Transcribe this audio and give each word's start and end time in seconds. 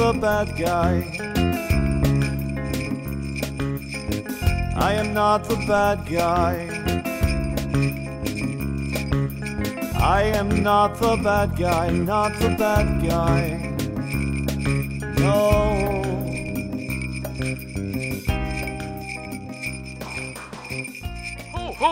The 0.00 0.14
bad 0.14 0.56
guy. 0.56 1.04
I 4.74 4.94
am 4.94 5.12
not 5.12 5.44
the 5.44 5.56
bad 5.68 6.06
guy. 6.06 6.66
I 10.00 10.22
am 10.22 10.62
not 10.62 10.98
the 10.98 11.18
bad 11.22 11.54
guy, 11.54 11.90
not 11.90 12.32
the 12.40 12.48
bad 12.56 13.02
guy. 13.06 13.76
No. 15.18 15.76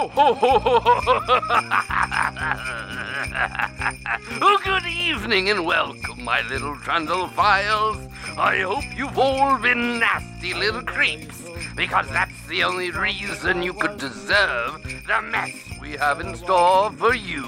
Oh, 4.41 4.59
good 4.65 4.87
evening 4.87 5.51
and 5.51 5.67
welcome, 5.67 6.08
my 6.19 6.43
little 6.49 6.77
Trundle 6.77 7.29
Files. 7.29 7.99
I 8.37 8.61
hope 8.61 8.85
you've 8.97 9.19
all 9.19 9.59
been 9.59 9.99
nasty 9.99 10.55
little 10.55 10.83
creeps, 10.83 11.43
because 11.77 12.09
that's 12.09 12.47
the 12.47 12.65
only 12.65 12.91
reason 12.91 13.63
you 13.63 13.73
could 13.73 13.99
deserve 13.99 14.83
the 15.07 15.23
mess 15.23 15.53
we 15.81 15.93
have 15.93 16.21
in 16.21 16.35
store 16.37 16.93
for 16.93 17.15
you. 17.15 17.43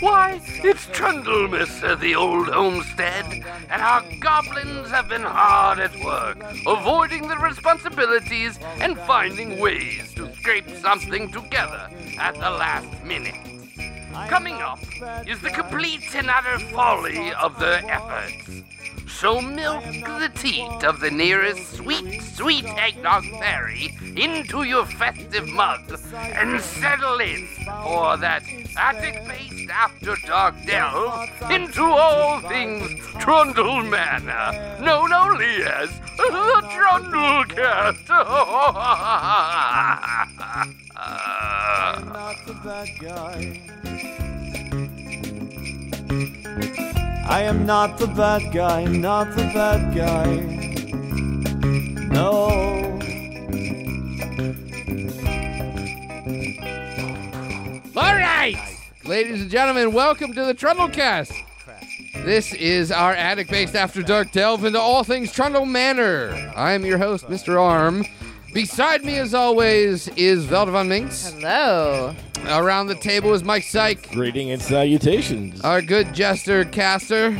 Why, 0.00 0.40
it's 0.44 0.86
Trundlemas 0.86 1.82
at 1.82 2.00
the 2.00 2.14
old 2.14 2.48
homestead, 2.48 3.24
and 3.70 3.82
our 3.82 4.02
goblins 4.20 4.90
have 4.90 5.08
been 5.08 5.22
hard 5.22 5.78
at 5.78 5.94
work, 6.04 6.38
avoiding 6.66 7.28
the 7.28 7.36
responsibilities 7.36 8.58
and 8.80 8.98
finding 8.98 9.60
ways 9.60 10.14
to 10.14 10.32
scrape 10.36 10.68
something 10.76 11.30
together 11.30 11.88
at 12.18 12.34
the 12.34 12.50
last 12.50 13.04
minute. 13.04 13.57
Coming 14.26 14.56
up 14.56 14.80
is 15.26 15.40
the 15.40 15.50
complete 15.50 16.14
and 16.14 16.28
utter 16.28 16.58
folly 16.70 17.32
of 17.34 17.58
their 17.58 17.82
efforts. 17.90 18.62
So 19.08 19.40
milk 19.40 19.84
the 19.84 20.30
teat 20.34 20.84
of 20.84 21.00
the 21.00 21.10
nearest 21.10 21.74
sweet, 21.74 22.22
sweet 22.22 22.64
eggnog 22.64 23.24
fairy 23.40 23.96
into 24.16 24.62
your 24.62 24.86
festive 24.86 25.48
mug 25.48 25.80
and 26.14 26.60
settle 26.60 27.18
in 27.18 27.48
for 27.82 28.16
that 28.18 28.42
attic-based 28.76 29.70
after-dark 29.70 30.54
delve 30.66 31.28
into 31.50 31.82
all 31.82 32.40
things 32.42 33.00
Trundle 33.18 33.82
Manor, 33.82 34.78
known 34.80 35.12
only 35.12 35.64
as 35.64 35.90
the 36.16 36.62
Trundle 36.70 37.44
Trundlecast. 37.44 38.08
I'm 41.00 42.08
not 42.08 42.34
the 42.44 42.54
bad 42.54 42.88
guy. 42.98 43.60
I 47.28 47.42
am 47.42 47.64
not 47.64 47.98
the 47.98 48.08
bad 48.08 48.52
guy, 48.52 48.84
not 48.84 49.30
the 49.36 49.44
bad 49.54 49.94
guy. 49.94 50.40
No. 52.08 52.32
All 57.96 58.14
right, 58.16 58.56
ladies 59.04 59.42
and 59.42 59.50
gentlemen, 59.50 59.92
welcome 59.92 60.32
to 60.32 60.44
the 60.46 60.54
Trundlecast. 60.54 61.32
This 62.24 62.52
is 62.54 62.90
our 62.90 63.14
attic-based 63.14 63.76
after 63.76 64.02
dark 64.02 64.32
delve 64.32 64.64
into 64.64 64.80
all 64.80 65.04
things 65.04 65.30
Trundle 65.30 65.64
Manor. 65.64 66.52
I 66.56 66.72
am 66.72 66.84
your 66.84 66.98
host, 66.98 67.26
Mr. 67.28 67.60
Arm. 67.62 68.04
Beside 68.52 69.04
me, 69.04 69.16
as 69.18 69.34
always, 69.34 70.08
is 70.16 70.46
Velda 70.46 70.72
Von 70.72 70.88
Minx. 70.88 71.32
Hello. 71.32 72.14
Around 72.48 72.86
the 72.86 72.94
table 72.94 73.34
is 73.34 73.42
Mike 73.44 73.64
Psyche, 73.64 74.14
Greeting 74.14 74.50
and 74.52 74.62
salutations. 74.62 75.60
our 75.62 75.82
good 75.82 76.14
jester 76.14 76.64
Caster. 76.64 77.36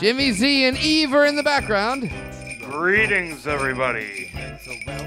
Jimmy 0.00 0.32
Z 0.32 0.64
and 0.64 0.76
Eve 0.78 1.12
are 1.14 1.24
in 1.26 1.36
the 1.36 1.42
background. 1.42 2.10
Greetings, 2.78 3.46
everybody. 3.46 4.26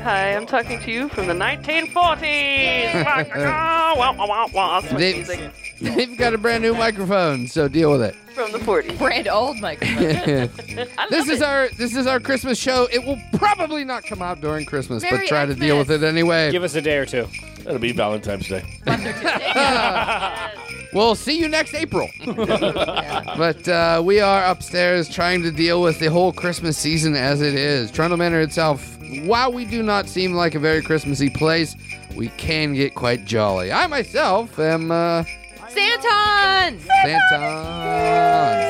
Hi, 0.02 0.34
I'm 0.34 0.46
talking 0.46 0.80
to 0.80 0.90
you 0.90 1.10
from 1.10 1.28
the 1.28 1.34
1940s. 1.34 3.04
Wah, 3.04 4.14
wah, 4.16 4.26
wah, 4.26 4.48
wah. 4.54 4.80
Swing 4.80 4.98
They- 4.98 5.14
music 5.16 5.52
They've 5.82 6.18
got 6.18 6.34
a 6.34 6.38
brand 6.38 6.64
new 6.64 6.74
microphone, 6.74 7.46
so 7.46 7.68
deal 7.68 7.92
with 7.92 8.02
it. 8.04 8.16
from 8.34 8.54
the 8.54 8.58
40s. 8.60 8.98
Brand 8.98 9.28
old 9.28 9.60
microphone. 9.60 9.98
I 10.98 11.08
This 11.10 11.28
love 11.28 11.30
is 11.30 11.42
it. 11.42 11.44
our 11.44 11.68
this 11.78 11.94
is 11.98 12.08
our 12.08 12.22
Christmas 12.22 12.58
show. 12.58 12.88
It 12.92 13.06
will 13.06 13.20
probably 13.34 13.84
not 13.84 14.06
come 14.06 14.22
out 14.22 14.40
during 14.40 14.66
Christmas, 14.66 15.04
but 15.04 15.12
Merry 15.12 15.28
try 15.28 15.46
to 15.46 15.54
deal 15.54 15.78
with 15.78 15.88
Xmas. 15.88 16.04
it 16.04 16.06
anyway. 16.08 16.50
Give 16.52 16.64
us 16.64 16.74
a 16.76 16.82
day 16.82 16.98
or 16.98 17.06
two. 17.06 17.28
That'll 17.64 17.80
be 17.80 17.92
Valentine's 17.92 18.48
Day. 18.48 18.64
We'll 20.94 21.16
see 21.16 21.38
you 21.40 21.48
next 21.48 21.74
April. 21.74 22.10
but 22.26 23.68
uh, 23.68 24.02
we 24.04 24.20
are 24.20 24.46
upstairs 24.46 25.10
trying 25.10 25.44
to 25.44 25.52
deal 25.52 25.82
with 25.82 26.00
the 26.00 26.08
whole 26.08 26.32
Christmas 26.32 26.78
season 26.78 27.16
as 27.16 27.42
it 27.42 27.56
is. 27.56 27.92
Trundle 27.92 28.18
Manor 28.18 28.42
itself, 28.42 28.98
while 29.24 29.52
we 29.52 29.66
do 29.66 29.84
not 29.84 30.08
seem 30.08 30.34
like 30.34 30.56
a 30.56 30.60
very 30.60 30.82
Christmassy 30.82 31.30
place, 31.30 31.76
we 32.16 32.30
can 32.30 32.74
get 32.74 32.96
quite 32.96 33.26
jolly. 33.26 33.72
I 33.72 33.88
myself 33.88 34.58
am 34.60 34.92
uh, 34.92 35.24
Santon! 35.70 36.80
Santa. 36.80 37.40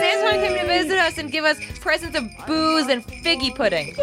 Santon 0.02 0.42
came 0.42 0.58
to 0.60 0.68
visit 0.68 0.98
us 0.98 1.18
and 1.18 1.32
give 1.32 1.46
us 1.46 1.58
presents 1.80 2.18
of 2.18 2.30
booze 2.46 2.88
and 2.88 3.06
figgy 3.06 3.56
pudding. 3.56 3.96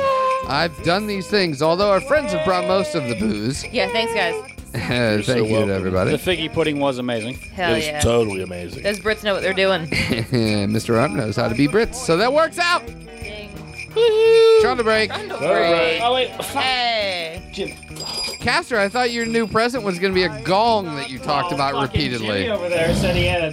I've 0.47 0.81
done 0.85 1.07
these 1.07 1.27
things, 1.27 1.61
although 1.61 1.91
our 1.91 2.01
friends 2.01 2.33
have 2.33 2.45
brought 2.45 2.67
most 2.67 2.95
of 2.95 3.07
the 3.09 3.19
booze. 3.19 3.65
Yeah, 3.73 3.89
thanks, 3.93 4.15
guys. 4.15 4.54
Thank 4.79 5.25
so 5.25 5.37
you 5.37 5.47
to 5.47 5.67
welcome. 5.67 5.93
The 6.11 6.19
figgy 6.19 6.53
pudding 6.53 6.81
was 6.81 6.99
amazing. 6.99 7.35
Hell 7.35 7.73
it 7.73 7.77
was 7.77 7.87
yeah. 7.87 8.01
totally 8.01 8.43
amazing. 8.43 8.83
Those 8.83 8.99
Brits 8.99 9.23
know 9.23 9.33
what 9.33 9.43
they're 9.43 9.53
doing. 9.55 9.87
Mr. 9.89 11.01
Arm 11.01 11.15
knows 11.15 11.37
how 11.37 11.49
to 11.49 11.55
be 11.55 11.69
Brits, 11.69 11.95
so 11.95 12.17
that 12.17 12.33
works 12.33 12.59
out. 12.59 12.83
Trying 14.63 14.79
to 14.79 14.83
break. 14.83 15.11
Great. 15.13 16.01
Oh, 16.01 16.15
wait. 16.15 16.31
Hey. 16.31 17.41
Caster, 18.41 18.79
I 18.79 18.89
thought 18.89 19.13
your 19.13 19.27
new 19.27 19.47
present 19.47 19.85
was 19.85 20.01
going 20.01 20.13
to 20.13 20.15
be 20.15 20.25
a 20.25 20.43
gong 20.43 20.87
that 20.97 21.09
you 21.09 21.21
talked 21.21 21.53
Oh, 21.53 21.55
about 21.55 21.81
repeatedly. 21.81 22.27
Jimmy 22.27 22.51
over 22.51 22.69
there 22.69 22.93
said 22.97 23.15
he 23.15 23.27
had 23.27 23.45
a 23.45 23.53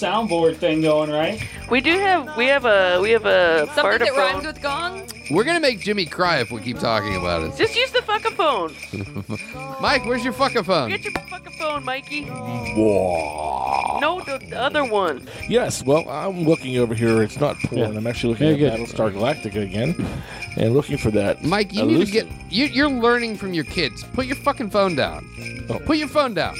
soundboard 0.00 0.56
thing 0.56 0.82
going, 0.82 1.10
right? 1.10 1.42
We 1.70 1.80
do 1.80 1.98
have 1.98 2.36
we 2.36 2.46
have 2.46 2.64
a 2.64 3.00
we 3.00 3.10
have 3.10 3.24
a 3.26 3.66
Something 3.74 3.98
that 3.98 4.00
fartaphone. 4.12 4.16
rhymes 4.16 4.46
with 4.46 4.62
gong? 4.62 5.02
We're 5.30 5.42
going 5.42 5.56
to 5.56 5.60
make 5.60 5.80
Jimmy 5.80 6.06
cry 6.06 6.38
if 6.38 6.52
we 6.52 6.60
keep 6.60 6.78
talking 6.78 7.16
about 7.16 7.42
it. 7.42 7.56
Just 7.56 7.74
use 7.74 7.90
the 7.90 8.02
fucking 8.02 8.36
phone. 8.36 8.72
Mike, 9.82 10.04
where's 10.06 10.22
your 10.22 10.32
fucking 10.32 10.62
phone? 10.62 10.88
Get 10.90 11.02
your 11.02 11.12
fucking 11.14 11.52
phone, 11.58 11.84
Mikey. 11.84 12.26
Whoa. 12.26 13.98
No, 14.00 14.20
the, 14.20 14.38
the 14.38 14.60
other 14.60 14.84
one. 14.84 15.26
Yes, 15.48 15.82
well, 15.82 16.08
I'm 16.08 16.44
looking 16.44 16.78
over 16.78 16.94
here. 16.94 17.22
It's 17.22 17.40
not 17.40 17.56
porn. 17.58 17.96
I'm 17.96 18.06
actually 18.06 18.34
looking 18.34 18.56
Very 18.56 18.66
at 18.66 18.76
good. 18.78 18.86
Battlestar 18.88 19.12
Galactica 19.12 19.62
again 19.62 19.96
and 20.56 20.74
looking 20.74 20.96
for 20.98 21.10
that. 21.12 21.42
Mike, 21.42 21.72
you 21.74 21.82
need 21.82 21.88
to 21.88 21.94
elusive- 21.96 22.28
get. 22.28 22.52
You, 22.52 22.66
you're 22.66 22.90
learning 22.90 23.36
from 23.36 23.52
your 23.52 23.64
kids. 23.64 24.04
Put 24.12 24.26
your 24.26 24.36
fucking 24.36 24.70
phone 24.70 24.94
down. 24.94 25.28
Oh. 25.68 25.80
Put 25.80 25.96
your 25.96 26.08
phone 26.08 26.34
down. 26.34 26.54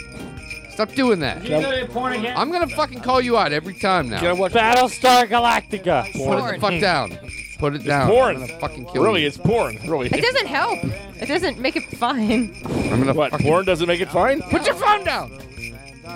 Stop 0.76 0.92
doing 0.92 1.20
that. 1.20 1.42
You 1.42 1.48
go 1.60 1.80
to 1.80 1.86
porn 1.86 2.12
again? 2.12 2.36
I'm 2.36 2.50
going 2.52 2.68
to 2.68 2.76
fucking 2.76 3.00
call 3.00 3.20
you 3.22 3.38
out 3.38 3.50
every 3.50 3.72
time 3.74 4.10
now. 4.10 4.18
Can 4.20 4.28
I 4.28 4.32
watch 4.34 4.52
Battlestar 4.52 5.26
Galactica. 5.26 6.02
Put 6.12 6.38
it 6.38 6.54
the 6.54 6.60
fuck 6.60 6.80
down. 6.80 7.18
Put 7.58 7.74
it 7.74 7.84
down. 7.84 8.08
porn. 8.10 8.34
I'm 8.36 8.40
going 8.42 8.48
to 8.50 8.58
fucking 8.58 8.84
kill 8.92 9.02
Really, 9.02 9.22
you. 9.22 9.28
it's 9.28 9.38
porn. 9.38 9.78
Really. 9.88 10.08
It 10.08 10.20
doesn't 10.20 10.46
help. 10.46 10.78
It 11.18 11.26
doesn't 11.28 11.58
make 11.58 11.76
it 11.76 11.84
fine. 11.96 12.54
I'm 12.66 12.90
going 12.90 13.06
to 13.06 13.14
What, 13.14 13.30
fucking. 13.30 13.46
porn 13.46 13.64
doesn't 13.64 13.88
make 13.88 14.00
it 14.02 14.10
fine? 14.10 14.42
Put 14.42 14.66
your 14.66 14.74
phone 14.74 15.02
down. 15.04 15.30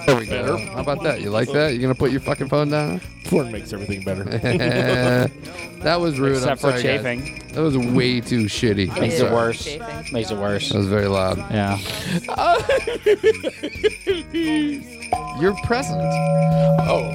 There 0.06 0.16
we 0.16 0.26
go. 0.26 0.56
How 0.56 0.80
about 0.80 1.02
that? 1.02 1.20
You 1.20 1.30
like 1.30 1.50
that? 1.52 1.72
You 1.74 1.80
going 1.80 1.92
to 1.94 1.98
put 1.98 2.10
your 2.10 2.20
fucking 2.20 2.48
phone 2.48 2.70
down? 2.70 3.00
Porn 3.24 3.50
makes 3.52 3.72
everything 3.72 4.02
better. 4.02 4.24
that 5.82 6.00
was 6.00 6.18
rude. 6.18 6.36
I'm 6.42 6.54
Except 6.54 6.60
for 6.60 6.70
sorry, 6.70 6.82
guys. 6.82 7.02
chafing. 7.02 7.48
That 7.54 7.60
was 7.60 7.76
way 7.76 8.20
too 8.20 8.44
shitty. 8.44 8.90
I'm 8.94 9.00
Makes 9.00 9.14
it 9.14 9.18
sorry. 9.18 9.32
worse. 9.34 10.12
Makes 10.12 10.30
it 10.30 10.38
worse. 10.38 10.68
That 10.70 10.78
was 10.78 10.86
very 10.88 11.06
loud. 11.08 11.38
Yeah. 11.50 11.78
Your 15.40 15.54
present. 15.64 16.00
oh, 16.00 17.10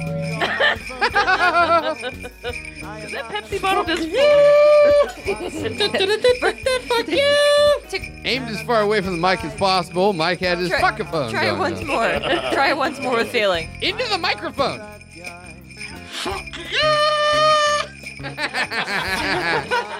Is 3.02 3.12
that 3.16 3.24
Pepsi 3.30 3.60
bottle 3.62 3.84
just 3.84 4.02
Aimed 8.24 8.48
as 8.48 8.60
far 8.62 8.80
away 8.80 9.00
from 9.00 9.20
the 9.20 9.28
mic 9.28 9.44
as 9.44 9.54
possible. 9.54 10.12
Mike 10.12 10.40
had 10.40 10.58
his 10.58 10.68
Try- 10.68 10.80
fucking 10.80 11.06
phone. 11.06 11.30
Try 11.30 11.44
it 11.46 11.50
going 11.50 11.60
once 11.60 11.82
more. 11.84 12.08
Try 12.52 12.70
it 12.70 12.76
once 12.76 12.98
more 13.00 13.16
with 13.16 13.28
feeling. 13.28 13.68
Into 13.80 14.04
the 14.08 14.18
microphone. 14.18 14.80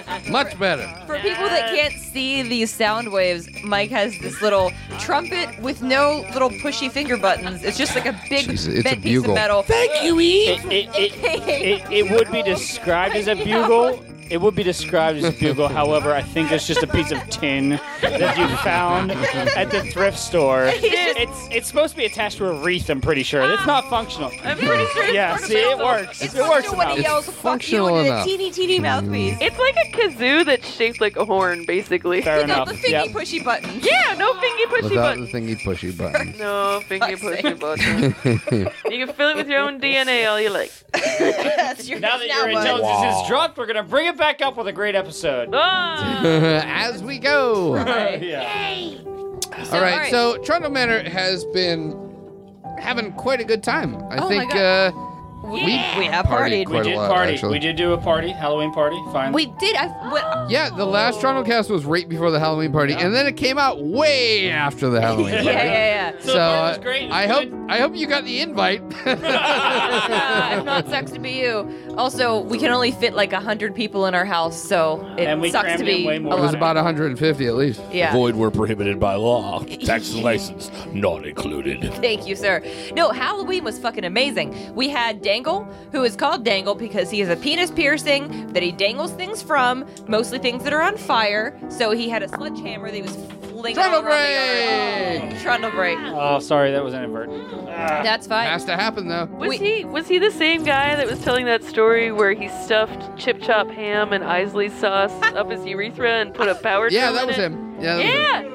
Much 0.29 0.59
better. 0.59 0.87
For 1.07 1.17
people 1.19 1.45
that 1.45 1.71
can't 1.75 1.95
see 1.95 2.43
these 2.43 2.71
sound 2.73 3.13
waves, 3.13 3.49
Mike 3.63 3.91
has 3.91 4.19
this 4.21 4.41
little 4.43 4.73
trumpet 4.99 5.61
with 5.61 5.83
no 5.83 6.25
little 6.33 6.51
pushy 6.51 6.91
finger 6.91 7.17
buttons. 7.17 7.63
It's 7.63 7.79
just 7.79 7.95
like 7.95 8.07
a 8.07 8.19
big 8.29 8.47
Jeez, 8.47 8.69
it's 8.69 8.81
a 8.81 8.83
bent 8.83 9.03
piece 9.03 9.19
of 9.19 9.23
bugle. 9.25 9.35
metal. 9.35 9.65
It, 9.69 10.65
it, 10.65 10.65
it, 10.95 11.15
it, 11.15 11.49
it, 11.49 11.91
it 11.91 12.11
would 12.13 12.31
be 12.31 12.43
described 12.43 13.15
as 13.17 13.29
a 13.29 13.35
bugle 13.45 14.03
It 14.31 14.41
would 14.41 14.55
be 14.55 14.63
described 14.63 15.19
as 15.19 15.25
a 15.25 15.33
bugle. 15.39 15.69
However, 15.69 16.13
I 16.13 16.23
think 16.23 16.51
it's 16.53 16.67
just 16.67 16.83
a 16.83 16.87
piece 16.87 17.11
of 17.13 17.19
tin 17.31 17.81
that 18.01 18.37
you 18.39 18.49
found 18.59 19.13
at 19.13 19.71
the 19.71 19.83
thrift 19.93 20.19
store. 20.19 20.71
It's 21.19 21.49
it's 21.51 21.67
supposed 21.69 21.93
to 21.93 21.97
be 21.97 22.05
attached 22.05 22.37
to 22.39 22.47
a 22.47 22.63
wreath. 22.63 22.91
I'm 22.91 23.01
pretty 23.01 23.23
sure. 23.23 23.41
It's 23.51 23.67
not 23.67 23.89
functional. 23.89 24.31
I'm 24.45 24.59
pretty 24.59 24.85
sure 24.93 25.05
it's 25.05 25.15
Yeah, 25.15 25.31
part 25.37 25.45
see, 25.49 25.57
it 25.57 25.79
works. 25.79 26.21
It's 26.23 26.35
it 26.35 26.41
works 26.43 26.67
functional 26.67 26.77
when 26.79 26.87
enough. 26.89 26.99
yells 26.99 27.29
It's 27.29 27.37
"fuck 27.39 27.45
you" 27.45 27.51
functional 27.79 27.89
into 27.99 28.01
a 28.11 28.13
enough. 28.15 28.25
teeny 28.27 28.51
teeny 28.51 28.79
mouthpiece. 28.81 29.39
It's 29.41 29.59
like 29.59 29.77
a 29.77 29.89
kazoo 29.97 30.45
that's 30.45 30.69
shaped 30.69 31.01
like 31.01 31.17
a 31.17 31.25
horn, 31.25 31.65
basically. 31.65 32.21
Fair 32.21 32.43
Without 32.43 32.69
enough. 32.69 32.83
the 32.83 32.89
thingy 32.89 32.91
Yep. 32.91 33.09
pushy 33.09 33.43
button. 33.45 33.81
Yeah, 33.81 34.15
no 34.19 34.35
fingy 34.35 34.65
pushy 34.67 34.83
Without 34.91 35.17
button. 35.17 35.25
the 35.25 35.33
thingy 35.33 35.57
pushy 35.63 35.97
button. 35.99 36.35
No 36.39 36.81
fingy 36.87 37.15
Fuck's 37.17 37.23
pushy 37.43 37.59
button. 37.59 38.71
you 38.93 39.07
can 39.07 39.15
fill 39.15 39.31
it 39.31 39.37
with 39.37 39.49
your 39.49 39.61
own 39.61 39.81
DNA 39.81 40.29
all 40.29 40.39
you 40.41 40.51
like. 40.51 40.71
That's 40.93 41.89
your 41.89 41.99
Now 42.01 42.19
that 42.19 42.29
now 42.29 42.45
your 42.45 42.53
what? 42.53 42.67
intelligence 42.67 43.23
is 43.23 43.29
dropped, 43.29 43.57
we're 43.57 43.67
gonna 43.67 43.83
bring 43.83 44.07
it 44.07 44.16
back 44.17 44.43
up 44.43 44.57
with 44.57 44.67
a 44.69 44.73
great 44.73 44.95
episode. 44.95 45.51
Ah! 45.53 46.23
As 46.87 47.03
we 47.03 47.19
go. 47.19 47.77
yeah. 47.77 48.95
all 49.73 49.81
right, 49.81 50.11
so 50.11 50.39
Trundle 50.39 50.71
Manor 50.71 51.03
has 51.09 51.45
been 51.47 51.95
having 52.79 53.13
quite 53.13 53.41
a 53.41 53.45
good 53.45 53.63
time. 53.63 53.97
I 54.11 54.19
Oh 54.19 54.23
my 54.25 54.29
think 54.29 54.53
God. 54.53 54.93
uh, 54.95 55.03
we, 55.47 55.61
we 55.63 56.07
have 56.07 56.27
partied 56.27 56.29
partied. 56.29 56.59
We 56.59 56.65
quite 56.67 56.81
a 56.87 56.89
did 56.91 56.97
lot, 56.97 57.09
party. 57.11 57.33
actually. 57.35 57.53
We 57.53 57.59
did 57.61 57.77
do 57.77 57.93
a 57.93 57.99
party, 57.99 58.31
Halloween 58.31 58.73
party. 58.73 58.97
Finally. 59.13 59.47
We 59.47 59.53
did. 59.61 59.77
I 59.77 59.87
what, 60.11 60.51
Yeah, 60.51 60.71
the 60.71 60.85
last 60.85 61.21
Trundle 61.21 61.45
cast 61.45 61.71
was 61.71 61.85
right 61.85 62.09
before 62.09 62.33
the 62.33 62.41
Halloween 62.41 62.73
party, 62.73 62.95
and 62.95 63.15
then 63.15 63.27
it 63.29 63.37
came 63.37 63.57
out 63.57 63.81
way 63.81 64.51
after 64.51 64.89
the 64.91 65.01
Halloween 65.07 65.29
yeah, 65.35 65.43
party. 65.45 65.47
yeah, 65.47 65.65
yeah. 65.65 66.13
So 66.21 66.27
the 66.27 66.33
party 66.39 66.69
was 66.69 66.79
uh, 66.79 66.81
great. 66.83 67.03
It 67.05 67.07
was 67.07 67.15
I 67.15 67.27
hope. 67.29 67.53
I 67.69 67.79
hope 67.79 67.95
you 67.97 68.07
got 68.09 68.25
the 68.25 68.41
invite. 68.41 68.83
Ah, 69.07 70.59
if 70.59 70.65
not, 70.65 70.89
sucks 70.89 71.13
to 71.13 71.21
be 71.21 71.31
you. 71.33 71.86
Also, 71.97 72.41
we 72.41 72.59
can 72.59 72.71
only 72.71 72.91
fit 72.91 73.15
like 73.15 73.33
a 73.33 73.41
hundred 73.41 73.75
people 73.75 74.07
in 74.07 74.15
our 74.15 74.25
house, 74.25 74.61
so 74.63 75.01
it 75.17 75.25
And 75.27 75.41
we 75.41 75.51
sucks 75.51 75.65
to 75.69 75.75
crammed 75.77 75.89
in 75.89 75.97
be 76.03 76.07
way 76.07 76.19
more 76.19 76.35
it 76.35 76.41
was 76.41 76.53
lot. 76.53 76.55
about 76.57 76.77
150 76.77 77.47
at 77.47 77.55
least. 77.55 77.81
yeah. 77.91 78.13
Void 78.13 78.35
were 78.37 78.51
prohibited 78.51 79.01
by 79.01 79.15
law. 79.15 79.61
Tax 79.85 80.13
and 80.13 80.23
license 80.23 80.71
not 80.93 81.27
included. 81.27 81.83
Thank 81.95 82.27
you, 82.27 82.37
sir. 82.37 82.63
No, 82.95 83.11
Halloween 83.11 83.65
was 83.65 83.79
fucking 83.79 84.05
amazing. 84.05 84.75
We 84.75 84.89
had 84.89 85.23
Dangle, 85.23 85.65
who 85.93 86.05
is 86.05 86.17
called 86.17 86.45
Dangle 86.45 86.75
because 86.75 87.11
he 87.11 87.21
has 87.21 87.29
a 87.29 87.37
penis 87.37 87.71
piercing 87.71 88.53
that 88.53 88.63
he 88.63 88.73
dangles 88.73 89.13
things 89.13 89.43
from, 89.43 89.87
mostly 90.07 90.39
things 90.39 90.63
that 90.65 90.73
are 90.73 90.83
on 90.83 90.97
fire. 90.97 91.59
So 91.71 91.93
he 91.93 92.09
had 92.09 92.23
a 92.23 92.29
sledgehammer 92.29 92.89
that 92.91 92.97
he 92.97 93.03
was 93.03 93.17
flinging 93.51 93.75
Trundle 93.77 94.01
all 94.01 94.07
around 94.07 94.23
the 94.23 94.33
yard. 94.33 95.21
break! 95.23 95.33
Oh, 95.35 95.43
Trundle 95.43 95.71
break. 95.71 95.99
Oh, 96.01 96.39
sorry, 96.41 96.73
that 96.73 96.85
was 96.85 96.93
inadvertent. 96.95 97.67
That's 97.67 98.27
fine. 98.27 98.47
Has 98.47 98.65
to 98.67 98.77
happen 98.77 99.09
though. 99.09 99.27
Was 99.27 99.49
We- 99.49 99.57
he 99.59 99.85
was 99.85 100.07
he 100.09 100.19
the 100.19 100.31
same 100.31 100.63
guy 100.65 100.95
that 100.97 101.07
was 101.07 101.21
telling 101.23 101.47
that 101.47 101.63
story 101.87 102.11
where 102.11 102.33
he 102.33 102.49
stuffed 102.49 103.17
chip 103.17 103.41
chop 103.41 103.71
ham 103.71 104.13
and 104.13 104.25
Isaly 104.25 104.69
sauce 104.81 105.13
up 105.37 105.49
his 105.49 105.65
urethra 105.65 106.11
and 106.21 106.35
put 106.35 106.49
a 106.49 106.57
power 106.57 106.89
Yeah, 106.91 107.13
that 107.13 107.27
was 107.29 107.39
it? 107.39 107.43
him. 107.53 107.77
Yeah, 107.81 107.97
that 107.97 107.97
was 107.97 108.05
him. 108.05 108.11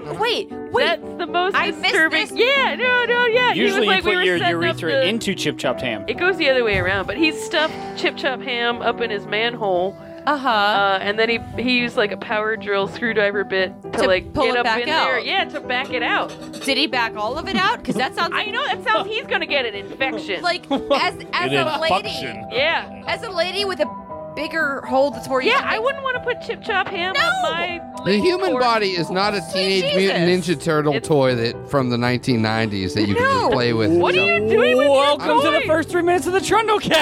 Yeah, 0.06 0.12
uh-huh. 0.12 0.20
Wait, 0.22 0.52
wait. 0.52 0.84
that's 0.84 1.18
the 1.18 1.28
most 1.28 1.56
I 1.56 1.68
missed 1.72 1.82
disturbing. 1.84 2.20
this. 2.28 2.32
Yeah, 2.34 2.76
no, 2.76 3.06
no, 3.06 3.26
yeah. 3.28 3.54
he 3.54 3.62
was 3.62 3.70
Usually, 3.72 3.88
like, 3.88 3.98
you 3.98 4.02
put 4.04 4.10
we 4.10 4.16
were 4.18 4.24
your 4.24 4.38
setting 4.40 4.56
up 4.58 4.62
urethra 4.64 4.92
the- 4.92 5.08
into 5.08 5.34
chip 5.34 5.58
chopped 5.58 5.80
ham. 5.80 6.04
It 6.10 6.18
goes 6.18 6.36
the 6.36 6.50
other 6.50 6.66
way 6.66 6.78
around, 6.78 7.08
but 7.08 7.16
he 7.16 7.32
stuffed 7.32 7.74
chip 7.98 8.18
chop 8.18 8.42
ham 8.42 8.82
up 8.82 9.00
in 9.00 9.10
his 9.10 9.26
manhole, 9.28 9.96
uh-huh. 10.26 10.50
uh, 10.50 11.00
and 11.02 11.18
then 11.20 11.30
he 11.30 11.40
he 11.62 11.78
used 11.80 11.98
like 11.98 12.12
a 12.12 12.18
power 12.18 12.56
drill 12.56 12.88
screwdriver 12.88 13.44
bit 13.44 13.74
to, 13.84 13.92
To 13.92 14.08
like 14.08 14.34
pull 14.34 14.46
get 14.46 14.56
it 14.56 14.60
up 14.60 14.64
back 14.66 14.82
in 14.82 14.86
there. 14.88 15.18
out. 15.18 15.26
Yeah, 15.26 15.46
to 15.46 15.60
back 15.62 15.92
it 15.92 16.04
out. 16.04 16.30
Did 16.64 16.78
he 16.78 16.88
back 16.88 17.16
all 17.16 17.38
of 17.38 17.48
it 17.48 17.56
out? 17.56 17.80
Because 17.80 17.96
that 17.96 18.16
sounds 18.16 18.34
I 18.36 18.46
know 18.46 18.64
that 18.66 18.84
sounds 18.84 19.08
he's 19.10 19.26
gonna 19.26 19.46
get 19.46 19.66
an 19.66 19.76
infection. 19.76 20.42
like 20.44 20.70
as 20.72 21.16
as 21.34 21.52
An 21.52 21.68
a 21.68 21.80
lady, 21.82 21.96
infection. 21.96 22.48
yeah, 22.52 23.04
as 23.08 23.24
a 23.24 23.32
lady 23.32 23.66
with 23.66 23.80
a 23.80 24.02
bigger 24.36 24.82
hole 24.88 25.12
that's 25.12 25.28
where 25.28 25.42
you 25.42 25.50
yeah. 25.50 25.58
can 25.60 25.68
I 25.68 25.72
make- 25.74 25.82
wouldn't 25.84 26.04
want 26.04 26.16
to 26.16 26.24
put 26.24 26.42
chip 26.42 26.64
chop 26.64 26.88
ham 26.88 27.14
No! 27.14 27.20
on 27.20 27.52
my. 27.52 27.82
The 28.06 28.14
human 28.18 28.52
corpse. 28.52 28.66
body 28.66 28.92
is 28.92 29.12
not 29.12 29.34
a 29.36 29.42
Teenage 29.54 29.94
Mutant 29.96 30.26
Jesus. 30.26 30.56
Ninja 30.58 30.64
Turtle 30.64 30.94
It's- 30.96 31.08
toy 31.08 31.36
that 31.36 31.70
from 31.70 31.90
the 31.90 31.98
1990s 31.98 32.94
that 32.96 33.08
you 33.08 33.14
can 33.16 33.24
No. 33.26 33.42
just 33.42 33.52
play 33.52 33.74
with. 33.74 33.92
What 33.92 34.16
are 34.16 34.26
you 34.26 34.40
doing 34.50 34.78
with 34.78 34.88
Welcome 34.88 35.28
your 35.28 35.42
to 35.44 35.52
the 35.52 35.60
toy? 35.60 35.68
first 35.68 35.90
three 35.90 36.02
minutes 36.02 36.26
of 36.28 36.34
the 36.34 36.40
Trundle 36.42 36.80
cast. 36.80 36.98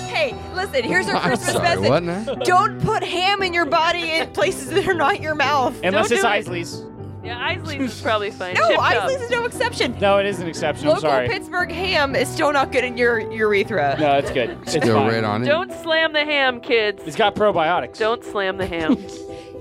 Hey, 0.14 0.34
listen. 0.54 0.84
Here's 0.84 1.08
our 1.08 1.20
Christmas 1.26 1.52
sorry, 1.52 1.64
message. 1.80 1.88
what 1.88 2.02
now? 2.02 2.24
Don't 2.44 2.80
put 2.82 3.02
ham 3.02 3.42
in 3.42 3.52
your 3.52 3.66
body 3.66 4.10
in 4.12 4.30
places 4.32 4.70
that 4.70 4.86
are 4.86 4.94
not 4.94 5.20
your 5.20 5.34
mouth. 5.34 5.74
Unless 5.82 6.08
Don't 6.08 6.12
it's 6.18 6.22
do 6.22 6.28
it. 6.28 6.38
Isaly's. 6.38 6.82
Yeah, 7.24 7.52
Isaly's 7.52 7.92
is 7.92 8.00
probably 8.02 8.30
fine. 8.30 8.54
No, 8.54 8.68
Chip 8.68 8.76
chop. 8.76 8.92
Isaly's 8.94 9.20
is 9.22 9.30
no 9.30 9.44
exception. 9.46 9.98
No, 9.98 10.18
it 10.18 10.26
is 10.26 10.40
an 10.40 10.46
exception. 10.46 10.84
I'm 10.86 10.94
Local 10.94 11.00
sorry. 11.10 11.28
Pittsburgh 11.28 11.72
ham 11.72 12.14
is 12.14 12.28
still 12.28 12.52
not 12.52 12.70
good 12.70 12.84
in 12.84 12.96
your 12.96 13.18
urethra. 13.32 13.96
No, 13.98 14.18
it's 14.18 14.30
good. 14.30 14.50
It's 14.62 14.76
Go 14.76 14.94
fine. 14.94 15.08
right 15.14 15.24
on 15.24 15.42
it. 15.42 15.46
Don't 15.46 15.72
slam 15.82 16.12
the 16.12 16.24
ham, 16.24 16.60
kids. 16.60 17.02
It's 17.06 17.16
got 17.16 17.34
probiotics. 17.34 17.98
Don't 17.98 18.22
slam 18.24 18.56
the 18.58 18.66
ham. 18.66 18.96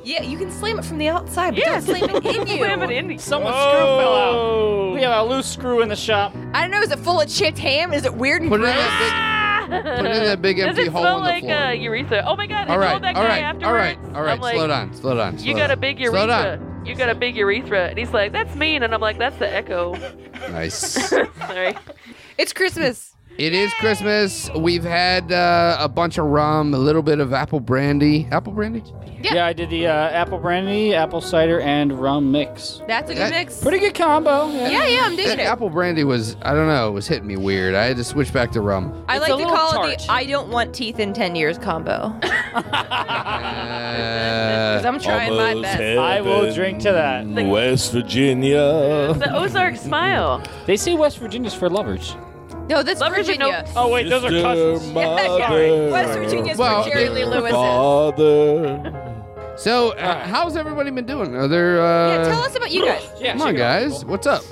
Yeah, 0.06 0.22
you 0.22 0.38
can 0.38 0.52
slam 0.52 0.78
it 0.80 0.84
from 0.84 0.98
the 0.98 1.08
outside, 1.08 1.52
but 1.52 1.60
yeah, 1.60 1.80
don't 1.80 1.84
slam 1.98 2.10
it 2.18 2.26
in 2.26 2.46
you. 2.46 2.58
Slam 2.58 2.82
it 2.84 2.90
in. 2.92 3.10
you. 3.10 3.18
Someone's 3.18 3.56
screw 3.56 3.72
fell 3.72 4.14
out. 4.16 4.36
Oh. 4.36 4.92
We 4.94 5.02
have 5.02 5.26
a 5.26 5.30
loose 5.30 5.46
screw 5.50 5.82
in 5.82 5.88
the 5.88 5.96
shop. 5.96 6.36
I 6.54 6.60
don't 6.60 6.72
know. 6.72 6.82
Is 6.82 6.92
it 6.92 7.00
full 7.00 7.22
of 7.22 7.30
chipped 7.30 7.58
ham? 7.58 7.94
Is 7.94 8.04
it 8.04 8.14
weird 8.14 8.42
and 8.42 8.52
Put 8.52 8.60
it 8.60 8.66
in 8.66 8.70
gross? 8.74 8.84
that 8.84 9.00
big, 9.00 9.43
put 9.82 10.06
it 10.06 10.16
in 10.16 10.24
that 10.24 10.42
big 10.42 10.58
Does 10.58 10.68
empty 10.68 10.84
it 10.84 10.88
hole 10.92 11.02
smell 11.02 11.18
in 11.18 11.24
the 11.24 11.30
like 11.30 11.44
floor. 11.44 11.56
uh, 11.58 11.72
urethra? 11.72 12.24
Oh 12.26 12.36
my 12.36 12.48
god! 12.48 12.68
all 12.68 12.76
I 12.76 12.78
right, 12.78 12.92
told 12.92 13.04
that 13.04 13.16
all 13.16 13.24
guy 13.24 13.30
right, 13.30 13.44
afterwards. 13.44 13.66
all 13.68 13.74
right, 13.74 14.00
all 14.16 14.24
right. 14.24 14.32
I'm 14.34 14.40
like, 14.40 14.56
slow 14.56 14.68
down, 14.68 14.94
slow 14.94 15.16
down. 15.16 15.40
You 15.40 15.54
got 15.56 15.66
a 15.66 15.76
down. 15.76 15.80
big 15.80 15.98
Slow 15.98 16.12
urethra. 16.26 16.28
down. 16.28 16.86
You 16.86 16.96
got 16.96 17.10
a 17.10 17.16
big 17.16 17.36
urethra, 17.38 17.88
and 17.88 17.98
he's 17.98 18.12
like, 18.12 18.32
"That's 18.34 18.54
mean," 18.56 18.84
and 18.84 18.94
I'm 18.94 19.00
like, 19.02 19.18
"That's 19.18 19.38
the 19.38 19.50
echo." 19.54 19.94
Nice. 20.52 20.76
Sorry. 21.10 21.76
It's 22.38 22.52
Christmas. 22.54 23.13
It 23.36 23.54
is 23.54 23.74
Christmas. 23.76 24.48
We've 24.56 24.84
had 24.84 25.32
uh, 25.32 25.78
a 25.80 25.90
bunch 25.90 26.20
of 26.20 26.26
rum, 26.26 26.72
a 26.74 26.78
little 26.78 27.02
bit 27.02 27.20
of 27.20 27.34
apple 27.34 27.60
brandy. 27.60 28.28
Apple 28.32 28.54
brandy? 28.54 28.84
Yeah, 29.22 29.48
I 29.48 29.54
did 29.54 29.72
the 29.72 29.88
uh, 29.88 29.92
apple 29.92 30.38
brandy, 30.38 30.94
apple 30.94 31.20
cider, 31.20 31.60
and 31.62 32.00
rum 32.00 32.32
mix. 32.32 32.82
That's 32.88 33.10
a 33.10 33.14
good 33.16 33.22
That- 33.22 33.32
mix. 33.32 33.60
Pretty 33.60 33.80
good 33.80 33.96
combo. 33.96 34.52
Yeah. 34.52 34.70
yeah, 34.70 34.88
yeah, 34.88 35.02
I'm 35.06 35.16
digging 35.16 35.40
it. 35.40 35.44
apple 35.48 35.70
brandy 35.72 36.04
was, 36.04 36.36
I 36.44 36.54
don't 36.54 36.68
know, 36.68 36.90
it 36.90 36.92
was 36.92 37.08
hitting 37.08 37.26
me 37.26 37.36
weird. 37.38 37.74
I 37.74 37.86
had 37.86 37.98
to 37.98 38.04
switch 38.04 38.32
back 38.32 38.52
to 38.52 38.62
rum. 38.62 39.04
I 39.08 39.16
It's 39.18 39.22
like 39.28 39.30
a 39.30 39.32
to 39.32 39.38
little 39.38 39.56
call 39.56 39.70
it 39.72 39.74
tart. 39.98 40.00
the 40.00 40.12
I 40.12 40.26
don't 40.26 40.50
want 40.50 40.76
teeth 40.76 41.00
in 41.00 41.12
10 41.14 41.36
years 41.36 41.58
combo. 41.58 42.14
Because 44.74 44.86
Uh, 44.86 44.88
I'm 44.88 45.00
trying 45.00 45.36
my 45.36 45.50
Almost 45.54 45.64
best. 45.64 45.82
I 46.00 46.22
will 46.22 46.36
heaven, 46.42 46.54
drink 46.56 46.80
to 46.82 46.92
that. 46.92 47.26
West 47.48 47.92
Virginia. 47.94 49.14
The 49.14 49.30
Ozark 49.36 49.76
smile. 49.78 50.44
They 50.66 50.78
say 50.78 50.94
West 50.94 51.18
Virginia's 51.20 51.54
for 51.54 51.70
lovers. 51.70 52.16
No, 52.70 52.82
that's 52.84 53.02
Lovers 53.02 53.28
and 53.30 53.40
Virginia. 53.40 53.66
Oh 53.76 53.90
wait, 53.90 54.10
those 54.10 54.24
are 54.24 54.30
Sister, 54.30 54.42
cousins. 54.42 54.94
mother, 54.94 55.90
West 55.92 56.18
Virginia's 56.18 56.58
Well, 56.58 56.84
for 56.84 56.90
Jerry 56.90 57.10
Lee 57.10 57.26
Lewis. 57.26 57.52
Father. 57.52 59.54
so, 59.58 59.92
uh, 59.92 60.26
how's 60.26 60.56
everybody 60.56 60.90
been 60.92 61.06
doing? 61.06 61.36
Are 61.36 61.48
there, 61.48 61.82
uh, 61.82 62.10
Yeah, 62.10 62.24
tell 62.30 62.42
us 62.42 62.56
about 62.56 62.72
you 62.72 62.86
guys. 62.86 63.06
Yeah, 63.20 63.34
come 63.34 63.42
on, 63.42 63.48
shake 63.50 63.56
it 63.56 63.60
guys. 63.60 64.06
What's 64.06 64.28
up? 64.28 64.44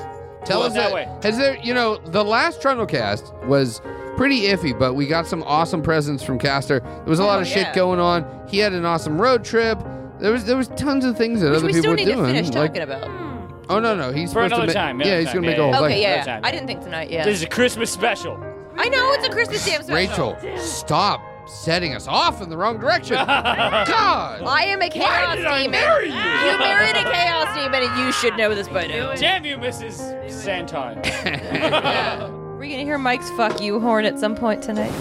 Tell 0.45 0.59
Well, 0.59 0.67
us 0.67 0.73
that 0.73 0.89
that- 0.89 0.93
way. 0.93 1.07
Has 1.23 1.37
there, 1.37 1.57
you 1.63 1.73
know, 1.73 1.97
the 1.97 2.23
last 2.23 2.61
Trundle 2.61 2.85
cast 2.85 3.33
was 3.45 3.81
pretty 4.17 4.41
iffy, 4.41 4.77
but 4.77 4.93
we 4.95 5.07
got 5.07 5.27
some 5.27 5.43
awesome 5.43 5.81
presents 5.81 6.23
from 6.23 6.37
Caster. 6.39 6.79
There 6.79 7.03
was 7.05 7.19
a 7.19 7.23
lot 7.23 7.37
Oh, 7.37 7.41
of 7.41 7.47
yeah. 7.47 7.65
shit 7.65 7.73
going 7.73 7.99
on. 7.99 8.25
He 8.47 8.57
had 8.59 8.73
an 8.73 8.85
awesome 8.85 9.21
road 9.21 9.43
trip. 9.45 9.79
There 10.19 10.31
was 10.31 10.45
there 10.45 10.57
was 10.57 10.67
tons 10.69 11.05
of 11.05 11.17
things 11.17 11.41
that 11.41 11.49
Which 11.49 11.57
other 11.57 11.65
we 11.67 11.73
people 11.73 11.81
still 11.81 11.91
were 11.91 11.95
need 11.97 12.05
doing. 12.05 12.17
to 12.17 12.25
finish 12.25 12.49
like, 12.53 12.73
talking 12.73 12.81
about. 12.83 13.30
Oh 13.69 13.79
no, 13.79 13.95
no, 13.95 14.11
he's 14.11 14.33
For 14.33 14.43
supposed 14.49 14.51
to 14.51 14.55
another 14.61 14.67
ma- 14.67 14.73
time, 14.73 14.99
Yeah, 14.99 15.05
another 15.07 15.19
he's 15.19 15.27
time, 15.27 15.35
gonna 15.35 15.47
make 15.47 15.57
yeah, 15.57 15.63
a 15.63 15.63
whole 15.63 15.71
yeah. 15.73 15.77
thing. 15.79 15.85
Okay, 15.91 16.01
yeah, 16.01 16.15
yeah. 16.15 16.23
time. 16.23 16.41
I 16.45 16.51
didn't 16.51 16.67
think 16.67 16.81
tonight, 16.81 17.09
yeah. 17.11 17.23
This 17.25 17.37
is 17.37 17.43
a 17.43 17.47
Christmas 17.49 17.91
special. 17.91 18.37
I 18.77 18.89
know, 18.89 19.11
it's 19.13 19.27
a 19.27 19.29
Christmas 19.29 19.65
damn 19.65 19.83
special. 19.83 20.33
Rachel, 20.35 20.57
stop 20.59 21.21
setting 21.47 21.93
us 21.95 22.07
off 22.07 22.41
in 22.41 22.49
the 22.49 22.57
wrong 22.57 22.79
direction. 22.79 23.15
God. 23.25 24.41
I 24.43 24.63
am 24.65 24.81
a 24.81 24.89
chaos 24.89 25.35
demon. 25.37 25.73
you? 25.73 26.59
married 26.59 26.95
a 26.95 27.03
chaos 27.11 27.53
demon, 27.55 27.83
and 27.83 27.99
you 28.05 28.11
should 28.13 28.37
know 28.37 28.53
this 28.55 28.67
by 28.69 28.87
now. 28.87 29.13
Damn 29.15 29.43
you, 29.45 29.57
Mrs. 29.57 30.29
Santon. 30.31 31.01
We're 32.57 32.69
gonna 32.69 32.83
hear 32.83 32.97
Mike's 32.97 33.29
"fuck 33.31 33.59
you" 33.59 33.79
horn 33.79 34.05
at 34.05 34.19
some 34.19 34.35
point 34.35 34.61
tonight. 34.61 34.91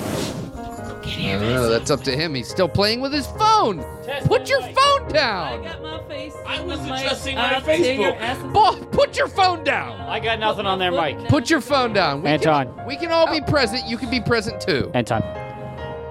I 1.05 1.33
don't 1.33 1.41
know. 1.43 1.69
That's 1.69 1.91
up 1.91 2.03
to 2.05 2.17
him. 2.17 2.35
He's 2.35 2.49
still 2.49 2.69
playing 2.69 3.01
with 3.01 3.13
his 3.13 3.27
phone. 3.27 3.83
Put 4.25 4.49
your 4.49 4.63
phone 4.63 5.09
down. 5.09 5.61
I 5.61 5.65
got 5.65 5.83
my 5.83 6.03
face. 6.05 6.35
I 6.47 6.61
was 6.63 6.79
in 6.81 6.87
the 6.87 6.93
mic. 6.93 7.05
adjusting 7.07 7.37
my 7.37 7.55
I'll 7.55 7.61
tear 7.63 7.77
your 7.95 8.13
Facebook. 8.13 8.21
ass- 8.21 8.87
put 8.93 9.17
your 9.17 9.29
phone 9.29 9.65
down. 9.65 10.01
I 10.03 10.21
got 10.21 10.39
nothing 10.39 10.67
on 10.67 10.79
there, 10.79 10.91
Mike. 10.93 11.29
Put 11.29 11.51
your 11.51 11.61
phone 11.61 11.93
down. 11.93 12.23
We 12.23 12.29
Anton. 12.31 12.75
Can, 12.75 12.87
we 12.87 12.97
can 12.97 13.11
all 13.13 13.27
be 13.27 13.41
oh. 13.41 13.51
present. 13.51 13.87
You 13.87 13.97
can 13.97 14.11
be 14.11 14.21
present 14.21 14.61
too. 14.61 14.91
Anton. 14.95 15.23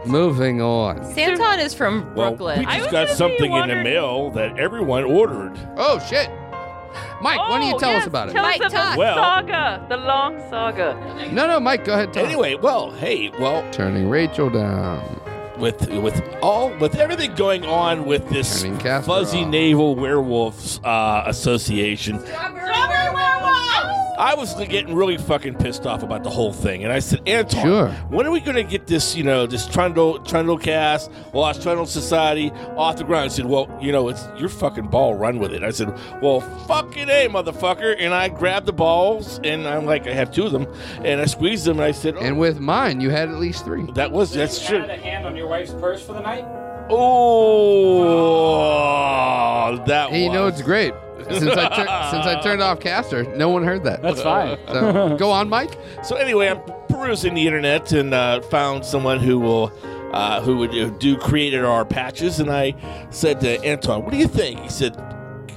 Moving 0.05 0.61
on. 0.61 1.03
Santon 1.13 1.59
is 1.59 1.73
from 1.73 2.15
Well, 2.15 2.29
Brooklyn. 2.31 2.59
we 2.59 2.65
I 2.65 2.77
just 2.77 2.85
was 2.85 2.91
got 2.91 2.91
gonna 2.91 3.07
say, 3.09 3.15
something 3.15 3.45
in 3.45 3.51
the 3.51 3.57
wondering- 3.59 3.83
mail 3.83 4.29
that 4.31 4.57
everyone 4.57 5.03
ordered. 5.03 5.57
Oh 5.77 5.99
shit. 5.99 6.29
Mike, 7.21 7.37
why 7.39 7.59
don't 7.59 7.67
you 7.67 7.75
Oh, 7.75 7.79
tell 7.79 7.91
yes, 7.91 8.01
us 8.03 8.07
about 8.07 8.29
it? 8.29 8.33
Tell 8.33 8.43
Mike, 8.43 8.61
us 8.63 8.71
about 8.71 8.93
the 8.93 8.99
Well- 8.99 9.15
saga, 9.15 9.85
the 9.89 9.97
long 9.97 10.39
saga. 10.49 11.29
No, 11.31 11.47
no, 11.47 11.59
Mike, 11.59 11.83
go 11.85 11.93
ahead. 11.93 12.13
Tell 12.13 12.23
us. 12.25 12.29
Anyway, 12.31 12.55
well, 12.55 12.91
hey, 12.91 13.29
well, 13.39 13.63
turning 13.71 14.09
Rachel 14.09 14.49
down. 14.49 15.01
with 15.57 15.89
with 15.89 16.21
all 16.41 16.69
with 16.79 16.95
everything 16.95 17.35
going 17.35 17.65
on 17.65 18.05
with 18.05 18.29
this 18.29 18.63
fuzzy 19.03 19.41
off. 19.43 19.47
naval 19.49 19.93
werewolves 19.95 20.79
uh, 20.85 21.23
association. 21.27 22.23
I 24.19 24.35
was 24.35 24.53
getting 24.53 24.93
really 24.95 25.17
fucking 25.17 25.55
pissed 25.55 25.85
off 25.85 26.03
about 26.03 26.23
the 26.25 26.29
whole 26.29 26.51
thing, 26.51 26.83
and 26.83 26.91
I 26.91 26.99
said, 26.99 27.21
Anton, 27.25 27.63
Sure. 27.63 27.87
when 28.09 28.25
are 28.27 28.31
we 28.31 28.41
going 28.41 28.57
to 28.57 28.63
get 28.63 28.85
this, 28.85 29.15
you 29.15 29.23
know, 29.23 29.47
this 29.47 29.65
Trundle 29.65 30.19
Trundle 30.19 30.57
cast, 30.57 31.09
Lost 31.33 31.61
Trundle 31.63 31.85
Society 31.85 32.51
off 32.75 32.97
the 32.97 33.05
ground? 33.05 33.23
I 33.23 33.27
said, 33.29 33.45
well, 33.45 33.69
you 33.81 33.93
know, 33.93 34.09
it's 34.09 34.27
your 34.37 34.49
fucking 34.49 34.87
ball. 34.87 35.13
Run 35.15 35.39
with 35.39 35.53
it. 35.53 35.63
I 35.63 35.71
said, 35.71 35.97
well, 36.21 36.41
fucking 36.67 37.07
a 37.09 37.29
motherfucker, 37.29 37.95
and 37.97 38.13
I 38.13 38.27
grabbed 38.27 38.65
the 38.65 38.73
balls, 38.73 39.39
and 39.45 39.65
I'm 39.65 39.85
like, 39.85 40.05
I 40.05 40.11
have 40.13 40.31
two 40.31 40.45
of 40.45 40.51
them, 40.51 40.67
and 41.03 41.21
I 41.21 41.25
squeezed 41.25 41.63
them, 41.65 41.77
and 41.77 41.85
I 41.85 41.91
said, 41.91 42.15
oh, 42.15 42.19
And 42.19 42.37
with 42.37 42.59
mine, 42.59 42.99
you 42.99 43.11
had 43.11 43.29
at 43.29 43.35
least 43.39 43.63
three. 43.63 43.85
that 43.93 44.11
was 44.11 44.33
that's 44.33 44.61
You 44.63 44.67
true. 44.67 44.79
had 44.81 44.89
a 44.89 44.97
hand 44.97 45.25
on 45.27 45.37
your 45.37 45.47
wife's 45.47 45.71
purse 45.73 46.05
for 46.05 46.11
the 46.11 46.19
night? 46.19 46.43
Oh, 48.09 49.77
that 49.85 50.09
Hey, 50.09 50.23
you 50.25 50.31
know 50.31 50.45
was- 50.45 50.55
it's 50.55 50.61
great. 50.63 50.93
Since 51.31 51.51
I 51.57 51.67
tur- 51.69 52.09
since 52.11 52.25
I 52.25 52.39
turned 52.41 52.61
off 52.61 52.79
Caster, 52.79 53.23
no 53.35 53.49
one 53.49 53.63
heard 53.63 53.83
that. 53.83 54.01
That's 54.01 54.21
fine. 54.21 54.57
So 54.67 55.17
go 55.17 55.31
on, 55.31 55.49
Mike. 55.49 55.77
So 56.03 56.15
anyway, 56.15 56.47
I'm 56.47 56.61
perusing 56.89 57.33
the 57.33 57.45
internet 57.45 57.91
and 57.91 58.13
uh, 58.13 58.41
found 58.41 58.83
someone 58.85 59.19
who 59.19 59.39
will 59.39 59.71
uh, 60.13 60.41
who 60.41 60.57
would 60.57 60.71
uh, 60.75 60.89
do 60.97 61.17
created 61.17 61.63
our 61.63 61.85
patches, 61.85 62.39
and 62.39 62.49
I 62.51 62.73
said 63.11 63.39
to 63.41 63.63
Anton, 63.63 64.03
"What 64.03 64.11
do 64.11 64.17
you 64.17 64.27
think?" 64.27 64.59
He 64.59 64.69
said, 64.69 64.95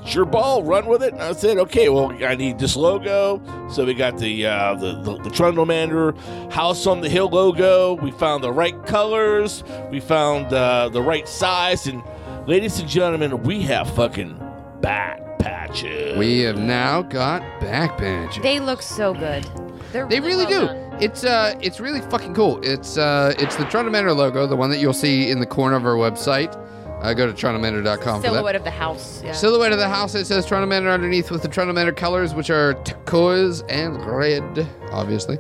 "It's 0.02 0.14
your 0.14 0.26
ball. 0.26 0.62
Run 0.62 0.86
with 0.86 1.02
it." 1.02 1.14
And 1.14 1.22
I 1.22 1.32
said, 1.32 1.56
"Okay, 1.56 1.88
well, 1.88 2.12
I 2.24 2.34
need 2.34 2.58
this 2.58 2.76
logo." 2.76 3.40
So 3.70 3.84
we 3.86 3.94
got 3.94 4.18
the 4.18 4.46
uh, 4.46 4.74
the 4.74 5.00
the, 5.00 5.16
the 5.22 5.30
Trundle 5.30 5.64
Manor 5.64 6.12
House 6.50 6.86
on 6.86 7.00
the 7.00 7.08
Hill 7.08 7.30
logo. 7.30 7.94
We 7.94 8.10
found 8.10 8.44
the 8.44 8.52
right 8.52 8.76
colors. 8.84 9.64
We 9.90 10.00
found 10.00 10.52
uh, 10.52 10.90
the 10.90 11.00
right 11.00 11.26
size, 11.26 11.86
and 11.86 12.02
ladies 12.46 12.78
and 12.78 12.88
gentlemen, 12.88 13.42
we 13.42 13.62
have 13.62 13.88
fucking 13.94 14.38
bat 14.82 15.21
patches. 15.42 16.16
We 16.18 16.40
have 16.40 16.58
now 16.58 17.02
got 17.02 17.40
back 17.60 17.98
patches. 17.98 18.42
They 18.42 18.60
look 18.60 18.82
so 18.82 19.14
good. 19.14 19.44
They're 19.92 20.06
They 20.08 20.20
really 20.20 20.46
well 20.46 20.60
do. 20.60 20.66
done. 20.66 20.96
It's 21.02 21.24
uh, 21.24 21.54
it's 21.60 21.80
really 21.80 22.00
fucking 22.02 22.34
cool. 22.34 22.60
It's 22.62 22.96
uh, 22.96 23.34
it's 23.38 23.56
the 23.56 23.64
Trundle 23.64 23.92
Manor 23.92 24.12
logo, 24.12 24.46
the 24.46 24.56
one 24.56 24.70
that 24.70 24.78
you'll 24.78 24.92
see 24.92 25.30
in 25.30 25.40
the 25.40 25.46
corner 25.46 25.76
of 25.76 25.84
our 25.84 25.96
website. 25.96 26.56
Uh, 27.02 27.12
go 27.14 27.26
to 27.26 27.32
trundlemanor.com 27.32 28.20
for 28.20 28.28
that. 28.28 28.32
Silhouette 28.34 28.54
of 28.54 28.62
the 28.62 28.70
house. 28.70 29.22
Yeah. 29.24 29.32
Silhouette 29.32 29.72
of 29.72 29.78
the 29.78 29.88
house. 29.88 30.14
It 30.14 30.24
says 30.26 30.46
Trundle 30.46 30.68
Manor 30.68 30.90
underneath 30.90 31.32
with 31.32 31.42
the 31.42 31.48
Trundle 31.48 31.74
Manor 31.74 31.90
colors, 31.92 32.32
which 32.32 32.48
are 32.48 32.74
turquoise 32.84 33.62
and 33.62 33.96
red, 34.06 34.68
obviously. 34.92 35.38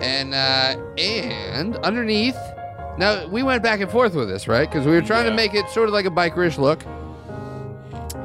And 0.00 0.34
uh, 0.34 0.76
and 0.98 1.76
underneath. 1.78 2.36
Now 2.98 3.26
we 3.28 3.42
went 3.42 3.62
back 3.62 3.80
and 3.80 3.90
forth 3.90 4.14
with 4.14 4.28
this, 4.28 4.46
right? 4.46 4.68
Because 4.70 4.84
we 4.84 4.92
were 4.92 5.00
trying 5.00 5.24
to 5.24 5.30
Yeah. 5.30 5.36
make 5.36 5.54
it 5.54 5.70
sort 5.70 5.88
of 5.88 5.94
like 5.94 6.04
a 6.04 6.10
bikerish 6.10 6.58
look, 6.58 6.82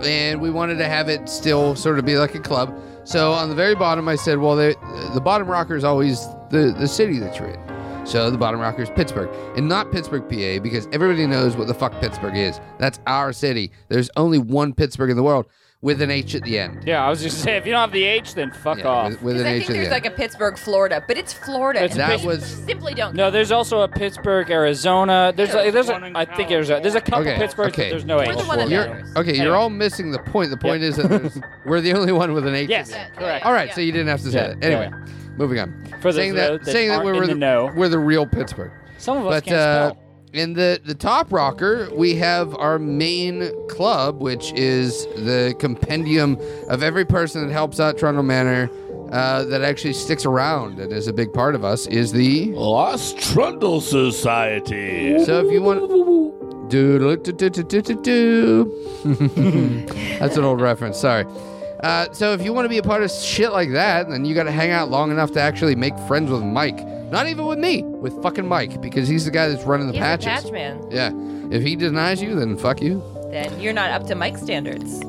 and 0.03 0.41
we 0.41 0.49
wanted 0.49 0.77
to 0.77 0.85
have 0.85 1.09
it 1.09 1.27
still 1.29 1.75
sort 1.75 1.99
of 1.99 2.05
be 2.05 2.17
like 2.17 2.35
a 2.35 2.39
club. 2.39 2.73
So 3.03 3.31
on 3.31 3.49
the 3.49 3.55
very 3.55 3.75
bottom, 3.75 4.07
I 4.07 4.15
said, 4.15 4.37
well, 4.39 4.55
the 4.55 5.21
bottom 5.23 5.47
rocker 5.47 5.75
is 5.75 5.83
always 5.83 6.27
the 6.49 6.75
the 6.77 6.87
city 6.87 7.19
that 7.19 7.37
you're 7.39 7.49
in. 7.49 8.05
So 8.05 8.31
the 8.31 8.37
bottom 8.37 8.59
rocker 8.59 8.81
is 8.81 8.89
Pittsburgh, 8.89 9.29
and 9.57 9.67
not 9.67 9.91
Pittsburgh, 9.91 10.23
PA, 10.29 10.61
because 10.63 10.87
everybody 10.93 11.27
knows 11.27 11.57
what 11.57 11.67
the 11.67 11.73
fuck 11.73 11.91
Pittsburgh 11.99 12.37
is. 12.37 12.59
That's 12.77 12.99
our 13.05 13.33
city. 13.33 13.71
There's 13.89 14.09
only 14.15 14.39
one 14.39 14.73
Pittsburgh 14.73 15.09
in 15.09 15.17
the 15.17 15.23
world 15.23 15.45
with 15.81 16.01
an 16.01 16.09
H 16.09 16.33
at 16.33 16.41
the 16.43 16.57
end. 16.57 16.83
Yeah, 16.87 17.05
I 17.05 17.09
was 17.09 17.21
just 17.21 17.39
saying, 17.43 17.57
if 17.57 17.65
you 17.67 17.71
don't 17.71 17.81
have 17.81 17.91
the 17.91 18.03
H, 18.03 18.33
then 18.33 18.51
fuck 18.51 18.79
Yeah, 18.79 18.87
off. 18.87 19.09
with, 19.11 19.21
with 19.21 19.33
'Cause 19.35 19.41
an 19.41 19.47
I 19.47 19.51
H 19.51 19.57
think 19.59 19.61
at 19.61 19.67
the 19.67 19.73
there's 19.73 19.85
end. 19.85 19.91
like 19.91 20.05
a 20.05 20.11
Pittsburgh, 20.15 20.57
Florida, 20.57 21.03
but 21.07 21.17
it's 21.17 21.33
Florida. 21.33 21.83
It's 21.83 21.93
and 21.93 22.01
that 22.01 22.15
people 22.17 22.27
was 22.31 22.45
simply 22.45 22.93
don't. 22.95 23.15
no, 23.15 23.29
there's 23.29 23.51
also 23.51 23.81
a 23.81 23.87
Pittsburgh, 23.87 24.49
Arizona. 24.49 25.31
There's 25.35 25.53
a, 25.53 25.69
there's 25.69 25.87
one 25.87 26.03
a, 26.03 26.07
in 26.07 26.15
I 26.15 26.25
think 26.25 26.49
there's 26.49 26.69
a, 26.71 26.79
there's 26.81 26.95
a 26.95 27.01
couple 27.01 27.27
Okay, 27.27 27.35
Pittsburghs, 27.35 27.67
okay. 27.67 27.83
but 27.83 27.89
there's 27.91 28.05
no 28.05 28.17
We're 28.17 28.23
H. 28.31 28.37
the 28.37 28.43
one 28.45 28.57
that 28.57 28.69
you're, 28.69 28.87
matters. 28.87 29.15
okay, 29.17 29.35
you're 29.41 29.55
all 29.55 29.69
missing 29.69 30.11
the 30.11 30.19
point. 30.19 30.49
The 30.49 30.57
point 30.57 30.81
is 30.83 30.95
that 30.97 31.09
there's, 31.09 31.39
we're 31.65 31.81
the 31.81 31.93
only 31.93 32.11
one 32.11 32.33
with 32.33 32.47
an 32.47 32.55
H. 32.55 32.69
Yes, 32.69 32.89
at 32.91 32.93
the 32.93 32.99
end. 32.99 33.15
correct. 33.17 33.45
All 33.45 33.53
right, 33.53 33.67
Yeah. 33.69 33.75
so 33.75 33.81
you 33.81 33.91
didn't 33.91 34.07
have 34.07 34.21
to 34.21 34.31
say 34.31 34.37
Yeah, 34.39 34.53
that. 34.55 34.63
Anyway, 34.63 34.91
moving 35.37 35.59
on. 35.59 35.85
For 36.01 36.11
those 36.11 36.15
saying 36.15 36.31
of 36.31 36.35
that, 36.37 36.63
that 36.65 36.71
saying 36.71 36.87
that 36.89 36.95
aren't 36.95 37.05
we're 37.05 37.13
in 37.15 37.21
the, 37.21 37.27
the 37.27 37.35
know. 37.35 37.71
we're 37.75 37.89
the 37.89 37.99
real 37.99 38.25
Pittsburgh. 38.25 38.71
Some 38.97 39.17
of 39.17 39.27
us 39.27 39.35
But 39.35 39.43
can't 39.45 39.55
uh, 39.57 39.89
spell. 39.91 40.03
In 40.37 40.53
the 40.53 40.79
the 40.83 40.95
top 40.95 41.31
rocker, 41.31 41.89
we 41.93 42.15
have 42.15 42.55
our 42.55 42.79
main 42.79 43.51
club, 43.67 44.21
which 44.21 44.53
is 44.53 45.05
the 45.15 45.55
compendium 45.59 46.37
of 46.69 46.83
every 46.83 47.05
person 47.05 47.45
that 47.45 47.51
helps 47.53 47.79
out 47.79 47.97
Trundle 47.97 48.23
Manor. 48.23 48.69
Uh, 49.11 49.45
that 49.45 49.61
actually 49.61 49.93
sticks 49.93 50.25
around 50.25 50.79
and 50.81 50.91
is 50.91 51.07
a 51.07 51.13
big 51.13 51.31
part 51.31 51.55
of 51.55 51.63
us 51.63 51.87
is 51.87 52.11
the 52.11 52.51
Lost 52.51 53.17
Trundle 53.17 53.79
Society. 53.79 55.23
so 55.23 55.45
if 55.45 55.49
you 55.49 55.61
want 55.61 55.79
do 56.69 56.99
do 56.99 57.15
do 57.15 57.49
do 57.49 57.63
do 57.63 57.81
do 57.81 58.01
do 58.01 59.85
that's 60.19 60.35
an 60.35 60.43
old 60.43 60.59
reference 60.59 60.99
sorry 60.99 61.25
uh, 61.81 62.11
so 62.11 62.33
if 62.33 62.41
you 62.43 62.53
want 62.53 62.65
to 62.65 62.69
be 62.69 62.77
a 62.77 62.83
part 62.83 63.03
of 63.03 63.11
shit 63.11 63.51
like 63.51 63.71
that 63.71 64.09
then 64.09 64.25
you 64.25 64.33
got 64.35 64.43
to 64.43 64.51
hang 64.51 64.71
out 64.71 64.89
long 64.89 65.11
enough 65.11 65.31
to 65.31 65.39
actually 65.41 65.75
make 65.75 65.97
friends 66.07 66.29
with 66.31 66.43
Mike 66.43 66.85
not 67.11 67.27
even 67.27 67.45
with 67.45 67.59
me 67.59 67.83
with 67.83 68.21
fucking 68.21 68.47
Mike 68.47 68.81
because 68.81 69.07
he's 69.07 69.25
the 69.25 69.31
guy 69.31 69.47
that's 69.47 69.63
running 69.63 69.87
the 69.87 69.93
He's 69.93 70.01
patches 70.01 70.25
a 70.25 70.29
patch 70.29 70.51
man. 70.51 70.85
yeah 70.91 71.11
if 71.55 71.63
he 71.63 71.75
denies 71.75 72.21
you 72.21 72.35
then 72.35 72.57
fuck 72.57 72.81
you 72.81 73.01
Then 73.31 73.59
you're 73.59 73.73
not 73.73 73.91
up 73.91 74.07
to 74.07 74.15
Mike's 74.15 74.41
standards. 74.41 75.01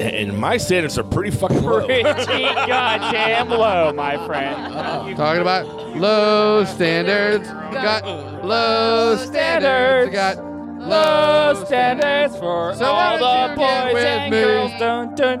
And 0.00 0.38
my 0.38 0.56
standards 0.56 0.96
are 0.98 1.04
pretty 1.04 1.30
fucking 1.30 1.62
low. 1.62 1.84
Pretty 1.84 2.02
goddamn 2.02 3.50
low, 3.50 3.92
my 3.92 4.16
friend. 4.26 4.72
talking 5.16 5.42
about 5.42 5.66
low 5.96 6.64
standards 6.64 7.46
got 7.48 8.04
low 8.44 9.16
standards 9.16 10.10
got 10.12 10.38
Low 10.80 11.62
standards 11.66 12.34
for 12.38 12.74
So 12.74 12.86
all 12.86 12.94
why 12.94 13.18
don't 13.18 13.20
the 13.20 13.62
you 13.62 13.68
get 13.68 13.84
boys 13.84 13.94
with 13.94 14.04
and 14.04 14.30
me? 14.32 14.40
girls. 14.40 14.70
Dun, 14.78 15.14
dun. 15.14 15.38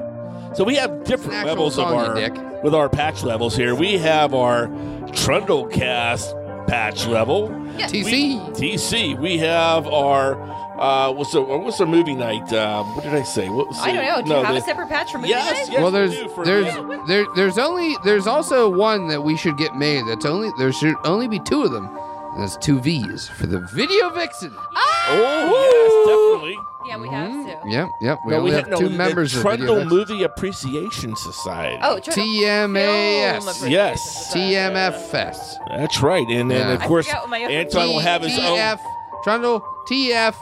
So 0.60 0.64
we 0.64 0.74
have 0.74 1.04
different 1.04 1.32
It's 1.32 1.44
an 1.44 1.48
actual 1.48 1.54
levels 1.54 1.78
of 1.78 1.86
our 1.86 2.14
dick. 2.14 2.34
with 2.62 2.74
our 2.74 2.90
patch 2.90 3.22
levels 3.22 3.56
here. 3.56 3.74
We 3.74 3.96
have 3.96 4.34
our 4.34 4.66
Trundlecast 5.06 6.66
patch 6.66 7.06
level. 7.06 7.48
TC 7.78 8.38
TC. 8.54 9.18
We 9.18 9.38
have 9.38 9.86
our 9.86 10.38
uh, 10.78 11.12
what's 11.12 11.32
the 11.32 11.40
what's 11.40 11.78
the 11.78 11.86
movie 11.86 12.14
night? 12.14 12.52
Uh, 12.52 12.84
what 12.84 13.04
did 13.04 13.14
I 13.14 13.22
say? 13.22 13.48
What 13.48 13.68
was 13.68 13.78
I 13.78 13.90
don't 13.92 14.04
know. 14.04 14.20
Do 14.20 14.28
no, 14.28 14.38
you 14.40 14.44
have 14.44 14.54
the- 14.54 14.60
a 14.60 14.64
separate 14.64 14.90
patch 14.90 15.10
for 15.12 15.16
movie 15.16 15.30
Yes, 15.30 15.66
night? 15.66 15.72
yes. 15.72 15.80
well, 15.80 15.86
we 15.86 15.98
there's 15.98 16.14
do 16.14 16.28
for 16.28 16.44
there's 16.44 17.06
there, 17.08 17.24
there's 17.36 17.56
only 17.56 17.96
there's 18.04 18.26
also 18.26 18.68
one 18.68 19.08
that 19.08 19.22
we 19.22 19.38
should 19.38 19.56
get 19.56 19.74
made. 19.76 20.06
That's 20.08 20.26
only 20.26 20.50
there 20.58 20.72
should 20.72 20.94
only 21.06 21.26
be 21.26 21.38
two 21.38 21.62
of 21.62 21.72
them. 21.72 21.86
And 22.32 22.42
that's 22.42 22.56
two 22.58 22.80
V's 22.80 23.28
for 23.28 23.46
the 23.46 23.58
Video 23.60 24.10
Vixen. 24.10 24.54
Ah! 24.56 25.06
Oh 25.08 26.32
yes, 26.32 26.42
definitely. 26.46 26.66
Yeah, 26.86 26.96
we 26.98 27.08
have 27.08 27.30
mm-hmm. 27.30 27.68
to. 27.68 27.74
Yep, 27.74 27.88
yep. 28.00 28.18
We 28.24 28.30
No, 28.32 28.38
only 28.38 28.50
ha- 28.52 28.56
have 28.58 28.68
no, 28.68 28.76
two 28.78 28.88
the 28.88 28.96
members 28.96 29.36
of 29.36 29.42
Video 29.42 29.56
Trundle 29.66 29.76
Vixen. 29.76 29.98
Movie 30.14 30.22
Appreciation 30.24 31.16
Society. 31.16 31.78
Oh, 31.82 31.98
try 31.98 32.14
to 32.14 32.20
TMAS. 32.20 33.58
film 33.60 33.70
Yes. 33.72 34.32
TMFS. 34.32 35.54
That's 35.68 36.00
right. 36.02 36.26
And 36.28 36.50
then 36.50 36.68
Yeah. 36.68 36.74
of 36.74 36.82
I 36.82 36.86
course 36.86 37.06
forgot 37.06 37.22
what 37.22 37.30
my 37.30 37.44
other 37.44 37.52
Anton 37.54 37.88
will 37.88 37.98
have 38.00 38.22
his 38.22 38.38
own. 38.38 38.56
TF 38.56 38.80
Trundle 39.24 39.60
TF 39.88 40.34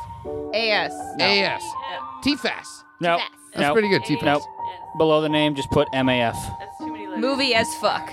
AS. 0.54 0.92
AS. 1.20 1.62
TFAS. 2.22 2.84
Nope. 3.00 3.20
That's 3.54 3.62
nope. 3.62 3.72
pretty 3.72 3.88
good. 3.88 4.02
TFAS. 4.02 4.22
Nope. 4.22 4.42
Below 4.98 5.20
the 5.20 5.28
name, 5.28 5.54
just 5.54 5.70
put 5.70 5.88
MAF. 5.92 6.34
That's 6.58 6.76
too 6.78 6.92
many 6.92 7.06
letters. 7.06 7.20
Movie 7.20 7.54
as 7.54 7.72
fuck. 7.76 8.12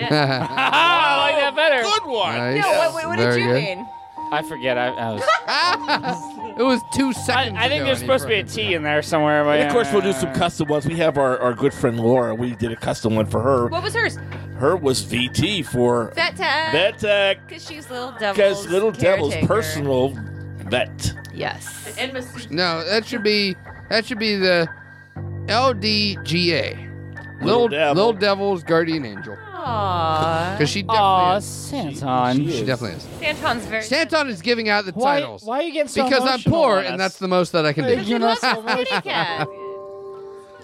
Ah, 0.00 1.18
I 1.18 1.30
like 1.30 1.36
that 1.36 1.56
better. 1.56 1.82
Good 1.82 2.04
one. 2.04 2.36
Nice. 2.36 2.62
No, 2.62 2.70
what, 2.70 2.92
what, 2.94 3.06
what 3.08 3.16
did 3.16 3.22
Very 3.24 3.42
you 3.42 3.48
good. 3.48 3.62
mean? 3.78 3.86
I 4.32 4.42
forget. 4.42 4.78
I, 4.78 4.88
I 4.88 5.12
was. 5.12 5.22
it 6.58 6.62
was 6.62 6.80
two 6.94 7.08
I, 7.08 7.12
seconds. 7.12 7.56
I 7.58 7.68
think 7.68 7.82
ago 7.82 7.84
there's 7.86 8.00
and 8.00 8.08
you 8.08 8.18
supposed 8.18 8.22
to 8.22 8.28
be 8.28 8.34
a 8.36 8.44
T 8.44 8.74
in 8.74 8.82
there 8.82 9.02
somewhere. 9.02 9.44
But 9.44 9.58
And 9.58 9.68
of 9.68 9.72
course, 9.74 9.92
we'll 9.92 10.00
do 10.00 10.14
some 10.14 10.32
custom 10.32 10.68
ones. 10.68 10.86
We 10.86 10.96
have 10.96 11.18
our, 11.18 11.38
our 11.38 11.52
good 11.52 11.74
friend 11.74 12.00
Laura. 12.00 12.34
We 12.34 12.54
did 12.54 12.72
a 12.72 12.76
custom 12.76 13.14
one 13.14 13.26
for 13.26 13.42
her. 13.42 13.66
What 13.66 13.82
was 13.82 13.94
hers? 13.94 14.16
Her 14.56 14.76
was 14.76 15.04
VT 15.04 15.66
for 15.66 16.12
Vet 16.14 16.36
Tech. 16.36 16.72
Vet 16.72 16.98
Tech. 16.98 17.46
Because 17.46 17.66
she's 17.68 17.90
Little 17.90 18.12
Devil's 18.12 18.36
Because 18.36 18.66
Little 18.68 18.92
Devil's 18.92 19.36
personal 19.46 20.14
vet. 20.68 21.14
Yes. 21.34 21.94
And 21.98 22.14
Miss- 22.14 22.50
No, 22.50 22.82
that 22.84 23.04
should 23.04 23.22
be 23.22 23.54
that 23.90 24.06
should 24.06 24.18
be 24.18 24.36
the 24.36 24.66
LDGA. 25.46 26.88
Little 27.42 27.68
Devil. 27.68 27.94
Little 27.94 28.12
Devil's 28.18 28.62
Guardian 28.62 29.04
Angel. 29.04 29.36
Aww. 29.64 30.52
Because 30.56 30.70
she 30.70 30.82
definitely 30.82 30.98
Aw, 31.00 31.36
is. 31.36 31.44
Santon. 31.44 32.46
She- 32.46 32.52
She 32.58 32.64
definitely 32.64 32.96
is. 32.96 33.02
Santon's 33.20 33.64
very. 33.66 33.82
Santon 33.82 34.28
is 34.28 34.42
giving 34.42 34.68
out 34.68 34.84
the 34.84 34.92
Why, 34.92 35.20
titles. 35.20 35.44
why 35.44 35.58
are 35.60 35.62
you 35.62 35.72
getting 35.72 35.88
so 35.88 36.04
because 36.04 36.20
I'm 36.22 36.28
emotional 36.28 36.54
poor 36.60 36.78
on 36.78 36.84
and 36.86 37.00
that's 37.00 37.18
the 37.18 37.28
most 37.28 37.52
that 37.52 37.64
I 37.66 37.72
can 37.72 37.84
Hey, 37.84 37.96
do. 37.96 38.02
you 38.02 38.18
know 38.18 38.34
so 38.34 38.60
much. 38.62 38.88
Kitty 38.88 39.00
cat. 39.02 39.48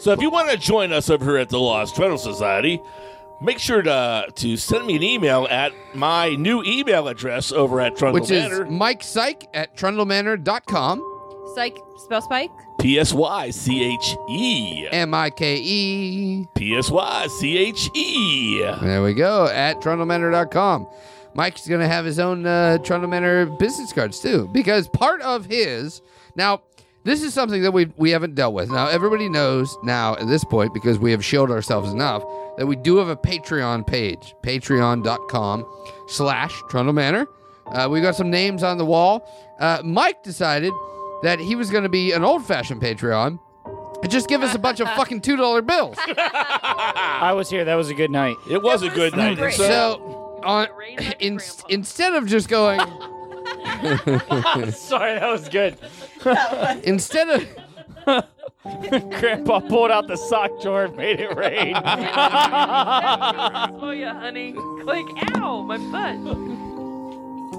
So 0.00 0.12
if 0.12 0.20
you 0.20 0.30
want 0.30 0.48
to 0.50 0.56
join 0.56 0.92
us 0.92 1.10
over 1.10 1.24
here 1.24 1.38
at 1.38 1.48
the 1.48 1.58
Lost 1.58 1.96
Trundle 1.96 2.18
Society, 2.18 2.80
make 3.42 3.58
sure 3.58 3.82
to 3.82 4.26
to 4.32 4.56
send 4.56 4.86
me 4.86 4.94
an 4.94 5.02
email 5.02 5.48
at 5.50 5.72
my 5.92 6.36
new 6.36 6.62
email 6.62 7.08
address 7.08 7.50
over 7.50 7.80
at 7.80 7.96
Trundle 7.96 8.20
Which 8.20 8.30
is 8.30 8.48
Manor. 8.48 8.66
Mike 8.66 9.02
Psyche 9.02 9.48
at 9.54 9.76
trundlemanor.com. 9.76 11.02
Psych. 11.56 11.76
Spell 12.04 12.22
Spike. 12.22 12.50
P 12.78 12.98
S 12.98 13.12
Y 13.12 13.50
C 13.50 13.82
H 13.82 14.16
E. 14.30 14.88
M 14.90 15.12
I 15.12 15.30
K 15.30 15.56
E. 15.56 16.46
P 16.54 16.76
S 16.76 16.90
Y 16.90 17.26
C 17.26 17.58
H 17.58 17.90
E. 17.94 18.62
There 18.80 19.02
we 19.02 19.14
go. 19.14 19.46
At 19.46 19.80
trundlemanor.com. 19.80 20.88
Mike's 21.34 21.68
going 21.68 21.80
to 21.80 21.88
have 21.88 22.04
his 22.04 22.18
own 22.18 22.46
uh, 22.46 22.78
Trundle 22.78 23.10
Manor 23.10 23.46
business 23.46 23.92
cards 23.92 24.20
too, 24.20 24.48
because 24.52 24.88
part 24.88 25.20
of 25.22 25.44
his. 25.46 26.02
Now, 26.34 26.62
this 27.04 27.22
is 27.22 27.32
something 27.32 27.62
that 27.62 27.72
we 27.72 27.86
we 27.96 28.10
haven't 28.10 28.34
dealt 28.34 28.54
with. 28.54 28.70
Now 28.70 28.86
everybody 28.88 29.28
knows 29.28 29.76
now 29.82 30.14
at 30.16 30.26
this 30.26 30.44
point 30.44 30.74
because 30.74 30.98
we 30.98 31.10
have 31.12 31.24
showed 31.24 31.50
ourselves 31.50 31.92
enough 31.92 32.22
that 32.58 32.66
we 32.66 32.76
do 32.76 32.96
have 32.96 33.08
a 33.08 33.16
Patreon 33.16 33.86
page, 33.86 34.34
patreon.com 34.42 35.64
slash 36.08 36.52
Trundle 36.68 36.92
Manor. 36.92 37.26
Uh, 37.66 37.88
we've 37.90 38.02
got 38.02 38.14
some 38.14 38.30
names 38.30 38.62
on 38.62 38.78
the 38.78 38.84
wall. 38.84 39.26
Uh, 39.60 39.80
Mike 39.84 40.22
decided 40.22 40.72
that 41.22 41.38
he 41.40 41.54
was 41.56 41.70
going 41.70 41.82
to 41.84 41.88
be 41.88 42.12
an 42.12 42.24
old-fashioned 42.24 42.80
Patreon 42.80 43.38
and 44.02 44.10
just 44.10 44.28
give 44.28 44.42
us 44.42 44.54
a 44.54 44.58
bunch 44.58 44.80
of 44.80 44.88
fucking 44.96 45.20
two 45.20 45.36
dollar 45.36 45.62
bills. 45.62 45.96
I 45.98 47.32
was 47.34 47.50
here. 47.50 47.64
That 47.64 47.74
was 47.74 47.90
a 47.90 47.94
good 47.94 48.10
night. 48.10 48.36
It 48.50 48.62
was 48.62 48.82
a 48.82 48.86
was 48.86 48.94
good 48.94 49.16
night. 49.16 49.36
great. 49.38 49.54
So, 49.54 49.66
So 49.68 50.40
on 50.44 50.68
uh, 50.68 50.72
Rain 50.74 50.96
like 50.96 51.16
in, 51.20 51.36
grandpa. 51.36 51.66
instead 51.68 52.14
of 52.14 52.26
just 52.26 52.48
going 52.48 52.78
Sorry, 54.72 55.18
that 55.18 55.28
was 55.28 55.48
good. 55.48 55.76
instead 56.84 57.28
of 57.28 57.44
Grandpa 59.20 59.60
pulled 59.60 59.90
out 59.90 60.06
the 60.08 60.16
sock 60.16 60.50
drawer 60.62 60.84
and 60.84 60.96
made 60.96 61.20
it 61.20 61.34
rain. 61.36 61.74
oh 61.76 61.80
yeah, 63.90 64.14
honey. 64.18 64.52
Like, 64.52 65.06
ow, 65.36 65.62
my 65.62 65.76
butt. 65.78 66.16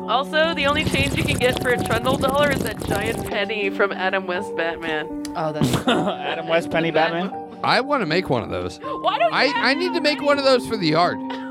Also, 0.10 0.56
the 0.56 0.66
only 0.66 0.84
change 0.86 1.16
you 1.16 1.24
can 1.24 1.38
get 1.38 1.62
for 1.62 1.70
a 1.70 1.78
Trundle 1.78 2.18
dollar 2.18 2.50
is 2.50 2.64
that 2.64 2.84
giant 2.88 3.28
penny 3.28 3.70
from 3.70 3.92
Adam 3.92 4.26
West 4.26 4.56
Batman. 4.56 5.06
Oh, 5.36 5.54
that's. 5.54 5.72
Adam 5.88 6.48
West 6.48 6.72
Penny 6.72 6.90
Batman. 6.90 7.32
I 7.64 7.82
want 7.82 8.02
to 8.02 8.08
make 8.08 8.28
one 8.28 8.42
of 8.42 8.50
those. 8.50 8.80
Why 8.80 9.20
don't 9.20 9.32
you 9.32 9.38
I, 9.38 9.46
have 9.46 9.66
I 9.66 9.74
need 9.76 9.94
to 9.94 10.02
make 10.02 10.20
one 10.20 10.40
of 10.40 10.46
those 10.46 10.66
for 10.66 10.78
the 10.78 10.88
yard. 10.88 11.20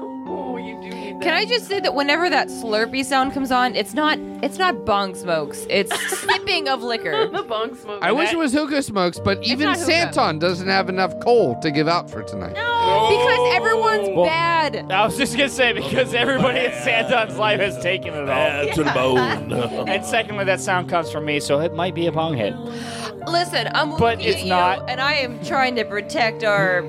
You 1.18 1.24
do 1.24 1.30
need 1.30 1.34
that. 1.34 1.34
Can 1.34 1.34
I 1.34 1.44
just 1.46 1.66
say 1.68 1.80
that 1.80 1.94
whenever 1.94 2.30
that 2.30 2.48
Slurpee 2.48 3.04
sound 3.04 3.32
comes 3.34 3.50
on, 3.50 3.74
it's 3.74 3.94
not 3.94 4.18
it's 4.42 4.58
not 4.58 4.84
bong 4.84 5.14
smokes. 5.14 5.66
It's 5.68 5.92
sipping 6.20 6.68
of 6.68 6.82
liquor. 6.82 7.28
the 7.32 7.42
bong 7.42 7.74
smoke? 7.76 7.98
I 8.02 8.12
wish 8.12 8.32
it 8.32 8.38
was 8.38 8.52
hookah 8.52 8.82
smokes, 8.82 9.18
but 9.18 9.42
even 9.44 9.66
not 9.66 9.78
hookah. 9.78 9.90
Santon 9.90 10.38
doesn't 10.38 10.68
have 10.68 10.88
enough 10.88 11.18
coal 11.20 11.58
to 11.60 11.70
give 11.70 11.88
out 11.88 12.10
for 12.10 12.22
tonight. 12.22 12.54
No, 12.54 13.08
Because 13.10 13.54
everyone's 13.56 14.08
Well- 14.16 14.24
bad. 14.26 14.86
I 14.90 15.04
was 15.06 15.16
just 15.16 15.36
gonna 15.36 15.48
say 15.48 15.72
because 15.72 16.12
everybody 16.14 16.60
in 16.66 16.72
Santon's 16.72 17.38
life 17.38 17.58
has 17.60 17.78
taken 17.82 18.12
it 18.14 18.20
all. 18.20 18.26
bad 18.26 18.74
to 18.74 18.84
the 18.84 18.90
bone. 18.92 19.52
And 19.88 20.04
secondly, 20.04 20.44
that 20.44 20.60
sound 20.60 20.88
comes 20.90 21.10
from 21.10 21.24
me, 21.24 21.40
so 21.40 21.60
it 21.60 21.72
might 21.74 21.94
be 21.94 22.06
a 22.06 22.12
bong 22.12 22.36
hit. 22.36 22.54
Listen, 23.26 23.68
I'm 23.74 23.90
But 23.90 24.18
looking 24.18 24.26
it's 24.26 24.36
at 24.38 24.42
you, 24.44 24.48
not. 24.50 24.88
and 24.90 25.00
I 25.00 25.14
am 25.14 25.42
trying 25.44 25.74
to 25.76 25.84
protect 25.84 26.44
our 26.44 26.84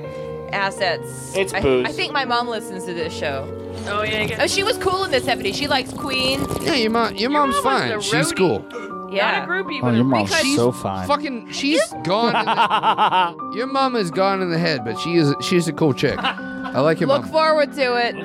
assets. 0.51 1.33
It's 1.35 1.53
I, 1.53 1.61
booze. 1.61 1.87
I 1.87 1.91
think 1.91 2.11
my 2.13 2.25
mom 2.25 2.47
listens 2.47 2.85
to 2.85 2.93
this 2.93 3.13
show. 3.17 3.47
Oh 3.91 4.03
yeah, 4.03 4.21
you 4.21 4.35
Oh, 4.39 4.47
she 4.47 4.63
was 4.63 4.77
cool 4.77 5.03
in 5.05 5.11
the 5.11 5.19
70s. 5.19 5.55
She 5.55 5.67
likes 5.67 5.91
Queen. 5.93 6.45
Yeah, 6.61 6.73
your 6.75 6.91
mom, 6.91 7.15
your 7.15 7.29
mom's 7.29 7.55
mom 7.63 7.63
was 7.73 7.81
fine. 7.81 7.91
a 7.91 8.01
She's 8.01 8.31
roadie. 8.33 8.37
cool. 8.37 8.59
not 8.59 8.73
a 9.11 9.15
Yeah. 9.15 9.45
groupie, 9.47 9.79
Oh, 9.81 9.89
your 9.91 10.01
a 10.01 10.03
mom's 10.03 10.29
because- 10.29 10.55
so 10.55 10.71
fine. 10.71 11.07
Fucking, 11.07 11.51
she's 11.51 11.81
gone. 12.03 12.35
In 12.35 12.45
the, 12.45 13.53
your 13.57 13.67
mom 13.67 13.95
is 13.95 14.11
gone 14.11 14.41
in 14.41 14.51
the 14.51 14.59
head, 14.59 14.85
but 14.85 14.97
she 14.99 15.15
is 15.15 15.33
she's 15.41 15.67
a 15.67 15.73
cool 15.73 15.93
chick. 15.93 16.17
I 16.19 16.79
like 16.81 16.99
your 16.99 17.07
Look 17.09 17.23
mom. 17.23 17.31
forward 17.31 17.73
to 17.73 17.95
it. 17.95 18.15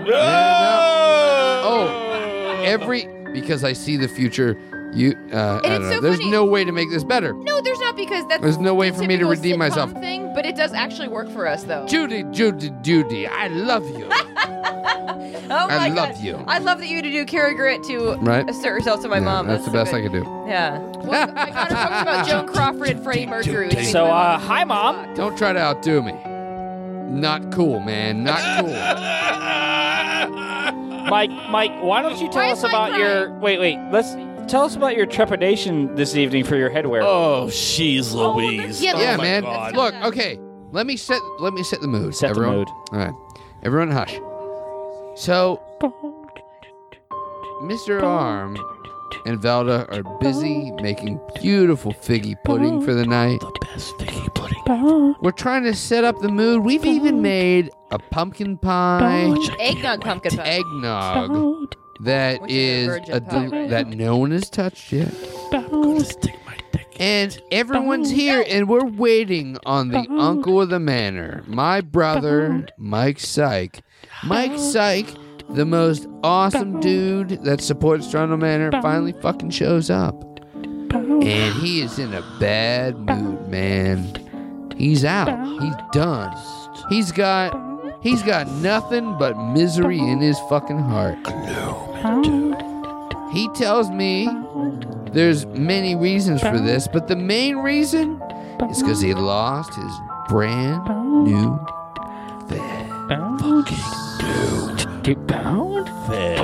Oh, 1.66 2.60
every 2.64 3.06
because 3.32 3.64
I 3.64 3.72
see 3.72 3.96
the 3.96 4.08
future. 4.08 4.58
You, 4.92 5.12
uh, 5.32 5.58
I 5.58 5.60
don't 5.62 5.72
it's 5.72 5.84
know. 5.86 5.92
so 5.94 6.00
There's 6.02 6.18
funny. 6.18 6.30
no 6.30 6.44
way 6.44 6.62
to 6.64 6.70
make 6.70 6.88
this 6.88 7.02
better. 7.02 7.32
No, 7.32 7.60
there's 7.62 7.80
not 7.80 7.96
because 7.96 8.24
that's 8.28 8.40
There's 8.42 8.58
no 8.58 8.74
way 8.76 8.92
for 8.92 9.02
me 9.02 9.16
to 9.16 9.26
redeem 9.26 9.58
myself. 9.58 9.90
Thing, 9.94 10.32
but 10.36 10.46
it 10.46 10.54
does 10.54 10.72
actually 10.72 11.08
work 11.08 11.28
for 11.32 11.48
us, 11.48 11.64
though. 11.64 11.84
Judy, 11.88 12.22
Judy, 12.30 12.70
Judy, 12.82 13.26
I 13.26 13.48
love 13.48 13.84
you. 13.98 14.08
Oh 15.06 15.68
my 15.68 15.78
I 15.78 15.88
God. 15.88 15.96
love 15.96 16.20
you. 16.20 16.42
I 16.46 16.58
love 16.58 16.78
that 16.78 16.86
you 16.88 16.96
had 16.96 17.04
to 17.04 17.10
do 17.10 17.24
Cary 17.26 17.54
Grant 17.54 17.84
to 17.84 18.14
Right? 18.16 18.48
assert 18.48 18.74
yourself 18.74 19.02
to 19.02 19.08
my 19.08 19.16
Yeah, 19.18 19.24
mom. 19.24 19.46
that's 19.46 19.64
the 19.64 19.70
so 19.70 19.72
best 19.74 19.90
good. 19.92 19.98
I 19.98 20.02
could 20.02 20.12
do. 20.12 20.24
Yeah. 20.48 20.78
Well, 20.78 21.26
my 21.34 21.50
daughter 21.50 21.74
talks 21.74 22.02
about 22.02 22.26
Joan 22.26 22.46
Crawford 22.46 22.88
and 22.88 23.02
Freddie 23.04 23.26
Mercury. 23.26 23.68
which 23.68 23.86
So, 23.86 24.04
my 24.06 24.10
uh, 24.10 24.38
hi, 24.38 24.64
Mom. 24.64 25.14
Don't 25.14 25.36
try 25.36 25.52
to 25.52 25.58
outdo 25.60 26.02
me. 26.02 26.12
Not 27.20 27.52
cool, 27.52 27.80
man. 27.80 28.24
Not 28.24 28.40
cool. 28.60 28.72
Mike, 31.10 31.30
Mike, 31.50 31.72
why 31.82 32.00
don't 32.02 32.18
you 32.20 32.28
tell 32.30 32.42
Why 32.42 32.52
us 32.52 32.58
is 32.58 32.64
Mike 32.64 32.72
about 32.72 32.98
your? 32.98 33.38
Wait, 33.38 33.60
wait. 33.60 33.78
Let's 33.92 34.14
tell 34.50 34.62
us 34.64 34.74
about 34.74 34.96
your 34.96 35.06
trepidation 35.06 35.94
this 35.94 36.16
evening 36.16 36.44
for 36.44 36.56
your 36.56 36.70
headwear. 36.70 37.02
Oh, 37.04 37.50
she's 37.50 38.12
Louise. 38.12 38.80
yeah, 38.82 38.92
oh 38.96 39.00
yeah, 39.00 39.16
my 39.16 39.22
man. 39.24 39.42
God. 39.42 39.76
Look, 39.76 39.94
okay. 40.06 40.38
Let 40.72 40.86
me 40.86 40.96
set. 40.96 41.20
Let 41.40 41.52
me 41.52 41.62
set 41.62 41.80
the 41.82 41.88
mood. 41.88 42.14
Set 42.14 42.28
the 42.28 42.30
everyone. 42.40 42.56
mood. 42.56 42.68
All 42.92 42.98
right, 42.98 43.12
everyone, 43.62 43.90
hush. 43.90 44.18
So, 45.16 45.60
Mr. 47.62 48.02
Arm 48.02 48.56
and 49.26 49.38
Velda 49.40 49.86
are 49.92 50.18
busy 50.20 50.72
making 50.82 51.20
beautiful 51.40 51.92
figgy 51.92 52.34
pudding 52.44 52.82
for 52.84 52.94
the 52.94 53.06
night. 53.06 53.40
The 53.40 53.58
best 53.62 53.96
figgy 53.98 54.34
pudding. 54.34 55.14
We're 55.22 55.30
trying 55.30 55.62
to 55.64 55.74
set 55.74 56.04
up 56.04 56.18
the 56.20 56.28
mood. 56.28 56.64
We've 56.64 56.84
even 56.84 57.22
made 57.22 57.70
a 57.92 57.98
pumpkin 57.98 58.58
pie, 58.58 59.34
Eggnog 59.60 60.00
pumpkin 60.00 60.36
pie. 60.36 60.44
eggnog 60.44 61.74
that 62.00 62.42
Which 62.42 62.50
is 62.50 62.88
is 62.88 63.08
a 63.08 63.12
a 63.14 63.20
del- 63.20 63.68
that 63.68 63.86
no 63.88 64.16
one 64.16 64.32
has 64.32 64.50
touched 64.50 64.92
yet. 64.92 65.12
Stick 65.12 66.34
my 66.44 66.56
dick. 66.72 66.88
And 66.98 67.40
everyone's 67.52 68.10
here, 68.10 68.44
and 68.48 68.68
we're 68.68 68.84
waiting 68.86 69.58
on 69.64 69.88
the 69.90 70.06
uncle 70.10 70.60
of 70.60 70.70
the 70.70 70.80
manor, 70.80 71.44
my 71.46 71.80
brother, 71.80 72.66
Mike 72.78 73.20
Psyche. 73.20 73.80
Mike 74.26 74.58
Psyche, 74.58 75.14
the 75.50 75.64
most 75.64 76.06
awesome 76.22 76.80
dude 76.80 77.44
that 77.44 77.60
supports 77.60 78.10
Trundle 78.10 78.38
Manor, 78.38 78.70
finally 78.80 79.12
fucking 79.12 79.50
shows 79.50 79.90
up. 79.90 80.14
And 80.92 81.54
he 81.54 81.80
is 81.80 81.98
in 81.98 82.14
a 82.14 82.22
bad 82.38 82.96
mood, 82.98 83.48
man. 83.48 84.72
He's 84.76 85.04
out. 85.04 85.28
He's 85.60 85.74
done. 85.92 86.36
He's 86.88 87.12
got 87.12 87.52
he's 88.02 88.22
got 88.22 88.48
nothing 88.48 89.16
but 89.18 89.36
misery 89.36 89.98
in 89.98 90.20
his 90.20 90.38
fucking 90.48 90.78
heart. 90.78 91.18
He 93.32 93.48
tells 93.54 93.90
me 93.90 94.28
there's 95.12 95.46
many 95.46 95.96
reasons 95.96 96.40
for 96.40 96.58
this, 96.58 96.86
but 96.88 97.08
the 97.08 97.16
main 97.16 97.56
reason 97.56 98.20
is 98.70 98.82
because 98.82 99.00
he 99.00 99.14
lost 99.14 99.74
his 99.74 99.92
brand 100.28 100.84
new 101.24 101.58
vet. 106.08 106.38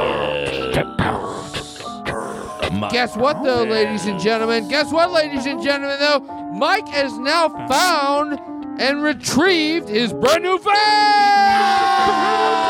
Guess 2.90 3.16
what, 3.16 3.42
though, 3.42 3.64
ladies 3.64 4.07
and 4.07 4.20
gentlemen? 4.20 4.68
Guess 4.68 4.92
what, 4.92 5.12
ladies 5.12 5.46
and 5.46 5.62
gentlemen, 5.62 5.99
though? 5.99 6.20
Mike 6.53 6.88
has 6.88 7.16
now 7.18 7.49
found 7.68 8.38
and 8.81 9.03
retrieved 9.03 9.88
his 9.88 10.12
brand 10.12 10.42
new 10.42 10.59
vet! 10.59 12.69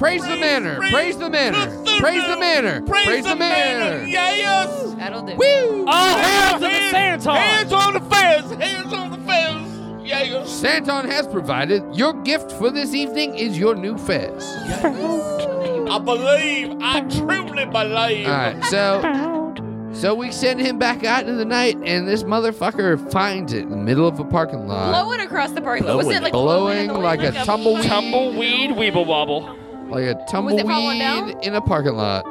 Praise! 0.00 0.22
Praise 0.22 0.30
the 0.30 0.36
manor! 0.40 0.76
Praise 0.78 1.18
the 1.18 1.28
manor! 1.28 1.84
Praise 2.00 2.26
the 2.26 2.36
manor! 2.38 2.80
Praise 2.86 3.22
the 3.22 3.36
manor! 3.36 4.06
Yes! 4.06 4.94
That'll 4.94 5.20
do. 5.20 5.34
Woo! 5.34 5.84
Oh, 5.86 6.16
hands 6.16 6.54
on 6.54 6.70
the 6.70 6.90
Santon! 6.90 7.36
Hands 7.36 7.72
on 7.74 7.92
the 7.92 8.00
fence! 8.00 8.50
Hands 8.52 8.92
on 8.94 9.10
the 9.10 9.18
fence! 9.30 10.08
Yes! 10.08 10.48
Santon 10.48 11.04
has 11.04 11.26
provided 11.26 11.82
your 11.94 12.14
gift 12.22 12.50
for 12.52 12.70
this 12.70 12.94
evening 12.94 13.34
is 13.34 13.58
your 13.58 13.74
new 13.74 13.98
fez. 13.98 14.42
I 14.82 15.98
believe. 16.02 16.78
I 16.80 17.00
truly 17.02 17.66
believe. 17.66 18.26
All 18.26 18.32
right, 18.32 18.64
so 18.64 19.52
so 19.92 20.14
we 20.14 20.32
send 20.32 20.60
him 20.60 20.78
back 20.78 21.04
out 21.04 21.24
into 21.24 21.34
the 21.34 21.44
night, 21.44 21.76
and 21.84 22.08
this 22.08 22.22
motherfucker 22.22 23.12
finds 23.12 23.52
it 23.52 23.64
in 23.64 23.70
the 23.70 23.76
middle 23.76 24.08
of 24.08 24.18
a 24.18 24.24
parking 24.24 24.66
lot, 24.66 24.92
Blowing 24.92 25.20
across 25.20 25.50
the 25.50 25.60
parking 25.60 25.86
lot. 25.86 25.98
Was 25.98 26.08
it 26.08 26.22
like 26.22 26.32
blowing 26.32 26.88
in 26.88 26.94
the 26.94 26.94
like 26.94 27.20
a 27.20 27.32
wind? 27.32 27.36
tumbleweed, 27.36 27.84
Tumbleweed 27.84 28.70
weeble 28.70 29.04
wobble. 29.04 29.59
Like 29.90 30.04
a 30.04 30.26
falling 30.30 30.98
down? 30.98 31.18
tumbleweed 31.28 31.46
in 31.46 31.54
a 31.54 31.60
parking 31.60 31.94
lot, 31.94 32.24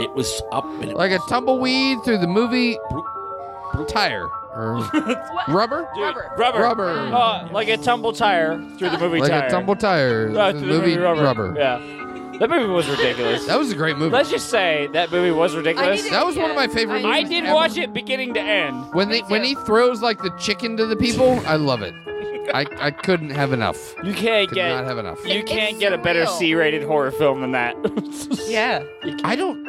It 0.00 0.12
was 0.14 0.40
up 0.52 0.64
and 0.64 0.84
it 0.90 0.96
like 0.96 1.12
a 1.12 1.18
tumbleweed 1.28 1.98
through 2.04 2.18
the 2.18 2.26
movie 2.26 2.78
tire 3.88 4.28
or 4.54 4.74
rubber, 5.48 5.88
Rubber. 5.96 6.30
Rubber. 6.36 6.58
rubber, 6.60 6.88
Uh, 6.90 7.48
like 7.52 7.68
a 7.68 7.76
tumble 7.78 8.12
tire 8.12 8.58
through 8.78 8.90
the 8.90 8.98
movie 8.98 9.20
like 9.20 9.30
tire. 9.30 9.46
a 9.46 9.50
tumble 9.50 9.74
tire 9.76 10.30
Uh, 10.36 10.50
through 10.52 10.60
through 10.60 10.68
the 10.72 10.78
movie 10.80 10.96
rubber. 10.98 11.54
Yeah. 11.56 11.78
That 12.38 12.50
movie 12.50 12.66
was 12.66 12.88
ridiculous. 12.88 13.46
That 13.46 13.58
was 13.58 13.70
a 13.70 13.74
great 13.76 13.96
movie. 13.96 14.10
Let's 14.12 14.30
just 14.30 14.48
say 14.50 14.88
that 14.94 15.12
movie 15.12 15.30
was 15.30 15.54
ridiculous. 15.54 16.08
That 16.10 16.26
was 16.26 16.36
one 16.36 16.50
of 16.50 16.56
my 16.56 16.66
favorite 16.66 16.96
I- 16.98 17.02
movies. 17.02 17.16
I 17.16 17.22
did 17.28 17.44
ever. 17.44 17.54
watch 17.54 17.76
it 17.76 17.92
beginning 17.94 18.34
to 18.34 18.40
end. 18.40 18.92
When 18.94 19.10
they 19.10 19.20
when 19.20 19.44
he 19.44 19.54
throws 19.54 20.02
like 20.02 20.18
the 20.22 20.30
chicken 20.38 20.76
to 20.78 20.86
the 20.86 20.96
people, 20.96 21.40
I 21.46 21.56
love 21.56 21.82
it. 21.82 21.94
I, 22.52 22.66
I 22.78 22.90
couldn't 22.90 23.30
have 23.30 23.52
enough. 23.52 23.94
You 24.04 24.12
can't 24.14 24.48
Could 24.48 24.56
get 24.56 24.68
not 24.68 24.84
have 24.84 24.98
enough. 24.98 25.24
you 25.26 25.40
It's 25.40 25.50
can't 25.50 25.78
get 25.78 25.92
a 25.92 25.98
better 25.98 26.24
surreal. 26.24 26.38
C-rated 26.38 26.82
horror 26.82 27.10
film 27.12 27.40
than 27.40 27.52
that. 27.52 27.76
Yeah. 28.48 28.84
I 29.24 29.36
don't. 29.36 29.64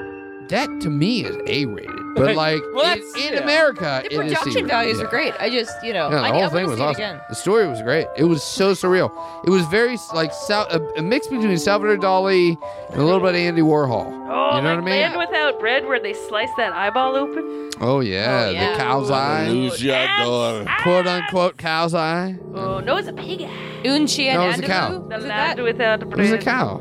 That 0.49 0.81
to 0.81 0.89
me 0.89 1.23
is 1.25 1.35
A 1.47 1.65
rated. 1.65 1.91
But 2.15 2.35
like 2.35 2.61
Well, 2.73 2.83
in, 2.83 2.99
that's- 2.99 3.15
in 3.15 3.33
yeah. 3.33 3.39
America, 3.39 4.01
The 4.03 4.05
it 4.05 4.11
is 4.11 4.17
production 4.17 4.51
secret. 4.51 4.67
values 4.69 4.99
Yeah. 4.99 5.05
are 5.05 5.09
great. 5.09 5.33
I 5.39 5.49
just, 5.49 5.71
you 5.83 5.93
know, 5.93 6.09
Yeah, 6.11 6.17
the 6.17 6.21
I, 6.21 6.29
whole 6.29 6.43
I 6.43 6.49
thing 6.49 6.65
was 6.67 6.77
see 6.77 6.83
it 6.83 6.85
awesome. 6.85 7.01
again. 7.03 7.21
The 7.29 7.35
story 7.35 7.67
was 7.67 7.81
great. 7.81 8.05
It 8.17 8.25
was 8.25 8.43
so 8.43 8.73
surreal. 8.73 9.11
It 9.45 9.49
was 9.49 9.65
very 9.65 9.97
like 10.13 10.31
Sal- 10.31 10.67
a, 10.69 10.79
a 10.99 11.01
mix 11.01 11.25
between 11.27 11.57
Salvador 11.57 11.97
Dali 11.97 12.55
and 12.91 13.01
a 13.01 13.03
little 13.03 13.19
bit 13.19 13.29
of 13.29 13.35
Andy 13.35 13.61
Warhol. 13.63 14.05
Oh, 14.05 14.57
you 14.57 14.61
know 14.61 14.61
like 14.61 14.63
what 14.63 14.67
I 14.67 14.75
mean? 14.81 14.85
Land 15.01 15.17
Without 15.17 15.59
Bread, 15.59 15.87
where 15.87 15.99
they 15.99 16.13
slice 16.13 16.49
that 16.57 16.71
eyeball 16.73 17.15
open. 17.15 17.71
Oh 17.81 18.01
yeah, 18.01 18.45
Oh, 18.47 18.51
yeah. 18.51 18.71
the 18.73 18.77
cow's 18.77 19.09
eye, 19.09 19.47
Luchador. 19.49 20.77
quote 20.83 21.07
unquote 21.07 21.57
cow's 21.57 21.95
eye. 21.95 22.35
Oh 22.53 22.79
no, 22.79 22.97
it's 22.97 23.07
a 23.07 23.13
pig. 23.13 23.39
Unchi 23.83 24.25
and 24.25 24.37
No, 24.39 24.43
it 24.45 24.47
was 24.47 24.59
a 24.59 24.61
Andalou? 24.61 24.67
cow. 24.67 24.89
The 24.91 24.99
Was 25.15 25.23
it 25.23 25.27
land 25.27 25.57
that? 25.59 25.63
without 25.63 26.01
It 26.03 26.09
bread. 26.09 26.19
was 26.19 26.31
a 26.31 26.37
cow. 26.37 26.77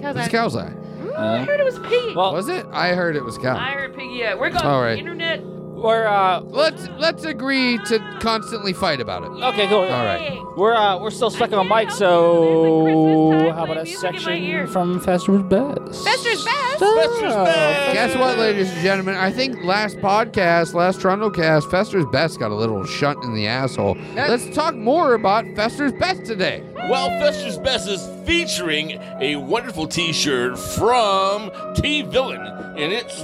Cow's 0.00 0.16
It 0.16 0.18
was 0.18 0.26
eye. 0.26 0.28
cow's 0.30 0.56
eye. 0.56 0.72
I 1.18 1.44
heard 1.44 1.60
it 1.60 1.64
was 1.64 1.78
Pete. 1.80 2.14
Well, 2.16 2.32
Was 2.32 2.48
it? 2.48 2.66
I 2.72 2.94
heard 2.94 3.16
it 3.16 3.24
was 3.24 3.38
cow. 3.38 3.56
I 3.56 3.70
heard 3.70 3.94
piggy. 3.94 4.14
Yeah, 4.14 4.34
we're 4.34 4.50
going 4.50 4.64
All 4.64 4.80
to 4.80 4.84
right. 4.84 4.94
the 4.94 4.98
internet. 4.98 5.40
We're 5.76 6.06
uh, 6.06 6.40
Let's 6.40 6.88
let's 6.98 7.24
agree 7.24 7.78
to 7.86 7.98
constantly 8.20 8.72
fight 8.72 9.00
about 9.00 9.22
it. 9.24 9.30
okay, 9.44 9.68
cool. 9.68 9.80
All 9.80 10.04
right. 10.04 10.42
We're 10.56 10.74
uh, 10.74 10.98
we're 10.98 11.10
still 11.10 11.30
stuck 11.30 11.52
I 11.52 11.56
on 11.56 11.68
can't 11.68 11.88
mic, 11.88 11.94
so 11.94 13.32
it. 13.32 13.38
It's 13.38 13.42
like 13.42 13.42
Christmas 13.42 13.42
time, 13.42 13.54
how 13.54 13.64
about 13.64 13.66
play 13.66 13.80
a 13.80 13.84
music 13.84 13.94
in 13.94 14.00
section 14.00 14.66
from 14.68 15.00
Fester's 15.00 15.42
Best? 15.42 16.04
Fester's 16.04 16.44
best. 16.44 16.78
Fester's 16.78 17.34
best. 17.34 17.92
Guess 17.94 18.16
what, 18.16 18.38
ladies 18.38 18.72
and 18.72 18.80
gentlemen? 18.80 19.14
I 19.16 19.30
think 19.30 19.62
last 19.64 19.98
podcast, 19.98 20.72
last 20.74 21.00
Trundlecast, 21.00 21.70
Fester's 21.70 22.06
Best 22.06 22.38
got 22.38 22.50
a 22.50 22.54
little 22.54 22.84
shunt 22.86 23.22
in 23.22 23.34
the 23.34 23.46
asshole. 23.46 23.96
Let's 24.14 24.48
talk 24.54 24.74
more 24.74 25.12
about 25.14 25.44
Fester's 25.54 25.92
Best 25.92 26.24
today. 26.24 26.62
Well, 26.88 27.08
Fester's 27.20 27.58
Best 27.58 27.88
is 27.88 28.08
featuring 28.26 28.92
a 29.20 29.36
wonderful 29.36 29.86
T-shirt 29.86 30.58
from 30.58 31.50
T 31.74 32.02
Villain, 32.02 32.40
and 32.40 32.92
it's 32.92 33.20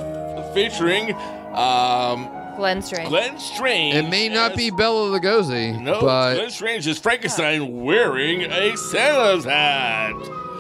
featuring 0.55 1.15
um, 1.55 2.29
Glenn 2.63 2.81
Strange. 2.81 3.09
Glenn 3.09 3.39
Strange. 3.41 3.97
It 3.97 4.09
may 4.09 4.29
not 4.29 4.53
as- 4.53 4.57
be 4.57 4.71
Bela 4.71 5.19
Lugosi, 5.19 5.83
No, 5.83 6.01
but 6.01 6.35
Glenn 6.35 6.51
Strange 6.51 6.87
is 6.87 6.97
Frankenstein 6.97 7.83
wearing 7.83 8.43
a 8.43 8.77
Santa's 8.77 9.45
hat. 9.45 10.13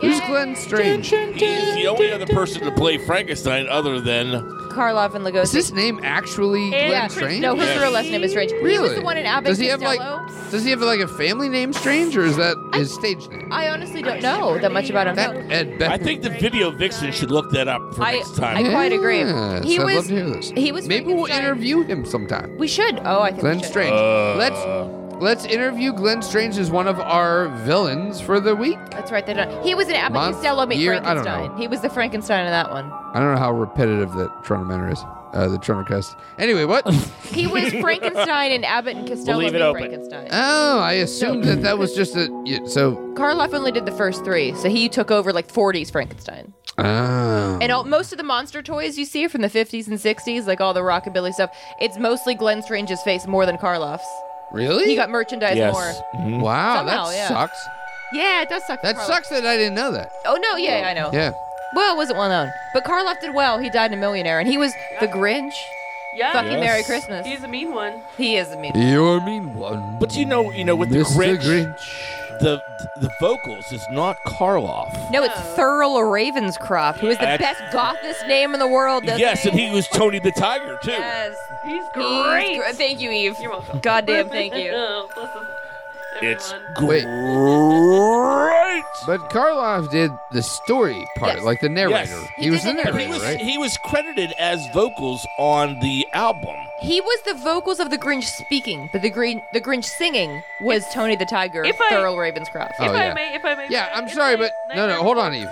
Who's 0.02 0.20
Glenn 0.22 0.54
Strange? 0.56 1.08
He's 1.08 1.74
the 1.74 1.86
only 1.86 2.12
other 2.12 2.26
person 2.26 2.62
to 2.62 2.70
play 2.72 2.98
Frankenstein 2.98 3.66
other 3.68 4.00
than 4.00 4.42
Karloff 4.72 5.14
and 5.14 5.24
Lugosi. 5.24 5.42
Is 5.44 5.52
this 5.52 5.72
name 5.72 6.00
actually 6.02 6.68
Glenn 6.70 6.90
yeah, 6.90 7.06
Strange? 7.08 7.40
no, 7.40 7.54
his 7.54 7.64
Yes. 7.64 7.80
real 7.80 7.90
last 7.92 8.10
name 8.10 8.22
is 8.22 8.30
Strange. 8.32 8.50
He 8.52 8.56
was 8.58 8.64
Really? 8.64 8.94
the 8.96 9.00
one 9.02 9.16
in 9.16 9.24
Abbott 9.26 9.48
Does 9.48 9.58
he 9.58 9.66
have 9.66 9.80
like 9.82 9.98
Costello. 10.00 10.50
Does 10.50 10.64
he 10.64 10.70
have 10.70 10.80
like 10.80 11.00
a 11.00 11.08
family 11.08 11.48
name 11.48 11.72
Strange, 11.72 12.14
or 12.16 12.24
is 12.24 12.36
that 12.36 12.56
his 12.74 12.92
stage 12.92 13.26
name? 13.28 13.48
I 13.52 13.68
honestly 13.70 14.02
don't 14.02 14.22
know 14.22 14.58
that 14.58 14.72
much 14.72 14.90
about 14.90 15.06
him. 15.06 15.16
That 15.16 15.36
Ed 15.50 15.78
Beck. 15.78 15.90
I 15.90 15.96
think 15.98 16.22
the 16.22 16.30
video 16.30 16.70
vixen 16.70 17.10
should 17.12 17.30
look 17.30 17.50
that 17.52 17.68
up 17.68 17.94
for 17.94 18.02
I- 18.02 18.12
next 18.16 18.36
time. 18.36 18.56
I 18.66 18.70
quite 18.70 18.92
agree. 18.92 19.20
Yes, 19.20 19.64
He 19.64 19.78
I'd 19.78 19.84
was- 19.84 19.94
love 19.96 20.06
to 20.08 20.14
hear 20.14 20.24
this. 20.30 20.52
he 20.56 20.72
was 20.72 20.86
Maybe 20.88 21.06
we'll 21.06 21.26
Frankenstein. 21.26 21.44
interview 21.44 21.82
him 21.84 22.04
sometime. 22.04 22.56
We 22.58 22.68
should. 22.68 23.00
Oh, 23.04 23.20
I 23.22 23.28
think 23.30 23.40
Glenn 23.40 23.56
we 23.56 23.62
should. 23.62 23.70
Strange. 23.72 23.92
Uh, 23.92 24.34
let's 24.36 24.58
let's 25.22 25.44
interview 25.44 25.92
Glenn 25.92 26.20
Strange 26.22 26.58
as 26.58 26.70
one 26.70 26.86
of 26.88 26.98
our 27.00 27.48
villains 27.64 28.20
for 28.20 28.40
the 28.40 28.54
week. 28.54 28.78
That's 28.90 29.10
right. 29.10 29.24
They 29.24 29.34
don't. 29.34 29.64
He 29.64 29.74
was 29.74 29.88
an 29.88 29.94
Abbott 29.94 30.14
Month, 30.14 30.36
Costello 30.36 30.66
meet 30.66 30.78
year, 30.78 30.94
I 30.94 30.96
don't 31.14 31.22
Frankenstein. 31.24 31.50
know. 31.52 31.56
He 31.56 31.68
was 31.68 31.80
the 31.80 31.90
Frankenstein 31.90 32.44
in 32.46 32.50
that 32.50 32.70
one. 32.70 32.90
I 32.92 33.20
don't 33.20 33.34
know 33.34 33.40
how 33.40 33.52
repetitive 33.52 34.12
that 34.14 34.44
Trundle 34.44 34.68
Manor 34.68 34.90
is. 34.92 35.02
Uh, 35.32 35.48
the 35.48 35.56
Trundle 35.58 35.86
cast. 35.86 36.14
Anyway, 36.38 36.64
what? 36.64 36.84
He 37.32 37.46
was 37.46 37.72
Frankenstein 37.72 38.52
in 38.52 38.62
Abbott 38.64 38.96
and 38.96 39.08
Costello 39.08 39.38
We'll 39.38 39.46
leave 39.46 39.54
it 39.54 39.58
meet 39.58 39.64
open. 39.64 39.80
Frankenstein. 39.80 40.28
oh, 40.30 40.78
I 40.80 40.92
assumed 40.94 41.44
that 41.44 41.62
that 41.62 41.78
was 41.78 41.94
just 41.94 42.14
a. 42.16 42.28
yeah, 42.44 42.58
So. 42.66 42.96
Karloff 43.14 43.54
only 43.54 43.72
did 43.72 43.86
the 43.86 43.92
first 43.92 44.22
three, 44.24 44.54
so 44.56 44.68
he 44.68 44.90
took 44.90 45.10
over 45.10 45.32
like 45.32 45.48
40s 45.50 45.90
Frankenstein. 45.90 46.52
Oh. 46.76 47.58
And 47.62 47.72
all, 47.72 47.84
most 47.84 48.12
of 48.12 48.18
the 48.18 48.24
monster 48.24 48.62
toys 48.62 48.98
you 48.98 49.04
see 49.06 49.24
are 49.24 49.28
from 49.30 49.40
the 49.42 49.48
50s 49.48 49.86
and 49.86 49.96
60s, 49.98 50.46
like 50.46 50.60
all 50.60 50.74
the 50.74 50.80
rockabilly 50.80 51.32
stuff. 51.32 51.50
It's 51.80 51.96
mostly 51.98 52.34
Glenn 52.34 52.62
Strange's 52.62 53.00
face 53.02 53.26
more 53.26 53.46
than 53.46 53.56
Karloff's. 53.56 54.04
Really? 54.52 54.86
He 54.86 54.94
got 54.96 55.10
merchandise 55.10 55.56
yes. 55.56 55.72
more. 55.72 55.92
Mhm. 56.20 56.40
Wow, 56.40 56.76
Somehow, 56.78 57.06
that 57.06 57.14
yeah. 57.16 57.28
sucks. 57.28 57.68
Yeah, 58.12 58.42
it 58.42 58.48
does 58.48 58.64
suck. 58.64 58.80
for 58.80 58.86
That 58.86 58.96
Karloff. 58.96 59.06
sucks 59.06 59.28
that 59.30 59.46
I 59.46 59.56
didn't 59.56 59.74
know 59.74 59.90
that. 59.92 60.12
Oh 60.26 60.36
no, 60.36 60.56
yeah, 60.56 60.86
I 60.88 60.92
know. 60.94 61.10
Yeah. 61.12 61.32
Well, 61.74 61.94
it 61.94 61.96
wasn't 61.96 62.18
well 62.18 62.28
known, 62.28 62.52
but 62.74 62.84
Karloff 62.84 63.20
did 63.20 63.34
well. 63.34 63.58
He 63.58 63.70
died 63.70 63.92
a 63.92 63.96
millionaire, 63.96 64.38
and 64.38 64.48
he 64.48 64.58
was 64.58 64.74
the 65.00 65.08
Grinch. 65.08 65.54
Yeah. 66.14 66.32
Fucking 66.34 66.50
Yes. 66.52 66.60
Merry 66.60 66.82
Christmas. 66.82 67.26
He's 67.26 67.42
a 67.42 67.48
mean 67.48 67.72
one. 67.72 68.02
He 68.18 68.36
is 68.36 68.52
a 68.52 68.56
mean. 68.58 68.72
One. 68.74 68.86
You're 68.86 69.16
a 69.16 69.24
mean 69.24 69.54
one. 69.54 69.96
But 69.98 70.14
you 70.14 70.26
know, 70.26 70.50
you 70.50 70.62
know, 70.62 70.76
with 70.76 70.90
the 70.90 70.98
Mr. 70.98 71.16
Grinch, 71.16 71.40
Grinch. 71.42 72.21
The 72.40 72.62
the 73.00 73.10
vocals 73.20 73.72
is 73.72 73.86
not 73.90 74.16
Karloff. 74.26 75.10
No, 75.10 75.22
it's 75.22 75.34
oh. 75.36 75.54
Thurl 75.56 76.00
Ravenscroft, 76.02 76.98
who 76.98 77.08
is 77.08 77.18
the 77.18 77.24
That's- 77.24 77.58
best 77.60 77.72
gothest 77.72 78.26
name 78.26 78.54
in 78.54 78.60
the 78.60 78.66
world. 78.68 79.04
doesn't 79.04 79.20
Yes, 79.20 79.42
he? 79.42 79.50
and 79.50 79.58
he 79.58 79.70
was 79.70 79.86
Tony 79.88 80.18
the 80.18 80.32
Tiger 80.32 80.78
too. 80.82 80.90
Yes. 80.92 81.36
He's 81.64 81.72
He's 81.74 81.84
great. 81.92 82.56
gr- 82.56 82.72
Thank 82.72 83.00
you, 83.00 83.10
Eve. 83.10 83.38
You're 83.40 83.50
welcome. 83.50 83.78
Goddamn, 83.80 84.28
thank 84.28 84.54
you. 84.54 84.72
Oh, 84.74 85.08
this 85.14 85.24
is 85.24 85.30
It's 86.22 86.52
everyone. 86.52 86.86
Wait. 86.88 87.04
great. 87.04 88.51
But 89.06 89.30
Karloff 89.30 89.90
did 89.90 90.10
the 90.32 90.42
story 90.42 91.04
part, 91.16 91.36
Yes. 91.36 91.44
like 91.44 91.60
the 91.60 91.68
narrator. 91.68 91.96
Yes. 91.98 92.28
He, 92.36 92.42
He 92.44 92.50
was 92.50 92.62
did 92.62 92.76
the 92.78 92.82
the 92.84 92.92
But 92.92 93.00
he 93.00 93.06
narrator, 93.08 93.12
was 93.12 93.22
right? 93.22 93.40
he 93.40 93.58
was 93.58 93.76
credited 93.78 94.32
as 94.38 94.66
vocals 94.72 95.26
on 95.38 95.78
the 95.80 96.06
album. 96.12 96.56
He 96.80 97.00
was 97.00 97.22
the 97.22 97.34
vocals 97.34 97.78
of 97.80 97.90
the 97.90 97.98
Grinch 97.98 98.24
speaking, 98.24 98.88
but 98.92 99.02
the 99.02 99.10
Green, 99.10 99.42
the 99.52 99.60
Grinch 99.60 99.84
singing 99.84 100.42
was 100.62 100.84
Tony 100.92 101.16
the 101.16 101.24
Tiger, 101.26 101.64
If 101.64 101.80
I- 101.80 101.90
Thurl 101.92 102.16
Ravenscroft. 102.16 102.72
Oh, 102.80 102.84
if 102.86 102.92
yeah. 102.92 103.10
I 103.10 103.14
may, 103.14 103.34
if 103.34 103.44
I 103.44 103.54
may. 103.54 103.68
Yeah, 103.68 103.90
I'm 103.94 104.04
it's 104.04 104.14
sorry, 104.14 104.36
like 104.36 104.52
but 104.68 104.76
no, 104.76 104.86
no, 104.88 105.02
hold 105.02 105.18
on, 105.18 105.34
Eve. 105.34 105.48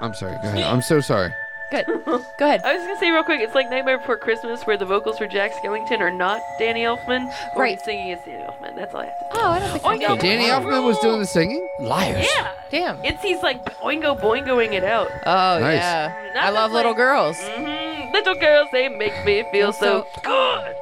I'm 0.00 0.12
sorry. 0.14 0.36
Go 0.42 0.48
ahead. 0.48 0.64
I'm 0.64 0.82
so 0.82 1.00
sorry. 1.00 1.32
Good. 1.70 1.86
Go 1.86 2.22
ahead. 2.40 2.62
I 2.64 2.74
was 2.76 2.82
gonna 2.86 2.98
say 2.98 3.10
real 3.10 3.24
quick, 3.24 3.40
it's 3.40 3.54
like 3.54 3.68
Nightmare 3.70 3.98
Before 3.98 4.16
Christmas, 4.16 4.62
where 4.66 4.76
the 4.76 4.84
vocals 4.84 5.18
for 5.18 5.26
Jack 5.26 5.52
Skellington 5.52 6.00
are 6.00 6.10
not 6.12 6.40
Danny 6.58 6.82
Elfman. 6.82 7.26
Or 7.56 7.62
Right. 7.62 7.72
he's 7.76 7.82
singing 7.84 8.12
as 8.12 8.20
Danny 8.24 8.44
Elfman. 8.44 8.76
That's 8.76 8.94
all 8.94 9.00
I 9.00 9.06
have 9.06 9.18
to 9.18 9.24
say. 9.24 9.30
Oh, 9.42 9.48
I 9.50 9.58
don't 9.58 9.70
think 9.72 9.84
I 9.84 9.96
Oingo. 10.16 10.20
Danny 10.20 10.44
Elfman 10.44 10.84
was 10.84 10.98
doing 11.00 11.18
the 11.18 11.26
singing. 11.26 11.66
Liars. 11.80 12.24
Yeah. 12.36 12.50
Damn. 12.70 13.04
It's 13.04 13.20
he's 13.22 13.42
like 13.42 13.64
oingo 13.80 14.18
boingoing 14.18 14.72
it 14.72 14.84
out. 14.84 15.10
Oh 15.26 15.58
Nice. 15.58 15.76
yeah. 15.78 16.12
Not 16.34 16.44
I 16.44 16.50
love 16.50 16.70
just 16.70 16.74
little 16.74 16.92
like- 16.92 16.96
girls. 16.98 17.36
hmm 17.40 18.12
Little 18.12 18.34
girls, 18.36 18.68
they 18.72 18.88
make 18.88 19.24
me 19.24 19.44
feel 19.52 19.72
so 19.72 20.06
good. 20.22 20.74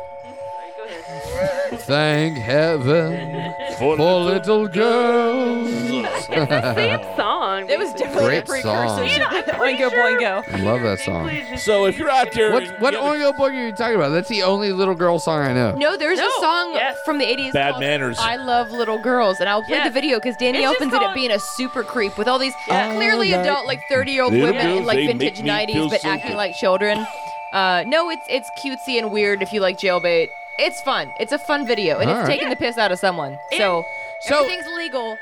Sorry, 1.87 2.31
go 2.31 2.37
ahead. 2.37 2.37
Thank 2.37 2.39
heaven 2.39 3.55
For 3.79 3.97
for 3.97 4.21
little 4.21 4.69
girls. 4.69 5.71
Same 6.25 7.01
song. 7.17 7.69
It 7.69 7.79
was 7.79 7.93
definitely 7.93 8.25
Great 8.25 8.43
a 8.45 8.47
precursor 8.47 8.63
song. 8.63 8.99
to 9.07 9.13
You 9.13 9.19
know, 9.19 9.27
I'm 9.27 9.45
Oingo 9.45 9.91
sure- 9.91 9.91
Boingo. 9.91 10.53
I 10.53 10.57
love 10.63 10.81
that 10.83 10.99
song. 11.01 11.31
So 11.59 11.85
if 11.87 11.99
you're 11.99 12.11
out 12.11 12.33
there, 12.33 12.53
What 12.53 12.81
what 12.81 12.93
you 12.95 13.01
Oingo 13.01 13.33
Boingo 13.35 13.41
are 13.41 13.67
you 13.67 13.73
talking 13.73 13.97
about? 13.97 14.09
That's 14.11 14.29
the 14.29 14.43
only 14.43 14.73
little 14.73 14.95
girl 14.95 15.19
song 15.19 15.43
I 15.43 15.53
know. 15.53 15.75
No, 15.77 15.97
there's 15.97 16.19
No, 16.19 16.27
a 16.27 16.41
song 16.41 16.73
yes. 16.75 16.97
from 17.05 17.19
the 17.19 17.25
80s. 17.27 17.53
Bad 17.53 17.73
called 17.73 17.81
Manners. 17.83 18.19
I 18.19 18.37
love 18.37 18.71
little 18.71 18.99
girls, 18.99 19.41
and 19.41 19.49
I'll 19.49 19.63
play 19.63 19.77
Yes. 19.77 19.89
the 19.89 19.93
video 19.93 20.19
because 20.19 20.37
Danny 20.37 20.59
It's 20.59 20.65
just 20.67 20.77
opens 20.77 20.95
it 20.95 21.03
up 21.03 21.15
being 21.15 21.31
a 21.31 21.39
super 21.39 21.83
creep 21.85 22.17
with 22.19 22.29
all 22.29 22.39
these 22.39 22.55
Yeah. 22.69 22.95
clearly 22.95 23.33
like 23.33 23.41
adult, 23.43 23.67
like 23.67 23.81
30 23.89 24.13
year 24.13 24.23
old 24.25 24.33
little 24.33 24.49
women 24.49 24.79
in 24.79 24.85
like 24.87 24.99
vintage 24.99 25.43
make 25.43 25.69
me 25.69 25.75
feel 25.75 25.87
90s, 25.87 25.91
but 25.91 26.01
so 26.01 26.09
acting 26.09 26.31
good. 26.33 26.37
like 26.39 26.55
children. 26.57 27.07
Uh, 27.53 27.85
no, 27.87 28.11
it's 28.11 28.27
it's 28.29 28.51
cutesy 28.59 28.99
and 28.99 29.11
weird 29.13 29.43
if 29.43 29.53
you 29.53 29.61
like 29.61 29.79
jailbait. 29.79 30.29
It's 30.59 30.81
fun. 30.83 31.13
It's 31.19 31.33
a 31.33 31.39
fun 31.39 31.67
video, 31.67 31.99
and 31.99 32.09
All 32.11 32.17
it's 32.21 32.29
right. 32.29 32.35
taking 32.35 32.49
the 32.51 32.57
piss 32.57 32.79
out 32.79 32.93
of 32.93 32.99
someone. 32.99 33.39
So, 33.59 33.85
So- 34.23 34.41
everything's 34.45 34.67
legal. 34.77 35.19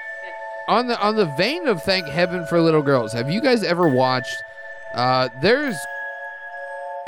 on 0.68 0.86
the 0.86 0.98
on 1.00 1.16
the 1.16 1.24
vein 1.24 1.66
of 1.66 1.82
thank 1.82 2.06
heaven 2.06 2.46
for 2.46 2.60
little 2.60 2.82
girls 2.82 3.12
have 3.12 3.28
you 3.28 3.40
guys 3.40 3.64
ever 3.64 3.88
watched 3.88 4.36
uh 4.94 5.28
there's 5.40 5.74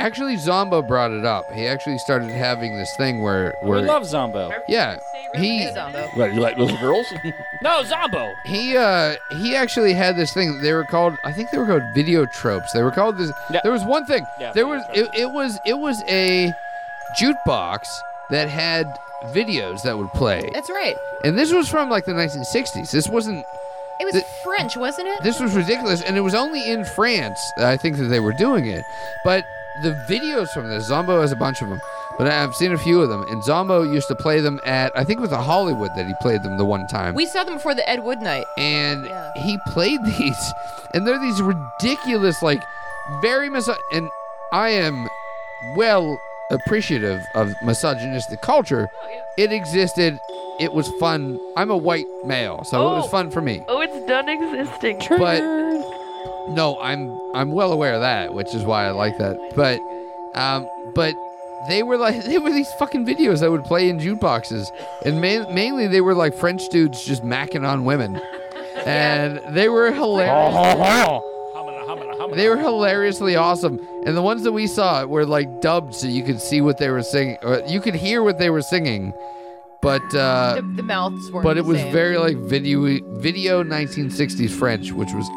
actually 0.01 0.37
zombo 0.37 0.83
brought 0.83 1.13
it 1.13 1.25
up 1.25 1.45
he 1.53 1.65
actually 1.69 1.97
started 1.99 2.29
having 2.31 2.77
this 2.77 2.93
thing 2.97 3.23
where 3.23 3.55
where 3.63 3.63
We 3.63 3.69
where 3.71 3.83
love 3.83 4.05
Zombo. 4.07 4.51
yeah 4.69 4.99
he 5.37 5.59
Hey, 5.59 5.73
Zombo. 5.73 6.03
What, 6.15 6.35
you 6.35 6.41
like 6.41 6.59
little 6.59 6.77
girls? 6.79 7.07
No, 7.63 7.85
Zombo. 7.85 8.33
he 8.45 8.77
uh 8.77 9.15
he 9.39 9.55
actually 9.55 9.93
had 9.95 10.17
this 10.17 10.35
thing 10.35 10.61
they 10.61 10.73
were 10.73 10.85
called 10.85 11.17
i 11.25 11.31
think 11.31 11.51
they 11.53 11.59
were 11.59 11.67
called 11.67 11.85
video 11.95 12.27
tropes 12.27 12.73
they 12.73 12.83
were 12.83 12.91
called 12.91 13.17
this 13.19 13.31
Yeah. 13.53 13.61
there 13.63 13.73
was 13.73 13.85
one 13.85 14.05
thing 14.05 14.27
Yeah, 14.41 14.51
there 14.53 14.67
video 14.67 14.67
was 14.67 14.83
it, 14.95 15.09
it 15.15 15.31
was 15.31 15.61
it 15.65 15.79
was 15.79 16.03
a 16.09 16.53
jukebox 17.21 17.87
that 18.31 18.49
had 18.49 18.87
videos 19.35 19.83
that 19.83 19.97
would 19.97 20.11
play 20.13 20.51
That's 20.53 20.69
right. 20.71 20.95
and 21.25 21.37
this 21.39 21.53
was 21.53 21.69
from 21.69 21.89
like 21.89 22.05
the 22.05 22.13
1960s 22.13 22.91
this 22.91 23.09
wasn't 23.09 23.45
It 24.01 24.05
was 24.05 24.15
The- 24.15 24.25
French, 24.45 24.77
wasn't 24.77 25.09
it? 25.09 25.23
This 25.23 25.39
was 25.41 25.55
ridiculous, 25.55 26.03
and 26.03 26.17
it 26.17 26.21
was 26.21 26.35
only 26.35 26.69
in 26.69 26.85
France. 26.85 27.39
I 27.59 27.77
think 27.77 27.97
that 27.99 28.05
they 28.11 28.19
were 28.21 28.33
doing 28.33 28.67
it, 28.67 28.83
but 29.25 29.45
the 29.83 29.91
videos 30.11 30.49
from 30.51 30.69
this, 30.69 30.87
Zombo 30.87 31.21
has 31.21 31.31
a 31.33 31.37
bunch 31.37 31.63
of 31.63 31.69
them, 31.69 31.81
but 32.19 32.27
I've 32.27 32.55
seen 32.57 32.73
a 32.73 32.79
few 32.79 33.01
of 33.01 33.09
them. 33.09 33.23
And 33.31 33.43
Zombo 33.45 33.83
used 33.83 34.09
to 34.09 34.15
play 34.17 34.41
them 34.41 34.61
at, 34.67 34.91
I 34.97 35.05
think 35.05 35.19
it 35.19 35.23
was 35.23 35.33
a 35.33 35.41
Hollywood 35.43 35.91
that 35.97 36.07
he 36.07 36.15
played 36.21 36.43
them 36.43 36.57
the 36.59 36.65
one 36.65 36.87
time, 36.89 37.15
we 37.15 37.25
saw 37.27 37.45
them 37.45 37.55
before 37.55 37.75
the 37.75 37.89
Ed 37.89 38.03
Wood 38.05 38.21
night. 38.21 38.45
and 38.59 39.07
Yeah. 39.07 39.31
he 39.37 39.59
played 39.69 40.01
these, 40.19 40.53
and 40.93 41.07
they're 41.07 41.19
these 41.21 41.41
ridiculous, 41.41 42.43
like 42.43 42.63
very 43.23 43.49
mis. 43.49 43.69
And 43.93 44.11
I 44.53 44.71
am 44.71 45.09
well 45.77 46.19
appreciative 46.55 47.21
of 47.35 47.55
misogynistic 47.63 48.41
culture. 48.43 48.89
Oh, 48.93 49.09
yeah. 49.11 49.45
It 49.45 49.53
existed. 49.53 50.19
It 50.61 50.73
was 50.73 50.89
fun. 51.01 51.39
I'm 51.57 51.71
a 51.71 51.77
white 51.77 52.07
male, 52.25 52.63
so 52.65 52.81
it 52.81 52.95
was 52.97 53.05
Oh. 53.07 53.09
fun 53.09 53.31
for 53.31 53.41
me. 53.43 53.63
Oh, 53.69 53.81
it's 53.81 54.07
done 54.07 54.29
existing. 54.29 55.01
But 55.19 55.41
no, 56.49 56.79
I'm 56.81 57.11
I'm 57.35 57.51
well 57.53 57.73
aware 57.73 57.95
of 57.95 58.01
that, 58.03 58.33
which 58.35 58.55
is 58.55 58.63
why 58.65 58.87
I 58.87 58.91
like 58.91 59.19
that. 59.19 59.37
But 59.57 59.81
um, 60.41 60.69
but 60.95 61.15
they 61.69 61.83
were 61.83 61.97
like 61.97 62.23
they 62.29 62.39
were 62.39 62.51
these 62.53 62.71
fucking 62.79 63.05
videos 63.05 63.41
that 63.41 63.51
would 63.51 63.65
play 63.65 63.89
in 63.89 63.99
jukeboxes, 63.99 64.67
and 65.05 65.21
ma- 65.21 65.51
mainly 65.53 65.89
they 65.89 66.01
were 66.01 66.15
like 66.15 66.35
French 66.35 66.69
dudes 66.69 67.05
just 67.05 67.23
macking 67.25 67.69
on 67.69 67.85
women, 67.85 68.21
and 68.87 69.41
they 69.55 69.69
were 69.69 69.91
hilarious. 69.91 71.23
They 72.35 72.49
were 72.49 72.57
hilariously 72.57 73.37
awesome, 73.37 73.79
and 74.07 74.17
the 74.17 74.23
ones 74.23 74.43
that 74.45 74.53
we 74.53 74.67
saw 74.67 75.05
were 75.05 75.27
like 75.27 75.61
dubbed, 75.61 75.95
so 75.95 76.07
you 76.07 76.23
could 76.25 76.41
see 76.41 76.61
what 76.61 76.79
they 76.79 76.91
were 76.91 77.03
singing, 77.03 77.39
or 77.43 77.63
you 77.67 77.81
could 77.81 77.95
hear 77.95 78.23
what 78.23 78.39
they 78.39 78.51
were 78.51 78.63
singing, 78.63 79.13
but 79.83 80.03
uh, 80.15 80.57
the, 80.57 80.63
the 80.77 80.83
mouths 80.83 81.31
weren't 81.31 81.45
but 81.45 81.57
it 81.57 81.65
was 81.65 81.79
same. 81.79 81.93
very 81.93 82.17
like 82.19 82.37
video 82.37 82.81
video 83.19 83.63
1960s 83.63 84.51
French, 84.51 84.93
which 84.93 85.13
was 85.13 85.29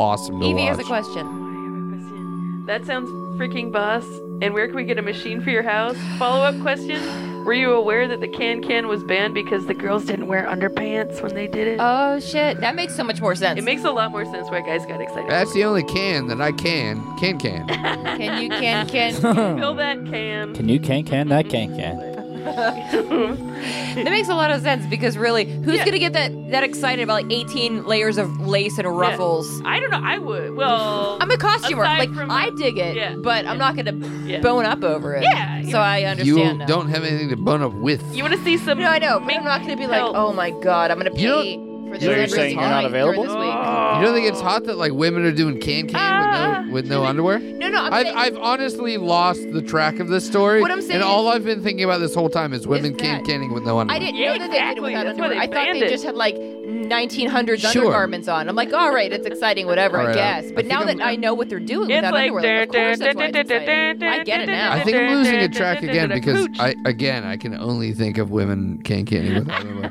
awesome 0.00 0.40
to 0.40 0.46
Evie 0.46 0.54
watch. 0.54 0.68
has 0.68 0.78
a 0.78 0.84
question. 0.84 2.64
That 2.66 2.84
sounds 2.84 3.08
freaking 3.40 3.72
boss. 3.72 4.04
And 4.40 4.54
where 4.54 4.66
can 4.66 4.76
we 4.76 4.84
get 4.84 4.98
a 4.98 5.02
machine 5.02 5.40
for 5.40 5.50
your 5.50 5.62
house? 5.62 5.96
Follow 6.18 6.44
up 6.44 6.60
question. 6.60 7.37
Were 7.48 7.54
you 7.54 7.72
aware 7.72 8.06
that 8.06 8.20
the 8.20 8.28
can 8.28 8.62
can 8.62 8.88
was 8.88 9.02
banned 9.02 9.32
because 9.32 9.64
the 9.64 9.72
girls 9.72 10.04
didn't 10.04 10.26
wear 10.26 10.44
underpants 10.44 11.22
when 11.22 11.34
they 11.34 11.46
did 11.46 11.66
it? 11.66 11.78
Oh 11.80 12.20
shit, 12.20 12.60
that 12.60 12.74
makes 12.74 12.94
so 12.94 13.02
much 13.02 13.22
more 13.22 13.34
sense. 13.34 13.58
it 13.58 13.64
makes 13.64 13.84
a 13.84 13.90
lot 13.90 14.10
more 14.10 14.26
sense 14.26 14.50
why 14.50 14.60
guys 14.60 14.84
got 14.84 15.00
excited. 15.00 15.30
That's 15.30 15.54
the 15.54 15.64
only 15.64 15.82
can 15.84 16.26
that 16.26 16.42
I 16.42 16.52
can 16.52 17.00
can 17.16 17.38
can. 17.38 17.66
Can 17.66 18.42
you 18.42 18.50
can 18.50 18.86
can? 18.86 19.14
Fill 19.58 19.74
that 19.76 20.04
can. 20.04 20.52
Can 20.52 20.68
you 20.68 20.78
can 20.78 21.04
can 21.04 21.28
that 21.28 21.48
can 21.48 21.74
can? 21.74 22.17
that 22.44 24.04
makes 24.04 24.28
a 24.28 24.34
lot 24.34 24.50
of 24.50 24.62
sense 24.62 24.86
because 24.86 25.16
really, 25.18 25.44
who's 25.62 25.76
Yeah. 25.78 25.84
gonna 25.84 25.98
get 25.98 26.12
that 26.14 26.32
that 26.50 26.62
excited 26.64 27.02
about 27.02 27.24
like 27.24 27.32
18 27.32 27.84
layers 27.86 28.18
of 28.18 28.40
lace 28.46 28.78
and 28.78 28.86
ruffles? 28.96 29.60
I 29.64 29.80
don't 29.80 29.90
know. 29.90 30.00
I 30.02 30.18
would. 30.18 30.54
Well, 30.54 31.18
I'm 31.20 31.30
a 31.30 31.36
costumer. 31.36 31.82
Aside 31.82 31.98
Like 31.98 32.14
from- 32.14 32.30
I 32.30 32.50
dig 32.50 32.78
it, 32.78 32.96
Yeah. 32.96 33.14
but 33.16 33.46
I'm 33.46 33.58
not 33.58 33.76
gonna 33.76 33.92
Yeah. 34.26 34.40
bone 34.40 34.64
up 34.64 34.82
over 34.82 35.14
it. 35.14 35.22
Yeah, 35.24 35.62
So 35.70 35.78
I 35.80 35.98
You 35.98 36.06
understand. 36.06 36.58
now. 36.60 36.66
don't 36.66 36.88
have 36.88 37.04
anything 37.04 37.28
to 37.30 37.36
bone 37.36 37.62
up 37.62 37.72
with. 37.74 38.02
you 38.14 38.22
want 38.22 38.34
to 38.34 38.42
see 38.44 38.56
some? 38.56 38.78
No, 38.78 38.88
I 38.88 38.98
know, 38.98 39.20
but 39.20 39.34
I'm 39.34 39.44
not 39.44 39.60
gonna 39.62 39.76
be 39.76 39.86
like, 39.86 40.02
oh 40.02 40.32
my 40.32 40.50
god, 40.62 40.90
I'm 40.90 40.98
gonna 40.98 41.10
pay 41.10 41.20
You 41.22 41.28
don't- 41.28 41.67
for 41.88 41.94
this 41.98 42.02
So 42.04 42.10
you're 42.10 42.18
every 42.20 42.28
saying 42.28 42.58
you're 42.58 42.68
not 42.68 42.80
during 42.90 42.94
available? 42.94 43.22
this 43.24 43.32
week. 43.32 43.98
You 43.98 44.04
don't 44.04 44.14
think 44.14 44.28
it's 44.28 44.40
hot 44.40 44.64
that 44.64 44.76
like 44.78 44.92
women 44.92 45.24
are 45.24 45.32
doing 45.32 45.58
can 45.60 45.86
can 45.88 45.96
Ah, 45.98 46.60
with 46.62 46.68
no 46.68 46.72
with 46.72 46.86
no 46.88 47.04
underwear? 47.04 47.38
No, 47.38 47.68
no, 47.68 47.82
I'm 47.82 47.92
I've 47.94 48.06
saying 48.06 48.16
I've 48.16 48.36
honestly 48.36 48.96
lost 48.96 49.40
the 49.52 49.62
track 49.62 49.98
of 50.00 50.08
this 50.08 50.26
story. 50.26 50.60
What 50.60 50.70
I'm 50.70 50.80
saying 50.82 50.94
and 50.96 51.02
all 51.02 51.28
I've 51.28 51.44
been 51.44 51.62
thinking 51.62 51.84
about 51.84 51.98
this 51.98 52.14
whole 52.14 52.28
time 52.30 52.52
is 52.52 52.66
women 52.66 52.92
that- 52.92 52.98
can 53.00 53.24
canning 53.24 53.52
with 53.52 53.64
no 53.64 53.78
underwear. 53.78 53.96
I 54.00 54.04
didn't 54.04 54.16
Yeah, 54.20 54.32
know 54.34 54.38
that 54.38 54.50
they 54.50 54.58
did 54.58 54.62
it 54.64 54.70
exactly. 54.70 54.82
without 54.92 55.04
That's 55.04 55.18
why 55.18 55.24
underwear. 55.26 55.28
they 55.30 55.36
I 55.36 55.46
thought 55.46 55.66
banned 55.66 55.82
they 55.82 55.86
it. 55.86 55.90
just 55.90 56.04
had 56.04 56.14
like 56.14 56.36
1900s 56.36 57.60
Sure. 57.60 57.82
undergarments 57.82 58.28
on. 58.28 58.48
I'm 58.48 58.56
like, 58.56 58.72
all 58.72 58.92
right, 58.94 59.12
it's 59.12 59.26
exciting, 59.26 59.66
whatever, 59.66 59.98
All 59.98 60.04
I 60.04 60.06
right, 60.08 60.14
guess. 60.14 60.44
I 60.44 60.48
But 60.48 60.56
think 60.56 60.68
now 60.68 60.80
I'm- 60.84 60.98
that 60.98 61.04
I 61.06 61.16
know 61.16 61.34
what 61.34 61.48
they're 61.48 61.58
doing 61.60 61.90
It's 61.90 61.96
without 61.98 62.12
like 62.14 62.30
underwear, 62.30 62.60
like, 62.60 62.68
of 62.68 62.74
course 62.74 62.98
that's 62.98 63.16
why 63.16 63.24
it's 63.26 63.36
exciting. 63.38 64.02
I 64.02 64.24
get 64.24 64.40
it 64.42 64.46
now. 64.46 64.72
I 64.72 64.80
think 64.80 64.96
I'm 64.96 65.14
losing 65.16 65.34
a 65.36 65.48
track 65.48 65.82
again 65.82 66.08
because 66.10 66.48
I 66.58 66.74
again 66.84 67.24
I 67.24 67.36
can 67.36 67.54
only 67.54 67.92
think 67.92 68.18
of 68.18 68.30
women 68.30 68.78
can 68.84 69.04
canning 69.04 69.34
with 69.34 69.50
underwear. 69.50 69.90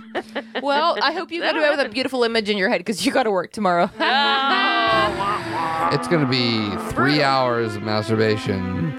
Well, 0.63 0.97
I 1.01 1.11
hope 1.13 1.31
you 1.31 1.41
got 1.41 1.55
away 1.57 1.69
with 1.69 1.79
a 1.79 1.89
beautiful 1.89 2.23
image 2.23 2.49
in 2.49 2.57
your 2.57 2.69
head 2.69 2.79
because 2.79 3.05
you 3.05 3.11
got 3.11 3.23
to 3.23 3.31
work 3.31 3.51
tomorrow. 3.51 3.89
It's 5.89 6.07
gonna 6.09 6.27
be 6.27 6.69
three 6.91 7.23
hours 7.23 7.75
of 7.77 7.81
masturbation 7.83 8.89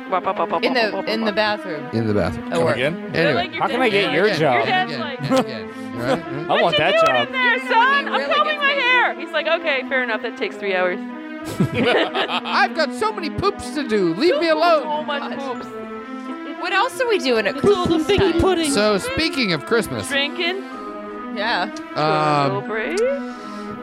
in 0.63 0.73
the 0.75 1.05
in 1.07 1.25
the 1.25 1.33
bathroom. 1.33 1.87
in 1.93 2.07
the 2.07 2.15
bathroom. 2.15 2.51
At 2.53 2.63
work. 2.63 2.77
Again? 2.77 3.15
Anyway, 3.15 3.57
How 3.59 3.69
can 3.69 3.83
I 3.83 3.89
get 3.91 4.13
your 4.15 4.25
again, 4.27 4.39
job? 4.41 4.63
again, 4.63 4.89
Your 4.89 4.99
again, 4.99 5.01
like- 5.01 5.21
again, 5.21 5.69
again, 5.69 5.97
right? 5.99 6.09
right? 6.49 6.51
I 6.59 6.63
want 6.63 6.77
that 6.79 6.95
you 6.95 7.01
job. 7.03 7.27
in 7.27 7.33
there, 7.33 7.59
son? 7.61 8.09
I'm 8.09 8.13
really 8.13 8.35
combing 8.35 8.55
gets 8.55 8.63
my 8.63 8.71
hair. 8.73 9.21
He's 9.21 9.31
like, 9.31 9.47
okay, 9.47 9.83
fair 9.89 10.03
enough. 10.03 10.23
That 10.23 10.37
takes 10.39 10.57
three 10.57 10.75
hours. 10.75 10.99
I've 11.75 12.75
got 12.75 12.95
so 12.95 13.13
many 13.13 13.29
poops 13.31 13.71
to 13.75 13.87
do. 13.87 14.15
Leave 14.15 14.39
me 14.41 14.49
alone. 14.49 14.83
So 14.83 15.03
much 15.05 15.39
poops. 15.39 15.67
What 16.61 16.73
else 16.73 16.99
are 17.01 17.09
we 17.09 17.19
doing 17.19 17.47
at 17.47 17.57
Christmas 17.57 18.07
time? 18.07 18.71
So 18.71 18.99
speaking 18.99 19.53
of 19.53 19.67
Christmas, 19.67 20.09
Drinking. 20.09 20.65
Yeah. 21.39 21.63
um, 21.95 22.65
Celebrate. 22.67 23.01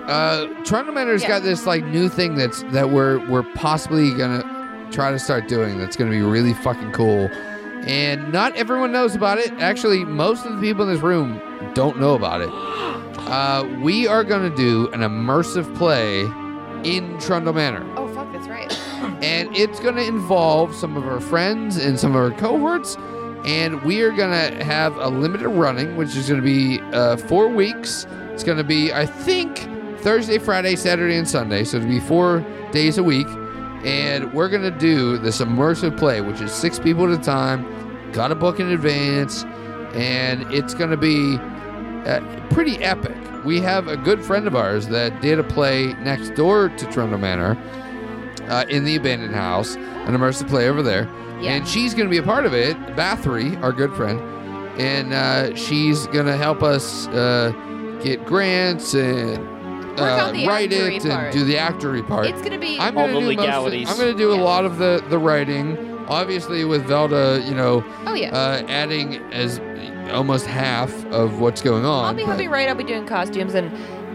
uh, 0.08 0.48
Trundle 0.64 0.94
Manor's 0.94 1.22
Yeah. 1.24 1.30
got 1.30 1.44
this 1.44 1.66
like 1.66 1.84
new 1.86 2.10
thing 2.10 2.36
that's 2.36 2.64
that 2.72 2.90
we're 2.90 3.20
we're 3.30 3.44
possibly 3.56 4.14
gonna 4.14 4.44
try 4.92 5.12
to 5.12 5.20
start 5.20 5.48
doing. 5.48 5.78
That's 5.80 5.96
gonna 5.96 6.12
be 6.12 6.22
really 6.22 6.54
fucking 6.54 6.92
cool, 6.92 7.30
and 7.88 8.32
not 8.32 8.56
everyone 8.56 8.92
knows 8.92 9.16
about 9.16 9.38
it. 9.40 9.52
Actually, 9.60 10.04
most 10.06 10.46
of 10.46 10.54
the 10.56 10.62
people 10.62 10.88
in 10.88 10.94
this 10.94 11.02
room 11.04 11.40
don't 11.74 12.00
know 12.00 12.14
about 12.16 12.42
it. 12.42 12.50
Uh, 13.26 13.68
we 13.82 14.06
are 14.08 14.24
gonna 14.24 14.56
do 14.56 14.88
an 14.94 15.00
immersive 15.00 15.74
play 15.76 16.22
in 16.88 17.18
Trundle 17.20 17.54
Manor. 17.54 17.84
Oh 17.98 18.08
fuck, 18.10 18.32
that's 18.32 18.48
right. 18.48 18.72
and 19.24 19.50
it's 19.58 19.80
going 19.80 19.96
to 19.96 20.06
involve 20.06 20.76
some 20.76 20.96
of 20.96 21.08
our 21.08 21.20
friends 21.20 21.76
and 21.78 22.00
some 22.00 22.12
of 22.12 22.18
our 22.18 22.30
cohorts 22.38 22.98
and 23.46 23.82
we 23.84 24.02
are 24.02 24.12
going 24.12 24.32
to 24.32 24.64
have 24.64 24.96
a 24.98 25.08
limited 25.08 25.48
running 25.48 25.96
which 25.96 26.16
is 26.16 26.28
going 26.28 26.42
to 26.42 26.46
be 26.46 26.82
uh, 26.94 27.16
four 27.16 27.48
weeks. 27.48 28.08
It's 28.34 28.44
going 28.44 28.58
to 28.58 28.64
be 28.64 28.92
i 28.92 29.06
think 29.06 29.60
thursday 30.02 30.38
friday 30.38 30.76
saturday 30.76 31.18
and 31.18 31.28
sunday. 31.28 31.64
So 31.64 31.78
it'll 31.78 31.90
be 31.90 32.00
four 32.00 32.40
days 32.72 32.98
a 32.98 33.04
week. 33.04 33.28
And 33.86 34.34
we're 34.34 34.50
going 34.50 34.64
to 34.64 34.78
do 34.78 35.18
this 35.20 35.42
immersive 35.42 35.98
play 35.98 36.22
which 36.22 36.42
is 36.42 36.52
six 36.52 36.80
people 36.80 37.12
at 37.12 37.20
a 37.20 37.24
time. 37.24 38.12
Got 38.12 38.30
to 38.30 38.36
book 38.36 38.60
in 38.60 38.72
advance. 38.72 39.44
And 39.94 40.52
it's 40.54 40.74
going 40.74 40.90
to 40.90 40.98
be 40.98 41.38
uh, 42.10 42.20
pretty 42.50 42.78
epic. 42.84 43.16
We 43.46 43.62
have 43.62 43.88
a 43.88 43.96
good 43.96 44.26
friend 44.26 44.48
of 44.48 44.56
ours 44.56 44.88
that 44.88 45.22
did 45.22 45.38
a 45.40 45.44
play 45.44 45.94
next 45.94 46.32
door 46.32 46.70
to 46.70 46.86
Trundle 46.92 47.20
Manor 47.20 47.56
uh, 48.48 48.66
in 48.70 48.84
the 48.84 48.96
abandoned 48.96 49.36
house, 49.36 49.76
an 49.76 50.16
immersive 50.16 50.50
play 50.50 50.68
over 50.68 50.82
there. 50.82 51.08
Yeah. 51.46 51.52
And 51.54 51.68
she's 51.68 51.94
going 51.94 52.08
to 52.08 52.10
be 52.12 52.18
a 52.18 52.24
part 52.24 52.46
of 52.46 52.54
it, 52.54 52.76
Bathory, 52.96 53.62
our 53.62 53.72
good 53.72 53.94
friend. 53.94 54.20
And 54.80 55.14
uh, 55.14 55.56
she's 55.56 56.08
going 56.08 56.26
to 56.26 56.36
help 56.36 56.62
us 56.64 57.08
uh, 57.08 57.54
get 58.04 58.26
grants 58.26 58.94
and 58.94 59.38
uh, 60.00 60.34
write 60.46 60.74
it 60.74 61.04
part. 61.04 61.26
and 61.26 61.34
do 61.34 61.46
the 61.46 61.56
actory 61.56 62.06
part. 62.06 62.26
It's 62.26 62.42
gonna 62.42 62.60
be. 62.60 62.78
I'm 62.78 62.98
All 62.98 63.08
going 63.08 63.22
to 63.22 63.26
the 63.28 63.36
do 63.36 63.38
most 63.38 63.46
of- 63.46 63.46
legalities. 63.46 63.90
I'm 63.90 63.98
going 63.98 64.12
to 64.12 64.18
do 64.18 64.34
a 64.34 64.42
lot 64.42 64.66
of 64.66 64.78
the, 64.78 65.04
the 65.10 65.18
writing. 65.18 65.78
Obviously, 66.08 66.66
with 66.66 66.86
Velda, 66.86 67.48
you 67.48 67.56
know, 67.56 67.84
oh 68.06 68.14
yeah. 68.14 68.30
uh, 68.36 68.64
adding 68.68 69.16
as 69.34 69.60
almost 70.12 70.46
half 70.46 70.94
of 71.08 71.40
what's 71.40 71.62
going 71.62 71.84
on. 71.86 72.06
I'll 72.06 72.14
be 72.14 72.24
helping 72.24 72.50
write. 72.50 72.70
I'll 72.70 72.76
be 72.76 72.84
doing 72.84 73.08
costumes 73.08 73.56
and 73.56 73.72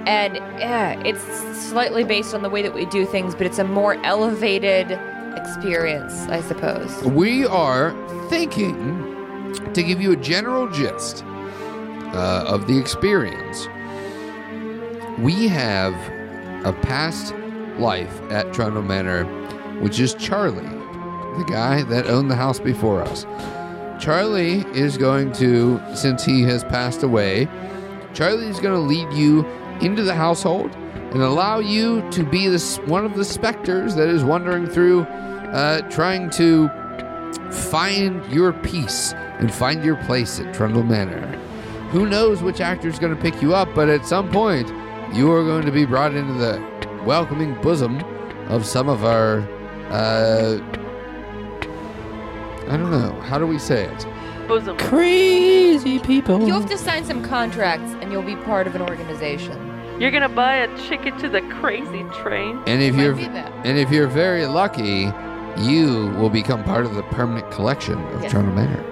and 0.08 0.36
yeah, 0.36 1.00
it's 1.04 1.22
slightly 1.68 2.04
based 2.04 2.32
on 2.34 2.42
the 2.42 2.48
way 2.50 2.62
that 2.62 2.74
we 2.74 2.84
do 2.86 3.04
things, 3.04 3.34
but 3.34 3.44
it's 3.46 3.58
a 3.58 3.64
more 3.64 3.94
elevated 4.04 4.88
experience, 5.36 6.26
I 6.28 6.40
suppose. 6.40 7.02
We 7.02 7.46
are 7.46 7.92
thinking 8.28 9.54
to 9.72 9.82
give 9.82 10.00
you 10.00 10.12
a 10.12 10.16
general 10.16 10.68
gist 10.70 11.24
uh, 12.14 12.44
of 12.46 12.66
the 12.66 12.78
experience. 12.78 13.68
We 15.18 15.48
have 15.48 15.94
a 16.64 16.72
past 16.82 17.34
life 17.78 18.20
at 18.30 18.52
Trundle 18.52 18.82
Manor, 18.82 19.24
which 19.80 20.00
is 20.00 20.14
Charlie, 20.14 20.62
the 20.62 21.46
guy 21.48 21.82
that 21.84 22.06
owned 22.06 22.30
the 22.30 22.36
house 22.36 22.60
before 22.60 23.02
us. 23.02 23.24
Charlie 24.02 24.64
is 24.74 24.96
going 24.96 25.32
to, 25.32 25.80
since 25.94 26.24
he 26.24 26.42
has 26.42 26.64
passed 26.64 27.02
away, 27.02 27.48
Charlie 28.14 28.46
is 28.46 28.58
going 28.60 28.74
to 28.74 28.80
lead 28.80 29.12
you 29.12 29.44
into 29.80 30.02
the 30.02 30.14
household 30.14 30.74
and 31.12 31.22
allow 31.22 31.58
you 31.58 32.08
to 32.10 32.22
be 32.22 32.48
this 32.48 32.78
one 32.80 33.04
of 33.04 33.14
the 33.16 33.24
specters 33.24 33.94
that 33.96 34.08
is 34.08 34.22
wandering 34.22 34.66
through, 34.66 35.02
uh, 35.02 35.82
trying 35.90 36.30
to 36.30 36.68
find 37.50 38.24
your 38.32 38.52
peace 38.52 39.12
and 39.40 39.52
find 39.52 39.84
your 39.84 39.96
place 40.04 40.38
at 40.38 40.54
Trundle 40.54 40.84
Manor. 40.84 41.26
Who 41.90 42.06
knows 42.06 42.42
which 42.42 42.60
actor 42.60 42.88
is 42.88 42.98
going 42.98 43.14
to 43.14 43.20
pick 43.20 43.42
you 43.42 43.54
up, 43.54 43.68
but 43.74 43.88
at 43.88 44.06
some 44.06 44.30
point, 44.30 44.68
you 45.12 45.32
are 45.32 45.42
going 45.42 45.66
to 45.66 45.72
be 45.72 45.84
brought 45.84 46.14
into 46.14 46.34
the 46.34 46.64
welcoming 47.04 47.60
bosom 47.60 48.00
of 48.48 48.64
some 48.64 48.88
of 48.88 49.04
our. 49.04 49.40
Uh, 49.90 50.58
I 52.68 52.76
don't 52.76 52.92
know. 52.92 53.20
How 53.22 53.38
do 53.38 53.46
we 53.48 53.58
say 53.58 53.84
it? 53.84 54.06
Bosom. 54.46 54.76
Crazy 54.78 55.98
people. 55.98 56.46
You 56.46 56.52
have 56.52 56.70
to 56.70 56.78
sign 56.78 57.04
some 57.04 57.24
contracts, 57.24 57.92
and 58.00 58.12
you'll 58.12 58.22
be 58.22 58.36
part 58.36 58.68
of 58.68 58.76
an 58.76 58.82
organization. 58.82 59.69
You're 60.00 60.10
gonna 60.10 60.28
buy 60.30 60.54
a 60.56 60.76
ticket 60.88 61.18
to 61.18 61.28
the 61.28 61.42
crazy 61.60 62.04
train. 62.22 62.58
And 62.66 62.82
if 62.82 62.94
Might 62.96 63.02
you're 63.02 63.14
be 63.14 63.26
that. 63.26 63.52
and 63.66 63.78
if 63.78 63.90
you're 63.90 64.08
very 64.08 64.46
lucky, 64.46 65.12
you 65.58 66.08
will 66.18 66.30
become 66.30 66.64
part 66.64 66.86
of 66.86 66.94
the 66.94 67.02
permanent 67.04 67.50
collection 67.50 67.98
of 68.14 68.22
Yes. 68.22 68.30
Trundle 68.32 68.54
Manor. 68.54 68.84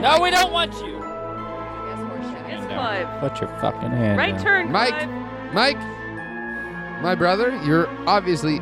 No, 0.00 0.18
we 0.20 0.30
don't 0.30 0.52
want 0.52 0.72
you. 0.84 0.96
It's 2.48 2.66
Clive. 2.66 3.20
Put 3.20 3.40
your 3.40 3.48
fucking 3.60 3.90
hand 3.90 4.18
Right 4.18 4.34
down. 4.34 4.42
turn, 4.44 4.72
Mike. 4.72 4.94
Clive. 4.94 5.52
Mike, 5.54 5.78
my 7.02 7.14
brother, 7.14 7.58
you're 7.64 7.88
obviously 8.08 8.60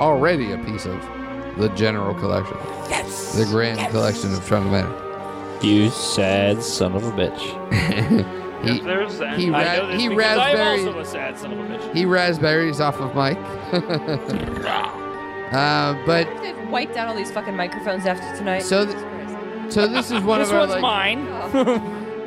already 0.00 0.52
a 0.52 0.58
piece 0.58 0.86
of 0.86 1.00
the 1.58 1.68
general 1.70 2.14
collection. 2.14 2.56
Yes. 2.88 3.34
The 3.36 3.44
grand 3.46 3.78
collection 3.90 4.32
of 4.32 4.46
Trundle 4.46 4.70
Manor. 4.72 5.58
You 5.62 5.90
sad 5.90 6.62
son 6.62 6.94
of 6.94 7.04
a 7.04 7.10
bitch. 7.12 8.36
he, 8.62 8.80
There's 8.80 9.18
that. 9.18 9.38
he, 9.38 9.50
I 9.52 9.76
know 9.76 9.86
this 9.88 10.00
he 10.00 10.08
because 10.08 10.38
I'm 10.38 10.78
also 10.86 10.98
a 10.98 11.04
sad 11.04 11.38
son 11.38 11.52
of 11.52 11.58
a 11.58 11.62
bitch. 11.74 11.94
he 11.94 12.04
raspberries 12.04 12.80
off 12.80 12.96
of 13.00 13.14
Mike. 13.14 13.38
Uh, 15.50 15.94
but 16.06 16.28
They've 16.42 16.68
wiped 16.70 16.96
out 16.96 17.08
all 17.08 17.14
these 17.16 17.32
fucking 17.32 17.56
microphones 17.56 18.06
after 18.06 18.38
tonight. 18.38 18.60
so 18.60 18.86
th- 18.86 18.96
so 19.72 19.88
this 19.88 20.12
is 20.12 20.22
one 20.22 20.38
This 20.38 20.48
of 20.50 20.54
our 20.54 20.60
one's 20.60 20.72
like, 20.72 20.80
mine. 20.80 21.26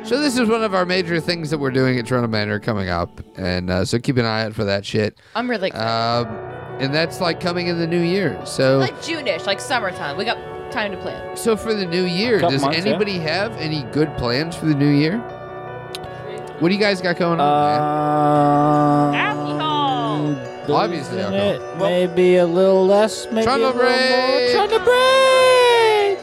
so 0.04 0.20
this 0.20 0.36
is 0.36 0.46
one 0.46 0.62
of 0.62 0.74
our 0.74 0.84
major 0.84 1.20
things 1.20 1.48
that 1.48 1.56
we're 1.56 1.70
doing 1.70 1.98
at 1.98 2.04
Trundle 2.06 2.28
Manor 2.30 2.58
coming 2.60 2.90
up, 2.90 3.22
and 3.38 3.70
uh, 3.70 3.84
so 3.86 3.98
keep 3.98 4.18
an 4.18 4.26
eye 4.26 4.42
out 4.44 4.52
for 4.54 4.64
that 4.64 4.84
shit. 4.84 5.18
I'm 5.34 5.48
really 5.48 5.68
excited. 5.68 6.28
Um, 6.28 6.34
and 6.82 6.94
that's 6.94 7.20
like 7.22 7.40
coming 7.40 7.68
in 7.68 7.78
the 7.78 7.86
new 7.86 8.00
year. 8.02 8.38
So 8.44 8.76
like 8.78 9.02
June-ish, 9.02 9.46
like 9.46 9.58
summertime. 9.60 10.18
We 10.18 10.26
got 10.26 10.36
time 10.70 10.90
to 10.92 10.98
plan. 10.98 11.34
so 11.36 11.56
for 11.56 11.72
the 11.72 11.86
new 11.86 12.04
year, 12.04 12.40
Couple 12.40 12.50
does 12.52 12.60
months, 12.62 12.78
yeah. 12.78 12.84
anybody 12.90 13.18
have 13.20 13.52
any 13.56 13.84
good 13.92 14.14
plans 14.18 14.54
for 14.54 14.66
the 14.66 14.74
new 14.74 14.90
year? 14.90 15.16
What 16.60 16.68
do 16.68 16.74
you 16.74 16.80
guys 16.80 17.00
got 17.00 17.16
going 17.18 17.40
on? 17.40 17.72
man? 17.72 17.80
Uh, 17.80 19.12
Happy 19.12 20.72
Obviously, 20.72 21.18
isn't 21.18 21.34
it 21.34 21.60
maybe 21.78 22.36
a 22.36 22.46
little 22.46 22.86
less, 22.86 23.26
maybe 23.30 23.42
Trundle 23.44 23.68
a 23.68 23.72
little 23.72 23.82
more. 23.82 23.90
break. 23.90 24.54
Trundle 24.54 24.78
break. 24.78 26.18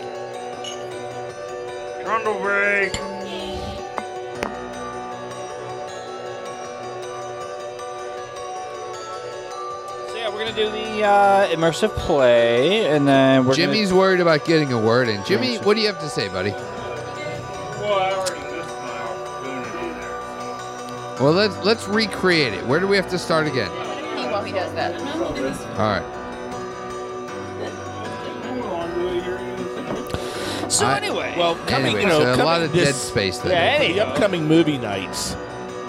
Trundle 2.03 2.39
break. 2.41 2.93
So 10.09 10.17
yeah, 10.17 10.29
we're 10.29 10.39
gonna 10.39 10.55
do 10.55 10.69
the 10.69 11.03
uh, 11.03 11.47
immersive 11.55 11.89
play, 11.91 12.87
and 12.87 13.07
then 13.07 13.45
we're 13.45 13.53
Jimmy's 13.55 13.93
worried 13.93 14.19
about 14.19 14.45
getting 14.45 14.73
a 14.73 14.79
word 14.79 15.07
in. 15.07 15.23
Jimmy, 15.25 15.53
Yes. 15.53 15.63
what 15.65 15.75
do 15.75 15.81
you 15.81 15.87
have 15.87 15.99
to 15.99 16.09
say, 16.09 16.27
buddy? 16.29 16.51
Well, 17.81 18.20
Well, 21.19 21.33
let's 21.33 21.55
let's 21.63 21.87
recreate 21.87 22.53
it. 22.53 22.65
Where 22.65 22.79
do 22.79 22.87
we 22.87 22.95
have 22.95 23.09
to 23.09 23.19
start 23.19 23.45
again? 23.47 23.69
He, 24.17 24.25
while 24.27 24.43
he 24.43 24.51
does 24.51 24.73
that. 24.73 24.99
All 25.77 25.77
right. 25.77 26.03
Gonna... 27.59 27.71
So 30.69 30.85
I- 30.85 30.97
anyway, 30.97 31.35
Well, 31.37 31.55
coming, 31.67 31.87
Anyway, 31.97 32.01
you 32.01 32.07
know, 32.07 32.35
so 32.35 32.41
a 32.41 32.43
lot 32.43 32.61
of 32.61 32.71
this, 32.71 32.85
dead 32.85 32.95
space 32.95 33.37
there. 33.39 33.51
Yeah, 33.51 33.77
for 33.77 33.83
there 33.83 33.93
the 33.93 33.99
upcoming 33.99 34.47
movie 34.47 34.77
nights, 34.77 35.35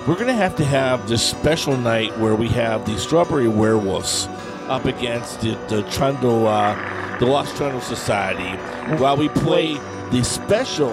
we're 0.06 0.16
gonna 0.16 0.32
have 0.34 0.56
to 0.56 0.64
have 0.64 1.08
this 1.08 1.22
special 1.24 1.76
night 1.76 2.16
where 2.18 2.34
we 2.34 2.48
have 2.48 2.84
the 2.84 2.98
Strawberry 2.98 3.46
Werewolves 3.48 4.26
up 4.68 4.84
against 4.86 5.40
the, 5.40 5.54
the 5.68 5.82
Trundle, 5.90 6.48
uh, 6.48 6.74
the 7.18 7.26
Lost 7.26 7.56
Trundle 7.56 7.80
Society, 7.80 8.56
while 9.00 9.16
we 9.16 9.28
play 9.28 9.74
the 10.10 10.24
special 10.24 10.92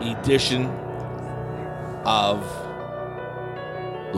edition 0.00 0.66
of 2.04 2.42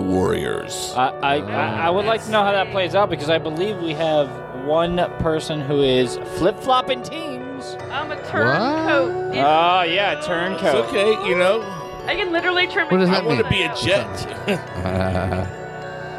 the 0.02 0.08
Warriors. 0.10 0.92
I, 0.96 1.08
I, 1.08 1.34
I, 1.36 1.86
I 1.86 1.90
would 1.90 2.04
like 2.06 2.22
to 2.24 2.30
know 2.30 2.42
how 2.42 2.52
that 2.52 2.70
plays 2.70 2.94
out 2.94 3.10
because 3.10 3.30
I 3.30 3.38
believe 3.38 3.78
we 3.78 3.92
have 3.94 4.28
one 4.64 4.96
person 5.18 5.60
who 5.60 5.82
is 5.82 6.16
flip 6.36 6.58
flopping 6.60 7.02
teams. 7.02 7.76
I'm 7.90 8.10
a 8.10 8.16
turncoat. 8.28 9.12
Oh 9.14 9.28
It's- 9.30 9.90
yeah, 9.94 10.12
It's 10.18 10.26
turncoat. 10.26 10.86
okay, 10.86 11.10
you 11.28 11.36
know. 11.36 11.62
I 12.06 12.16
can 12.16 12.32
literally 12.32 12.66
turn 12.66 12.88
What 12.88 12.98
does 12.98 13.08
my 13.08 13.16
that 13.16 13.24
I 13.24 13.26
want 13.26 13.44
to 13.44 13.48
be 13.48 13.62
a 13.62 13.74
jet. 13.76 14.06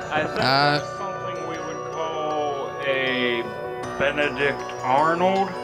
I 0.10 0.22
think 0.24 0.40
Uh, 0.40 0.78
that's 0.80 0.88
something 0.98 1.48
we 1.50 1.58
would 1.60 1.92
call 1.92 2.70
a 2.86 3.42
Benedict 4.00 4.62
Arnold. 4.82 5.50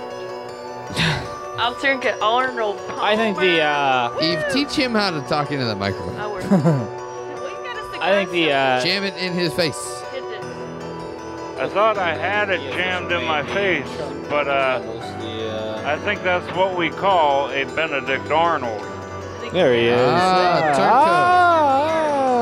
I'll 1.58 1.75
turn 1.75 1.99
get 1.99 2.21
Arnold. 2.21 2.79
I 2.89 3.15
think 3.15 3.38
the 3.38 3.62
uh, 3.62 4.17
Eve, 4.21 4.43
teach 4.51 4.71
him 4.75 4.93
how 4.93 5.12
to 5.12 5.21
talk 5.27 5.51
into 5.51 5.65
the 5.65 5.75
microphone. 5.75 6.15
I 6.17 6.27
work. 6.27 6.43
I 8.01 8.12
think 8.12 8.31
the 8.31 8.51
uh, 8.53 8.81
Jam 8.81 9.03
it 9.03 9.15
in 9.17 9.33
his 9.33 9.53
face. 9.53 9.75
I 11.59 11.67
thought 11.67 11.97
I 11.97 12.15
had 12.15 12.49
it 12.49 12.62
jammed 12.73 13.12
in 13.12 13.25
my 13.25 13.43
face, 13.43 13.88
but 14.29 14.47
uh, 14.47 14.81
I 15.85 15.97
think 16.05 16.23
that's 16.23 16.45
what 16.55 16.77
we 16.77 16.89
call 16.89 17.49
a 17.49 17.65
Benedict 17.75 18.31
Arnold. 18.31 18.81
there 19.51 19.73
he 19.73 19.88
is. 19.88 19.99
Ah, 19.99 20.75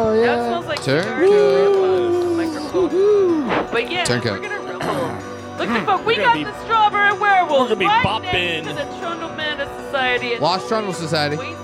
Oh, 0.09 0.13
That 0.15 0.21
yeah. 0.25 0.47
smells 0.47 0.65
like 0.67 0.83
Turncoat. 0.83 1.29
cigars 1.29 2.15
in 2.15 2.37
the 2.37 2.43
microphone. 2.45 3.71
But 3.71 3.91
yeah, 3.91 4.03
Turncoat. 4.05 4.39
we're 4.39 4.47
gonna 4.49 4.59
rumble. 4.77 5.57
Look 5.57 5.69
the 5.69 5.85
fuck, 5.85 6.05
we 6.05 6.15
got 6.17 6.35
be- 6.35 6.43
the 6.43 6.53
strawberry 6.63 7.17
werewolves 7.17 7.69
we're 7.71 7.75
gonna 7.75 7.79
be 7.79 7.85
right 7.87 8.05
bopping. 8.05 8.65
next 8.65 8.67
to 8.67 8.73
the 8.75 8.99
Trundle 8.99 9.29
Manor 9.35 9.65
Society. 9.85 10.37
Lost 10.37 10.67
Trundle 10.67 10.93
Society. 10.93 11.37
Wasted? 11.37 11.57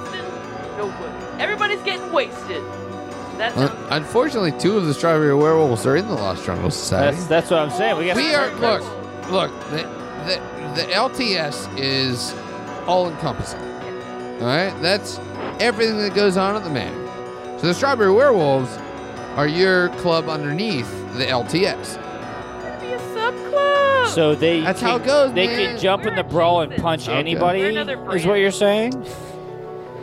No. 0.77 0.91
Everybody's 1.39 1.81
getting 1.83 2.11
wasted. 2.11 2.63
That's 3.37 3.57
Un- 3.57 3.75
unfortunately, 3.89 4.51
two 4.59 4.77
of 4.77 4.85
the 4.85 4.93
Strawberry 4.93 5.33
Werewolves 5.35 5.85
are 5.85 5.95
in 5.95 6.07
the 6.07 6.13
Lost 6.13 6.43
Trundle 6.45 6.69
Society. 6.71 7.15
That's 7.17 7.27
that's 7.27 7.51
what 7.51 7.59
I'm 7.59 7.69
saying. 7.71 7.97
We 7.97 8.05
got 8.07 8.15
we 8.15 8.33
are 8.33 8.49
look, 8.55 8.81
look. 9.29 9.51
The, 9.71 9.77
the 10.25 10.41
the 10.75 10.81
LTS 10.91 11.77
is 11.79 12.33
all 12.87 13.09
encompassing. 13.09 13.59
All 13.61 14.47
right, 14.47 14.73
that's 14.81 15.19
everything 15.59 15.97
that 15.99 16.13
goes 16.15 16.37
on 16.37 16.55
at 16.55 16.63
the 16.63 16.69
manor. 16.69 16.99
So 17.59 17.67
the 17.67 17.73
Strawberry 17.73 18.11
Werewolves 18.11 18.77
are 19.35 19.47
your 19.47 19.89
club 19.99 20.27
underneath 20.29 20.89
the 21.17 21.25
LTS. 21.25 21.95
be 22.81 22.87
a 22.93 22.99
subclub. 22.99 24.07
So 24.13 24.35
they 24.35 24.61
That's 24.61 24.79
can, 24.79 24.89
how 24.89 24.95
it 24.97 25.05
goes, 25.05 25.33
They 25.33 25.47
man. 25.47 25.57
can 25.71 25.79
jump 25.79 26.05
in 26.05 26.15
the 26.15 26.23
brawl 26.23 26.61
and 26.61 26.75
punch 26.81 27.07
Okay. 27.07 27.17
anybody. 27.17 27.59
We're 27.61 27.69
another 27.69 28.15
Is 28.15 28.25
what 28.25 28.35
you're 28.35 28.51
saying? 28.51 28.91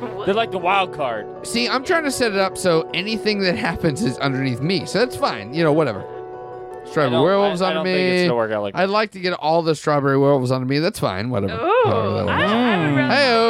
What? 0.01 0.27
They're 0.27 0.35
like 0.35 0.51
the 0.51 0.59
wild 0.59 0.93
card. 0.95 1.47
See, 1.47 1.69
I'm 1.69 1.85
trying 1.85 2.05
to 2.05 2.11
set 2.11 2.33
it 2.33 2.39
up 2.39 2.57
so 2.59 2.89
anything 2.95 3.41
that 3.41 3.57
happens 3.57 4.03
is 4.03 4.19
underneath 4.19 4.61
me. 4.61 4.87
So 4.87 4.99
that's 4.99 5.17
fine. 5.17 5.53
You 5.55 5.63
know, 5.65 5.73
whatever. 5.73 6.03
I 6.03 6.87
Strawberry 6.91 7.23
Werewolves 7.23 7.63
I, 7.63 7.67
I 7.73 7.77
under 7.77 7.89
think 7.91 7.99
it's 7.99 8.23
me. 8.23 8.27
gonna 8.27 8.37
work 8.37 8.51
out 8.53 8.63
like. 8.63 8.75
I'd 8.75 8.89
like 8.89 9.13
to 9.13 9.21
get 9.21 9.33
all 9.35 9.63
the 9.63 9.75
Strawberry 9.77 10.19
Werewolves 10.19 10.51
under 10.51 10.67
me. 10.67 10.79
That's 10.81 10.99
fine. 10.99 11.31
Whatever. 11.31 11.53
However 11.57 11.71
Oh, 11.85 12.25
that 12.27 12.29
I. 12.29 12.43
Mm. 12.43 13.41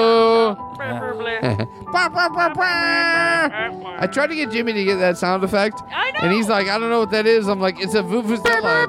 Bah. 1.92 2.08
I 3.98 4.06
tried 4.06 4.28
to 4.28 4.34
get 4.34 4.50
Jimmy 4.50 4.72
to 4.72 4.84
get 4.84 4.96
that 4.96 5.16
sound 5.16 5.42
effect, 5.44 5.80
I 5.90 6.10
know. 6.12 6.18
and 6.22 6.32
he's 6.32 6.48
like, 6.48 6.68
I 6.68 6.78
don't 6.78 6.90
know 6.90 7.00
what 7.00 7.10
that 7.12 7.26
is. 7.26 7.48
I'm 7.48 7.60
like, 7.60 7.80
it's 7.80 7.94
a 7.94 8.02
vuvuzela. 8.02 8.86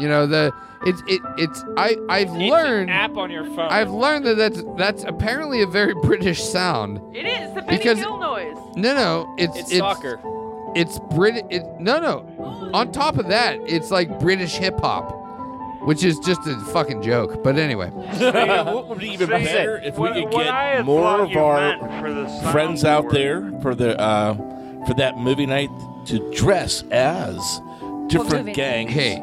You 0.00 0.08
know 0.08 0.26
the 0.26 0.52
it's 0.86 1.02
it 1.06 1.20
it's 1.36 1.64
I 1.76 1.96
I've 2.08 2.28
It's 2.28 2.36
an 2.36 2.48
learned 2.48 2.90
app 2.90 3.16
on 3.16 3.30
your 3.30 3.44
phone. 3.44 3.68
I've 3.70 3.90
learned 3.90 4.24
that 4.26 4.36
that's 4.36 4.62
that's 4.76 5.04
apparently 5.04 5.62
a 5.62 5.66
very 5.66 5.94
British 6.02 6.42
sound. 6.42 7.00
It 7.16 7.26
is 7.26 7.54
the 7.54 7.62
Benny 7.62 7.78
Because- 7.78 7.98
Hill 7.98 8.18
noise. 8.18 8.56
No, 8.76 8.94
no, 8.94 9.34
it's 9.38 9.56
it's, 9.58 9.76
soccer. 9.78 10.20
It's 10.76 10.98
Brit. 11.14 11.44
It, 11.50 11.64
no, 11.80 11.98
no. 11.98 12.70
On 12.72 12.92
top 12.92 13.18
of 13.18 13.26
that, 13.28 13.58
it's 13.66 13.90
like 13.90 14.20
British 14.20 14.52
hip 14.56 14.78
hop, 14.80 15.10
which 15.82 16.04
is 16.04 16.18
just 16.20 16.46
a 16.46 16.56
fucking 16.72 17.02
joke. 17.02 17.42
But 17.42 17.56
anyway, 17.58 17.88
what 17.90 18.86
would 18.88 18.98
be 19.00 19.08
even 19.10 19.26
See, 19.28 19.32
better 19.44 19.78
if 19.78 19.94
we 19.98 20.00
what- 20.02 20.14
could 20.14 20.30
get 20.30 20.84
more 20.84 21.20
of 21.20 21.36
our 21.36 21.56
meant 21.76 22.00
for 22.00 22.12
the 22.14 22.28
friends 22.52 22.84
out 22.84 23.06
soundboard. 23.06 23.12
there 23.12 23.60
for 23.62 23.74
the 23.74 23.98
uh, 24.00 24.34
for 24.86 24.94
that 24.94 25.18
movie 25.18 25.46
night 25.46 25.70
to 26.06 26.30
dress 26.32 26.84
as 26.92 27.60
different 28.06 28.46
movie? 28.46 28.52
gangs 28.52 28.92
hey, 28.92 29.16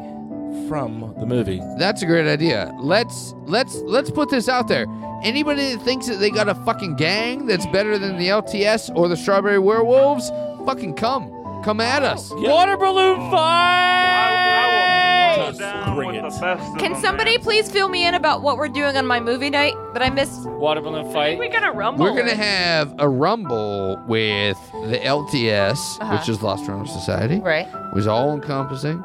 from 0.68 1.14
the 1.18 1.26
movie. 1.26 1.60
that's 1.78 2.02
a 2.02 2.06
great 2.06 2.28
idea. 2.28 2.72
Let's 2.78 3.34
let's 3.46 3.76
let's 3.76 4.10
put 4.10 4.28
this 4.30 4.48
out 4.48 4.68
there. 4.68 4.86
Anybody 5.24 5.74
that 5.74 5.82
thinks 5.82 6.06
that 6.06 6.20
they 6.20 6.30
got 6.30 6.48
a 6.48 6.54
fucking 6.54 6.94
gang 6.96 7.46
that's 7.46 7.66
better 7.66 7.98
than 7.98 8.18
the 8.18 8.28
LTS 8.28 8.94
or 8.94 9.08
the 9.08 9.16
Strawberry 9.16 9.58
Werewolves, 9.58 10.30
fucking 10.64 10.94
come, 10.94 11.28
come 11.64 11.80
at 11.80 12.04
us. 12.04 12.30
Water 12.32 12.76
balloon 12.76 13.18
I, 13.18 15.38
I 15.40 15.50
will 15.50 15.58
fight. 15.58 15.94
bring 15.96 16.14
it. 16.14 16.22
the 16.22 16.28
best 16.28 16.72
of 16.72 16.78
Can 16.78 16.94
somebody 17.00 17.32
man. 17.32 17.40
please 17.40 17.68
fill 17.70 17.88
me 17.88 18.06
in 18.06 18.14
about 18.14 18.42
what 18.42 18.56
we're 18.58 18.68
doing 18.68 18.96
on 18.96 19.06
my 19.06 19.18
movie 19.20 19.50
night 19.50 19.74
that 19.92 20.02
I 20.02 20.10
missed? 20.10 20.48
Water 20.50 20.80
balloon 20.80 21.10
fight. 21.12 21.30
think 21.30 21.40
we 21.40 21.48
gotta 21.48 21.72
rumble. 21.72 22.04
We're 22.04 22.16
gonna 22.16 22.34
have 22.36 22.94
a 22.98 23.08
rumble 23.08 24.00
with 24.06 24.56
the 24.72 24.98
LTS, 25.04 25.98
Uh-huh. 26.00 26.16
which 26.16 26.28
is 26.28 26.42
Lost 26.42 26.64
Trundle 26.64 26.86
Society, 26.86 27.40
Right. 27.40 27.66
was 27.94 28.06
all 28.06 28.32
encompassing, 28.34 29.02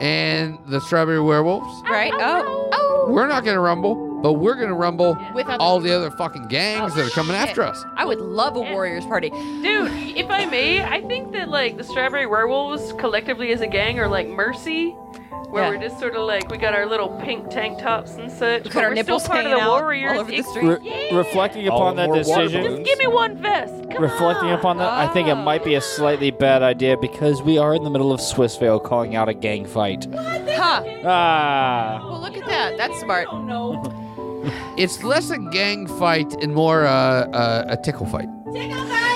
and 0.00 0.58
the 0.66 0.80
Strawberry 0.80 1.20
Werewolves. 1.20 1.82
Right. 1.88 2.12
Oh. 2.14 2.68
Oh. 2.72 3.06
We're 3.08 3.26
not 3.26 3.44
gonna 3.44 3.60
rumble, 3.60 3.94
but 4.22 4.34
we're 4.34 4.54
gonna 4.54 4.74
rumble 4.74 5.16
With 5.34 5.46
all 5.48 5.80
the 5.80 5.92
other 5.92 6.10
fucking 6.12 6.48
gangs 6.48 6.92
Oh, 6.92 6.96
that 6.96 7.06
are 7.06 7.10
coming 7.10 7.36
shit. 7.36 7.48
after 7.48 7.62
us. 7.62 7.84
I 7.96 8.04
would 8.04 8.20
love 8.20 8.56
a 8.56 8.60
Warriors 8.60 9.04
party. 9.04 9.30
Dude, 9.30 9.90
if 10.16 10.30
I 10.30 10.46
may, 10.46 10.82
I 10.82 11.00
think 11.02 11.32
that 11.32 11.48
like 11.48 11.76
the 11.76 11.84
Strawberry 11.84 12.26
Werewolves 12.26 12.92
collectively 12.98 13.52
as 13.52 13.60
a 13.60 13.66
gang 13.66 13.98
are 13.98 14.08
like 14.08 14.28
Mercy, 14.28 14.90
where 15.50 15.64
Yeah. 15.64 15.70
we're 15.70 15.82
just 15.88 15.98
sort 16.00 16.14
of 16.14 16.26
like 16.26 16.48
we 16.50 16.56
got 16.56 16.74
our 16.74 16.86
little 16.86 17.08
pink 17.22 17.50
tank 17.50 17.78
tops 17.78 18.16
and 18.16 18.30
such. 18.30 18.64
Got 18.64 18.72
but 18.74 18.82
our 18.84 18.88
we're 18.90 18.94
nipples 18.94 19.22
still 19.24 19.34
part 19.34 19.44
of 19.44 19.50
hanging 19.50 19.64
the 19.64 19.70
out 19.70 19.80
Warriors. 19.82 20.12
all 20.12 20.18
over 20.20 20.30
the 20.30 20.36
It's- 20.38 20.50
street. 20.50 20.64
Re- 20.66 21.08
reflecting 21.12 21.68
All 21.68 21.76
upon 21.78 21.96
that 21.96 22.12
decision. 22.12 22.64
Just 22.64 22.84
give 22.84 22.98
me 22.98 23.06
one 23.06 23.36
vest. 23.36 23.74
Come 23.90 24.02
reflecting 24.02 24.48
on. 24.48 24.58
upon 24.58 24.78
that, 24.78 24.88
I 24.90 25.08
think 25.08 25.28
it 25.28 25.34
might 25.34 25.62
be 25.64 25.74
a 25.74 25.80
slightly 25.82 26.30
bad 26.30 26.62
idea 26.62 26.96
because 26.96 27.42
we 27.42 27.58
are 27.58 27.74
in 27.74 27.84
the 27.84 27.90
middle 27.90 28.12
of 28.12 28.20
Swissvale 28.20 28.82
calling 28.82 29.14
out 29.14 29.28
a 29.28 29.34
gang 29.34 29.66
fight. 29.66 30.06
Huh. 30.14 30.82
Ah. 31.04 32.00
Well, 32.08 32.20
look 32.20 32.36
at 32.38 32.46
that. 32.46 32.78
That's 32.78 32.98
smart. 33.00 33.26
It's 34.76 35.02
less 35.02 35.30
a 35.30 35.38
gang 35.38 35.86
fight 35.86 36.32
and 36.42 36.54
more 36.54 36.86
uh, 36.86 37.28
uh, 37.28 37.64
a 37.68 37.76
tickle 37.76 38.06
fight. 38.06 38.28
Tickle 38.52 38.84
fight. 38.86 39.11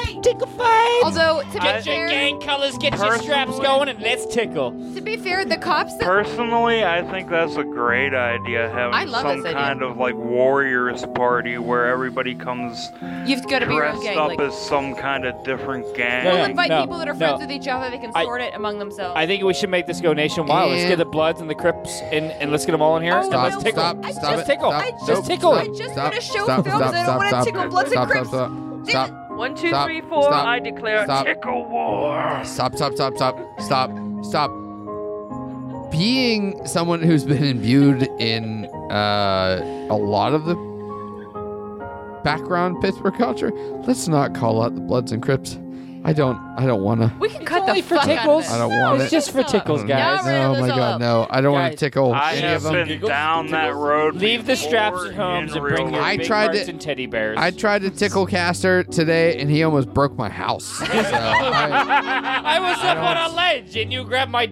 Although 1.05 1.43
to 1.43 1.53
be 1.53 1.59
Get 1.61 1.87
your 1.87 1.95
fair, 1.95 2.09
gang 2.09 2.41
colors, 2.41 2.77
get 2.79 2.97
your 2.99 3.14
straps 3.18 3.27
Personally- 3.53 3.62
going, 3.66 3.89
and 3.89 4.01
let's 4.01 4.27
tickle. 4.27 4.72
to 4.95 5.01
be 5.01 5.16
fair, 5.16 5.45
the 5.45 5.57
cops. 5.57 5.95
That, 5.97 6.05
Personally, 6.07 6.85
I 6.85 7.03
think 7.11 7.29
that's 7.29 7.57
a 7.57 7.62
great 7.64 8.12
idea 8.14 8.68
having 8.70 8.95
I 8.95 9.05
love 9.05 9.22
some 9.22 9.37
this 9.39 9.47
idea. 9.47 9.59
kind 9.61 9.83
of 9.83 9.97
like 9.99 10.14
warriors 10.14 11.05
party 11.14 11.59
where 11.59 11.87
everybody 11.87 12.35
comes 12.35 12.91
you've 13.24 13.47
got 13.49 13.61
to 13.61 13.66
be 13.66 13.74
your 13.74 13.85
own 13.87 13.93
dressed 13.93 14.03
gang. 14.05 14.18
up 14.18 14.29
Like, 14.29 14.41
as 14.41 14.57
some 14.61 14.95
kind 14.97 15.24
of 15.27 15.43
different 15.45 15.95
gang. 15.95 16.24
No, 16.24 16.31
we'll 16.31 16.39
no, 16.39 16.45
invite 16.47 16.68
no, 16.70 16.81
people 16.83 16.99
that 16.99 17.09
are 17.09 17.14
friends 17.14 17.41
no. 17.41 17.47
with 17.47 17.51
each 17.53 17.68
other. 17.68 17.91
They 17.91 17.99
can 17.99 18.11
I- 18.14 18.24
sort 18.24 18.41
it 18.41 18.55
among 18.55 18.79
themselves. 18.79 19.14
I 19.16 19.27
think 19.27 19.45
we 19.45 19.55
should 19.55 19.70
make 19.70 19.87
this 19.87 20.01
go 20.01 20.12
nationwide. 20.12 20.70
Let's 20.70 20.89
get 20.89 20.97
the 20.99 21.05
Bloods 21.05 21.41
and 21.41 21.49
the 21.49 21.55
Crips, 21.55 22.01
and, 22.12 22.27
and 22.33 22.51
let's 22.51 22.64
get 22.66 22.72
them 22.72 22.83
all 22.83 22.97
in 22.97 23.03
here. 23.03 23.12
Oh, 23.14 23.18
and 23.18 23.27
Stop, 23.27 23.51
let's 23.53 23.62
tickle. 23.62 23.81
stop, 23.83 23.97
I 24.05 24.11
stop 24.12 24.22
just 24.37 24.43
it. 24.43 24.47
tickle. 24.53 24.70
Stop, 24.70 24.83
I 24.83 24.89
stop, 24.89 25.07
just 25.09 25.27
tickle. 25.27 25.53
stop, 25.55 25.62
I 25.62 25.66
just 25.68 25.93
stop, 25.93 25.97
wanna 26.11 26.20
show 26.20 26.45
stop, 26.45 26.64
films, 26.64 26.66
stop, 26.66 26.83
I 26.83 26.93
don't 26.93 27.05
stop, 27.05 27.16
wanna 27.18 27.29
stop, 27.31 27.45
tickle 27.45 27.68
Bloods 27.68 27.85
and 27.85 27.93
stop, 27.93 28.09
Crips. 28.09 28.29
Stop, 28.29 28.51
stop, 28.89 29.26
One, 29.37 29.55
two, 29.55 29.68
Stop. 29.68 29.87
three, 29.87 30.01
four. 30.03 30.22
Stop. 30.22 30.47
I 30.47 30.59
declare 30.59 31.05
Stop. 31.05 31.26
tickle 31.26 31.68
war. 31.68 32.41
stop, 32.45 32.74
stop, 32.74 32.95
stop, 32.95 33.14
stop, 33.16 33.39
stop, 33.61 33.91
stop. 34.22 34.51
Being 35.91 36.66
someone 36.66 37.03
who's 37.03 37.24
been 37.24 37.45
imbued 37.45 38.03
in 38.18 38.64
uh, 38.91 39.87
a 39.91 39.97
lot 39.97 40.34
of 40.34 40.45
the 40.47 40.55
background 42.24 42.80
Pittsburgh 42.80 43.14
culture, 43.14 43.53
let's 43.87 44.09
not 44.09 44.34
call 44.34 44.62
out 44.62 44.74
the 44.74 44.80
Bloods 44.80 45.12
and 45.12 45.22
Crips. 45.22 45.59
I 46.09 46.12
don't. 46.12 46.38
I 46.57 46.64
don't 46.66 46.82
want 46.82 47.00
to. 47.00 47.12
we 47.18 47.28
can 47.28 47.42
It's 47.42 47.48
cut 47.50 47.62
only 47.68 47.80
the 47.80 47.88
for 47.88 47.96
fuck 47.96 48.04
tickles. 48.04 48.46
out 48.46 48.52
of 48.52 48.54
I 48.54 48.59
don't 48.61 48.70
this. 48.70 48.80
want 48.80 49.02
It's 49.02 49.12
it. 49.12 49.16
just 49.16 49.30
for 49.32 49.42
tickles, 49.42 49.82
No, 49.82 49.88
guys. 49.88 50.24
Yeah, 50.24 50.46
oh 50.48 50.52
we're 50.52 50.61
my 50.61 50.68
gonna 50.68 50.80
god, 50.80 51.00
no! 51.00 51.26
I 51.28 51.40
don't 51.40 51.52
want 51.52 51.64
to 51.66 51.70
Guys, 51.72 51.80
tickle 51.80 52.12
I 52.14 52.32
any 52.34 52.40
have 52.42 52.64
of 52.64 52.72
them. 52.72 52.86
been 52.88 53.00
down 53.00 53.46
that 53.48 53.74
road. 53.74 54.14
Leave 54.14 54.46
the 54.46 54.54
straps 54.54 54.94
before 54.98 55.09
at 55.11 55.14
homes 55.16 55.50
in 55.52 55.59
and 55.59 55.66
bring 55.68 55.82
your 55.92 56.00
life. 56.00 56.02
I 56.04 56.16
big 56.18 56.26
tried 56.28 56.44
hearts 56.46 56.64
to- 56.66 56.70
and 56.70 56.80
teddy 56.80 57.07
bears. 57.07 57.36
I 57.40 57.50
tried 57.50 57.82
to 57.82 57.90
tickle 57.90 58.24
Caster 58.24 58.84
today, 58.84 59.36
and 59.40 59.50
he 59.50 59.64
almost 59.64 59.92
broke 59.92 60.16
my 60.16 60.28
house. 60.28 60.78
So 60.78 60.84
I, 60.92 62.40
I 62.44 62.61
was 62.61 62.78
up 62.84 62.98
on 62.98 63.30
a 63.30 63.34
ledge, 63.34 63.76
and 63.76 63.92
you 63.92 64.04
grabbed 64.04 64.30
my. 64.30 64.46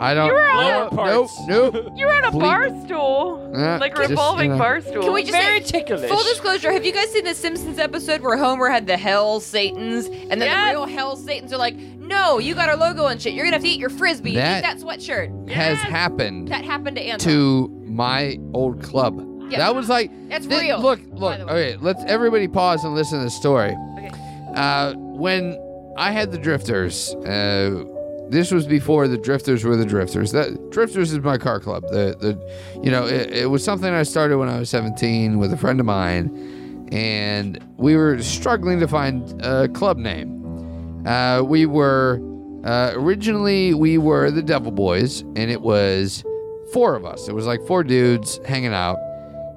I 0.00 0.14
don't. 0.14 0.26
You 0.28 0.32
were 0.34 0.50
on 0.50 0.64
nope, 0.66 0.92
a- 0.92 0.96
nope, 1.06 1.30
nope. 1.74 1.92
You're 1.96 2.14
on 2.14 2.24
a 2.24 2.30
Bleep. 2.30 2.40
bar 2.40 2.68
stool. 2.86 3.52
Uh, 3.54 3.78
like 3.78 3.94
a 3.94 3.96
just, 3.98 4.10
revolving 4.10 4.46
you 4.50 4.56
know. 4.56 4.58
bar 4.58 4.80
stool. 4.80 5.02
Can 5.02 5.12
we 5.12 5.22
just 5.22 5.32
Very 5.32 5.60
say, 5.62 5.82
ticklish. 5.82 6.08
full 6.08 6.22
disclosure? 6.22 6.70
Have 6.72 6.84
you 6.84 6.92
guys 6.92 7.10
seen 7.12 7.24
the 7.24 7.34
Simpsons 7.34 7.78
episode 7.78 8.20
where 8.20 8.36
Homer 8.36 8.68
had 8.68 8.86
the 8.86 8.96
Hell 8.96 9.40
Satans, 9.40 10.06
and 10.06 10.40
then 10.40 10.42
Yes. 10.42 10.68
the 10.72 10.78
real 10.78 10.86
Hell 10.86 11.16
Satans 11.16 11.52
are 11.52 11.56
like, 11.58 11.74
"No, 11.76 12.38
you 12.38 12.54
got 12.54 12.68
our 12.68 12.76
logo 12.76 13.06
and 13.06 13.20
shit. 13.20 13.32
You're 13.34 13.44
gonna 13.46 13.56
have 13.56 13.62
to 13.64 13.68
eat 13.68 13.80
your 13.80 13.90
frisbee. 13.90 14.34
That- 14.36 14.58
eat 14.58 14.62
that 14.62 14.78
sweatshirt." 14.78 15.48
Has 15.50 15.78
happened 15.78 16.48
That 16.48 16.64
happened 16.64 16.96
to 16.96 17.02
Anton. 17.02 17.28
to 17.30 17.68
my 17.86 18.38
old 18.54 18.82
club. 18.82 19.24
Yeah. 19.50 19.58
That 19.58 19.74
was 19.74 19.88
like 19.88 20.10
That's 20.28 20.46
thi- 20.46 20.60
real. 20.60 20.78
Look, 20.80 21.00
look. 21.12 21.38
the. 21.38 21.44
Okay, 21.44 21.76
let's 21.80 22.04
everybody 22.06 22.46
pause 22.48 22.84
and 22.84 22.94
listen 22.94 23.18
to 23.18 23.24
the 23.24 23.30
story. 23.30 23.74
Okay. 23.98 24.10
Uh, 24.54 24.92
when 24.96 25.58
I 25.96 26.12
had 26.12 26.30
the 26.30 26.38
Drifters, 26.38 27.14
uh, 27.26 27.84
this 28.30 28.50
was 28.50 28.66
before 28.66 29.08
the 29.08 29.18
Drifters 29.18 29.64
were 29.64 29.76
the 29.76 29.86
Drifters. 29.86 30.32
That 30.32 30.70
Drifters 30.70 31.12
is 31.12 31.20
my 31.20 31.38
car 31.38 31.60
club. 31.60 31.82
The 31.84 32.16
the, 32.18 32.80
you 32.82 32.90
know, 32.90 33.06
it, 33.06 33.30
it 33.32 33.50
was 33.50 33.64
something 33.64 33.92
I 33.92 34.02
started 34.02 34.38
when 34.38 34.48
I 34.48 34.58
was 34.58 34.70
17 34.70 35.38
with 35.38 35.52
a 35.52 35.56
friend 35.56 35.80
of 35.80 35.86
mine, 35.86 36.88
and 36.92 37.58
we 37.76 37.96
were 37.96 38.22
struggling 38.22 38.80
to 38.80 38.88
find 38.88 39.40
a 39.42 39.68
club 39.68 39.96
name. 39.98 41.06
Uh, 41.06 41.42
we 41.42 41.66
were 41.66 42.20
uh, 42.64 42.92
originally 42.94 43.74
we 43.74 43.98
were 43.98 44.30
the 44.30 44.42
Devil 44.42 44.72
Boys, 44.72 45.20
and 45.20 45.50
it 45.50 45.62
was 45.62 46.24
four 46.72 46.94
of 46.94 47.04
us. 47.04 47.28
It 47.28 47.34
was 47.34 47.46
like 47.46 47.66
four 47.66 47.82
dudes 47.82 48.40
hanging 48.44 48.74
out. 48.74 48.98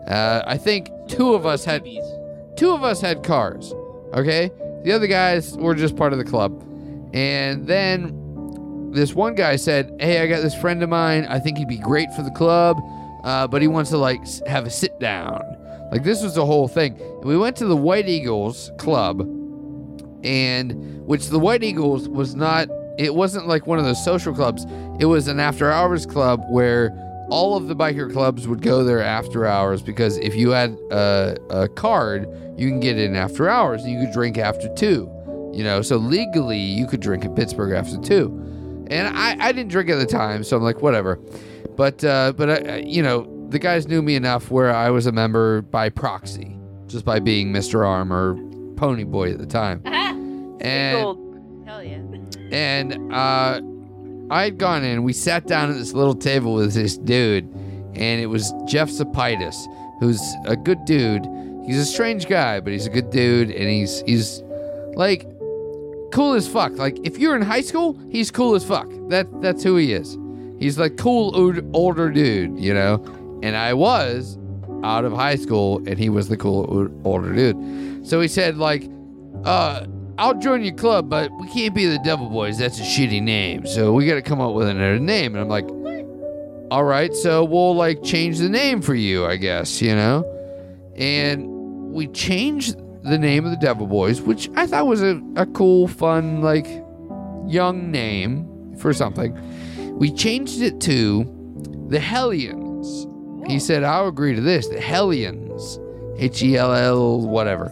Uh, 0.08 0.44
I 0.46 0.58
think 0.58 0.90
two 1.08 1.34
of 1.34 1.46
us 1.46 1.66
had 1.66 1.84
two 2.56 2.72
of 2.72 2.84
us 2.84 3.02
had 3.02 3.24
cars. 3.24 3.74
Okay, 4.14 4.52
the 4.84 4.92
other 4.92 5.08
guys 5.08 5.58
were 5.58 5.76
just 5.76 5.96
part 5.96 6.14
of 6.14 6.20
the 6.20 6.26
club. 6.26 6.68
And 7.14 7.68
then 7.68 8.21
this 8.92 9.14
one 9.14 9.36
guy 9.36 9.56
said, 9.56 9.96
"Hey, 10.00 10.22
I 10.22 10.28
got 10.28 10.42
this 10.42 10.56
friend 10.56 10.84
of 10.84 10.90
mine. 10.90 11.26
I 11.26 11.40
think 11.40 11.58
he'd 11.58 11.68
be 11.68 11.78
great 11.78 12.12
for 12.14 12.24
the 12.24 12.32
club, 12.32 12.78
uh, 13.24 13.48
but 13.48 13.62
he 13.62 13.68
wants 13.68 13.90
to 13.92 13.98
like 13.98 14.22
have 14.46 14.66
a 14.66 14.70
sit 14.70 15.00
down. 15.00 15.42
Like 15.92 16.04
this 16.04 16.24
was 16.24 16.36
the 16.36 16.46
whole 16.46 16.68
thing. 16.68 17.00
And 17.00 17.26
we 17.26 17.38
went 17.38 17.56
to 17.58 17.66
the 17.66 17.76
White 17.76 18.08
Eagles 18.08 18.72
Club, 18.78 19.22
and 20.24 21.06
which 21.06 21.28
the 21.28 21.40
White 21.40 21.64
Eagles 21.64 22.08
was 22.08 22.36
not. 22.36 22.70
It 22.98 23.16
wasn't 23.16 23.48
like 23.48 23.68
one 23.68 23.80
of 23.80 23.86
those 23.86 24.04
social 24.04 24.34
clubs. 24.34 24.66
It 25.00 25.06
was 25.06 25.28
an 25.28 25.40
after 25.40 25.72
hours 25.72 26.06
club 26.06 26.44
where 26.50 26.92
all 27.32 27.56
of 27.56 27.68
the 27.68 27.76
biker 27.76 28.12
clubs 28.12 28.48
would 28.48 28.62
go 28.62 28.84
there 28.84 29.02
after 29.02 29.48
hours 29.48 29.82
because 29.82 30.18
if 30.18 30.36
you 30.36 30.50
had 30.50 30.78
a, 30.92 31.38
a 31.50 31.70
card, 31.70 32.28
you 32.58 32.68
can 32.68 32.82
get 32.82 33.00
in 33.00 33.16
after 33.16 33.50
hours 33.50 33.84
and 33.84 33.94
you 33.94 34.06
could 34.06 34.14
drink 34.14 34.38
after 34.38 34.68
two. 34.76 35.10
You 35.54 35.64
know, 35.64 35.82
so 35.82 35.96
legally 35.98 36.60
you 36.60 36.86
could 36.86 37.00
drink 37.00 37.24
in 37.24 37.34
Pittsburgh 37.34 37.74
after 37.74 37.98
two. 37.98 38.51
And 38.92 39.18
I, 39.18 39.38
I 39.40 39.52
didn't 39.52 39.72
drink 39.72 39.90
at 39.90 39.98
the 40.00 40.06
time, 40.06 40.44
so 40.44 40.58
I'm 40.58 40.64
like, 40.64 40.82
whatever. 40.82 41.16
But 41.78 42.04
uh, 42.04 42.34
but 42.36 42.50
I, 42.50 42.74
I- 42.74 42.78
you 42.78 43.02
know, 43.02 43.28
the 43.50 43.60
guys 43.60 43.88
knew 43.88 44.02
me 44.02 44.16
enough 44.16 44.52
where 44.52 44.74
I 44.74 44.90
was 44.90 45.06
a 45.08 45.12
member 45.12 45.62
by 45.62 45.90
proxy, 45.90 46.58
just 46.88 47.06
by 47.06 47.20
being 47.20 47.52
Mr. 47.54 47.86
Arm 47.88 48.12
or 48.14 48.36
Pony 48.76 49.04
Boy 49.06 49.32
at 49.32 49.38
the 49.40 49.46
time. 49.48 49.82
And 50.64 51.02
Gold. 51.02 51.64
Hell 51.66 51.82
yeah. 51.84 51.98
and 52.52 53.12
uh, 53.12 53.60
I 54.30 54.44
had 54.44 54.60
gone 54.60 54.84
in. 54.84 55.02
We 55.02 55.12
sat 55.12 55.48
down 55.48 55.72
at 55.72 55.76
this 55.76 55.94
little 55.94 56.14
table 56.14 56.54
with 56.54 56.76
this 56.76 57.00
dude, 57.00 57.46
and 57.96 58.22
it 58.22 58.28
was 58.28 58.54
Jeff 58.68 58.90
Zapaitis, 58.90 59.56
who's 60.00 60.22
a 60.46 60.56
good 60.56 60.86
dude. 60.86 61.26
He's 61.66 61.80
a 61.80 61.86
strange 61.86 62.28
guy, 62.28 62.60
but 62.60 62.74
he's 62.74 62.86
a 62.86 62.92
good 62.92 63.10
dude, 63.10 63.50
and 63.50 63.70
he's 63.72 64.02
he's 64.06 64.44
like 64.94 65.26
cool 66.12 66.34
as 66.34 66.48
fuck. 66.48 66.74
Like 66.78 67.00
if 67.04 67.18
you're 67.18 67.36
in 67.36 67.42
high 67.42 67.62
school, 67.62 67.98
he's 68.10 68.32
cool 68.32 68.56
as 68.56 68.64
fuck. 68.64 68.90
That 69.10 69.28
that's 69.42 69.64
who 69.64 69.78
he 69.78 69.94
is. 69.94 70.18
He's 70.60 70.78
like 70.78 70.98
cool 70.98 71.36
old, 71.36 71.64
older 71.74 72.10
dude, 72.10 72.60
you 72.60 72.74
know. 72.74 73.04
And 73.44 73.56
I 73.56 73.74
was 73.74 74.38
out 74.84 75.06
of 75.06 75.14
high 75.14 75.36
school, 75.36 75.78
and 75.88 75.98
he 75.98 76.10
was 76.10 76.28
the 76.28 76.38
cool 76.38 76.90
older 77.04 77.34
dude. 77.34 78.08
So 78.08 78.22
he 78.22 78.28
said 78.28 78.58
like, 78.58 78.90
uh. 79.46 79.86
I'll 80.18 80.38
join 80.38 80.64
your 80.64 80.76
club, 80.76 81.10
but 81.10 81.32
we 81.40 81.48
can't 81.48 81.74
be 81.74 81.88
the 81.88 81.98
Devil 81.98 82.30
Boys. 82.30 82.60
That's 82.60 82.78
a 82.80 82.84
shitty 82.84 83.24
name. 83.24 83.66
So 83.66 83.92
we 83.92 84.06
got 84.06 84.16
to 84.16 84.22
come 84.22 84.40
up 84.40 84.54
with 84.54 84.68
another 84.68 85.00
name. 85.00 85.34
And 85.36 85.42
I'm 85.42 85.48
like, 85.48 85.68
all 86.70 86.84
right, 86.84 87.12
so 87.16 87.44
we'll 87.44 87.76
like 87.76 88.04
change 88.04 88.38
the 88.38 88.50
name 88.50 88.84
for 88.84 88.94
you, 88.94 89.26
I 89.26 89.38
guess, 89.38 89.82
you 89.82 89.96
know? 89.96 90.24
And 90.96 91.48
we 91.92 92.06
changed 92.08 92.76
the 93.04 93.18
name 93.18 93.46
of 93.46 93.52
the 93.52 93.58
Devil 93.58 93.88
Boys, 93.88 94.22
which 94.22 94.50
I 94.56 94.68
thought 94.68 94.88
was 94.88 95.02
a, 95.02 95.22
a 95.36 95.46
cool, 95.48 95.88
fun, 95.88 96.42
like 96.42 96.68
young 97.48 97.92
name 97.92 98.76
for 98.78 98.94
something. 98.94 99.38
We 99.98 100.12
changed 100.12 100.62
it 100.62 100.80
to 100.82 101.26
the 101.90 102.00
Hellions. 102.00 103.08
He 103.48 103.60
said, 103.60 103.84
I'll 103.84 104.08
agree 104.08 104.36
to 104.36 104.42
this. 104.42 104.68
The 104.68 104.80
Hellions. 104.80 105.80
H 106.18 106.44
E 106.44 106.56
L 106.58 106.74
L, 106.74 107.22
whatever. 107.22 107.72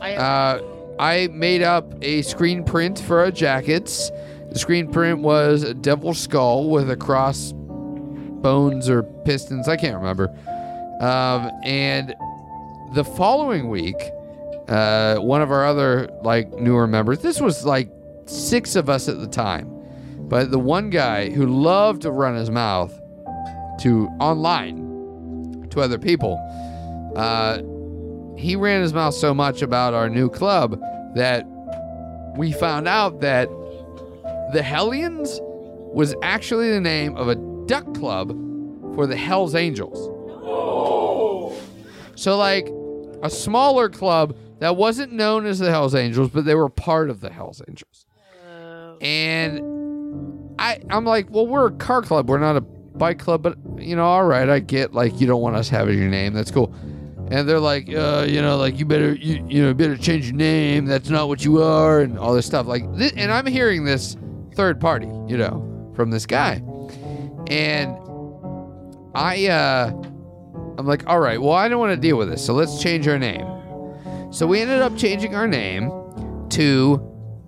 Uh, 0.00 0.60
I 0.98 1.28
made 1.28 1.62
up 1.62 1.92
a 2.02 2.22
screen 2.22 2.64
print 2.64 2.98
for 2.98 3.20
our 3.20 3.30
jackets. 3.30 4.10
The 4.50 4.58
screen 4.58 4.90
print 4.90 5.20
was 5.20 5.62
a 5.62 5.74
devil 5.74 6.14
skull 6.14 6.70
with 6.70 6.90
a 6.90 6.96
cross 6.96 7.52
bones 7.52 8.88
or 8.88 9.02
pistons. 9.24 9.68
I 9.68 9.76
can't 9.76 9.96
remember. 9.96 10.30
Um, 11.00 11.50
and 11.64 12.14
the 12.94 13.04
following 13.04 13.68
week, 13.68 13.96
uh, 14.68 15.16
one 15.16 15.42
of 15.42 15.50
our 15.50 15.64
other 15.64 16.08
like 16.22 16.52
newer 16.54 16.86
members. 16.86 17.20
This 17.20 17.40
was 17.40 17.64
like 17.64 17.90
six 18.26 18.76
of 18.76 18.90
us 18.90 19.08
at 19.08 19.20
the 19.20 19.26
time, 19.26 19.70
but 20.28 20.50
the 20.50 20.58
one 20.58 20.90
guy 20.90 21.30
who 21.30 21.46
loved 21.46 22.02
to 22.02 22.10
run 22.10 22.34
his 22.34 22.50
mouth 22.50 22.92
to 23.80 24.08
online 24.20 25.68
to 25.70 25.80
other 25.80 25.98
people. 25.98 26.40
Uh, 27.14 27.62
he 28.36 28.56
ran 28.56 28.82
his 28.82 28.92
mouth 28.92 29.14
so 29.14 29.32
much 29.32 29.62
about 29.62 29.94
our 29.94 30.10
new 30.10 30.28
club 30.28 30.80
that 31.14 31.46
we 32.36 32.52
found 32.52 32.86
out 32.86 33.20
that 33.20 33.48
the 34.52 34.62
Hellions 34.62 35.40
was 35.42 36.14
actually 36.22 36.70
the 36.70 36.80
name 36.80 37.16
of 37.16 37.28
a 37.28 37.34
duck 37.66 37.94
club 37.94 38.28
for 38.94 39.06
the 39.06 39.16
Hells 39.16 39.54
Angels. 39.54 40.12
So, 42.14 42.36
like, 42.36 42.68
a 43.22 43.30
smaller 43.30 43.88
club 43.88 44.36
that 44.58 44.76
wasn't 44.76 45.12
known 45.12 45.46
as 45.46 45.58
the 45.58 45.70
Hells 45.70 45.94
Angels, 45.94 46.30
but 46.30 46.44
they 46.44 46.54
were 46.54 46.68
part 46.68 47.10
of 47.10 47.20
the 47.20 47.30
Hells 47.30 47.62
Angels. 47.68 48.06
And 49.00 50.54
I, 50.58 50.80
I'm 50.90 51.04
like, 51.04 51.30
well, 51.30 51.46
we're 51.46 51.66
a 51.66 51.72
car 51.72 52.02
club. 52.02 52.28
We're 52.28 52.38
not 52.38 52.56
a 52.56 52.62
bike 52.62 53.18
club, 53.18 53.42
but, 53.42 53.58
you 53.78 53.94
know, 53.94 54.04
all 54.04 54.24
right, 54.24 54.48
I 54.48 54.60
get, 54.60 54.94
like, 54.94 55.20
you 55.20 55.26
don't 55.26 55.42
want 55.42 55.56
us 55.56 55.68
having 55.68 55.98
your 55.98 56.08
name. 56.08 56.32
That's 56.32 56.50
cool 56.50 56.74
and 57.28 57.48
they're 57.48 57.60
like, 57.60 57.92
uh, 57.92 58.24
you 58.28 58.40
know, 58.40 58.56
like 58.56 58.78
you 58.78 58.86
better, 58.86 59.14
you, 59.14 59.44
you 59.48 59.62
know, 59.62 59.74
better 59.74 59.96
change 59.96 60.26
your 60.26 60.36
name. 60.36 60.86
That's 60.86 61.08
not 61.08 61.28
what 61.28 61.44
you 61.44 61.62
are, 61.62 62.00
and 62.00 62.18
all 62.18 62.34
this 62.34 62.46
stuff. 62.46 62.66
Like, 62.66 62.84
this, 62.94 63.12
and 63.16 63.32
I'm 63.32 63.46
hearing 63.46 63.84
this 63.84 64.16
third 64.54 64.80
party, 64.80 65.06
you 65.26 65.36
know, 65.36 65.92
from 65.96 66.10
this 66.10 66.24
guy, 66.24 66.62
and 67.48 67.96
I, 69.14 69.46
uh, 69.48 69.88
I'm 70.78 70.86
like, 70.86 71.06
all 71.06 71.18
right, 71.18 71.40
well, 71.40 71.52
I 71.52 71.68
don't 71.68 71.80
want 71.80 71.92
to 71.92 72.00
deal 72.00 72.16
with 72.16 72.28
this, 72.28 72.44
so 72.44 72.54
let's 72.54 72.80
change 72.80 73.08
our 73.08 73.18
name. 73.18 73.55
So 74.36 74.46
we 74.46 74.60
ended 74.60 74.82
up 74.82 74.94
changing 74.98 75.34
our 75.34 75.48
name 75.48 75.88
to 76.50 77.00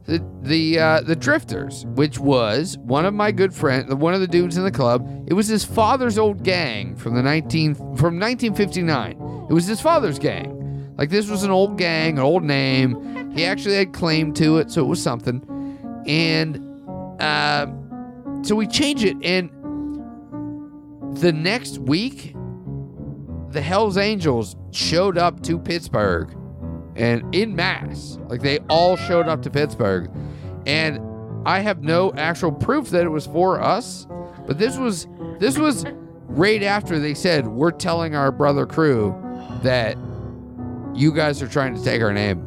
the 0.07 0.25
the 0.41 0.79
uh, 0.79 1.01
the 1.03 1.15
Drifters, 1.15 1.85
which 1.85 2.19
was 2.19 2.79
one 2.79 3.05
of 3.05 3.13
my 3.13 3.31
good 3.31 3.53
friends, 3.53 3.95
one 3.95 4.15
of 4.15 4.21
the 4.21 4.27
dudes 4.27 4.57
in 4.57 4.65
the 4.65 4.71
club. 4.71 5.07
It 5.27 5.35
was 5.35 5.49
his 5.49 5.67
father's 5.67 6.17
old 6.17 6.43
gang 6.43 6.97
from 6.97 7.15
the 7.15 7.23
19 7.23 7.75
from 7.75 8.19
1959. 8.19 9.11
It 9.51 9.53
was 9.53 9.67
his 9.67 9.83
father's 9.83 10.19
gang. 10.19 10.95
Like 10.97 11.11
this 11.11 11.29
was 11.29 11.43
an 11.43 11.51
old 11.51 11.77
gang, 11.77 12.17
an 12.17 12.25
old 12.25 12.43
name. 12.43 13.33
He 13.37 13.45
actually 13.45 13.75
had 13.75 13.93
claim 13.93 14.33
to 14.35 14.57
it, 14.57 14.71
so 14.71 14.83
it 14.83 14.89
was 14.89 15.03
something. 15.03 15.45
And 16.07 16.57
uh, 17.21 17.67
so 18.41 18.55
we 18.55 18.67
changed 18.67 19.05
it, 19.05 19.19
and 19.23 19.51
the 21.19 21.35
next 21.35 21.81
week, 21.81 22.35
the 23.51 23.61
Hell's 23.61 23.99
Angels 23.99 24.57
showed 24.71 25.19
up 25.19 25.43
to 25.43 25.59
Pittsburgh 25.59 26.35
and 26.99 27.35
in 27.35 27.55
mass. 27.57 28.19
Like 28.29 28.43
they 28.43 28.59
all 28.69 28.97
showed 28.97 29.29
up 29.29 29.43
to 29.43 29.51
Pittsburgh. 29.51 30.11
And 30.67 31.01
I 31.47 31.61
have 31.61 31.83
no 31.83 32.13
actual 32.15 32.53
proof 32.53 32.91
that 32.91 33.05
it 33.05 33.09
was 33.09 33.27
for 33.27 33.61
us, 33.61 34.07
but 34.47 34.59
this 34.59 34.77
was 34.77 35.07
this 35.39 35.57
was 35.57 35.85
right 36.27 36.63
after 36.63 36.99
they 36.99 37.15
said 37.15 37.47
we're 37.47 37.71
telling 37.71 38.15
our 38.15 38.31
brother 38.31 38.67
crew 38.67 39.17
that 39.63 39.97
you 40.95 41.13
guys 41.13 41.41
are 41.41 41.49
trying 41.49 41.75
to 41.75 41.83
take 41.83 42.03
our 42.03 42.13
name. 42.13 42.45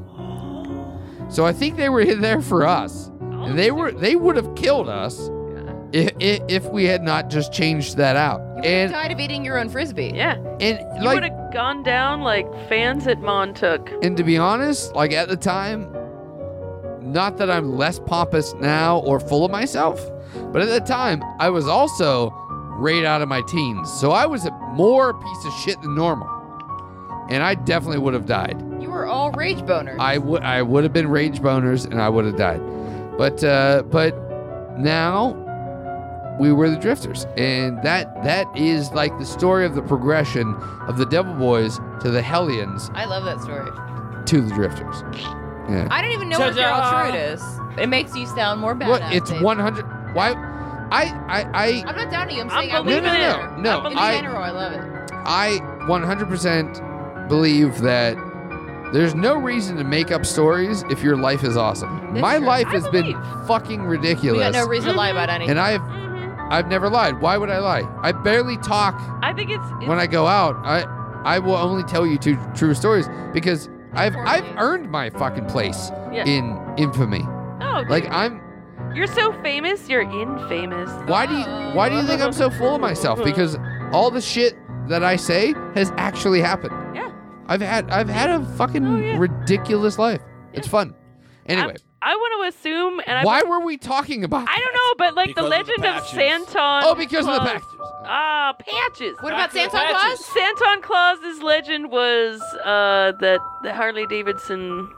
So 1.29 1.45
I 1.45 1.53
think 1.53 1.77
they 1.77 1.89
were 1.89 2.01
in 2.01 2.21
there 2.21 2.41
for 2.41 2.65
us. 2.65 3.07
And 3.19 3.57
they 3.57 3.71
were 3.71 3.91
they 3.91 4.15
would 4.15 4.35
have 4.35 4.53
killed 4.55 4.87
us 4.87 5.29
if, 5.93 6.11
if, 6.19 6.41
if 6.47 6.65
we 6.71 6.85
had 6.85 7.03
not 7.03 7.29
just 7.29 7.51
changed 7.51 7.97
that 7.97 8.15
out. 8.15 8.39
You 8.57 8.69
And 8.69 8.91
died 8.91 9.11
of 9.11 9.19
eating 9.19 9.43
your 9.43 9.57
own 9.59 9.69
frisbee. 9.69 10.11
Yeah. 10.13 10.35
and 10.59 10.79
You 10.97 11.03
like 11.05 11.15
would 11.15 11.23
have 11.23 11.53
gone 11.53 11.83
down 11.83 12.21
like 12.21 12.47
fans 12.69 13.07
at 13.07 13.17
Altamont. 13.23 13.61
And 14.03 14.15
to 14.17 14.23
be 14.23 14.37
honest, 14.37 14.95
like 14.95 15.11
at 15.13 15.27
the 15.27 15.37
time, 15.37 15.91
not 17.01 17.37
that 17.37 17.49
I'm 17.49 17.75
less 17.75 17.99
pompous 17.99 18.53
now 18.55 18.99
or 18.99 19.19
full 19.19 19.43
of 19.43 19.51
myself, 19.51 19.99
but 20.53 20.61
at 20.61 20.69
the 20.69 20.79
time, 20.79 21.21
I 21.39 21.49
was 21.49 21.67
also 21.67 22.29
right 22.77 23.03
out 23.03 23.21
of 23.21 23.27
my 23.27 23.41
teens. 23.47 23.91
So 23.91 24.11
I 24.11 24.25
was 24.25 24.45
a 24.45 24.51
more 24.73 25.13
piece 25.13 25.45
of 25.45 25.53
shit 25.53 25.81
than 25.81 25.95
normal. 25.95 26.27
And 27.29 27.43
I 27.43 27.55
definitely 27.55 27.99
would 27.99 28.13
have 28.13 28.25
died. 28.25 28.61
You 28.81 28.89
were 28.89 29.05
all 29.05 29.31
rage 29.31 29.59
boners. 29.59 29.99
I 29.99 30.17
would 30.17 30.41
I 30.43 30.61
would 30.61 30.83
have 30.83 30.93
been 30.93 31.07
rage 31.09 31.39
boners 31.39 31.85
and 31.89 32.01
I 32.01 32.09
would 32.09 32.25
have 32.25 32.35
died. 32.37 32.61
But 33.17 33.43
uh 33.43 33.83
but 33.83 34.17
now 34.77 35.33
we 36.39 36.51
were 36.51 36.69
the 36.69 36.77
drifters. 36.77 37.25
And 37.37 37.81
that 37.83 38.23
that 38.23 38.47
is 38.55 38.91
like 38.91 39.17
the 39.19 39.25
story 39.25 39.65
of 39.65 39.75
the 39.75 39.81
progression 39.81 40.55
of 40.87 40.97
the 40.97 41.05
Devil 41.05 41.33
Boys 41.35 41.79
to 42.01 42.09
the 42.09 42.21
Hellions 42.21 42.89
I 42.95 43.05
love 43.05 43.23
that 43.25 43.41
story. 43.41 43.69
to 44.25 44.41
the 44.41 44.53
drifters. 44.53 45.03
Yeah. 45.69 45.87
I 45.91 46.01
don't 46.01 46.11
even 46.11 46.29
know 46.29 46.41
if 46.47 46.55
you're 46.55 46.67
all 46.67 46.91
true 47.05 47.09
it 47.13 47.15
is. 47.15 47.43
It 47.77 47.87
makes 47.87 48.15
you 48.15 48.25
sound 48.27 48.59
more 48.59 48.75
badass. 48.75 48.87
What? 48.89 49.13
It's 49.13 49.29
Dave. 49.29 49.41
100. 49.41 50.13
Why? 50.15 50.31
I 50.91 51.03
I 51.29 51.41
I 51.53 51.83
I'm 51.87 51.95
not 51.95 52.11
doubting 52.11 52.35
you. 52.37 52.41
I'm 52.43 52.49
saying 52.49 52.71
I'm 52.73 52.85
saying 52.85 52.99
I 52.99 53.01
believing 53.01 53.03
No, 53.03 53.13
no, 53.13 53.43
it. 53.43 53.57
no, 53.57 53.61
no, 53.61 53.79
I'm 53.85 53.91
In 53.93 53.97
I- 53.97 54.11
it. 54.11 54.15
general, 54.17 54.43
I 54.43 54.49
love 54.51 54.73
it. 54.73 55.11
I 55.23 55.59
100% 55.87 57.27
believe 57.29 57.79
that 57.81 58.17
there's 58.93 59.15
no 59.15 59.35
reason 59.35 59.77
to 59.77 59.83
make 59.85 60.11
up 60.11 60.25
stories 60.25 60.83
if 60.89 61.01
your 61.01 61.15
life 61.15 61.43
is 61.45 61.55
awesome. 61.55 61.97
That's 62.09 62.21
My 62.21 62.37
true. 62.37 62.47
life 62.47 62.67
I 62.67 62.71
has 62.71 62.83
been 62.89 63.03
believe. 63.13 63.47
fucking 63.47 63.83
We 63.83 63.87
ridiculous. 63.97 64.41
got 64.41 64.53
no 64.53 64.67
reason 64.67 64.91
to 64.91 64.97
lie 64.97 65.09
about 65.09 65.29
anything. 65.29 65.51
and 65.51 65.59
I've 65.59 65.79
Mhm. 65.81 66.10
I've 66.51 66.67
never 66.67 66.89
lied. 66.89 67.21
Why 67.21 67.37
would 67.37 67.49
I 67.49 67.59
lie? 67.59 67.83
I 68.01 68.11
barely 68.11 68.57
talk 68.57 68.95
I 69.23 69.33
think 69.33 69.49
it's, 69.49 69.63
it's 69.79 69.87
when 69.87 69.99
I 69.99 70.07
go 70.07 70.27
out. 70.27 70.55
I 70.65 70.81
I 71.23 71.39
will 71.39 71.55
only 71.55 71.83
tell 71.83 72.05
you 72.05 72.17
two 72.17 72.37
true 72.55 72.73
stories 72.73 73.07
because 73.33 73.69
I've 73.93 74.15
I've 74.17 74.45
earned 74.57 74.89
my 74.91 75.09
fucking 75.09 75.45
place 75.47 75.91
Yeah. 76.11 76.25
in 76.25 76.59
infamy. 76.77 77.23
oh, 77.61 77.83
Like 77.89 78.03
dude. 78.03 78.11
I'm 78.13 78.41
you're 78.95 79.07
so 79.07 79.31
famous, 79.41 79.87
you're 79.87 80.01
infamous. 80.01 80.89
Why 81.07 81.25
do 81.25 81.35
you 81.35 81.45
why 81.75 81.87
do 81.89 81.95
you 81.95 82.03
think 82.03 82.21
I'm 82.21 82.33
so 82.33 82.49
full 82.49 82.75
of 82.75 82.81
myself? 82.81 83.23
Because 83.31 83.57
all 83.93 84.11
the 84.11 84.21
shit 84.21 84.55
that 84.89 85.03
I 85.03 85.15
say 85.15 85.53
has 85.75 85.91
actually 85.97 86.41
happened. 86.41 86.73
Yeah. 86.95 87.11
I've 87.47 87.61
had 87.61 87.89
I've 87.91 88.09
had 88.09 88.29
a 88.29 88.45
fucking 88.57 88.85
Oh, 88.85 88.97
yeah. 88.97 89.17
ridiculous 89.17 89.97
life. 89.99 90.21
It's 90.53 90.67
fun. 90.67 90.93
Anyway, 91.45 91.75
to 92.41 92.47
assume, 92.47 93.01
and 93.05 93.17
I 93.17 93.23
why 93.25 93.43
were 93.43 93.59
we 93.59 93.77
talking 93.77 94.23
about 94.23 94.47
I 94.49 94.57
don't 94.59 94.73
know, 94.73 94.95
but 94.97 95.15
like 95.15 95.27
Because 95.29 95.49
the 95.49 95.59
of 95.59 95.65
the 95.67 95.71
legend 95.71 95.85
of, 95.85 96.03
patches. 96.03 96.09
Santon. 96.11 96.81
Oh, 96.85 96.95
because 96.95 97.25
of 97.27 97.33
the 97.33 97.39
Claus- 97.39 97.51
patches. 97.51 97.79
Ah, 98.03 98.55
patches. 98.59 99.17
what 99.21 99.33
about 99.33 99.51
Back 99.51 99.51
to 99.51 99.55
the 99.55 99.77
Santa 99.77 99.91
Claus? 99.93 100.01
patches. 100.03 100.25
Santon 100.25 100.81
Claus's 100.81 101.41
legend 101.43 101.91
was 101.91 102.41
uh, 102.65 103.13
that 103.19 103.39
the 103.63 103.73
Harley 103.73 104.05
Davidson 104.07 104.89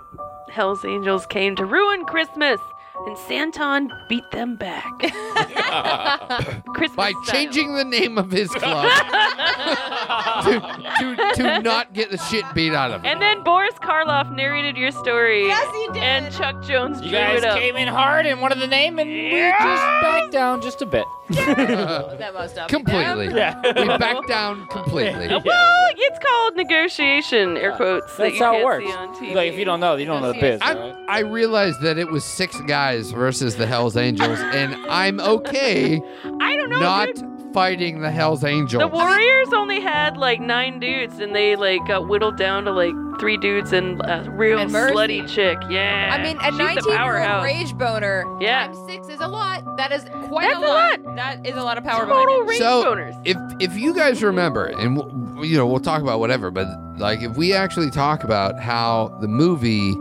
Hells 0.49 0.85
Angels 0.85 1.25
came 1.25 1.55
to 1.55 1.65
ruin 1.65 2.05
Christmas, 2.05 2.59
and 3.05 3.17
Santon 3.17 3.91
beat 4.09 4.29
them 4.31 4.55
back. 4.55 4.85
Christmas 6.73 6.95
By 6.95 7.11
style. 7.11 7.23
changing 7.25 7.75
the 7.75 7.83
name 7.85 8.17
of 8.17 8.31
his 8.31 8.49
club 8.49 8.85
to, 10.43 10.59
to, 10.99 11.33
to 11.35 11.61
not 11.61 11.93
get 11.93 12.11
the 12.11 12.17
shit 12.17 12.45
beat 12.53 12.73
out 12.73 12.91
of 12.91 13.01
him. 13.01 13.05
And 13.11 13.21
then 13.21 13.43
Boris 13.43 13.73
Karloff 13.75 14.33
narrated 14.35 14.77
your 14.77 14.91
story. 14.91 15.47
Yes, 15.47 15.75
he 15.75 15.87
did. 15.93 16.03
And 16.03 16.33
Chuck 16.33 16.63
Jones 16.63 16.97
You 17.01 17.09
drew 17.09 17.19
guys 17.19 17.37
it 17.39 17.45
up. 17.45 17.57
came 17.59 17.75
in 17.75 17.87
hard 17.87 18.25
and 18.25 18.41
wanted 18.41 18.59
the 18.59 18.67
name, 18.67 18.99
and 18.99 19.09
we 19.09 19.31
just 19.31 19.83
backed 20.01 20.31
down 20.31 20.61
just 20.61 20.81
a 20.81 20.85
bit. 20.85 21.05
that 21.29 22.31
must 22.33 22.57
have 22.57 22.67
completely. 22.69 23.27
Yeah. 23.27 23.59
We 23.63 23.87
backed 23.97 24.27
down 24.27 24.67
completely. 24.67 25.25
Yeah. 25.27 25.39
Well, 25.43 25.89
it's 25.95 26.19
called 26.25 26.55
negotiation, 26.55 27.57
air 27.57 27.71
quotes. 27.75 28.15
that 28.17 28.23
That's 28.23 28.35
you 28.37 28.43
how 28.43 28.51
can't 28.51 28.61
it 28.61 28.65
works. 28.65 28.85
See 28.85 28.93
on 28.93 29.15
TV. 29.15 29.33
Like 29.35 29.53
if 29.53 29.59
you 29.59 29.65
don't 29.65 29.79
know, 29.79 29.95
you 29.95 30.05
don't 30.05 30.21
know 30.21 30.33
the 30.33 30.39
biz. 30.39 30.59
I, 30.61 30.73
right? 30.73 30.95
I 31.07 31.19
realized 31.19 31.81
that 31.81 31.97
it 31.97 32.09
was 32.09 32.23
six 32.23 32.59
guys 32.61 32.92
versus 33.01 33.55
the 33.55 33.65
Hells 33.65 33.97
Angels, 33.97 34.39
and 34.39 34.75
I'm 34.89 35.19
okay 35.19 36.01
I 36.41 36.55
don't 36.55 36.69
know. 36.69 36.79
not 36.79 37.13
dude. 37.15 37.53
fighting 37.53 38.01
the 38.01 38.11
Hells 38.11 38.43
Angels. 38.43 38.81
The 38.81 38.87
Warriors 38.87 39.49
only 39.53 39.79
had 39.81 40.17
like 40.17 40.39
nine 40.39 40.79
dudes, 40.79 41.19
and 41.19 41.35
they 41.35 41.55
like 41.55 41.85
got 41.87 42.07
whittled 42.07 42.37
down 42.37 42.65
to 42.65 42.71
like 42.71 42.93
three 43.19 43.37
dudes 43.37 43.71
and 43.73 44.01
a 44.01 44.27
real 44.31 44.57
And 44.59 44.71
slutty 44.71 45.27
chick. 45.27 45.57
Yeah. 45.69 46.09
I 46.11 46.21
mean, 46.23 46.37
a 46.39 46.45
She's 46.45 46.57
19 46.57 46.83
the 46.83 46.89
year 47.03 47.23
old 47.31 47.43
rage 47.43 47.73
boner 47.77 48.25
Yeah. 48.41 48.65
times 48.67 48.77
six 48.87 49.07
is 49.07 49.19
a 49.21 49.27
lot. 49.27 49.77
That 49.77 49.91
is 49.91 50.03
quite 50.27 50.47
That's 50.49 50.55
a 50.57 50.59
a 50.65 51.05
lot. 51.05 51.15
That 51.15 51.45
is 51.45 51.55
a 51.55 51.63
lot 51.63 51.77
of 51.77 51.83
power 51.83 52.05
Total 52.05 52.25
behind 52.25 52.41
it. 52.41 52.49
rage 52.49 52.59
So, 52.59 52.83
boners. 52.85 53.21
if 53.23 53.37
if 53.59 53.77
you 53.77 53.93
guys 53.93 54.23
remember, 54.23 54.65
and 54.65 54.97
w- 54.97 55.43
you 55.43 55.57
know, 55.57 55.67
we'll 55.67 55.79
talk 55.79 56.01
about 56.01 56.19
whatever, 56.19 56.49
but 56.51 56.67
like 56.97 57.21
if 57.21 57.37
we 57.37 57.53
actually 57.53 57.91
talk 57.91 58.23
about 58.23 58.59
how 58.59 59.15
the 59.21 59.27
movie, 59.27 59.91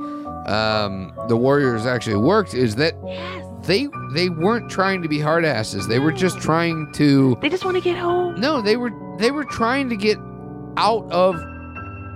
um, 0.46 1.12
the 1.28 1.36
Warriors 1.36 1.86
actually 1.86 2.16
worked, 2.16 2.54
is 2.54 2.76
that 2.76 2.94
they 3.64 3.88
they 4.12 4.28
weren't 4.28 4.70
trying 4.70 5.02
to 5.02 5.08
be 5.08 5.18
hard 5.20 5.44
asses. 5.44 5.86
They 5.88 5.98
were 5.98 6.12
just 6.12 6.40
trying 6.40 6.90
to. 6.94 7.36
They 7.40 7.48
just 7.48 7.64
want 7.64 7.76
to 7.76 7.82
get 7.82 7.96
home. 7.96 8.40
No, 8.40 8.60
they 8.62 8.76
were 8.76 8.90
they 9.18 9.30
were 9.30 9.44
trying 9.44 9.88
to 9.90 9.96
get 9.96 10.18
out 10.76 11.10
of 11.12 11.36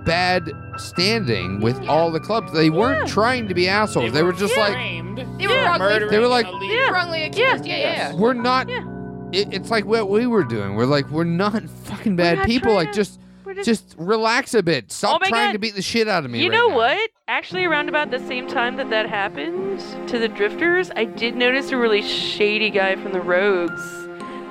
bad 0.05 0.51
standing 0.77 1.61
with 1.61 1.79
all 1.89 2.11
the 2.11 2.21
clubs. 2.21 2.53
They 2.53 2.71
weren't 2.71 3.09
trying 3.09 3.49
to 3.49 3.55
be 3.55 3.69
assholes. 3.69 4.13
They, 4.13 4.23
were 4.23 4.33
just 4.33 4.57
like. 4.57 4.75
They 4.77 5.47
were 5.47 5.53
Yeah. 5.55 5.67
wrongly, 5.67 5.79
murdering 5.89 6.11
They 6.11 6.19
were 6.19 6.27
like- 6.29 6.47
a 6.47 6.51
they 6.53 6.57
leader. 6.59 6.87
were 6.87 6.93
wrongly 6.93 7.23
accused. 7.25 7.67
Yeah, 7.67 7.77
yeah, 7.77 8.11
yeah. 8.11 8.15
we're 8.15 8.35
not. 8.35 8.69
Yeah. 8.69 8.85
It, 9.33 9.53
it's 9.53 9.71
like 9.71 9.85
what 9.85 10.09
we 10.09 10.27
were 10.27 10.45
doing. 10.45 10.77
We're 10.77 10.85
like 10.87 11.11
we're 11.11 11.25
not 11.25 11.63
fucking 11.85 12.15
bad 12.17 12.39
not 12.39 12.47
people. 12.47 12.73
Like 12.75 12.89
trying- 12.89 12.95
just 12.95 13.19
We're 13.21 13.26
just, 13.57 13.67
just 13.67 13.95
relax 13.99 14.55
a 14.55 14.63
bit. 14.63 14.93
Stop 14.93 15.21
Oh 15.25 15.29
trying 15.29 15.49
God. 15.49 15.53
to 15.53 15.59
beat 15.59 15.75
the 15.75 15.83
shit 15.83 16.07
out 16.09 16.25
of 16.25 16.31
me. 16.31 16.43
you 16.43 16.51
right 16.51 16.57
know 16.57 16.69
now. 16.69 16.77
what? 16.77 17.11
Actually, 17.29 17.65
around 17.65 17.89
about 17.89 18.11
the 18.11 18.21
same 18.27 18.47
time 18.47 18.77
that 18.77 18.89
that 18.91 19.09
happened 19.09 19.81
to 20.09 20.19
the 20.19 20.29
Drifters, 20.29 20.91
I 20.95 21.05
did 21.05 21.35
notice 21.37 21.71
a 21.73 21.77
really 21.77 22.03
shady 22.03 22.71
guy 22.71 22.95
from 22.97 23.13
the 23.13 23.21
Rogues. 23.21 23.83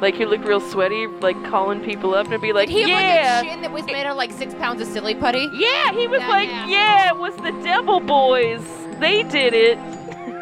Like 0.01 0.15
he 0.15 0.25
looked 0.25 0.43
real 0.45 0.59
sweaty, 0.59 1.07
like 1.07 1.41
calling 1.45 1.79
people 1.81 2.13
up 2.13 2.29
and 2.29 2.41
be 2.41 2.51
like, 2.51 2.67
Did 2.67 2.73
he 2.73 2.81
have 2.81 2.89
"Yeah, 2.89 3.35
like 3.39 3.45
a 3.45 3.49
chin 3.49 3.61
that 3.61 3.71
was 3.71 3.85
made 3.85 4.05
out 4.05 4.11
of 4.11 4.17
like 4.17 4.31
six 4.33 4.53
pounds 4.55 4.81
of 4.81 4.87
silly 4.89 5.15
putty? 5.15 5.49
Yeah, 5.53 5.93
he 5.93 6.05
was 6.07 6.19
That 6.19 6.29
like, 6.29 6.49
asshole. 6.49 6.69
yeah, 6.69 7.09
it 7.09 7.17
was 7.17 7.33
the 7.37 7.51
Devil 7.63 8.01
Boys. 8.01 8.61
They 8.99 9.23
did 9.23 9.53
it. 9.53 9.77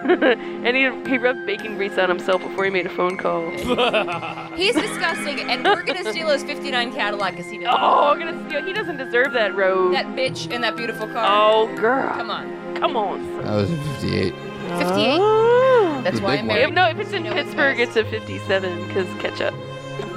and 0.65 0.75
he, 0.75 1.09
he 1.09 1.17
rubbed 1.17 1.45
bacon 1.45 1.75
grease 1.75 1.97
on 1.97 2.09
himself 2.09 2.41
before 2.41 2.65
he 2.65 2.69
made 2.71 2.85
a 2.85 2.89
phone 2.89 3.17
call. 3.17 3.49
He's 4.55 4.75
disgusting, 4.75 5.39
and 5.41 5.63
we're 5.63 5.83
gonna 5.83 6.09
steal 6.11 6.29
his 6.29 6.43
'59 6.43 6.91
Cadillac 6.93 7.35
because 7.35 7.49
he 7.51 7.57
doesn't. 7.57 7.79
Oh, 7.81 8.09
I'm 8.11 8.19
gonna 8.19 8.47
steal. 8.49 8.63
He 8.63 8.73
doesn't 8.73 8.97
deserve 8.97 9.33
that 9.33 9.55
road. 9.55 9.93
That 9.93 10.07
bitch 10.07 10.51
in 10.51 10.61
that 10.61 10.75
beautiful 10.75 11.07
car. 11.07 11.25
oh, 11.27 11.75
girl. 11.75 12.09
Come 12.09 12.29
on. 12.31 12.75
Come 12.75 12.97
on. 12.97 13.37
That 13.43 13.55
was 13.55 13.71
a 13.71 13.77
58. 13.77 14.33
58. 14.33 15.17
Oh. 15.19 16.01
That's 16.03 16.19
why 16.19 16.33
I'm 16.33 16.47
one. 16.47 16.57
married. 16.57 16.69
If, 16.69 16.73
no, 16.73 16.87
if 16.89 16.99
it's 16.99 17.11
in 17.13 17.23
You 17.23 17.29
know 17.31 17.35
Pittsburgh, 17.35 17.77
best. 17.77 17.95
it's 17.95 18.07
a 18.07 18.09
57 18.09 18.87
because 18.87 19.07
ketchup. 19.21 19.53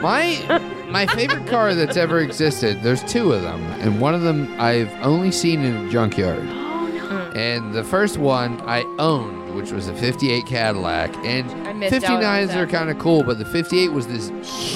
My 0.00 0.60
my 0.90 1.06
favorite 1.06 1.46
car 1.46 1.74
that's 1.74 1.96
ever 1.96 2.20
existed. 2.20 2.82
There's 2.82 3.02
two 3.04 3.32
of 3.32 3.42
them, 3.42 3.62
and 3.80 4.00
one 4.00 4.14
of 4.14 4.22
them 4.22 4.54
I've 4.58 4.92
only 5.04 5.30
seen 5.30 5.62
in 5.62 5.86
a 5.86 5.90
junkyard. 5.90 6.48
Oh, 6.76 6.88
no. 6.88 7.30
And 7.40 7.72
the 7.72 7.84
first 7.84 8.18
one 8.18 8.60
I 8.62 8.82
owned, 8.98 9.45
which 9.56 9.72
was 9.72 9.88
a 9.88 9.94
58 9.94 10.46
Cadillac. 10.46 11.16
And 11.24 11.50
I 11.66 11.72
missed 11.72 12.04
out 12.04 12.22
on 12.22 12.22
59s 12.22 12.54
are 12.54 12.66
kind 12.66 12.90
of 12.90 12.98
cool, 12.98 13.22
but 13.22 13.38
the 13.38 13.44
58 13.44 13.88
was 13.88 14.06
this 14.06 14.30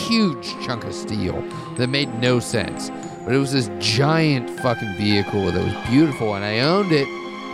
huge 0.08 0.54
chunk 0.64 0.84
of 0.84 0.94
steel 0.94 1.40
that 1.76 1.88
made 1.88 2.12
no 2.20 2.40
sense. 2.40 2.90
But 3.24 3.34
it 3.34 3.38
was 3.38 3.52
this 3.52 3.70
giant 3.78 4.48
fucking 4.60 4.96
vehicle 4.96 5.46
that 5.52 5.62
was 5.62 5.88
beautiful, 5.88 6.34
and 6.34 6.44
I 6.44 6.60
owned 6.60 6.92
it. 6.92 7.06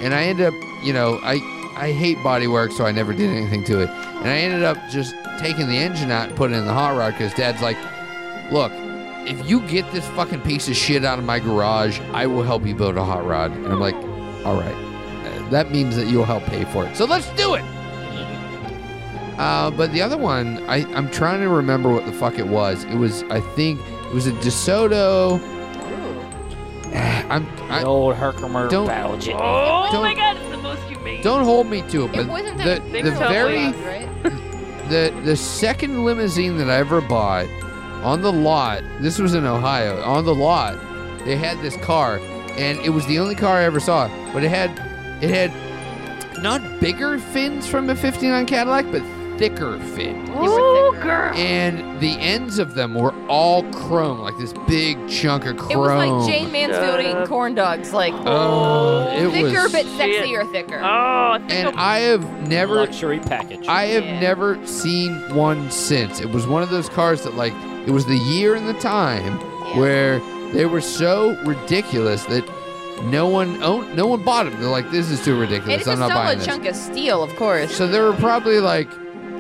And 0.03 0.15
I 0.15 0.25
ended 0.25 0.47
up, 0.47 0.55
you 0.85 0.93
know, 0.93 1.19
I 1.23 1.35
I 1.77 1.93
hate 1.93 2.23
body 2.23 2.47
work, 2.47 2.73
so 2.73 2.87
I 2.87 2.93
never 2.93 3.13
did 3.13 3.31
anything 3.31 3.63
to 3.65 3.81
it. 3.81 3.91
And 3.91 4.29
I 4.29 4.39
ended 4.39 4.63
up 4.63 4.79
just 4.91 5.15
taking 5.39 5.69
the 5.69 5.77
engine 5.77 6.11
out 6.11 6.29
and 6.29 6.37
putting 6.37 6.57
it 6.57 6.61
in 6.61 6.67
the 6.67 6.73
hot 6.73 6.97
rod 6.97 7.13
because 7.13 7.35
Dad's 7.35 7.61
like, 7.61 7.77
look, 8.51 8.73
if 9.29 9.49
you 9.49 9.61
get 9.69 9.91
this 9.93 10.07
fucking 10.09 10.41
piece 10.43 10.69
of 10.69 10.77
shit 10.77 11.05
out 11.05 11.19
of 11.19 11.25
my 11.25 11.39
garage, 11.39 12.01
I 12.13 12.27
will 12.27 12.43
help 12.43 12.65
you 12.65 12.75
build 12.75 12.97
a 12.97 13.05
hot 13.05 13.27
rod. 13.27 13.53
And 13.53 13.67
I'm 13.67 13.81
like, 13.81 13.97
all 14.47 14.57
right. 14.57 14.86
That 15.51 15.71
means 15.71 15.97
that 15.97 16.07
you'll 16.09 16.25
help 16.25 16.45
pay 16.45 16.65
for 16.67 16.85
it. 16.87 16.97
So 16.97 17.05
let's 17.05 17.29
do 17.31 17.55
it. 17.55 17.65
Uh, 19.39 19.71
but 19.71 19.93
the 19.93 20.01
other 20.01 20.17
one, 20.17 20.65
I, 20.69 20.79
I'm 20.95 21.11
trying 21.11 21.41
to 21.41 21.49
remember 21.49 21.91
what 21.93 22.07
the 22.07 22.13
fuck 22.13 22.39
it 22.39 22.47
was. 22.47 22.85
It 22.85 22.95
was, 22.95 23.23
I 23.25 23.41
think, 23.41 23.81
it 24.07 24.13
was 24.15 24.27
a 24.27 24.33
DeSoto. 24.33 25.39
I'm, 27.29 27.47
I, 27.71 27.83
old 27.83 28.15
Herkimer 28.15 28.69
Don't- 28.69 28.87
Belgian. 28.87 29.37
Oh 29.39 29.89
Don't- 29.93 30.03
my 30.03 30.15
god, 30.15 30.37
it's 30.39 30.49
the 30.49 30.57
most 30.59 30.81
humane. 30.85 31.23
don't 31.23 31.45
hold 31.45 31.67
me 31.67 31.83
to 31.91 32.05
it, 32.07 32.13
but 32.13 32.21
It 32.21 32.29
wasn't 32.29 32.57
the, 32.59 32.65
that 32.65 32.93
They 32.93 33.03
the 33.03 33.11
were 33.11 33.17
very 33.17 33.73
totally- 33.73 33.85
right? 33.85 34.09
the 34.89 35.13
the 35.25 35.37
second 35.37 36.05
limousine 36.05 36.57
that 36.59 36.71
I 36.71 36.77
ever 36.77 37.01
bought 37.01 37.47
on 38.05 38.23
the 38.23 38.33
lot. 38.33 38.83
This 39.01 39.19
was 39.19 39.35
in 39.35 39.45
Ohio. 39.45 40.01
On 40.03 40.25
the 40.25 40.35
lot, 40.35 40.79
they 41.25 41.35
had 41.37 41.61
this 41.61 41.77
car, 41.79 42.21
and 42.57 42.79
it 42.81 42.91
was 42.91 43.05
the 43.07 43.19
only 43.19 43.35
car 43.35 43.57
I 43.59 43.65
ever 43.65 43.81
saw. 43.81 44.09
But 44.33 44.45
it 44.45 44.49
had 44.51 44.71
it 45.21 45.31
had 45.31 46.43
not 46.43 46.61
bigger 46.81 47.19
fins 47.19 47.67
from 47.67 47.89
a 47.91 47.95
'59 47.97 48.47
Cadillac, 48.47 48.87
but 48.93 49.03
thicker 49.39 49.79
fins. 49.79 50.31
Oh, 50.33 50.97
girl. 51.03 51.31
And 51.35 52.01
the 52.01 52.13
ends 52.21 52.59
of 52.59 52.73
them 52.75 52.95
were 52.95 53.13
all 53.29 53.63
chrome, 53.71 54.21
like 54.21 54.37
this 54.39 54.55
big 54.67 54.97
chunk 55.11 55.45
of 55.45 55.59
chrome. 55.59 55.71
It 55.73 55.77
was 55.77 55.89
like 56.27 56.31
Jayne 56.33 56.51
Mansfield 56.53 56.85
Shut 56.87 57.01
eating 57.01 57.17
up. 57.17 57.29
corn 57.29 57.55
dogs, 57.55 57.93
like 57.93 58.15
Oh, 58.25 59.09
it 59.13 59.31
thicker 59.33 59.63
was. 59.65 59.73
but 59.73 59.85
Shit. 59.85 60.25
sexier 60.25 60.51
thicker. 60.53 60.79
Oh, 60.83 60.87
I 60.87 61.41
and 61.51 61.69
I'm- 61.69 61.75
I 61.79 61.99
have 61.99 62.49
never 62.49 62.77
Luxury 62.77 63.19
package. 63.19 63.67
I 63.69 63.85
have 63.89 64.05
Yeah. 64.07 64.21
never 64.21 64.59
seen 64.67 65.13
one 65.35 65.71
since. 65.71 66.19
It 66.21 66.31
was 66.33 66.47
one 66.47 66.63
of 66.63 66.71
those 66.71 66.89
cars 66.89 67.23
that, 67.25 67.37
like, 67.37 67.53
it 67.87 67.91
was 67.91 68.07
the 68.07 68.17
year 68.17 68.55
and 68.55 68.67
the 68.67 68.73
time 68.75 69.39
Yeah. 69.39 69.79
where 69.79 70.21
they 70.55 70.65
were 70.65 70.81
so 70.81 71.37
ridiculous 71.45 72.25
that 72.25 72.45
no 73.05 73.29
one 73.29 73.63
owned, 73.63 73.97
no 73.97 74.07
one 74.07 74.23
bought 74.25 74.45
them. 74.45 74.59
They're 74.61 74.69
like, 74.71 74.91
this 74.91 75.11
is 75.11 75.25
too 75.25 75.39
ridiculous. 75.39 75.79
it's 75.81 75.87
a 75.89 75.93
I'm 75.93 75.99
not 75.99 76.09
buying 76.11 76.27
solid 76.27 76.39
this. 76.39 76.47
chunk 76.47 76.67
of 76.67 76.77
steel, 76.77 77.23
of 77.23 77.35
course. 77.37 77.75
So 77.77 77.87
there 77.87 78.05
were 78.05 78.15
probably 78.15 78.59
like, 78.61 78.89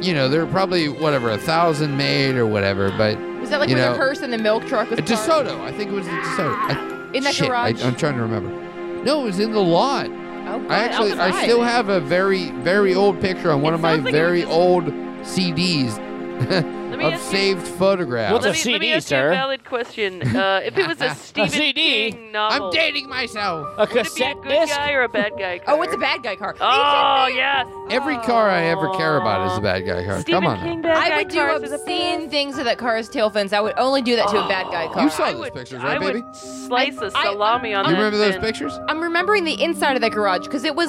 you 0.00 0.12
know, 0.14 0.28
there 0.28 0.44
were 0.44 0.50
probably 0.52 0.88
whatever 0.88 1.30
a 1.30 1.38
thousand 1.38 1.96
made 1.96 2.36
or 2.36 2.46
whatever. 2.46 2.90
But 2.96 3.18
Was 3.40 3.50
that 3.50 3.60
like 3.60 3.68
you 3.68 3.76
where 3.76 3.86
know, 3.86 3.92
the 3.92 3.98
hearse 3.98 4.20
and 4.20 4.32
the 4.32 4.38
milk 4.38 4.66
truck 4.66 4.90
was 4.90 4.98
a 4.98 5.02
parked? 5.02 5.28
DeSoto, 5.28 5.60
I 5.62 5.72
think 5.72 5.90
it 5.90 5.94
was 5.94 6.04
the 6.06 6.12
DeSoto. 6.12 6.54
I, 6.54 7.10
In 7.14 7.24
that 7.24 7.34
shit, 7.34 7.46
I, 7.46 7.48
garage? 7.72 7.82
I'm 7.84 7.96
trying 7.96 8.14
to 8.16 8.22
remember. 8.22 8.50
No, 9.04 9.22
it 9.22 9.24
was 9.24 9.38
in 9.40 9.52
the 9.52 9.60
lot. 9.60 10.06
Oh, 10.06 10.60
God, 10.60 10.70
I 10.70 10.78
actually, 10.84 11.12
I 11.12 11.28
outside. 11.28 11.42
still 11.44 11.62
have 11.62 11.88
a 11.88 11.98
very, 12.00 12.50
very 12.50 12.94
old 12.94 13.20
picture 13.20 13.50
on 13.50 13.62
one 13.62 13.72
It 13.72 13.76
of 13.76 13.80
my 13.80 13.94
sounds 13.94 14.04
like 14.04 14.14
it 14.14 14.16
was 14.16 14.26
very 14.28 14.40
just- 14.42 14.52
old 14.52 14.84
CDs 15.22 15.96
Let 16.90 16.98
me 16.98 17.04
of 17.04 17.12
ask 17.14 17.32
you- 17.32 17.38
saved 17.38 17.66
photographs. 17.66 18.32
What's 18.32 18.46
a 18.46 18.48
let 18.50 18.64
me, 18.66 18.72
let 18.72 18.80
me 18.80 18.86
CD, 18.86 18.92
ask 18.94 19.10
you 19.10 19.16
sir? 19.16 19.28
a 19.28 19.34
valid 19.34 19.64
question. 19.64 20.22
Uh, 20.36 20.60
if 20.64 20.76
it 20.78 20.86
was 20.86 21.00
a 21.00 21.14
Stephen 21.16 21.50
CD? 21.50 22.12
King 22.12 22.32
novel, 22.32 22.66
I'm 22.68 22.72
dating 22.72 23.08
myself. 23.08 23.66
A 23.76 23.80
would 23.80 23.90
it 23.90 23.92
be 23.94 23.98
a 24.00 24.02
cassette 24.04 24.36
good 24.42 24.48
disc? 24.48 24.74
guy 24.76 24.92
or 24.92 25.02
a 25.02 25.08
bad 25.08 25.32
guy 25.38 25.58
car? 25.58 25.74
Oh, 25.76 25.82
it's 25.82 25.94
a 25.94 25.98
bad 25.98 26.22
guy 26.22 26.36
car. 26.36 26.54
Oh, 26.60 27.26
yes. 27.26 27.66
Every 27.90 28.16
car 28.18 28.48
I 28.48 28.64
ever 28.64 28.88
care 28.94 29.16
about 29.18 29.50
is 29.52 29.58
a 29.58 29.60
bad 29.60 29.80
guy 29.86 30.04
car. 30.04 30.20
Stephen 30.20 30.42
Come 30.42 30.46
on. 30.56 30.60
King 30.64 30.80
now. 30.80 30.94
bad 30.94 30.96
I 30.96 31.08
guy 31.08 31.16
would 31.18 31.28
do 31.28 31.36
cars 31.38 31.62
is 31.64 31.72
a 31.72 31.74
obscene 31.74 32.30
things 32.30 32.56
to 32.56 32.64
that 32.64 32.78
car's 32.78 33.08
tail 33.08 33.30
fins. 33.30 33.52
I 33.52 33.60
would 33.60 33.74
only 33.78 34.00
do 34.02 34.16
that 34.16 34.28
to 34.28 34.44
a 34.44 34.48
bad 34.48 34.66
guy 34.66 34.86
car. 34.92 35.02
You 35.02 35.10
saw 35.10 35.24
I 35.24 35.32
those 35.32 35.40
would- 35.40 35.54
pictures, 35.54 35.80
I 35.82 35.96
right, 35.96 36.00
baby? 36.00 36.20
would 36.22 36.36
slice 36.36 36.96
a 36.98 37.10
I- 37.14 37.22
salami 37.24 37.74
on 37.74 37.84
the 37.84 37.88
back. 37.88 37.90
You 37.90 37.96
that 37.96 38.04
remember 38.04 38.18
those 38.18 38.34
fin. 38.34 38.42
pictures? 38.42 38.78
I'm 38.88 39.00
remembering 39.00 39.44
the 39.44 39.60
inside 39.62 39.96
of 39.96 40.02
that 40.02 40.12
garage 40.12 40.44
because 40.44 40.64
it 40.64 40.74
was 40.76 40.88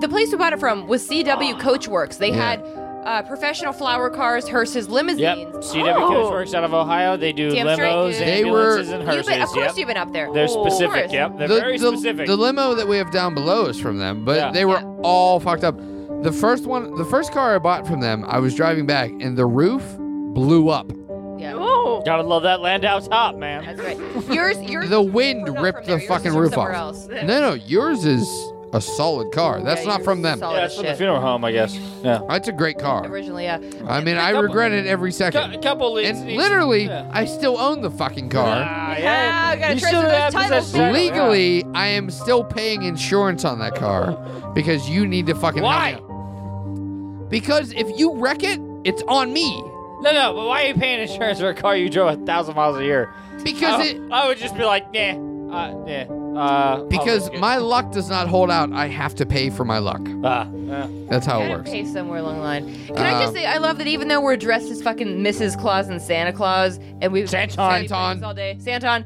the 0.00 0.08
place 0.08 0.30
we 0.30 0.36
bought 0.38 0.52
it 0.52 0.60
from 0.60 0.86
was 0.86 1.06
CW 1.08 1.60
Coachworks. 1.60 2.18
They 2.18 2.30
Yeah. 2.30 2.56
had 2.56 2.64
uh, 3.04 3.22
professional 3.22 3.72
flower 3.72 4.08
cars, 4.10 4.48
hearses, 4.48 4.86
Yep. 4.86 4.94
limousines. 4.94 5.66
CW 5.66 5.94
Oh. 5.94 6.08
Coach 6.08 6.30
works 6.30 6.54
out 6.54 6.64
of 6.64 6.72
Ohio. 6.74 7.16
They 7.16 7.32
do 7.32 7.50
Damn 7.50 7.74
straight, 7.74 7.90
limos, 7.92 8.12
dude. 8.18 8.26
They 8.28 8.44
were- 8.44 8.60
ambulances, 8.60 8.90
and 8.92 9.00
You've 9.02 9.06
hearses. 9.08 9.26
been, 9.28 9.42
of 9.42 9.48
course, 9.48 9.66
yep. 9.66 9.76
you've 9.76 9.88
been 9.88 9.96
up 9.96 10.12
there. 10.12 10.32
They're 10.32 10.46
Oh, 10.50 10.64
of 10.64 10.72
specific. 10.72 11.00
course. 11.02 11.12
Yep. 11.12 11.38
They're 11.38 11.48
the, 11.48 11.54
very 11.60 11.78
the, 11.78 11.88
specific. 11.88 12.26
the 12.26 12.36
limo 12.36 12.74
that 12.74 12.86
we 12.88 12.96
have 12.98 13.10
down 13.10 13.34
below 13.34 13.66
is 13.66 13.78
from 13.80 13.98
them, 13.98 14.24
but 14.24 14.36
Yeah. 14.36 14.50
they 14.52 14.64
were 14.64 14.74
Yeah. 14.80 14.94
all 15.02 15.40
fucked 15.40 15.64
up. 15.64 15.76
The 16.22 16.32
first 16.32 16.66
one, 16.66 16.94
the 16.96 17.04
first 17.04 17.32
car 17.32 17.54
I 17.54 17.58
bought 17.58 17.86
from 17.86 18.00
them, 18.00 18.24
I 18.28 18.38
was 18.38 18.54
driving 18.54 18.86
back 18.86 19.10
and 19.20 19.36
the 19.36 19.46
roof 19.46 19.82
blew 19.98 20.68
up. 20.68 20.90
Yeah. 21.38 21.54
Oh, 21.56 22.02
Gotta 22.06 22.22
love 22.22 22.44
that 22.44 22.60
Landau 22.60 23.00
top, 23.00 23.34
man. 23.36 23.64
That's 23.64 23.80
right. 23.80 23.98
Yours, 24.32 24.56
yours. 24.62 24.88
The 24.88 25.02
wind 25.02 25.42
we're 25.48 25.54
not 25.54 25.62
ripped 25.62 25.78
from 25.78 25.86
there. 25.86 25.96
the 25.96 26.02
Yours 26.02 26.02
is 26.02 26.08
fucking 26.08 26.32
from 26.32 26.40
roof 26.40 26.52
somewhere 26.54 26.72
off. 26.74 26.80
else. 26.94 27.08
No, 27.08 27.40
no, 27.40 27.52
yours 27.54 28.04
is 28.04 28.51
a 28.74 28.80
solid 28.80 29.32
car. 29.32 29.60
That's 29.60 29.82
Yeah, 29.82 29.88
not 29.88 29.98
yours 29.98 30.04
from 30.04 30.22
them. 30.22 30.38
solid 30.38 30.56
Yeah, 30.56 30.64
it's 30.64 30.74
from 30.74 30.82
the 30.84 30.88
shit. 30.90 30.96
funeral 30.98 31.20
home, 31.20 31.44
I 31.44 31.52
guess. 31.52 31.76
Yeah. 32.02 32.20
It's 32.30 32.48
a 32.48 32.52
great 32.52 32.78
car. 32.78 33.06
Originally, 33.06 33.44
yeah. 33.44 33.58
I 33.86 34.00
mean, 34.00 34.16
I 34.16 34.30
Couple- 34.32 34.42
regret 34.44 34.72
it 34.72 34.86
every 34.86 35.10
Cou- 35.10 35.16
second. 35.16 35.54
A 35.54 35.58
couple 35.58 35.92
leads. 35.92 36.18
And 36.20 36.32
literally, 36.36 36.90
I 36.90 37.24
still 37.26 37.58
own 37.58 37.82
the 37.82 37.90
fucking 37.90 38.30
car. 38.30 38.46
Ah, 38.66 38.96
Yeah, 38.96 39.40
I 39.52 39.56
gotta 39.56 39.74
You 39.74 39.80
transfer 39.80 39.86
still 39.88 40.02
those 40.02 40.12
have 40.12 40.32
titles 40.32 40.64
possession. 40.72 40.80
back. 40.80 40.94
Legally, 40.94 41.64
I 41.74 41.86
am 41.88 42.10
still 42.10 42.44
paying 42.44 42.82
insurance 42.84 43.44
on 43.44 43.58
that 43.58 43.74
car 43.74 44.16
because 44.54 44.88
you 44.88 45.06
need 45.06 45.26
to 45.26 45.34
fucking 45.34 45.62
help 45.62 45.74
Why? 45.74 45.92
me 45.92 45.96
out. 45.98 47.28
Because 47.30 47.72
if 47.72 47.98
you 47.98 48.14
wreck 48.16 48.42
it, 48.42 48.60
it's 48.84 49.02
on 49.08 49.32
me. 49.32 49.62
No, 50.00 50.12
no, 50.12 50.32
but 50.34 50.46
why 50.46 50.64
are 50.64 50.66
you 50.68 50.74
paying 50.74 51.00
insurance 51.00 51.38
for 51.40 51.48
a 51.50 51.54
car 51.54 51.76
you 51.76 51.88
drove 51.88 52.20
a 52.20 52.26
thousand 52.26 52.56
miles 52.56 52.76
a 52.76 52.84
year? 52.84 53.08
Because 53.44 53.80
I, 53.80 53.84
it 53.84 54.00
I 54.10 54.26
would 54.26 54.36
just 54.38 54.56
be 54.56 54.64
like, 54.64 54.92
nah, 54.92 55.54
uh, 55.54 55.84
yeah. 55.86 56.04
Uh, 56.36 56.82
because 56.84 57.28
risk 57.30 57.40
my 57.40 57.56
luck 57.58 57.92
does 57.92 58.08
not 58.08 58.28
hold 58.28 58.50
out. 58.50 58.72
I 58.72 58.88
have 58.88 59.14
to 59.16 59.26
pay 59.26 59.50
for 59.50 59.64
my 59.64 59.78
luck. 59.78 60.00
Ah, 60.24 60.48
yeah. 60.50 60.88
That's 61.08 61.26
how 61.26 61.42
it 61.42 61.50
works. 61.50 61.70
pay 61.70 61.84
somewhere 61.84 62.18
along 62.20 62.36
the 62.36 62.42
line. 62.42 62.86
Can 62.86 62.98
I 62.98 63.14
Uh, 63.14 63.20
just 63.20 63.34
say, 63.34 63.44
I 63.46 63.58
love 63.58 63.78
that 63.78 63.86
even 63.86 64.08
though 64.08 64.20
we're 64.20 64.36
dressed 64.36 64.70
as 64.70 64.82
fucking 64.82 65.18
Mrs. 65.22 65.60
Claus 65.60 65.88
and 65.88 66.00
Santa 66.00 66.32
Claus, 66.32 66.78
and 67.00 67.12
we've 67.12 67.28
Santon. 67.28 67.56
Santon. 67.56 68.24
all 68.24 68.34
day, 68.34 68.56
Santon, 68.60 69.04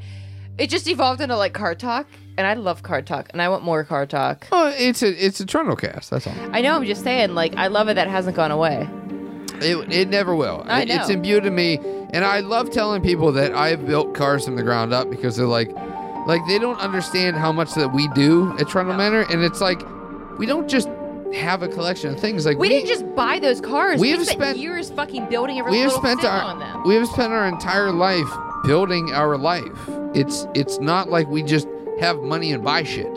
it 0.59 0.71
just 0.71 0.87
evolved 0.89 1.21
into 1.21 1.37
like 1.37 1.53
car 1.53 1.75
talk, 1.75 2.07
and 2.39 2.47
I 2.47 2.55
love 2.55 2.83
car 2.83 3.03
talk, 3.03 3.29
and 3.33 3.43
I 3.43 3.49
want 3.49 3.65
more 3.65 3.83
car 3.85 4.07
talk. 4.07 4.47
Oh, 4.53 4.73
it's 4.77 5.03
a 5.03 5.09
it's 5.27 5.41
a 5.41 5.47
Trundle 5.47 5.77
cast. 5.77 6.11
That's 6.11 6.27
all. 6.27 6.35
I 6.53 6.61
know, 6.61 6.75
I'm 6.77 6.85
just 6.85 7.03
saying, 7.03 7.35
like, 7.35 7.57
I 7.57 7.67
love 7.67 7.89
it 7.89 7.95
that 7.95 8.09
hasn't 8.09 8.37
gone 8.37 8.51
away. 8.53 8.89
It, 9.59 9.91
it 9.93 10.09
never 10.11 10.37
will. 10.37 10.65
I 10.69 10.83
It- 10.83 10.91
It's 10.91 11.09
imbued 11.09 11.47
in 11.47 11.55
me, 11.55 11.79
and 12.11 12.25
I 12.25 12.41
love 12.41 12.71
telling 12.71 13.03
people 13.03 13.33
that 13.33 13.53
I've 13.55 13.87
built 13.87 14.15
cars 14.15 14.45
from 14.45 14.57
the 14.57 14.63
ground 14.63 14.93
up 14.93 15.11
because 15.11 15.37
they're 15.37 15.47
like, 15.47 15.71
like 16.27 16.43
they 16.47 16.59
don't 16.59 16.79
understand 16.81 17.37
how 17.37 17.53
much 17.53 17.75
that 17.75 17.93
we 17.93 18.09
do 18.09 18.57
at 18.59 18.69
Trundle 18.69 18.95
Manor, 18.97 19.23
and 19.31 19.43
it's 19.43 19.61
like 19.61 19.83
we 20.39 20.47
don't 20.47 20.69
just 20.69 20.89
have 21.35 21.63
a 21.63 21.69
collection 21.69 22.15
of 22.15 22.21
things. 22.21 22.47
Like 22.47 22.59
We, 22.59 22.69
didn't 22.69 22.87
just 22.89 23.15
buy 23.17 23.39
those 23.41 23.61
cars. 23.61 24.01
we 24.01 24.09
We, 24.09 24.17
have 24.17 24.25
spent, 24.25 24.41
spent- 24.41 24.59
years 24.59 24.91
fucking 24.91 25.27
building 25.29 25.59
every 25.59 25.73
we 25.73 25.79
have 25.81 25.89
little 25.89 26.01
spent 26.03 26.25
our 26.25 26.43
on 26.43 26.59
them. 26.61 26.83
we 26.87 26.95
have 26.95 27.07
spent 27.09 27.33
our 27.33 27.47
entire 27.47 27.91
life 27.91 28.29
building 28.65 29.13
our 29.13 29.37
life. 29.37 29.65
It's 30.15 30.47
it's 30.55 30.79
not 30.81 31.09
like 31.09 31.27
we 31.29 31.43
just 31.43 31.67
have 32.01 32.19
money 32.21 32.53
and 32.53 32.63
buy 32.63 32.83
shit. 32.85 33.11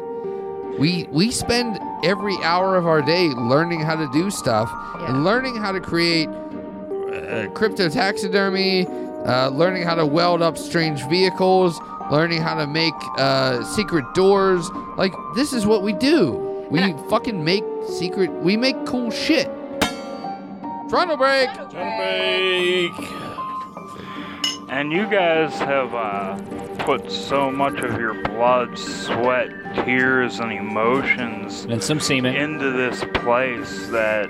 We 0.80 1.08
we 1.12 1.32
spend 1.32 1.80
every 2.04 2.36
hour 2.44 2.78
of 2.78 2.88
our 2.88 3.02
day 3.02 3.28
learning 3.30 3.82
how 3.82 3.96
to 3.96 4.10
do 4.12 4.32
stuff 4.32 4.70
Yeah. 5.00 5.08
and 5.10 5.24
learning 5.24 5.56
how 5.58 5.72
to 5.72 5.80
create 5.82 6.30
uh, 6.30 7.48
crypto 7.54 7.90
taxidermy, 7.90 8.88
uh, 9.26 9.50
learning 9.50 9.84
how 9.84 9.96
to 9.96 10.06
weld 10.06 10.42
up 10.42 10.58
strange 10.58 11.04
vehicles, 11.10 11.80
learning 12.12 12.42
how 12.42 12.56
to 12.56 12.68
make 12.68 12.94
uh, 13.18 13.64
secret 13.64 14.06
doors. 14.14 14.70
Like 14.98 15.14
this 15.36 15.54
is 15.54 15.66
what 15.66 15.84
we 15.84 15.94
do. 15.94 16.68
We 16.70 16.80
And 16.80 17.00
fucking 17.10 17.44
make 17.44 17.64
secret. 17.88 18.32
We 18.32 18.56
make 18.58 18.86
cool 18.86 19.10
shit. 19.12 19.50
Frontal 20.90 21.18
break. 21.18 21.50
And 24.70 24.92
you 24.92 25.08
guys 25.08 25.54
have 25.60 25.94
uh, 25.96 26.38
put 26.80 27.12
so 27.12 27.50
much 27.52 27.80
of 27.80 28.00
your 28.00 28.14
blood, 28.24 28.78
sweat, 28.78 29.50
tears, 29.84 30.40
and 30.40 30.52
emotions 30.52 31.66
And 31.66 31.84
some 31.84 32.00
semen. 32.00 32.36
into 32.36 32.72
this 32.72 33.04
place 33.16 33.88
that 33.88 34.30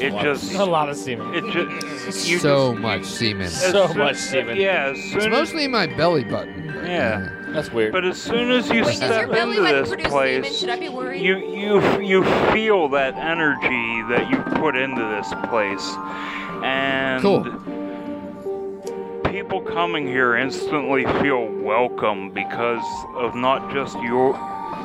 it 0.00 0.12
just 0.22 0.52
a 0.54 0.64
lot 0.64 0.88
of 0.88 0.96
semen. 0.96 1.34
it 1.34 1.44
just 1.52 2.40
so 2.40 2.72
just, 2.72 2.80
much 2.82 3.04
semen. 3.04 3.46
as 3.46 3.60
So 3.72 3.86
soon- 3.88 3.98
much 3.98 4.16
semen. 4.16 4.56
Yeah, 4.56 4.90
as 4.92 4.98
It's 4.98 5.24
as, 5.24 5.28
mostly 5.28 5.66
my 5.68 5.86
belly 5.86 6.24
button. 6.24 6.66
but, 6.74 6.84
Yeah. 6.86 7.28
That's 7.50 7.72
weird. 7.72 7.92
but 7.92 8.04
as 8.04 8.20
soon 8.20 8.50
as 8.50 8.68
you 8.68 8.82
Wait, 8.84 8.98
does 8.98 9.00
your 9.00 9.08
step 9.10 9.30
belly 9.30 9.56
into 9.56 9.72
this 9.86 10.06
place, 10.10 10.44
semen? 10.44 10.52
Should 10.52 10.68
I 10.68 10.78
be 10.78 10.88
worried? 10.90 11.22
you 11.22 11.38
you 11.38 12.00
you 12.00 12.24
feel 12.52 12.88
that 12.90 13.14
energy 13.14 14.02
that 14.10 14.28
you 14.30 14.36
put 14.60 14.76
into 14.76 15.00
this 15.16 15.32
place, 15.48 15.96
and 16.62 17.22
Cool. 17.22 17.44
people 19.24 19.60
coming 19.62 20.06
here 20.06 20.36
instantly 20.36 21.04
feel 21.22 21.46
welcome 21.62 22.30
because 22.30 22.84
of 23.16 23.34
not 23.34 23.72
just 23.72 23.96
your 24.02 24.34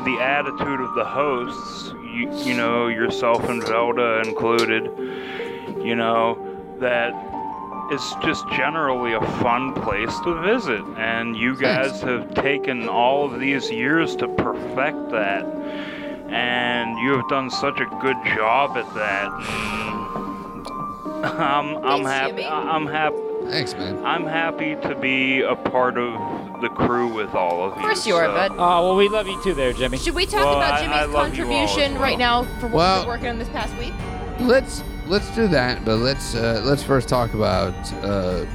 the 0.05 0.19
attitude 0.19 0.81
of 0.81 0.93
the 0.95 1.05
hosts, 1.05 1.93
you, 2.13 2.31
you 2.43 2.53
know, 2.55 2.87
yourself 2.87 3.49
and 3.49 3.61
Velda 3.63 4.25
included, 4.25 4.85
you 5.83 5.95
know, 5.95 6.37
that 6.79 7.13
it's 7.91 8.15
just 8.23 8.47
generally 8.49 9.13
a 9.13 9.21
fun 9.21 9.73
place 9.73 10.17
to 10.21 10.41
visit. 10.41 10.83
And 10.97 11.35
you 11.35 11.55
guys 11.55 12.01
have 12.01 12.33
taken 12.33 12.87
all 12.89 13.25
of 13.31 13.39
these 13.39 13.69
years 13.71 14.15
to 14.17 14.27
perfect 14.27 15.09
that. 15.11 15.45
and 16.29 16.97
you 16.99 17.11
have 17.17 17.27
done 17.29 17.49
such 17.51 17.79
a 17.79 17.85
good 18.01 18.17
job 18.35 18.77
at 18.77 18.93
that. 18.95 19.31
Um, 21.23 21.77
I'm 21.83 21.85
I'm 21.85 22.05
happy. 22.05 22.45
I'm 22.45 22.87
happy. 22.87 23.17
Thanks, 23.45 23.73
man. 23.75 24.03
I'm 24.05 24.25
happy 24.25 24.75
to 24.77 24.95
be 24.95 25.41
a 25.41 25.55
part 25.55 25.97
of 25.97 26.13
the 26.63 26.69
crew 26.69 27.07
with 27.07 27.35
all 27.35 27.63
of 27.63 27.71
you. 27.71 27.75
Of 27.75 27.79
course 27.81 28.07
you 28.07 28.15
are, 28.15 28.25
so- 28.25 28.33
bud. 28.33 28.51
Oh, 28.57 28.87
well, 28.87 28.95
we 28.95 29.07
love 29.09 29.27
you 29.27 29.41
too 29.43 29.53
there, 29.53 29.73
Jimmy. 29.73 29.97
Should 29.97 30.15
we 30.15 30.25
talk 30.25 30.45
Well, 30.45 30.57
about 30.57 30.73
I- 30.75 30.81
Jimmy's 30.81 30.95
I 30.97 31.01
love 31.05 31.11
you 31.11 31.15
all 31.17 31.21
as 31.25 31.27
contribution 31.37 31.93
well. 31.93 32.01
right 32.01 32.17
now 32.17 32.43
for 32.59 32.67
what 32.67 32.73
Well- 32.73 33.01
we're 33.05 33.07
working 33.13 33.27
on 33.27 33.37
this 33.37 33.49
past 33.49 33.77
week? 33.77 33.93
Let's 34.39 34.83
let's 35.07 35.29
do 35.35 35.47
that, 35.49 35.85
but 35.85 35.97
let's 35.97 36.33
uh, 36.35 36.61
let's 36.65 36.81
first 36.81 37.07
talk 37.07 37.33
about 37.35 37.73
uh, 38.03 38.45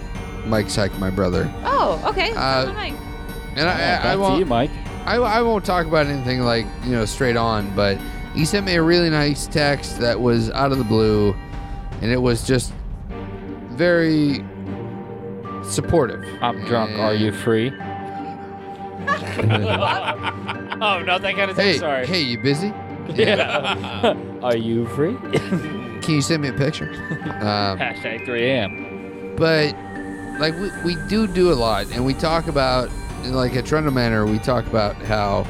Mike 0.46 0.68
Psyche, 0.70 0.96
my 0.98 1.10
brother. 1.10 1.48
Oh, 1.64 2.02
okay. 2.06 2.32
Uh, 2.32 2.64
Never. 2.64 2.78
And 3.56 3.68
I, 3.68 3.76
Back 3.76 4.04
I, 4.04 4.10
I 4.10 4.14
to 4.14 4.20
won't 4.20 4.38
you, 4.40 4.46
Mike. 4.46 4.70
I, 5.06 5.16
I 5.16 5.40
won't 5.42 5.64
talk 5.64 5.86
about 5.86 6.06
anything 6.06 6.40
like 6.40 6.66
you 6.84 6.92
know 6.92 7.04
straight 7.04 7.36
on, 7.36 7.74
but 7.76 7.96
he 8.34 8.44
sent 8.44 8.66
me 8.66 8.74
a 8.74 8.82
really 8.82 9.10
nice 9.10 9.46
text 9.46 9.98
that 10.00 10.20
was 10.20 10.50
out 10.50 10.72
of 10.72 10.78
the 10.78 10.84
blue, 10.84 11.34
and 12.02 12.10
it 12.10 12.20
was 12.20 12.46
just 12.46 12.72
very 13.70 14.44
supportive. 15.62 16.24
I'm 16.42 16.64
drunk. 16.64 16.98
Are 16.98 17.14
you 17.14 17.32
free? 17.32 17.72
oh, 20.80 21.02
not 21.02 21.22
that 21.22 21.34
kind 21.36 21.50
of 21.50 21.56
thing. 21.56 21.66
Hey, 21.74 21.78
Sorry. 21.78 22.06
hey, 22.06 22.22
you 22.22 22.38
busy? 22.38 22.72
Yeah. 23.14 24.14
Are 24.42 24.56
you 24.56 24.86
free? 24.88 25.14
Can 25.32 26.14
you 26.16 26.20
send 26.20 26.42
me 26.42 26.48
a 26.48 26.52
picture? 26.52 26.90
Um, 27.40 27.78
Hashtag 27.78 28.26
3 28.26 28.50
a.m. 28.50 29.34
but 29.34 29.74
like 30.38 30.54
we, 30.58 30.70
we 30.84 31.08
do 31.08 31.26
do 31.26 31.50
a 31.50 31.54
lot 31.54 31.90
and 31.92 32.04
we 32.04 32.12
talk 32.12 32.48
about 32.48 32.90
in 33.24 33.32
like 33.32 33.56
at 33.56 33.64
Trundle 33.64 33.94
Manor 33.94 34.26
we 34.26 34.38
talk 34.38 34.66
about 34.66 34.94
how 34.96 35.46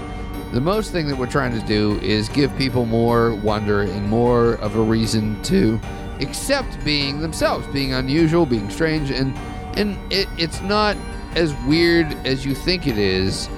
the 0.53 0.61
most 0.61 0.93
thing 0.93 1.09
that 1.09 1.17
we're 1.19 1.27
trying 1.27 1.53
to 1.61 1.67
do 1.67 1.99
is 2.01 2.29
give 2.29 2.57
people 2.57 2.87
more 2.87 3.35
wonder 3.35 3.83
and 3.83 4.07
more 4.09 4.55
of 4.57 4.77
a 4.77 4.81
reason 4.81 5.43
to 5.43 5.81
accept 6.21 6.83
being 6.85 7.21
themselves 7.21 7.67
being 7.69 7.93
unusual 7.93 8.47
being 8.47 8.71
strange 8.71 9.11
and 9.11 9.37
and 9.77 9.99
it, 10.13 10.29
it's 10.39 10.61
not 10.63 10.97
as 11.35 11.55
weird 11.67 12.07
as 12.25 12.47
you 12.47 12.55
think 12.55 12.87
it 12.87 12.99
is 12.99 13.49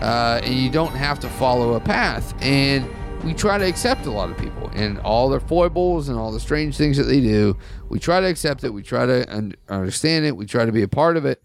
uh, 0.00 0.40
and 0.42 0.54
you 0.54 0.70
don't 0.70 0.94
have 0.94 1.18
to 1.20 1.28
follow 1.28 1.74
a 1.74 1.80
path 1.80 2.34
and 2.42 2.88
we 3.24 3.34
try 3.34 3.58
to 3.58 3.64
accept 3.64 4.06
a 4.06 4.10
lot 4.10 4.30
of 4.30 4.38
people 4.38 4.70
and 4.74 4.98
all 5.00 5.28
their 5.28 5.40
foibles 5.40 6.08
and 6.08 6.18
all 6.18 6.30
the 6.30 6.40
strange 6.40 6.76
things 6.76 6.96
that 6.96 7.04
they 7.04 7.20
do. 7.20 7.56
We 7.88 7.98
try 7.98 8.20
to 8.20 8.26
accept 8.26 8.64
it. 8.64 8.72
We 8.72 8.82
try 8.82 9.06
to 9.06 9.34
un- 9.34 9.54
understand 9.68 10.24
it. 10.24 10.36
We 10.36 10.46
try 10.46 10.64
to 10.64 10.72
be 10.72 10.82
a 10.82 10.88
part 10.88 11.16
of 11.16 11.24
it, 11.24 11.42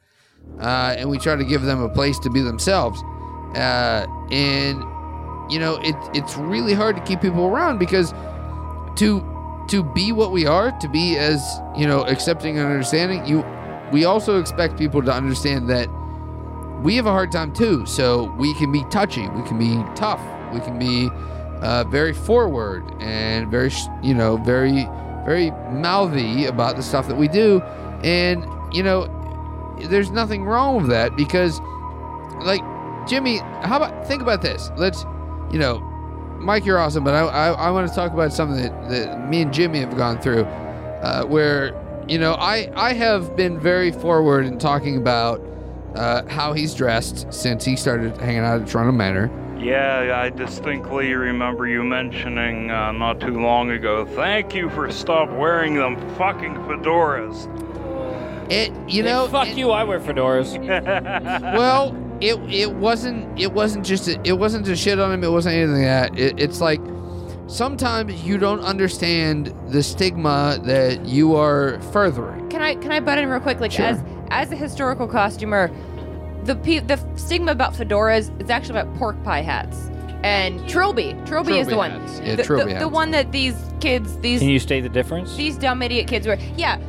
uh, 0.59 0.95
and 0.97 1.09
we 1.09 1.17
try 1.17 1.35
to 1.35 1.43
give 1.43 1.63
them 1.63 1.81
a 1.81 1.89
place 1.89 2.19
to 2.19 2.29
be 2.29 2.41
themselves. 2.41 3.01
Uh, 3.55 4.05
and 4.31 4.83
you 5.51 5.59
know, 5.59 5.79
it, 5.81 5.95
it's 6.13 6.37
really 6.37 6.73
hard 6.73 6.95
to 6.95 7.01
keep 7.03 7.21
people 7.21 7.45
around 7.45 7.79
because 7.79 8.11
to 8.97 9.29
to 9.69 9.83
be 9.83 10.11
what 10.11 10.31
we 10.31 10.45
are, 10.45 10.71
to 10.79 10.89
be 10.89 11.17
as 11.17 11.59
you 11.75 11.87
know 11.87 12.03
accepting 12.03 12.57
and 12.57 12.67
understanding, 12.67 13.25
you 13.25 13.43
we 13.91 14.05
also 14.05 14.39
expect 14.39 14.77
people 14.77 15.01
to 15.01 15.11
understand 15.11 15.69
that 15.69 15.87
we 16.83 16.97
have 16.97 17.05
a 17.05 17.11
hard 17.11 17.31
time 17.31 17.53
too. 17.53 17.85
So 17.85 18.25
we 18.37 18.53
can 18.55 18.71
be 18.71 18.83
touchy, 18.91 19.27
we 19.29 19.41
can 19.43 19.57
be 19.57 19.81
tough, 19.95 20.21
we 20.53 20.59
can 20.59 20.77
be 20.77 21.09
uh, 21.61 21.85
very 21.85 22.13
forward 22.13 22.83
and 22.99 23.49
very, 23.49 23.71
you 24.01 24.13
know, 24.13 24.37
very, 24.37 24.83
very 25.25 25.51
mouthy 25.71 26.45
about 26.45 26.75
the 26.75 26.83
stuff 26.83 27.07
that 27.07 27.15
we 27.15 27.29
do. 27.29 27.61
And, 28.03 28.45
you 28.75 28.83
know, 28.83 29.07
there's 29.89 30.11
nothing 30.11 30.43
wrong 30.43 30.75
with 30.75 30.89
that 30.89 31.15
because, 31.15 31.61
like, 32.41 32.61
Jimmy, 33.07 33.37
how 33.37 33.77
about, 33.77 34.05
think 34.05 34.21
about 34.21 34.41
this. 34.41 34.71
Let's, 34.77 35.03
you 35.51 35.59
know, 35.59 35.79
Mike, 36.39 36.65
you're 36.65 36.79
awesome, 36.79 37.05
but 37.05 37.13
I, 37.13 37.21
I, 37.21 37.51
I 37.51 37.69
want 37.71 37.87
to 37.87 37.95
talk 37.95 38.11
about 38.11 38.33
something 38.33 38.61
that, 38.61 38.89
that 38.89 39.29
me 39.29 39.43
and 39.43 39.53
Jimmy 39.53 39.79
have 39.79 39.95
gone 39.95 40.19
through 40.19 40.43
uh, 40.43 41.23
where, 41.23 41.79
you 42.09 42.17
know, 42.17 42.33
I, 42.33 42.69
I 42.75 42.91
have 42.91 43.37
been 43.37 43.57
very 43.57 43.91
forward 43.91 44.45
in 44.45 44.59
talking 44.59 44.97
about 44.97 45.39
uh, 45.95 46.23
how 46.27 46.53
he's 46.53 46.73
dressed 46.73 47.31
since 47.33 47.63
he 47.65 47.75
started 47.75 48.15
hanging 48.17 48.39
out 48.43 48.61
at 48.61 48.67
Trundle 48.67 48.93
Manor. 48.93 49.29
Yeah, 49.59 50.19
I 50.21 50.29
distinctly 50.29 51.13
remember 51.13 51.67
you 51.67 51.83
mentioning 51.83 52.69
uh, 52.69 52.91
not 52.91 53.21
too 53.21 53.39
long 53.39 53.71
ago. 53.71 54.05
Thank 54.05 54.53
you 54.53 54.69
for 54.69 54.91
stop 54.91 55.29
wearing 55.31 55.75
them 55.75 55.95
fucking 56.17 56.55
fedoras. 56.55 57.47
It, 58.51 58.73
you 58.89 59.03
know, 59.03 59.27
fuck 59.29 59.47
it- 59.47 59.57
you. 59.57 59.71
I 59.71 59.83
wear 59.85 59.99
fedoras. 60.01 60.57
well, 61.55 61.95
it 62.19 62.35
it 62.53 62.73
wasn't 62.73 63.39
it 63.39 63.53
wasn't 63.53 63.85
just 63.85 64.07
a, 64.09 64.19
it 64.27 64.33
wasn't 64.37 64.65
to 64.65 64.75
shit 64.75 64.99
on 64.99 65.11
him. 65.13 65.23
It 65.23 65.31
wasn't 65.31 65.55
anything 65.55 65.83
like 65.85 66.11
that. 66.11 66.19
It, 66.19 66.39
it's 66.39 66.59
like 66.59 66.81
sometimes 67.47 68.21
you 68.23 68.37
don't 68.37 68.59
understand 68.61 69.53
the 69.69 69.81
stigma 69.81 70.59
that 70.65 71.05
you 71.05 71.35
are 71.35 71.79
furthering. 71.93 72.49
Can 72.49 72.61
I 72.61 72.75
can 72.75 72.91
I 72.91 72.99
butt 72.99 73.17
in 73.17 73.29
real 73.29 73.39
quick? 73.39 73.59
Like 73.61 73.71
Sure. 73.71 73.85
as 73.85 74.01
as 74.33 74.51
a 74.51 74.55
historical 74.55 75.07
costumer, 75.07 75.71
the 76.43 76.55
pe- 76.55 76.79
the 76.79 76.99
stigma 77.15 77.51
about 77.51 77.73
fedoras 77.73 78.29
is 78.41 78.49
actually 78.49 78.79
about 78.79 78.93
pork 78.97 79.21
pie 79.23 79.41
hats. 79.41 79.89
And 80.23 80.59
Trilby, 80.69 81.13
Trilby, 81.25 81.59
is 81.59 81.67
Trilby 81.67 81.69
the 81.69 81.77
one. 81.77 81.91
hats. 81.91 82.21
Yeah, 82.23 82.35
the, 82.35 82.43
Trilby 82.43 82.73
the, 82.73 82.79
the 82.79 82.87
one 82.89 83.11
that 83.11 83.31
these 83.31 83.55
kids, 83.81 84.17
these 84.19 84.39
Can 84.39 84.49
you 84.49 84.59
state 84.59 84.81
the 84.81 84.89
difference? 84.89 85.35
these 85.35 85.57
dumb 85.57 85.81
idiot 85.81 86.07
kids 86.07 86.25
wear. 86.25 86.37
Yeah, 86.55 86.79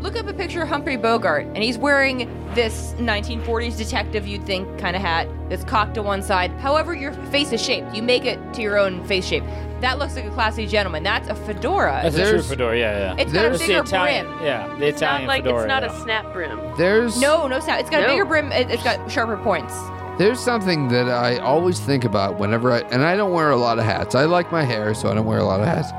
look 0.00 0.16
up 0.16 0.28
a 0.28 0.32
picture 0.32 0.62
of 0.62 0.68
Humphrey 0.68 0.96
Bogart, 0.96 1.46
and 1.46 1.58
he's 1.58 1.76
wearing 1.76 2.28
this 2.54 2.94
1940s 2.98 3.76
detective 3.76 4.26
you'd 4.28 4.46
think 4.46 4.78
kind 4.78 4.94
of 4.94 5.02
hat 5.02 5.28
that's 5.48 5.64
cocked 5.64 5.94
to 5.94 6.02
one 6.02 6.22
side. 6.22 6.52
However, 6.52 6.94
your 6.94 7.12
face 7.32 7.50
is 7.52 7.60
shaped. 7.60 7.94
You 7.94 8.02
make 8.02 8.24
it 8.24 8.38
to 8.54 8.62
your 8.62 8.78
own 8.78 9.04
face 9.06 9.26
shape. 9.26 9.42
That 9.84 9.98
looks 9.98 10.16
like 10.16 10.24
a 10.24 10.30
classy 10.30 10.66
gentleman. 10.66 11.02
That's 11.02 11.28
a 11.28 11.34
fedora. 11.34 12.00
That's 12.02 12.14
a 12.16 12.18
true 12.18 12.26
There's- 12.30 12.48
fedora. 12.48 12.78
Yeah, 12.78 12.98
yeah. 13.14 13.22
It's 13.22 13.32
got 13.34 13.44
a 13.44 13.48
there's 13.50 13.58
That's 13.58 13.68
bigger 13.68 13.82
the 13.82 13.86
Italian. 13.88 14.26
brim. 14.28 14.42
Yeah, 14.42 14.76
the 14.78 14.86
It's 14.86 15.00
not 15.02 15.24
like 15.24 15.44
fedora. 15.44 15.60
it's 15.64 15.68
not 15.68 15.82
yeah. 15.82 15.92
a 15.92 16.00
snap 16.02 16.32
brim. 16.32 16.58
There's 16.78 17.20
No, 17.20 17.46
no 17.46 17.60
sound. 17.60 17.80
It's 17.80 17.90
got 17.90 18.00
a 18.00 18.06
No. 18.06 18.08
bigger 18.14 18.24
brim. 18.24 18.50
It, 18.50 18.70
it's 18.70 18.82
got 18.82 19.10
sharper 19.10 19.36
points. 19.36 19.74
There's 20.16 20.40
something 20.40 20.88
that 20.88 21.08
I 21.10 21.36
always 21.36 21.78
think 21.80 22.06
about 22.06 22.38
whenever 22.38 22.72
I, 22.72 22.78
and 22.90 23.04
I 23.04 23.14
don't 23.14 23.32
wear 23.32 23.50
a 23.50 23.56
lot 23.56 23.78
of 23.78 23.84
hats. 23.84 24.14
I 24.14 24.24
like 24.24 24.50
my 24.50 24.62
hair, 24.64 24.94
so 24.94 25.10
I 25.10 25.14
don't 25.14 25.26
wear 25.26 25.38
a 25.38 25.44
lot 25.44 25.60
of 25.60 25.66
hats. 25.66 25.90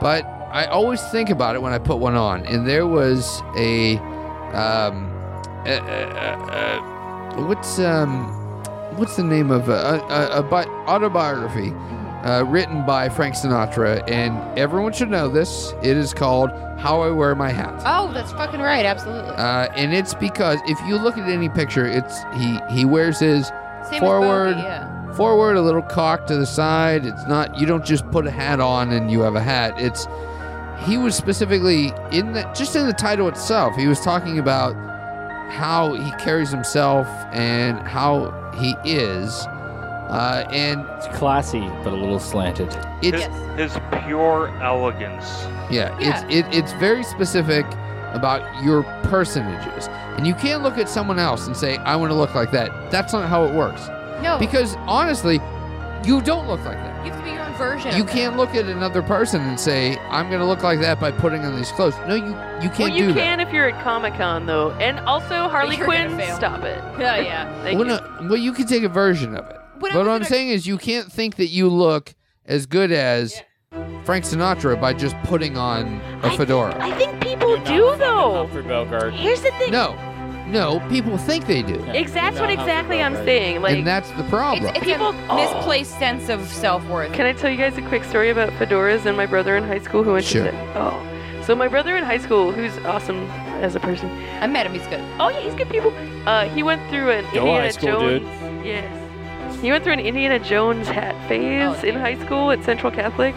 But 0.00 0.24
I 0.50 0.64
always 0.64 1.02
think 1.10 1.28
about 1.28 1.54
it 1.54 1.60
when 1.60 1.74
I 1.74 1.78
put 1.78 1.98
one 1.98 2.14
on. 2.14 2.46
And 2.46 2.66
there 2.66 2.86
was 2.86 3.42
a, 3.58 3.98
um, 4.54 5.12
uh, 5.66 5.70
uh, 5.70 6.80
uh, 7.36 7.42
what's 7.44 7.78
um, 7.78 8.24
what's 8.96 9.16
the 9.16 9.22
name 9.24 9.50
of 9.50 9.68
a, 9.68 9.72
a, 9.72 9.98
a, 10.08 10.38
a 10.38 10.42
bi- 10.42 10.64
autobiography 10.86 11.74
uh, 12.24 12.44
written 12.46 12.84
by 12.84 13.08
Frank 13.08 13.34
Sinatra, 13.34 14.02
and 14.08 14.58
everyone 14.58 14.92
should 14.92 15.10
know 15.10 15.28
this. 15.28 15.72
It 15.82 15.96
is 15.96 16.12
called 16.12 16.50
"How 16.78 17.00
I 17.02 17.10
Wear 17.10 17.34
My 17.34 17.50
Hat." 17.50 17.82
Oh, 17.86 18.12
that's 18.12 18.32
fucking 18.32 18.60
right. 18.60 18.84
Absolutely. 18.84 19.30
Uh, 19.30 19.68
and 19.76 19.94
it's 19.94 20.14
because 20.14 20.58
if 20.66 20.78
you 20.86 20.96
look 20.96 21.16
at 21.16 21.28
any 21.28 21.48
picture, 21.48 21.86
it's 21.86 22.22
he 22.34 22.58
he 22.70 22.84
wears 22.84 23.18
his 23.20 23.48
Same 23.88 24.00
forward, 24.00 24.54
Bogey, 24.54 24.62
yeah. 24.62 25.12
forward, 25.14 25.56
a 25.56 25.60
little 25.62 25.82
cock 25.82 26.26
to 26.26 26.36
the 26.36 26.46
side. 26.46 27.06
It's 27.06 27.26
not 27.26 27.58
you 27.58 27.66
don't 27.66 27.84
just 27.84 28.08
put 28.10 28.26
a 28.26 28.30
hat 28.30 28.60
on 28.60 28.90
and 28.92 29.10
you 29.10 29.20
have 29.20 29.34
a 29.36 29.42
hat. 29.42 29.74
It's 29.78 30.06
he 30.86 30.96
was 30.96 31.14
specifically 31.14 31.92
in 32.10 32.32
the 32.32 32.42
just 32.54 32.76
in 32.76 32.86
the 32.86 32.92
title 32.92 33.28
itself. 33.28 33.76
He 33.76 33.86
was 33.86 34.00
talking 34.00 34.38
about 34.38 34.74
how 35.50 35.94
he 35.94 36.10
carries 36.22 36.50
himself 36.50 37.06
and 37.32 37.78
how 37.80 38.30
he 38.58 38.76
is, 38.84 39.46
uh, 40.08 40.44
and 40.50 40.86
It's 40.96 41.06
classy, 41.18 41.60
but 41.84 41.92
a 41.92 41.96
little 41.96 42.18
slanted. 42.18 42.68
it's 43.02 43.24
His, 43.56 43.72
his 43.74 43.80
pure 44.04 44.48
elegance. 44.62 45.46
Yeah, 45.70 45.96
Yeah. 46.00 46.24
it's 46.26 46.34
it, 46.34 46.54
it's 46.54 46.72
very 46.74 47.02
specific 47.02 47.66
about 48.14 48.42
your 48.64 48.82
personages, 49.04 49.88
and 50.16 50.26
you 50.26 50.34
can't 50.34 50.62
look 50.62 50.78
at 50.78 50.88
someone 50.88 51.18
else 51.18 51.46
and 51.46 51.56
say, 51.56 51.76
"I 51.78 51.94
want 51.96 52.10
to 52.10 52.14
look 52.16 52.34
like 52.34 52.50
that." 52.52 52.90
That's 52.90 53.12
not 53.12 53.28
how 53.28 53.44
it 53.44 53.52
works. 53.54 53.88
No, 54.22 54.38
Because 54.38 54.76
honestly, 54.86 55.40
you 56.04 56.20
don't 56.22 56.48
look 56.48 56.64
like 56.64 56.78
that. 56.78 57.04
you 57.04 57.12
have 57.12 57.20
to 57.20 57.24
be 57.24 57.32
your 57.32 57.42
own 57.44 57.52
version. 57.54 57.94
You 57.96 58.02
of 58.04 58.08
can't 58.08 58.36
look 58.36 58.54
at 58.54 58.64
another 58.64 59.02
person 59.02 59.42
and 59.42 59.60
say, 59.60 59.96
"I'm 60.10 60.28
going 60.28 60.40
to 60.40 60.46
look 60.46 60.62
like 60.62 60.80
that 60.80 60.98
by 60.98 61.12
putting 61.12 61.44
on 61.44 61.54
these 61.54 61.70
clothes." 61.72 61.94
No, 62.08 62.14
you 62.14 62.28
you 62.62 62.70
can't 62.70 62.78
well, 62.78 62.88
you 62.88 63.08
do 63.08 63.14
can 63.14 63.40
if 63.40 63.52
you're 63.52 63.68
at 63.68 63.84
Comic 63.84 64.14
Con 64.14 64.46
though, 64.46 64.70
and 64.80 64.98
also 65.00 65.48
Harley 65.48 65.76
You're 65.76 65.86
gonna 65.86 66.06
Quinn. 66.08 66.18
fail. 66.18 66.36
Stop 66.36 66.64
it. 66.64 66.82
that. 66.82 66.98
Yeah, 66.98 67.16
yeah. 67.18 67.44
that. 67.44 67.62
Thank 67.62 67.78
Well, 67.78 67.88
you. 67.88 68.00
no, 68.22 68.28
well, 68.30 68.36
you 68.38 68.52
can 68.52 68.66
take 68.66 68.82
a 68.84 68.88
version 68.88 69.36
of 69.36 69.48
it. 69.50 69.57
When 69.80 69.92
but 69.92 70.06
what 70.06 70.08
I'm 70.08 70.22
a- 70.22 70.24
saying 70.24 70.48
is, 70.50 70.66
you 70.66 70.78
can't 70.78 71.10
think 71.10 71.36
that 71.36 71.48
you 71.48 71.68
look 71.68 72.14
as 72.46 72.66
good 72.66 72.90
as 72.92 73.40
Frank 74.04 74.24
Sinatra 74.24 74.80
by 74.80 74.92
just 74.94 75.16
putting 75.24 75.56
on 75.56 76.00
a 76.22 76.28
I- 76.28 76.36
fedora. 76.36 76.76
I 76.82 76.92
think 76.98 77.20
people 77.22 77.48
You're 77.56 77.64
do 77.64 77.84
fucking 77.86 77.98
though. 78.00 78.34
Humphrey 78.34 78.62
Bogart. 78.62 79.14
Here's 79.14 79.40
the 79.42 79.50
thing. 79.52 79.70
no, 79.70 79.94
no, 80.48 80.80
people 80.88 81.18
think 81.18 81.46
they 81.46 81.62
do, 81.62 81.74
Yeah, 81.86 81.92
Ex- 81.92 82.12
that's 82.12 82.38
you're 82.38 82.46
what 82.48 82.54
not 82.54 82.62
exactly 82.64 83.02
I'm 83.02 83.12
Bogart. 83.12 83.26
saying. 83.26 83.60
Like, 83.62 83.76
and 83.78 83.86
that's 83.86 84.10
the 84.12 84.24
problem. 84.24 84.66
It's, 84.66 84.78
it's 84.78 84.86
People- 84.86 85.08
a 85.10 85.34
misplaced 85.36 85.98
sense 85.98 86.28
of 86.30 86.48
self 86.48 86.84
worth. 86.88 87.12
Can 87.12 87.26
I 87.26 87.32
tell 87.34 87.50
you 87.50 87.56
guys 87.58 87.76
a 87.76 87.82
quick 87.82 88.04
story 88.04 88.30
about 88.30 88.50
fedoras 88.54 89.04
and 89.06 89.16
my 89.16 89.26
brother 89.26 89.56
in 89.56 89.64
high 89.64 89.80
school 89.80 90.02
who 90.02 90.12
went 90.14 90.24
Sure. 90.24 90.44
to 90.46 90.50
the, 90.50 90.58
Oh. 90.78 91.04
So 91.44 91.54
my 91.54 91.68
brother 91.68 91.96
in 91.96 92.04
high 92.04 92.18
school, 92.18 92.52
who's 92.52 92.76
awesome 92.84 93.24
as 93.62 93.74
a 93.74 93.80
person. 93.80 94.10
I 94.40 94.46
met 94.46 94.66
him. 94.66 94.74
He's 94.74 94.86
good. 94.86 95.00
Oh 95.18 95.28
yeah, 95.30 95.40
he's 95.40 95.54
good 95.54 95.70
people. 95.70 95.92
Uh, 96.26 96.46
he 96.48 96.62
went 96.62 96.80
through 96.90 97.10
an 97.10 97.24
Go 97.32 97.40
Indiana 97.40 97.60
high 97.60 97.68
school, 97.70 98.00
dude. 98.00 98.22
Jones. 98.22 98.66
Yes. 98.66 99.07
He 99.60 99.70
went 99.72 99.82
through 99.84 99.94
an 99.94 100.00
Indiana 100.00 100.38
Jones 100.38 100.86
hat 100.88 101.14
phase 101.28 101.62
Oh, 101.82 101.86
in 101.86 101.96
high 101.96 102.18
school 102.24 102.50
at 102.50 102.62
Central 102.64 102.92
Catholic. 102.92 103.34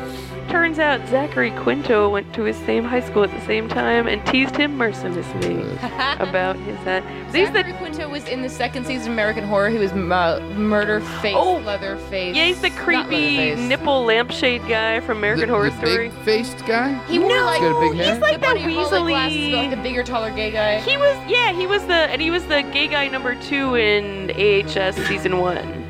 Turns 0.50 0.80
out 0.80 1.08
Zachary 1.08 1.52
Quinto 1.52 2.10
went 2.10 2.34
to 2.34 2.44
his 2.44 2.58
same 2.58 2.84
high 2.84 3.00
school 3.00 3.24
at 3.24 3.32
the 3.32 3.40
same 3.46 3.70
time 3.70 4.06
and 4.08 4.24
teased 4.28 4.56
him 4.58 4.76
mercilessly 4.78 5.62
about 6.20 6.58
his 6.58 6.76
hat. 6.80 7.04
He's 7.34 7.48
the 7.48 7.54
Zachary 7.54 7.74
Quinto 7.74 8.10
was 8.10 8.28
in 8.28 8.42
the 8.42 8.50
second 8.50 8.86
season 8.86 9.08
of 9.08 9.14
American 9.14 9.46
Horror. 9.46 9.70
He 9.70 9.78
was 9.78 9.92
uh, 9.94 10.40
murder 10.58 11.00
face, 11.22 11.36
Oh. 11.38 11.58
leather 11.60 11.96
face. 12.10 12.36
yeah, 12.36 12.46
he's 12.48 12.62
the 12.62 12.70
creepy 12.72 13.56
nipple 13.56 14.04
lampshade 14.04 14.68
guy 14.68 15.00
from 15.00 15.20
American 15.20 15.48
the, 15.48 15.54
Horror 15.56 15.70
the 15.70 15.78
Story. 15.78 16.10
big-faced 16.10 16.66
guy. 16.66 16.94
He 17.08 17.18
wore 17.18 17.30
No, 17.30 17.46
like 17.46 17.62
He's 17.62 17.70
got 17.72 17.78
a 17.78 17.90
big 17.90 18.00
he's 18.06 18.18
like 18.20 18.34
the 18.36 18.40
that 18.42 18.56
bunny 18.56 18.74
Hall, 18.76 18.92
like, 18.92 19.04
glasses, 19.08 19.38
weaselly. 19.38 19.52
but, 19.52 19.58
like 19.58 19.70
the 19.72 19.78
bigger, 19.84 20.04
taller 20.04 20.32
gay 20.32 20.52
guy. 20.52 20.82
He 20.82 20.98
was, 20.98 21.16
yeah, 21.32 21.54
he 21.54 21.66
was 21.66 21.86
the, 21.88 21.94
and 21.94 22.22
he 22.22 22.30
was 22.30 22.46
the 22.48 22.62
gay 22.74 22.88
guy 22.90 23.08
number 23.08 23.36
two 23.36 23.76
in 23.76 24.32
AHS 24.32 24.96
season 25.08 25.38
one. 25.40 25.81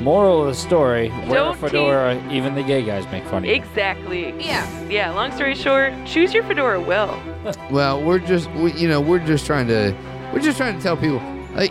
Moral 0.00 0.42
of 0.42 0.48
the 0.48 0.54
story: 0.54 1.08
wear 1.08 1.26
Don't 1.28 1.56
a 1.56 1.58
fedora. 1.58 2.22
Even 2.30 2.54
the 2.54 2.62
gay 2.62 2.84
guys 2.84 3.06
make 3.10 3.24
fun 3.24 3.38
of 3.38 3.44
you. 3.46 3.54
Exactly. 3.54 4.30
Yeah. 4.42 4.88
Yeah. 4.88 5.10
Long 5.12 5.32
story 5.32 5.54
short, 5.54 5.92
choose 6.04 6.34
your 6.34 6.44
fedora 6.44 6.80
well. 6.80 7.20
Well, 7.70 8.02
we're 8.02 8.18
just, 8.18 8.50
we, 8.52 8.72
you 8.72 8.88
know, 8.88 9.00
we're 9.00 9.24
just 9.24 9.46
trying 9.46 9.68
to, 9.68 9.94
we're 10.32 10.40
just 10.40 10.56
trying 10.56 10.76
to 10.76 10.82
tell 10.82 10.96
people, 10.96 11.22
like, 11.54 11.70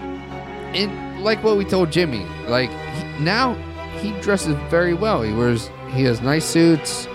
in 0.74 1.22
like 1.22 1.44
what 1.44 1.58
we 1.58 1.66
told 1.66 1.92
Jimmy, 1.92 2.24
like 2.48 2.70
he, 2.70 3.04
now 3.24 3.56
he 4.00 4.12
dresses 4.22 4.56
very 4.70 4.94
well. 4.94 5.22
He 5.22 5.34
wears, 5.34 5.70
he 5.92 6.04
has 6.04 6.22
nice 6.22 6.46
suits. 6.46 7.10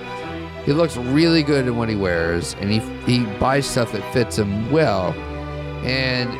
He 0.66 0.74
looks 0.74 0.96
really 0.98 1.42
good 1.42 1.66
in 1.66 1.76
what 1.76 1.88
he 1.88 1.94
wears, 1.96 2.54
and 2.60 2.70
he 2.70 2.80
he 3.06 3.24
buys 3.38 3.66
stuff 3.66 3.92
that 3.92 4.12
fits 4.12 4.38
him 4.38 4.70
well. 4.70 5.14
And 5.84 6.30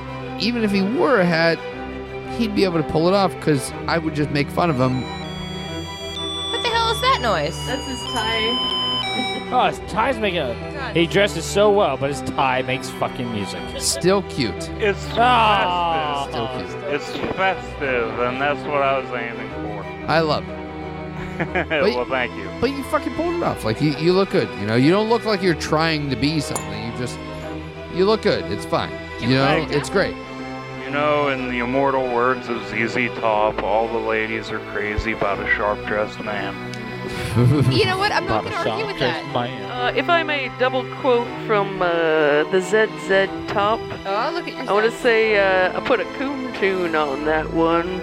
even 0.43 0.63
if 0.63 0.71
he 0.71 0.83
wore 0.83 1.21
a 1.21 1.25
hat, 1.25 1.59
he'd 2.41 2.55
be 2.55 2.65
able 2.65 2.83
to 2.83 2.89
pull 2.91 3.07
it 3.09 3.15
off 3.15 3.35
because 3.35 3.71
I 3.87 3.99
would 3.99 4.15
just 4.15 4.31
make 4.31 4.49
fun 4.49 4.71
of 4.71 4.77
him. 4.81 5.03
What 6.51 6.63
the 6.63 6.69
hell 6.71 6.91
is 6.93 7.01
that 7.03 7.19
noise? 7.23 7.57
That's 7.67 7.87
his 7.87 8.01
tie. 8.13 8.77
Oh, 9.53 9.67
his 9.67 9.81
tie's 9.91 10.17
making 10.17 10.39
a. 10.39 10.55
God. 10.75 10.97
He 10.97 11.09
dresses 11.09 11.45
so 11.45 11.73
well, 11.73 11.97
but 11.97 12.09
his 12.11 12.21
tie 12.21 12.63
makes 12.63 12.89
fucking 12.89 13.33
music. 13.33 13.61
Still 13.81 14.23
cute. 14.29 14.55
It's 14.79 15.05
Ah. 15.19 16.29
festive. 16.31 16.71
Still 16.71 16.79
cute. 16.85 16.95
It's 16.95 17.37
festive, 17.37 18.21
and 18.21 18.41
that's 18.41 18.61
what 18.61 18.81
I 18.81 18.99
was 18.99 19.11
aiming 19.11 19.51
for. 19.51 19.83
I 20.09 20.21
love 20.21 20.49
it. 20.49 21.69
well, 21.97 22.05
thank 22.05 22.33
you. 22.37 22.49
But 22.61 22.71
you 22.71 22.85
fucking 22.85 23.13
pulled 23.15 23.35
it 23.35 23.43
off. 23.43 23.65
Like 23.65 23.81
you, 23.83 23.91
you 23.97 24.13
look 24.13 24.31
good. 24.31 24.49
You 24.61 24.67
know, 24.69 24.77
you 24.77 24.93
don't 24.93 25.09
look 25.09 25.25
like 25.25 25.43
you're 25.43 25.57
trying 25.57 26.11
to 26.11 26.17
be 26.17 26.39
something. 26.39 26.93
You 26.93 26.97
just, 26.97 27.19
you 27.93 28.05
look 28.05 28.23
good. 28.23 28.45
It's 28.53 28.65
fine. 28.67 28.93
You 29.21 29.31
know, 29.31 29.45
Thank 29.47 29.73
you. 29.73 29.79
it's 29.79 29.91
great. 29.91 30.15
You 30.91 30.97
know, 30.97 31.29
in 31.29 31.49
the 31.49 31.61
immortal 31.61 32.03
words 32.13 32.49
of 32.49 32.67
ZZ 32.67 33.17
Top, 33.21 33.63
all 33.63 33.87
the 33.87 33.97
ladies 33.97 34.51
are 34.51 34.59
crazy 34.73 35.13
about 35.13 35.39
a 35.39 35.49
sharp-dressed 35.55 36.19
man. 36.25 36.53
You 37.73 37.85
know 37.85 37.97
what? 37.97 38.11
I'm 38.11 38.27
not 38.27 38.43
Baba 38.43 38.51
going 38.51 38.65
to 38.65 38.71
argue 38.71 38.87
with 38.87 38.99
Shop, 38.99 39.33
that. 39.33 39.71
Uh, 39.71 39.93
if 39.97 40.09
I 40.09 40.25
may 40.25 40.51
double 40.59 40.85
quote 40.97 41.29
from 41.47 41.81
uh, 41.81 42.43
the 42.51 42.61
ZZ 42.61 43.29
Top, 43.53 43.79
Oh, 44.05 44.33
look 44.35 44.49
at 44.49 44.55
your 44.55 44.69
I 44.69 44.73
want 44.73 44.91
to 44.91 44.99
say 44.99 45.39
uh, 45.39 45.81
I 45.81 45.87
put 45.87 46.01
a 46.01 46.05
coon 46.17 46.53
tune 46.55 46.97
on 46.97 47.25
that 47.25 47.53
one. 47.53 48.01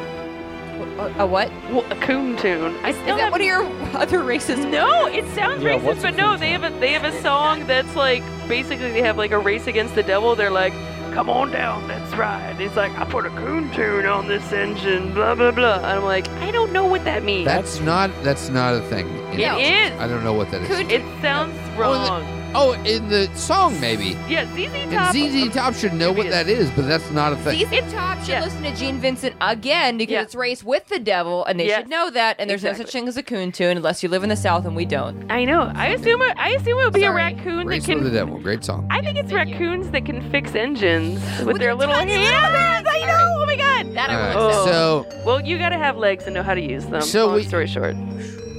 A 1.19 1.27
what? 1.27 1.51
Well, 1.69 1.85
a 1.91 1.95
coon 1.97 2.37
tune. 2.37 2.73
I 2.85 2.91
Is 2.91 2.95
still 2.95 3.17
that 3.17 3.23
have 3.23 3.31
one 3.33 3.41
of 3.41 3.47
your 3.47 3.65
other 3.97 4.23
races? 4.23 4.63
No, 4.63 5.07
it 5.07 5.25
sounds 5.35 5.61
Yeah, 5.61 5.71
racist, 5.77 5.83
what's 5.83 5.99
a 5.99 6.03
but 6.03 6.15
no, 6.15 6.37
they 6.37 6.51
have 6.51 6.63
a 6.63 6.69
they 6.79 6.93
have 6.93 7.03
a 7.03 7.21
song 7.21 7.67
that's 7.67 7.97
like 7.97 8.23
basically 8.47 8.93
they 8.93 9.01
have 9.01 9.17
like 9.17 9.31
a 9.31 9.39
race 9.39 9.67
against 9.67 9.93
the 9.93 10.03
devil. 10.03 10.35
They're 10.37 10.49
like, 10.51 10.73
"Come 11.17 11.31
on 11.31 11.49
down, 11.49 11.87
that's 11.87 12.13
right." 12.13 12.55
It's 12.61 12.75
like 12.75 12.95
I 12.95 13.03
put 13.03 13.25
a 13.25 13.31
coon 13.31 13.71
tune 13.71 14.05
on 14.05 14.27
this 14.27 14.53
engine, 14.53 15.15
blah 15.15 15.33
blah 15.33 15.49
blah. 15.49 15.77
And 15.77 15.85
I'm 15.87 16.03
like, 16.03 16.29
I 16.45 16.51
don't 16.51 16.71
know 16.71 16.85
what 16.85 17.05
that 17.05 17.23
means. 17.23 17.47
That's 17.47 17.79
not. 17.79 18.11
That's 18.21 18.49
not 18.49 18.75
a 18.75 18.81
thing. 18.81 19.07
in 19.33 19.39
it 19.39 19.97
No. 19.97 20.03
I 20.03 20.07
don't 20.07 20.23
know 20.23 20.33
what 20.33 20.51
that 20.51 20.61
is. 20.61 20.67
Could 20.67 20.91
It 20.91 21.01
sounds 21.19 21.57
wrong. 21.75 22.23
Oh, 22.59 22.73
in 22.85 23.07
the 23.09 23.29
song 23.35 23.79
maybe. 23.79 24.17
yeah, 24.27 24.45
ZZ 24.55 24.65
Top. 24.65 24.75
And 24.75 24.91
Top. 24.91 25.15
ZZ 25.15 25.53
Top 25.53 25.73
should 25.75 25.93
know 25.93 26.11
what 26.11 26.27
that 26.29 26.47
is, 26.47 26.71
but 26.71 26.87
that's 26.87 27.09
not 27.11 27.31
a 27.33 27.35
thing. 27.37 27.59
ZZ 27.67 27.93
Top 27.93 28.17
should 28.19 28.29
Yeah. 28.29 28.43
listen 28.43 28.63
to 28.63 28.75
Gene 28.75 28.99
Vincent 28.99 29.35
again 29.41 29.97
because 29.97 30.11
Yeah. 30.13 30.21
it's 30.23 30.33
race 30.35 30.63
with 30.63 30.87
the 30.87 30.97
devil, 30.97 31.45
and 31.45 31.59
they 31.59 31.67
Yes. 31.67 31.81
should 31.81 31.89
know 31.89 32.09
that. 32.09 32.35
And 32.39 32.49
there's 32.49 32.63
no 32.63 32.71
Exactly. 32.71 32.85
such 32.85 32.93
thing 32.93 33.07
as 33.07 33.15
a 33.17 33.21
coon 33.23 33.51
tune 33.51 33.77
unless 33.77 34.01
you 34.01 34.09
live 34.09 34.23
in 34.23 34.29
the 34.29 34.35
South, 34.35 34.65
and 34.65 34.75
we 34.75 34.85
don't. 34.85 35.31
I 35.31 35.45
know. 35.45 35.71
I 35.75 35.87
assume 35.89 36.21
it, 36.23 36.35
I 36.37 36.49
assume 36.51 36.79
it 36.79 36.83
would 36.85 36.93
be 36.93 37.01
a 37.03 37.05
Sorry. 37.05 37.15
raccoon 37.15 37.67
Race 37.67 37.85
that 37.85 37.95
with 37.95 38.03
the 38.05 38.09
can. 38.09 38.17
Devil, 38.27 38.39
great 38.39 38.65
song. 38.65 38.87
I 38.89 39.01
think 39.01 39.17
it's 39.17 39.31
Thank 39.31 39.49
you. 39.49 39.53
raccoons 39.55 39.91
that 39.91 40.05
can 40.05 40.21
fix 40.31 40.55
engines 40.55 41.19
with, 41.39 41.47
With 41.47 41.57
their 41.59 41.67
their 41.67 41.75
little 41.75 41.93
hands. 41.93 42.11
hands. 42.11 42.87
I 42.91 43.05
know. 43.05 43.35
Oh 43.39 43.45
my 43.45 43.55
god. 43.55 43.93
That 43.93 44.09
I 44.09 44.13
All 44.13 44.19
will 44.39 44.47
right, 44.47 44.55
accept. 44.55 44.75
Oh. 44.75 45.05
So, 45.11 45.21
Well, 45.25 45.41
you 45.41 45.57
gotta 45.59 45.77
have 45.77 45.95
legs 45.97 46.25
and 46.25 46.33
know 46.33 46.41
how 46.43 46.55
to 46.55 46.61
use 46.61 46.85
them. 46.85 47.01
So 47.01 47.27
Long 47.27 47.35
we- 47.35 47.43
story 47.43 47.67
short. 47.67 47.95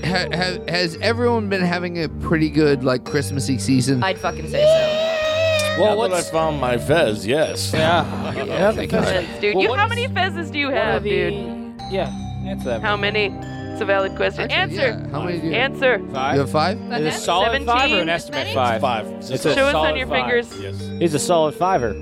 Ha, 0.05 0.27
ha, 0.33 0.59
has 0.69 0.97
everyone 1.01 1.49
been 1.49 1.63
having 1.63 2.03
a 2.03 2.09
pretty 2.09 2.51
good 2.51 2.85
like 2.85 3.05
Christmassy 3.05 3.59
season? 3.59 4.03
I'd 4.03 4.19
fucking 4.19 4.49
say 4.49 4.63
so. 4.63 5.83
Well, 5.83 5.97
Well, 5.97 6.09
now 6.09 6.09
that 6.09 6.15
I 6.15 6.17
what's- 6.19 6.31
found 6.31 6.61
my 6.61 6.77
fez, 6.79 7.27
yes. 7.27 7.73
Yeah. 7.73 8.35
yeah. 8.45 8.73
Thank 8.73 8.93
you. 8.93 9.01
Fez, 9.01 9.41
dude. 9.41 9.55
Well, 9.55 9.63
you, 9.63 9.69
what 9.71 9.79
how 9.79 9.87
is- 9.87 9.91
many 9.91 10.09
fezzes 10.09 10.51
do 10.53 10.59
you 10.59 10.71
have, 10.71 11.03
the- 11.05 11.11
dude? 11.11 11.81
Yeah. 11.91 12.11
Answer 12.47 12.69
that. 12.71 12.81
How 12.83 12.97
many? 12.97 13.27
It's 13.73 13.81
a 13.83 13.85
valid 13.85 14.17
question. 14.17 14.51
Actually, 14.51 14.79
Answer. 14.81 15.01
yeah. 15.07 15.11
How 15.11 15.23
many 15.23 15.39
do 15.39 15.47
you 15.47 15.53
have? 15.53 15.73
Answer. 15.73 15.99
Five. 16.13 16.35
You 16.35 16.41
have 16.41 16.51
five? 16.51 16.79
Is 16.81 16.91
it 17.01 17.07
a 17.07 17.13
solid 17.13 17.65
five 17.65 17.93
or 17.93 18.01
an 18.01 18.09
estimate 18.09 18.39
Many? 18.47 18.55
five? 18.55 18.81
Five. 18.81 19.07
It's 19.07 19.31
a 19.31 19.39
Show 19.39 19.51
us 19.51 19.59
on 19.59 19.73
solid 19.73 19.97
your 19.97 20.07
five. 20.09 20.25
fingers. 20.25 20.61
Yes. 20.61 20.81
He's 21.01 21.15
a 21.15 21.19
solid 21.21 21.55
fiver. 21.55 21.93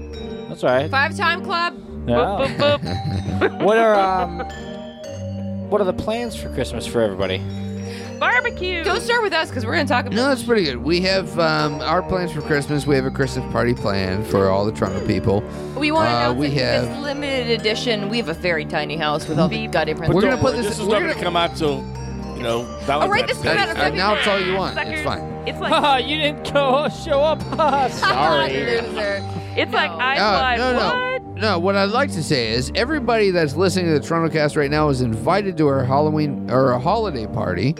That's 0.48 0.64
all 0.64 0.70
right. 0.70 0.90
Five 0.90 1.14
time 1.16 1.44
club. 1.44 1.74
Yeah. 2.06 2.14
Boop, 2.14 2.56
boop, 2.56 2.80
boop. 3.40 3.62
what 3.64 3.76
are 3.76 3.94
um, 3.94 4.38
what 5.68 5.80
are 5.82 5.84
the 5.84 5.92
plans 5.92 6.34
for 6.34 6.48
Christmas 6.54 6.86
for 6.86 7.02
everybody? 7.02 7.42
Barbecue. 8.18 8.82
Don't 8.84 9.00
start 9.00 9.22
with 9.22 9.32
us 9.32 9.48
because 9.48 9.64
we're 9.66 9.74
going 9.74 9.86
to 9.86 9.92
talk 9.92 10.06
about. 10.06 10.14
No, 10.16 10.28
that's 10.28 10.42
pretty 10.42 10.64
good. 10.64 10.76
We 10.78 11.00
have 11.02 11.38
um, 11.38 11.80
our 11.80 12.02
plans 12.02 12.32
for 12.32 12.40
Christmas. 12.42 12.86
We 12.86 12.94
have 12.96 13.04
a 13.04 13.10
Christmas 13.10 13.50
party 13.52 13.74
planned 13.74 14.26
for 14.26 14.48
all 14.48 14.64
the 14.64 14.72
Trundle 14.72 15.06
people. 15.06 15.42
We 15.76 15.90
want 15.92 16.08
to 16.08 16.12
Uh, 16.14 16.18
announce 16.18 16.38
we 16.38 16.46
it 16.46 16.50
because 16.50 16.88
have- 16.88 17.02
limited 17.02 17.60
edition. 17.60 18.08
We 18.08 18.16
have 18.18 18.28
a 18.28 18.34
very 18.34 18.64
tiny 18.64 18.96
house 18.96 19.28
with 19.28 19.38
all 19.38 19.48
the 19.48 19.66
goddamn 19.68 19.98
We're 19.98 20.20
gonna 20.22 20.36
put 20.36 20.44
worry, 20.54 20.56
this- 20.56 20.66
This 20.68 20.78
is 20.78 20.86
we're 20.86 20.92
not 20.94 21.00
going 21.00 21.12
gonna- 21.12 21.24
come 21.24 21.36
out 21.36 21.56
till, 21.56 21.84
you 22.36 22.42
know, 22.42 22.62
Valentine's 22.84 23.04
Oh, 23.04 23.08
right, 23.08 23.26
this 23.26 23.38
is 23.38 23.46
out 23.46 23.68
of 23.70 23.76
Uh, 23.76 23.88
now 23.90 24.14
it's 24.14 24.26
all 24.26 24.40
you 24.40 24.54
want. 24.54 24.78
It's 24.78 25.02
fine. 25.02 25.20
It's 25.46 25.58
like 25.60 25.72
Haha, 25.72 25.96
you 25.98 26.16
didn't 26.16 26.52
go 26.52 26.88
show 26.88 27.20
up. 27.20 27.42
Sorry. 27.92 28.52
Loser. 28.80 29.22
it's 29.56 29.72
like 29.72 29.90
I 29.90 30.16
Uh, 30.18 30.38
fly. 30.38 30.56
no, 30.56 30.72
no. 30.72 30.78
what? 30.78 31.22
No, 31.36 31.58
what 31.58 31.76
I'd 31.76 31.90
like 31.90 32.10
to 32.12 32.22
say 32.22 32.48
is 32.52 32.72
everybody 32.74 33.30
that's 33.30 33.56
listening 33.56 33.92
to 33.92 33.98
the 34.00 34.06
Trundle 34.06 34.30
Cast 34.30 34.56
right 34.56 34.70
now 34.70 34.88
is 34.88 35.02
invited 35.02 35.58
to 35.58 35.66
our 35.68 35.84
Halloween 35.84 36.50
or 36.50 36.70
a 36.72 36.78
holiday 36.78 37.26
party, 37.26 37.74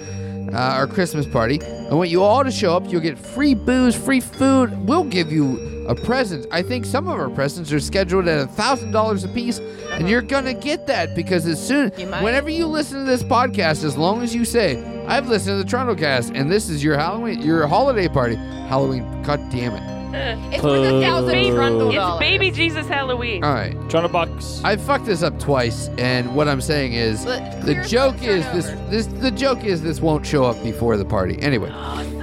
uh, 0.53 0.57
our 0.57 0.87
Christmas 0.87 1.27
party. 1.27 1.61
I 1.63 1.95
want 1.95 2.11
you 2.11 2.23
all 2.23 2.45
to 2.45 2.51
show 2.51 2.77
up. 2.77 2.91
You'll 2.91 3.01
get 3.01 3.19
free 3.19 3.55
booze, 3.55 3.97
free 3.97 4.21
food. 4.21 4.87
We'll 4.87 5.05
give 5.05 5.33
you 5.33 5.76
a 5.89 5.95
present. 5.95 6.47
I 6.51 6.63
think 6.63 6.85
some 6.85 7.09
of 7.09 7.19
our 7.19 7.31
presents 7.31 7.73
are 7.73 7.81
scheduled 7.81 8.29
at 8.29 8.41
a 8.41 8.47
thousand 8.47 8.93
dollars 8.93 9.25
a 9.25 9.29
piece, 9.29 9.59
and 9.59 9.69
uh-huh. 9.71 10.07
you're 10.07 10.23
gonna 10.23 10.55
get 10.55 10.87
that 10.87 11.15
because 11.15 11.47
as 11.47 11.65
soon, 11.65 11.93
You 11.97 12.07
whenever 12.07 12.51
you 12.51 12.67
listen 12.67 12.99
to 12.99 13.05
this 13.05 13.23
podcast, 13.23 13.85
as 13.85 13.97
long 13.97 14.23
as 14.23 14.35
you 14.35 14.45
say, 14.45 14.83
"I've 15.07 15.29
listened 15.29 15.59
to 15.59 15.65
the 15.65 15.69
Trundle 15.69 15.97
Cast," 15.97 16.33
and 16.35 16.51
this 16.51 16.69
is 16.69 16.83
your 16.83 16.97
Halloween, 16.97 17.43
your 17.43 17.67
holiday 17.67 18.09
party, 18.09 18.37
Halloween. 18.37 19.23
God 19.23 19.41
damn 19.51 19.75
it! 19.75 19.97
It's 20.53 20.63
worth 20.63 20.95
a 20.95 21.01
thousand 21.01 21.55
trundle 21.55 21.91
It's 21.91 22.19
baby 22.19 22.51
Jesus 22.51 22.87
Halloween. 22.87 23.45
All 23.45 23.53
right. 23.53 23.75
Trundle 23.91 24.11
bucks. 24.11 24.63
I 24.65 24.77
fucked 24.77 25.05
this 25.05 25.23
up 25.23 25.39
twice, 25.39 25.89
and 25.99 26.35
what 26.35 26.49
I'm 26.49 26.61
saying 26.61 26.95
is 26.95 27.25
But 27.25 27.61
the 27.63 27.75
joke 27.87 28.23
is 28.23 28.45
this 28.47 28.67
this 28.89 29.07
the 29.07 29.31
joke 29.31 29.65
is 29.65 29.83
this 29.83 30.01
won't 30.01 30.25
show 30.25 30.45
up 30.45 30.63
before 30.63 30.97
the 30.97 31.05
party. 31.05 31.39
Anyway, 31.43 31.71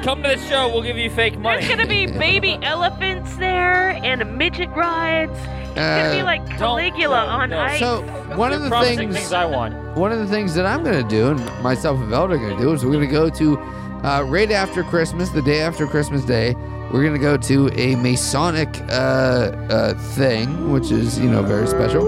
Come 0.03 0.21
to 0.23 0.29
the 0.29 0.37
show. 0.49 0.67
We'll 0.67 0.81
give 0.81 0.97
you 0.97 1.09
fake 1.09 1.37
money. 1.37 1.61
There's 1.61 1.69
gonna 1.69 1.87
be 1.87 2.05
baby 2.19 2.59
elephants 2.61 3.12
there 3.43 3.89
and 4.03 4.37
midget 4.37 4.69
rides. 4.71 5.31
It's 5.75 5.79
gonna 5.79 6.13
be 6.13 6.21
Uh, 6.21 6.25
like 6.25 6.45
Caligula 6.57 7.25
no, 7.25 7.31
on 7.31 7.49
no. 7.49 7.59
ice. 7.59 7.79
so 7.79 8.01
one 8.35 8.53
of 8.53 8.61
You're 8.61 8.69
the 8.69 8.85
things, 8.95 9.15
things 9.17 9.33
I 9.33 9.45
want. 9.45 9.73
one 9.97 10.11
of 10.11 10.19
the 10.19 10.27
things 10.27 10.53
that 10.55 10.65
I'm 10.65 10.83
gonna 10.83 11.03
do, 11.03 11.31
and 11.31 11.39
myself 11.63 11.99
and 11.99 12.11
Velda 12.11 12.31
are 12.33 12.37
gonna 12.37 12.59
do, 12.59 12.71
is 12.73 12.85
we're 12.85 12.93
gonna 12.93 13.07
go 13.07 13.29
to 13.29 13.57
uh, 14.03 14.23
right 14.27 14.51
after 14.51 14.83
Christmas, 14.83 15.29
the 15.29 15.41
day 15.41 15.61
after 15.61 15.85
Christmas 15.87 16.23
Day. 16.23 16.55
We're 16.91 17.03
gonna 17.03 17.17
go 17.17 17.37
to 17.37 17.69
a 17.73 17.95
Masonic 17.95 18.69
uh, 18.89 18.93
uh, 18.93 19.93
thing, 20.19 20.71
which 20.71 20.91
is 20.91 21.17
you 21.17 21.27
know 21.29 21.41
very 21.41 21.65
special, 21.65 22.03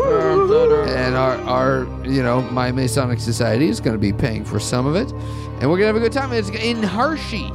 and 0.88 1.16
our 1.16 1.36
our 1.58 1.88
you 2.06 2.22
know 2.22 2.42
my 2.52 2.72
Masonic 2.72 3.20
Society 3.20 3.68
is 3.68 3.80
gonna 3.80 3.98
be 3.98 4.14
paying 4.14 4.46
for 4.46 4.60
some 4.60 4.86
of 4.86 4.96
it, 4.96 5.12
and 5.60 5.64
we're 5.72 5.78
gonna 5.78 5.88
have 5.88 5.96
a 5.96 6.00
good 6.00 6.12
time. 6.12 6.32
It's 6.34 6.50
in 6.50 6.84
Hershey, 6.84 7.50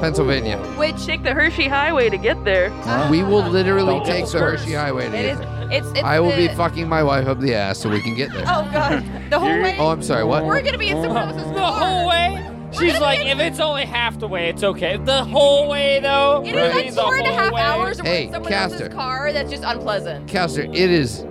Pennsylvania. 0.00 0.58
Which 0.76 1.04
Take 1.06 1.22
the 1.22 1.32
Hershey 1.34 1.68
Highway 1.68 2.08
to 2.10 2.16
get 2.18 2.42
there. 2.44 2.70
We 3.10 3.22
will 3.22 3.42
literally 3.48 3.94
Don't 3.94 4.06
take 4.06 4.26
the 4.26 4.32
the. 4.32 4.38
Hershey 4.38 4.72
Highway 4.74 5.08
to 5.08 5.16
it 5.16 5.22
get 5.22 5.24
is. 5.32 5.38
there. 5.38 5.68
It's. 5.72 5.86
it's 5.88 6.02
I 6.02 6.20
will 6.20 6.34
be 6.36 6.48
fucking 6.48 6.88
my 6.88 7.02
wife 7.02 7.26
up 7.26 7.40
the 7.40 7.54
ass 7.54 7.78
so 7.78 7.88
we 7.88 8.00
can 8.00 8.14
get 8.14 8.32
there. 8.32 8.44
Oh 8.46 8.68
god. 8.72 9.04
The 9.30 9.38
whole 9.38 9.48
way. 9.62 9.76
Oh, 9.78 9.88
I'm 9.88 10.02
sorry. 10.02 10.24
What? 10.24 10.44
We're 10.44 10.62
gonna 10.62 10.78
be 10.78 10.88
in 10.90 11.02
someone 11.02 11.16
else's 11.30 11.50
The 11.52 11.60
whole 11.66 12.08
way. 12.08 12.42
She's 12.72 13.00
like, 13.00 13.24
if 13.26 13.38
it's 13.38 13.58
only 13.58 13.84
half 13.86 14.18
the 14.18 14.28
way, 14.28 14.48
it's 14.50 14.62
okay. 14.62 14.96
The 14.98 15.24
whole 15.24 15.68
way, 15.68 15.98
though. 16.00 16.42
It 16.44 16.54
is 16.54 16.74
Right. 16.74 16.74
like 16.86 16.94
The 16.94 17.00
four 17.02 17.16
and 17.16 17.26
a 17.26 17.30
whole 17.30 17.38
half 17.38 17.52
way. 17.52 17.60
hours 17.62 17.98
we're 18.02 18.04
Hey, 18.04 18.24
in 18.26 18.32
someone 18.32 18.52
Caster. 18.52 18.74
else's 18.84 18.94
car. 18.94 19.32
That's 19.32 19.50
just 19.50 19.62
unpleasant. 19.64 20.28
Caster, 20.28 20.62
it 20.62 20.74
is 20.74 21.24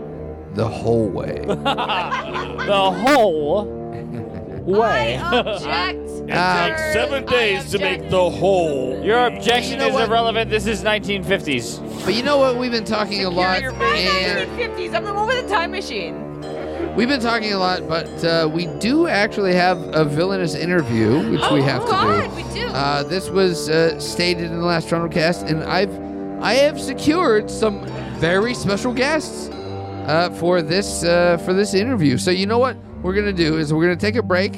the 0.54 0.68
whole 0.68 1.08
way. 1.08 1.44
The 1.46 2.92
whole 2.92 3.66
way. 4.66 5.18
I 5.18 5.38
object. 5.40 6.05
Uh, 6.32 6.68
Takes 6.70 6.94
seven 6.94 7.26
days 7.26 7.72
to 7.72 7.80
make 7.80 8.10
the 8.10 8.30
whole. 8.30 9.04
Your 9.04 9.26
objection 9.28 9.74
You 9.74 9.78
know 9.78 9.88
is 9.90 9.94
what? 9.94 10.10
irrelevant. 10.10 10.50
This 10.50 10.66
is 10.66 10.84
1950s. 10.84 12.04
But 12.04 12.14
you 12.16 12.24
know 12.24 12.38
what? 12.38 12.58
We've 12.58 12.72
been 12.72 12.84
talking 12.86 13.24
a 13.26 13.30
lot, 13.30 13.64
I'm 13.64 13.82
and 13.82 14.50
1950s. 14.50 14.96
I'm 14.96 15.04
the 15.04 15.14
one 15.14 15.28
with 15.28 15.48
the 15.48 15.54
time 15.54 15.72
machine. 15.72 16.42
we've 16.96 17.08
been 17.08 17.22
talking 17.22 17.54
a 17.54 17.60
lot, 17.60 17.88
but 17.88 18.08
uh, 18.24 18.50
we 18.52 18.66
do 18.80 19.08
actually 19.08 19.54
have 19.54 19.78
a 19.94 20.04
villainous 20.04 20.56
interview, 20.56 21.18
which 21.32 21.52
we 21.52 21.62
have 21.62 21.84
oh, 21.84 21.86
to 21.86 21.92
God, 21.92 22.30
do. 22.30 22.36
we 22.36 22.54
do. 22.54 22.68
Uh, 22.68 23.04
this 23.04 23.30
was 23.30 23.70
uh, 23.70 24.00
stated 24.00 24.46
in 24.46 24.60
the 24.60 24.66
last 24.66 24.90
Trundle 24.90 25.10
cast, 25.10 25.44
and 25.48 25.64
I've 25.64 25.94
I 26.42 26.54
have 26.56 26.80
secured 26.82 27.50
some 27.50 27.86
very 28.20 28.54
special 28.54 28.94
guests 28.94 29.50
uh, 29.50 30.30
for 30.40 30.62
this 30.62 31.04
uh, 31.04 31.38
for 31.38 31.54
this 31.54 31.74
interview. 31.74 32.18
So 32.18 32.32
you 32.32 32.46
know 32.46 32.58
what 32.60 32.78
we're 33.02 33.14
gonna 33.14 33.32
do 33.34 33.58
is 33.58 33.74
we're 33.74 33.84
gonna 33.84 33.96
take 33.96 34.16
a 34.16 34.24
break 34.24 34.54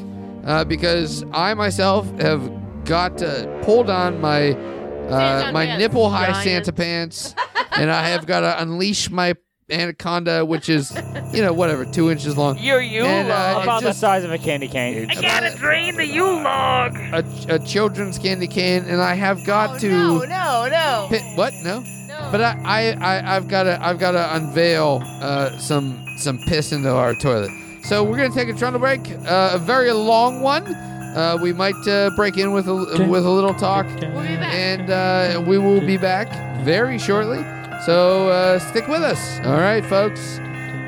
uh, 0.48 0.64
because 0.64 1.24
I 1.32 1.54
myself 1.54 2.08
have 2.20 2.50
got 2.86 3.22
uh, 3.22 3.46
pulled 3.64 3.90
on 3.90 4.20
my 4.22 4.52
uh, 4.52 5.52
my 5.52 5.66
pants. 5.66 5.80
nipple 5.80 6.10
high 6.10 6.32
Giant. 6.32 6.44
Santa 6.44 6.74
pants, 6.74 7.36
and 7.78 7.92
I 7.92 8.08
have 8.10 8.26
got 8.26 8.40
to 8.42 8.62
unleash 8.62 9.10
my 9.10 9.36
anaconda, 9.70 10.46
which 10.46 10.70
is 10.70 10.96
you 11.34 11.42
know 11.42 11.52
whatever 11.54 11.86
two 11.86 12.10
inches 12.10 12.38
long. 12.38 12.58
You, 12.58 12.78
you 12.78 13.04
And, 13.04 13.30
uh, 13.30 13.34
log. 13.56 13.64
About 13.64 13.82
the 13.84 13.90
just- 13.90 14.00
size 14.00 14.24
of 14.24 14.32
a 14.32 14.38
candy 14.38 14.68
cane. 14.70 15.10
I 15.10 15.22
gotta 15.22 15.56
drain 15.58 15.96
the 15.98 16.06
you 16.08 16.24
log. 16.24 16.96
A, 16.96 17.24
a 17.50 17.60
children's 17.60 18.18
candy 18.18 18.48
cane, 18.48 18.86
and 18.86 19.02
I 19.02 19.14
have 19.16 19.46
got 19.46 19.76
oh, 19.76 19.80
to. 19.80 19.90
no, 19.90 20.20
no, 20.26 20.68
no. 20.70 21.08
Pi- 21.10 21.34
what? 21.36 21.54
No. 21.64 21.82
no. 21.82 22.30
But 22.32 22.42
I, 22.42 22.56
I, 22.66 22.92
I 22.94 23.36
I've 23.36 23.48
got 23.48 23.64
to, 23.64 23.86
I've 23.86 24.00
got 24.00 24.12
to 24.12 24.36
unveil 24.36 25.02
uh, 25.04 25.58
some, 25.60 26.04
some 26.18 26.40
piss 26.48 26.72
into 26.72 26.90
our 26.90 27.14
toilet. 27.16 27.52
So 27.88 28.04
we're 28.04 28.18
gonna 28.18 28.34
take 28.34 28.50
a 28.50 28.54
Trundle 28.54 28.80
break, 28.82 29.00
uh, 29.26 29.52
a 29.54 29.58
very 29.58 29.92
long 29.94 30.42
one. 30.42 30.66
Uh, 30.68 31.38
we 31.42 31.54
might 31.54 31.88
uh, 31.88 32.10
break 32.18 32.38
in 32.38 32.52
with 32.52 32.68
a, 32.68 32.76
with 33.10 33.26
a 33.26 33.30
little 33.30 33.54
talk, 33.54 33.86
we'll 33.86 34.22
be 34.28 34.36
back. 34.36 34.54
and 34.54 34.90
uh, 34.90 35.42
we 35.48 35.58
will 35.58 35.80
be 35.80 35.98
back 35.98 36.28
very 36.64 37.00
shortly. 37.00 37.38
So 37.86 38.28
uh, 38.30 38.60
stick 38.60 38.88
with 38.90 39.02
us. 39.02 39.40
All 39.46 39.58
right, 39.58 39.86
folks. 39.86 40.38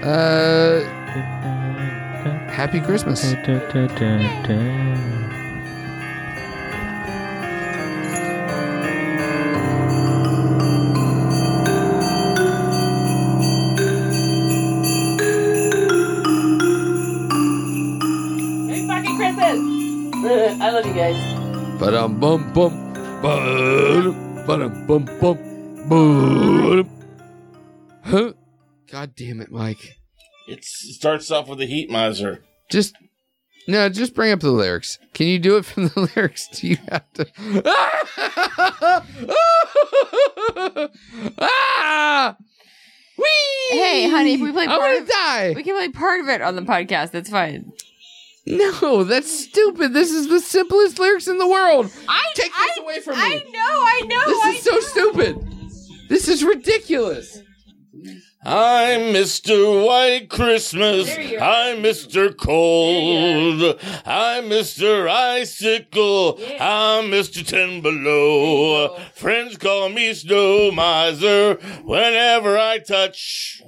Uh, 0.04 0.84
happy 2.52 2.82
Christmas. 2.82 3.34
Guys. 22.12 22.20
Ba 22.20 22.38
dum 22.38 22.54
bum 22.54 22.94
bum. 23.22 24.46
Ba 24.46 24.58
dum 24.58 24.86
bum 24.88 25.06
bum. 25.90 26.90
Huh? 28.04 28.34
God 28.92 29.16
damn 29.16 29.42
it, 29.42 29.52
Mike. 29.52 29.98
It's, 30.48 30.84
it 30.90 30.94
starts 30.94 31.30
off 31.32 31.48
with 31.48 31.62
a 31.62 31.66
heat 31.66 31.90
miser. 31.92 32.44
Just 32.72 32.96
no, 33.68 33.88
just 33.90 34.16
bring 34.16 34.32
up 34.32 34.40
the 34.40 34.50
lyrics. 34.52 34.98
Can 35.14 35.28
you 35.28 35.38
do 35.38 35.58
it 35.58 35.66
from 35.66 35.90
the 35.90 36.10
lyrics? 36.16 36.48
Do 36.48 36.68
you 36.68 36.78
have 36.90 37.06
to? 37.14 37.28
ah! 41.40 42.36
Whee! 43.18 43.78
Hey, 43.78 44.10
honey, 44.10 44.34
if 44.36 44.42
we 44.42 44.52
play 44.52 44.64
I 44.64 44.68
part 44.68 44.80
want 44.80 45.02
of- 45.02 45.06
to 45.08 45.12
die. 45.12 45.54
we 45.56 45.64
can 45.64 45.76
play 45.76 45.90
part 45.90 46.22
of 46.22 46.30
it 46.30 46.42
on 46.42 46.56
the 46.56 46.62
podcast. 46.64 47.12
That's 47.12 47.30
fine. 47.30 47.72
No, 48.50 49.04
that's 49.04 49.32
stupid. 49.32 49.94
This 49.94 50.12
is 50.12 50.28
the 50.28 50.40
simplest 50.40 50.98
lyrics 50.98 51.28
in 51.28 51.38
the 51.38 51.48
world. 51.48 51.92
I 52.08 52.24
Take 52.34 52.52
this 52.52 52.78
away 52.80 53.00
from 53.00 53.16
me. 53.16 53.22
I 53.24 53.36
know, 53.36 53.60
I 53.62 54.02
know. 54.06 54.26
This 54.26 54.46
I 54.46 54.50
is 54.50 54.64
so 54.64 54.80
stupid. 54.80 55.56
This 56.10 56.28
is 56.28 56.44
ridiculous. 56.44 57.44
I'm 58.44 59.14
Mr. 59.14 59.86
White 59.86 60.30
Christmas. 60.30 61.16
I'm 61.16 61.84
Mr. 61.84 62.36
Cold. 62.36 63.80
I'm 64.04 64.46
Mr. 64.46 65.08
Icicle. 65.08 66.40
I'm 66.60 67.12
Mr. 67.12 67.46
Ten 67.46 67.82
Below. 67.82 68.98
Friends 69.14 69.58
call 69.58 69.90
me 69.90 70.12
Snow 70.16 70.72
Miser. 70.72 71.56
Whenever 71.84 72.58
I 72.58 72.80
touch, 72.80 73.62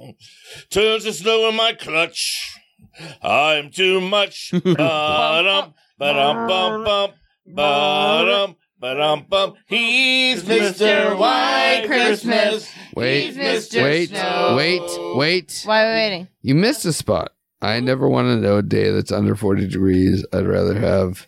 turns 0.70 1.04
to 1.04 1.12
snow 1.12 1.48
in 1.48 1.54
my 1.54 1.72
clutch. 1.74 2.61
I'm 3.22 3.70
too 3.70 4.00
much. 4.00 4.50
Ba-dum, 4.64 5.74
ba-dum, 5.98 6.48
bum, 6.48 6.84
bum, 6.84 7.10
ba-dum, 7.46 8.56
ba-dum, 8.78 9.26
bum. 9.28 9.54
He's 9.66 10.42
Mr. 10.42 11.16
White 11.18 11.84
Christmas. 11.86 12.70
Wait, 12.94 13.30
He's 13.34 13.36
Mr. 13.38 13.82
wait, 13.82 14.08
Snow. 14.10 14.54
wait, 14.56 15.16
wait. 15.16 15.62
Why 15.64 15.84
are 15.84 15.88
we 15.88 15.94
waiting? 16.00 16.28
You 16.42 16.54
missed 16.54 16.84
a 16.84 16.92
spot. 16.92 17.32
I 17.60 17.78
never 17.80 18.08
want 18.08 18.26
to 18.26 18.36
know 18.36 18.58
a 18.58 18.62
day 18.62 18.90
that's 18.90 19.12
under 19.12 19.36
40 19.36 19.68
degrees. 19.68 20.26
I'd 20.32 20.46
rather 20.46 20.78
have. 20.78 21.26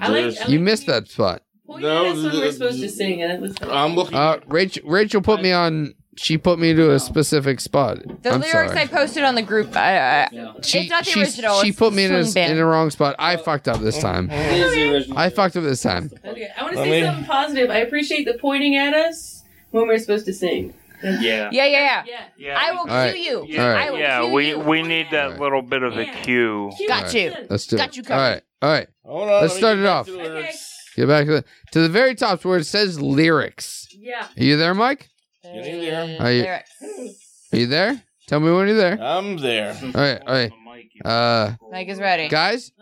I 0.00 0.08
like, 0.08 0.40
I 0.42 0.48
You 0.48 0.58
missed 0.60 0.86
that 0.86 1.08
spot. 1.08 1.42
Point 1.66 1.82
No, 1.82 2.06
at 2.06 2.12
us 2.16 2.22
when 2.22 2.32
the- 2.32 2.38
we're 2.40 2.52
supposed 2.52 2.80
to 2.80 2.88
sing, 2.88 3.22
and 3.22 3.32
it 3.32 3.40
was. 3.40 3.54
I'm 3.62 3.94
looking. 3.94 4.16
Uh, 4.16 4.38
Rachel, 4.48 4.88
Rachel 4.88 5.22
put 5.22 5.40
me 5.40 5.52
on. 5.52 5.94
She 6.18 6.36
put 6.36 6.58
me 6.58 6.74
to 6.74 6.92
a 6.92 6.98
specific 6.98 7.60
spot. 7.60 7.98
The 8.22 8.32
I'm 8.32 8.40
lyrics 8.40 8.72
sorry. 8.72 8.80
I 8.80 8.86
posted 8.86 9.22
on 9.22 9.36
the 9.36 9.42
group. 9.42 9.76
I, 9.76 10.24
I, 10.24 10.28
she, 10.62 10.80
it's 10.80 10.90
not 10.90 11.04
the 11.04 11.10
she, 11.10 11.20
original. 11.20 11.62
She 11.62 11.72
put 11.72 11.92
me 11.92 12.04
in, 12.04 12.12
a, 12.12 12.18
in 12.18 12.56
the 12.56 12.64
wrong 12.64 12.90
spot. 12.90 13.14
I 13.18 13.36
fucked 13.36 13.68
up 13.68 13.80
this 13.80 13.98
time. 13.98 14.28
I 14.32 15.30
fucked 15.30 15.56
up 15.56 15.62
this 15.62 15.82
time. 15.82 16.10
Okay, 16.24 16.48
I 16.56 16.62
want 16.62 16.74
to 16.74 16.80
I 16.80 16.84
say 16.84 16.90
mean- 16.90 17.04
something 17.04 17.24
positive. 17.24 17.70
I 17.70 17.78
appreciate 17.78 18.24
the 18.24 18.34
pointing 18.34 18.76
at 18.76 18.94
us 18.94 19.44
when 19.70 19.86
we're 19.86 19.98
supposed 19.98 20.26
to 20.26 20.32
sing. 20.32 20.74
Yeah. 21.02 21.20
Yeah, 21.20 21.50
yeah, 21.52 21.66
yeah. 21.66 22.04
Yeah. 22.06 22.24
Yeah. 22.36 22.58
I 22.60 22.72
will 22.72 22.84
cue 22.84 22.92
right. 22.92 23.18
you. 23.18 23.60
All 23.60 23.68
right. 23.68 23.86
I 23.86 23.90
will 23.90 23.98
yeah, 23.98 24.20
cue 24.22 24.32
we 24.32 24.48
you. 24.48 24.58
we 24.58 24.82
need 24.82 25.06
that 25.12 25.26
Alright. 25.26 25.40
little 25.40 25.62
bit 25.62 25.84
of 25.84 25.96
a 25.96 26.04
cue. 26.22 26.72
Got 26.88 27.14
you. 27.14 27.32
Let's 27.48 27.68
do 27.68 27.76
it. 27.76 27.78
Got 27.78 27.96
you 27.96 28.02
all 28.02 28.08
covered. 28.08 28.20
All 28.20 28.30
right. 28.30 28.42
All 28.60 28.70
right. 28.70 28.88
Hold 29.04 29.28
on, 29.28 29.42
Let's 29.42 29.56
start 29.56 29.78
it 29.78 29.86
off. 29.86 30.06
to 30.06 30.12
the 30.12 30.18
lyrics. 30.18 30.74
Get 30.96 31.06
back 31.06 31.26
to 31.26 31.32
the 31.32 31.44
to 31.70 31.80
the 31.80 31.88
very 31.88 32.16
top 32.16 32.44
where 32.44 32.58
it 32.58 32.64
says 32.64 33.00
lyrics. 33.00 33.86
Yeah. 33.92 34.26
Are 34.36 34.42
you 34.42 34.56
there, 34.56 34.74
Mike? 34.74 35.08
Getting 35.54 35.80
there. 35.80 36.16
Are 36.20 36.32
you, 36.32 36.42
Lyrics. 36.42 36.70
are 37.52 37.56
you 37.58 37.66
there? 37.66 38.02
Tell 38.26 38.40
me 38.40 38.52
when 38.52 38.68
you're 38.68 38.76
there. 38.76 39.00
I'm 39.00 39.36
there. 39.38 39.76
All 39.82 39.90
right, 40.00 40.20
all 40.26 40.34
right. 40.34 40.52
Uh, 41.04 41.54
Mike 41.70 41.88
is 41.88 41.98
ready. 41.98 42.28
guys, 42.28 42.72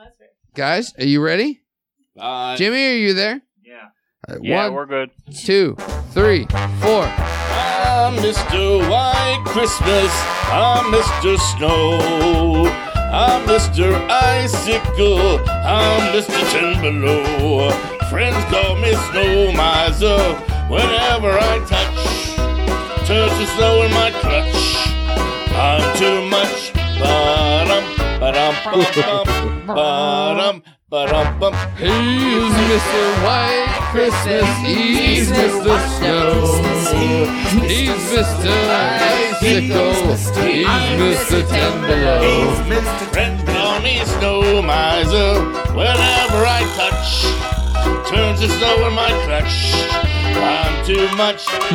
guys, 0.54 0.92
are 0.98 1.04
you 1.04 1.22
ready? 1.22 1.60
Bye. 2.16 2.56
Jimmy, 2.56 2.84
are 2.92 2.96
you 2.96 3.14
there? 3.14 3.40
Yeah. 3.64 3.74
All 4.28 4.34
right, 4.36 4.44
Yeah, 4.44 4.64
one, 4.64 4.74
we're 4.74 4.86
good. 4.86 5.10
two, 5.34 5.76
three, 6.10 6.46
four. 6.80 7.04
I'm 7.04 8.14
Mr. 8.16 8.88
White 8.90 9.42
Christmas. 9.46 10.10
I'm 10.50 10.92
Mr. 10.92 11.38
Snow. 11.56 12.66
I'm 13.12 13.46
Mr. 13.46 13.94
Icicle. 14.10 15.40
I'm 15.48 16.12
Mr. 16.14 16.50
Ten 16.52 16.80
Below. 16.82 17.70
Friends 18.10 18.36
call 18.46 18.76
me 18.76 18.92
Snow 19.10 19.52
Miser. 19.52 20.34
Whenever 20.68 21.30
I 21.38 21.58
touch, 21.66 21.94
turns 23.06 23.38
to 23.38 23.46
snow 23.54 23.82
in 23.82 23.92
my 23.92 24.10
clutch. 24.10 24.74
I'm 25.54 25.96
too 25.96 26.28
much. 26.28 26.72
Ba-dum, 26.98 27.84
ba-dum, 28.18 28.54
bum, 28.64 28.82
bum, 28.96 29.66
ba-dum, 29.66 30.62
ba-dum, 30.90 31.38
bum. 31.38 31.54
He's 31.78 32.54
Mr. 32.66 33.02
White 33.22 33.78
Christmas. 33.92 34.48
He's 34.58 35.30
Mr. 35.30 35.78
Snow. 35.96 36.50
He's 37.62 38.02
Mr. 38.10 38.54
Icicle. 38.74 39.92
He's 40.42 40.74
Mr. 40.98 41.48
Ten 41.48 41.74
Below. 41.86 42.54
Friends 43.12 43.42
call 43.44 43.80
me 43.82 44.04
Snow 44.04 44.62
Miser. 44.62 45.44
Whenever 45.78 46.40
I 46.58 46.62
touch, 46.74 48.10
turns 48.10 48.40
to 48.40 48.48
snow 48.48 48.88
in 48.88 48.94
my 48.94 49.10
clutch. 49.24 50.15
I'm 50.42 50.84
too 50.86 51.08
much. 51.16 51.46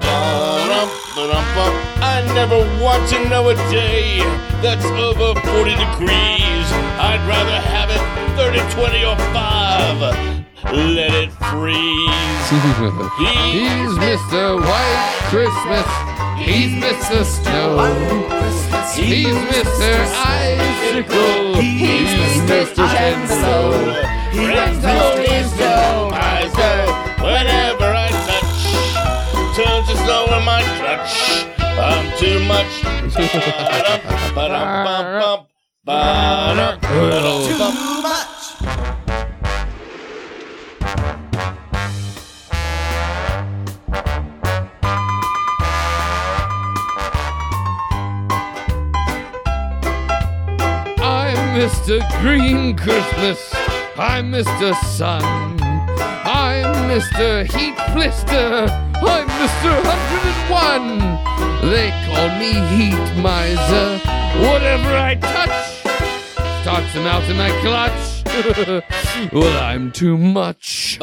Ba-dum, 0.00 0.88
ba-dum, 1.14 1.44
bum. 1.54 1.74
I 2.02 2.22
never 2.34 2.58
want 2.82 3.08
to 3.10 3.28
know 3.28 3.48
a 3.50 3.54
day 3.70 4.18
that's 4.62 4.84
over 4.84 5.38
40 5.40 5.70
degrees. 5.70 6.66
I'd 6.98 7.22
rather 7.28 7.60
have 7.60 7.90
it 7.90 8.00
30, 8.36 8.58
20, 8.74 9.04
or 9.04 9.16
5. 9.16 10.31
Let 10.64 11.12
it 11.12 11.32
freeze. 11.50 12.48
He's 13.50 13.92
Mr. 13.98 14.60
White 14.62 15.26
Christmas. 15.28 15.86
He's 16.38 16.72
Mr. 16.82 17.24
Snow. 17.24 17.78
He's 18.94 19.26
Mr. 19.26 20.06
Icicle. 20.14 21.60
He's 21.60 22.08
Mr. 22.46 22.74
Ten 22.94 23.26
Below. 23.26 23.94
Friends 24.32 24.84
call 24.84 25.16
me 25.16 25.42
Snow 25.50 26.10
Miser. 26.10 26.76
Whenever 27.22 27.90
I 27.92 28.08
touch, 28.26 29.56
turns 29.56 29.88
to 29.88 29.96
snow 30.04 30.24
in 30.36 30.44
my 30.44 30.62
clutch. 30.78 31.46
I'm 31.58 32.06
too 32.18 32.38
much. 32.44 32.82
Ba-dum, 33.12 34.00
ba-dum, 34.34 34.84
bum, 34.84 35.04
bum. 35.20 35.46
Ba-dum, 35.84 36.80
ba-dum, 36.80 37.58
bum. 37.58 37.72
Too 37.74 38.02
much. 38.02 38.31
Mr. 51.52 52.00
Green 52.22 52.74
Christmas. 52.74 53.52
I'm 53.98 54.32
Mr. 54.32 54.74
Sun. 54.96 55.22
I'm 56.24 56.88
Mr. 56.88 57.44
Heat 57.44 57.76
Blister. 57.92 58.66
I'm 58.96 59.28
Mr. 59.28 59.84
101. 60.48 61.70
They 61.70 61.90
call 62.06 62.30
me 62.38 62.54
Heat 62.74 63.20
Miser. 63.20 63.98
Whatever 64.40 64.96
I 64.96 65.14
touch 65.20 65.82
starts 66.62 66.94
them 66.94 67.06
out 67.06 67.22
in 67.28 67.36
my 67.36 67.50
clutch. 67.60 68.22
well, 69.32 69.58
I'm 69.62 69.92
too 69.92 70.16
much. 70.16 70.98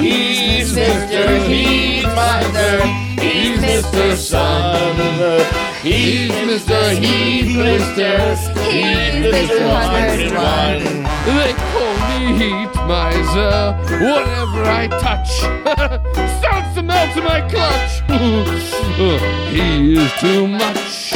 He's 0.00 0.72
Mr. 0.74 1.46
Heat 1.46 2.04
Miser. 2.04 2.82
He's 3.20 3.58
Mr. 3.58 4.16
Sun. 4.16 4.96
He's 5.82 6.30
Mr. 6.32 6.96
Heat 6.98 7.54
Blister. 7.54 8.18
He's 8.70 9.24
Mr. 9.32 9.68
101. 9.68 11.04
They 11.24 11.52
call 11.54 11.94
me 12.08 12.20
Heat 12.38 12.74
Miser. 12.86 13.74
Whatever 14.04 14.64
I 14.64 14.88
touch 15.00 15.30
starts 16.40 16.74
to 16.74 16.82
melt 16.82 17.16
in 17.16 17.24
my 17.24 17.40
clutch. 17.48 18.02
he 19.52 19.94
is 19.96 20.12
too 20.20 20.46
much. 20.48 21.12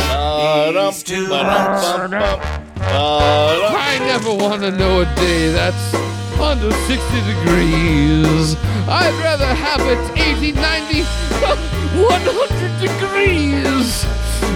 Bum, 1.29 2.11
bum. 2.11 2.11
Ba-dum. 2.11 2.41
I 2.81 3.99
never 4.01 4.33
want 4.35 4.62
to 4.62 4.71
know 4.71 5.01
a 5.01 5.05
day 5.16 5.51
that's 5.53 5.93
under 6.41 6.70
60 6.70 6.97
degrees. 7.26 8.57
I'd 8.89 9.14
rather 9.22 9.47
have 9.47 9.80
it 9.82 9.99
80, 10.18 10.53
90, 10.53 11.03
100 11.99 12.80
degrees. 12.80 14.07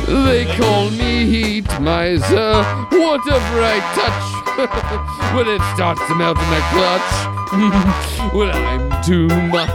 They 0.06 0.44
call 0.56 0.90
me 0.90 1.26
Heat 1.26 1.80
Miser. 1.80 2.62
Whatever 2.90 3.62
I 3.62 3.80
touch, 3.94 4.42
when 5.34 5.48
it 5.48 5.62
starts 5.74 6.06
to 6.06 6.14
melt 6.14 6.38
in 6.38 6.44
my 6.50 6.60
clutch, 6.72 7.10
well, 8.34 8.50
I'm 8.54 9.02
too 9.02 9.28
much. 9.48 9.70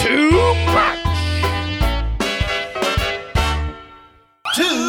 Too 0.00 0.30
much. 0.72 1.00
Too 4.56 4.83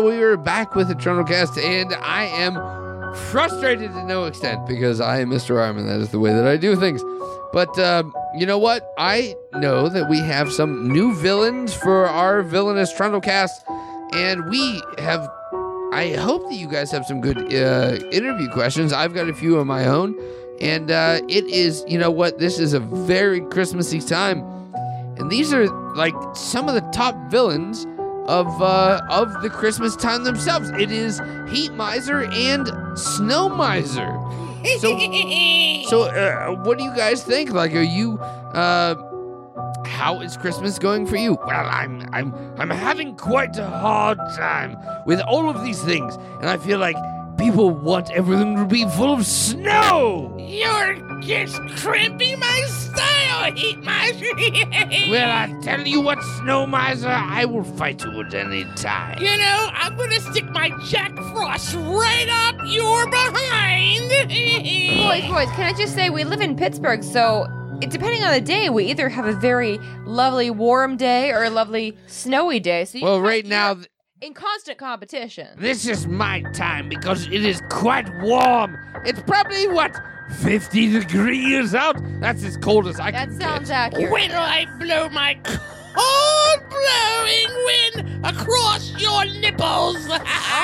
well, 0.00 0.14
we 0.14 0.22
are 0.22 0.36
back 0.36 0.74
with 0.74 0.88
the 0.88 0.94
Trundlecast, 0.94 1.56
and 1.56 1.94
I 1.94 2.24
am 2.24 2.54
frustrated 3.30 3.92
to 3.92 4.04
no 4.04 4.24
extent 4.24 4.66
because 4.66 5.00
I 5.00 5.20
am 5.20 5.30
Mr. 5.30 5.58
Armin. 5.58 5.86
That 5.86 6.00
is 6.00 6.10
the 6.10 6.18
way 6.18 6.34
that 6.34 6.46
I 6.46 6.58
do 6.58 6.76
things. 6.76 7.02
But 7.50 7.78
um, 7.78 8.14
you 8.36 8.44
know 8.44 8.58
what? 8.58 8.92
I 8.98 9.34
know 9.54 9.88
that 9.88 10.10
we 10.10 10.18
have 10.18 10.52
some 10.52 10.92
new 10.92 11.14
villains 11.14 11.72
for 11.72 12.06
our 12.06 12.42
villainous 12.42 12.92
Trundlecast, 12.92 13.52
and 14.12 14.44
we 14.50 14.82
have. 14.98 15.26
I 15.92 16.14
hope 16.18 16.42
that 16.50 16.56
you 16.56 16.68
guys 16.68 16.90
have 16.90 17.06
some 17.06 17.22
good 17.22 17.38
uh, 17.54 17.96
interview 18.12 18.50
questions. 18.50 18.92
I've 18.92 19.14
got 19.14 19.30
a 19.30 19.34
few 19.34 19.56
of 19.56 19.66
my 19.66 19.86
own, 19.86 20.14
and 20.60 20.90
uh, 20.90 21.22
it 21.26 21.46
is, 21.46 21.82
you 21.88 21.96
know 21.96 22.10
what? 22.10 22.38
This 22.38 22.58
is 22.58 22.74
a 22.74 22.80
very 22.80 23.40
Christmassy 23.40 24.00
time, 24.00 24.40
and 25.16 25.30
these 25.30 25.54
are 25.54 25.66
like 25.94 26.14
some 26.34 26.68
of 26.68 26.74
the 26.74 26.86
top 26.92 27.16
villains 27.30 27.86
of 28.28 28.46
uh, 28.60 29.00
of 29.10 29.42
the 29.42 29.50
Christmas 29.50 29.96
time 29.96 30.24
themselves. 30.24 30.70
It 30.70 30.90
is 30.90 31.20
Heat 31.48 31.72
Miser 31.72 32.24
and 32.24 32.68
Snow 32.98 33.48
Miser. 33.48 34.12
So, 34.78 34.98
so 35.88 36.02
uh, 36.02 36.56
what 36.64 36.78
do 36.78 36.84
you 36.84 36.94
guys 36.94 37.22
think? 37.22 37.52
Like, 37.52 37.74
are 37.74 37.82
you? 37.82 38.18
Uh, 38.18 38.94
how 39.86 40.20
is 40.20 40.36
Christmas 40.36 40.78
going 40.78 41.06
for 41.06 41.16
you? 41.16 41.38
Well, 41.46 41.66
I'm 41.70 42.08
I'm 42.12 42.34
I'm 42.58 42.70
having 42.70 43.16
quite 43.16 43.56
a 43.56 43.66
hard 43.66 44.18
time 44.36 44.76
with 45.06 45.20
all 45.20 45.48
of 45.48 45.64
these 45.64 45.82
things, 45.82 46.16
and 46.40 46.48
I 46.48 46.56
feel 46.56 46.78
like 46.78 46.96
people 47.46 47.70
want 47.70 48.10
everything 48.10 48.56
to 48.56 48.64
be 48.64 48.84
full 48.84 49.14
of 49.14 49.24
snow. 49.24 50.34
You're 50.36 50.96
just 51.20 51.56
cramping 51.76 52.40
my 52.40 52.60
style, 52.66 53.52
Heat 53.52 53.78
Miser. 53.84 54.26
Well, 55.10 55.30
I 55.30 55.60
tell 55.62 55.86
you 55.86 56.00
what, 56.00 56.20
Snow 56.38 56.66
Miser, 56.66 57.08
I 57.08 57.44
will 57.44 57.62
fight 57.62 58.02
you 58.02 58.20
at 58.20 58.34
any 58.34 58.64
time. 58.74 59.22
You 59.22 59.36
know, 59.36 59.70
I'm 59.72 59.96
gonna 59.96 60.18
stick 60.18 60.44
my 60.50 60.70
Jack 60.86 61.14
Frost 61.14 61.74
right 61.76 62.28
up 62.28 62.56
your 62.66 63.08
behind. 63.08 64.08
Boys, 64.08 65.30
boys, 65.30 65.54
can 65.54 65.72
I 65.72 65.74
just 65.78 65.94
say 65.94 66.10
we 66.10 66.24
live 66.24 66.40
in 66.40 66.56
Pittsburgh, 66.56 67.04
so 67.04 67.46
it, 67.80 67.90
depending 67.90 68.24
on 68.24 68.32
the 68.32 68.40
day, 68.40 68.70
we 68.70 68.86
either 68.86 69.08
have 69.08 69.26
a 69.26 69.34
very 69.34 69.78
lovely 70.04 70.50
warm 70.50 70.96
day 70.96 71.30
or 71.30 71.44
a 71.44 71.50
lovely 71.50 71.96
snowy 72.08 72.58
day. 72.58 72.86
So 72.86 72.98
you 72.98 73.04
Well, 73.04 73.20
right 73.20 73.46
now, 73.46 73.74
you're 73.74 73.86
in 74.20 74.34
constant 74.34 74.78
competition. 74.78 75.48
This 75.58 75.86
is 75.86 76.06
my 76.06 76.42
time 76.52 76.88
because 76.88 77.26
it 77.26 77.44
is 77.44 77.60
quite 77.68 78.08
warm. 78.20 78.78
It's 79.04 79.20
probably 79.22 79.68
what 79.68 79.94
50 80.40 80.92
degrees 81.00 81.74
out. 81.74 81.96
That's 82.20 82.42
as 82.44 82.56
cold 82.56 82.86
as 82.88 82.98
I 82.98 83.10
That 83.10 83.28
can 83.28 83.40
sounds 83.40 83.68
get. 83.68 83.74
accurate. 83.94 84.30
Till 84.30 84.38
I 84.40 84.66
blow 84.78 85.08
my 85.10 85.38
cold 85.96 86.70
blowing 86.70 87.64
wind 87.64 88.26
across 88.26 88.90
your 89.00 89.24
nipples. 89.40 90.08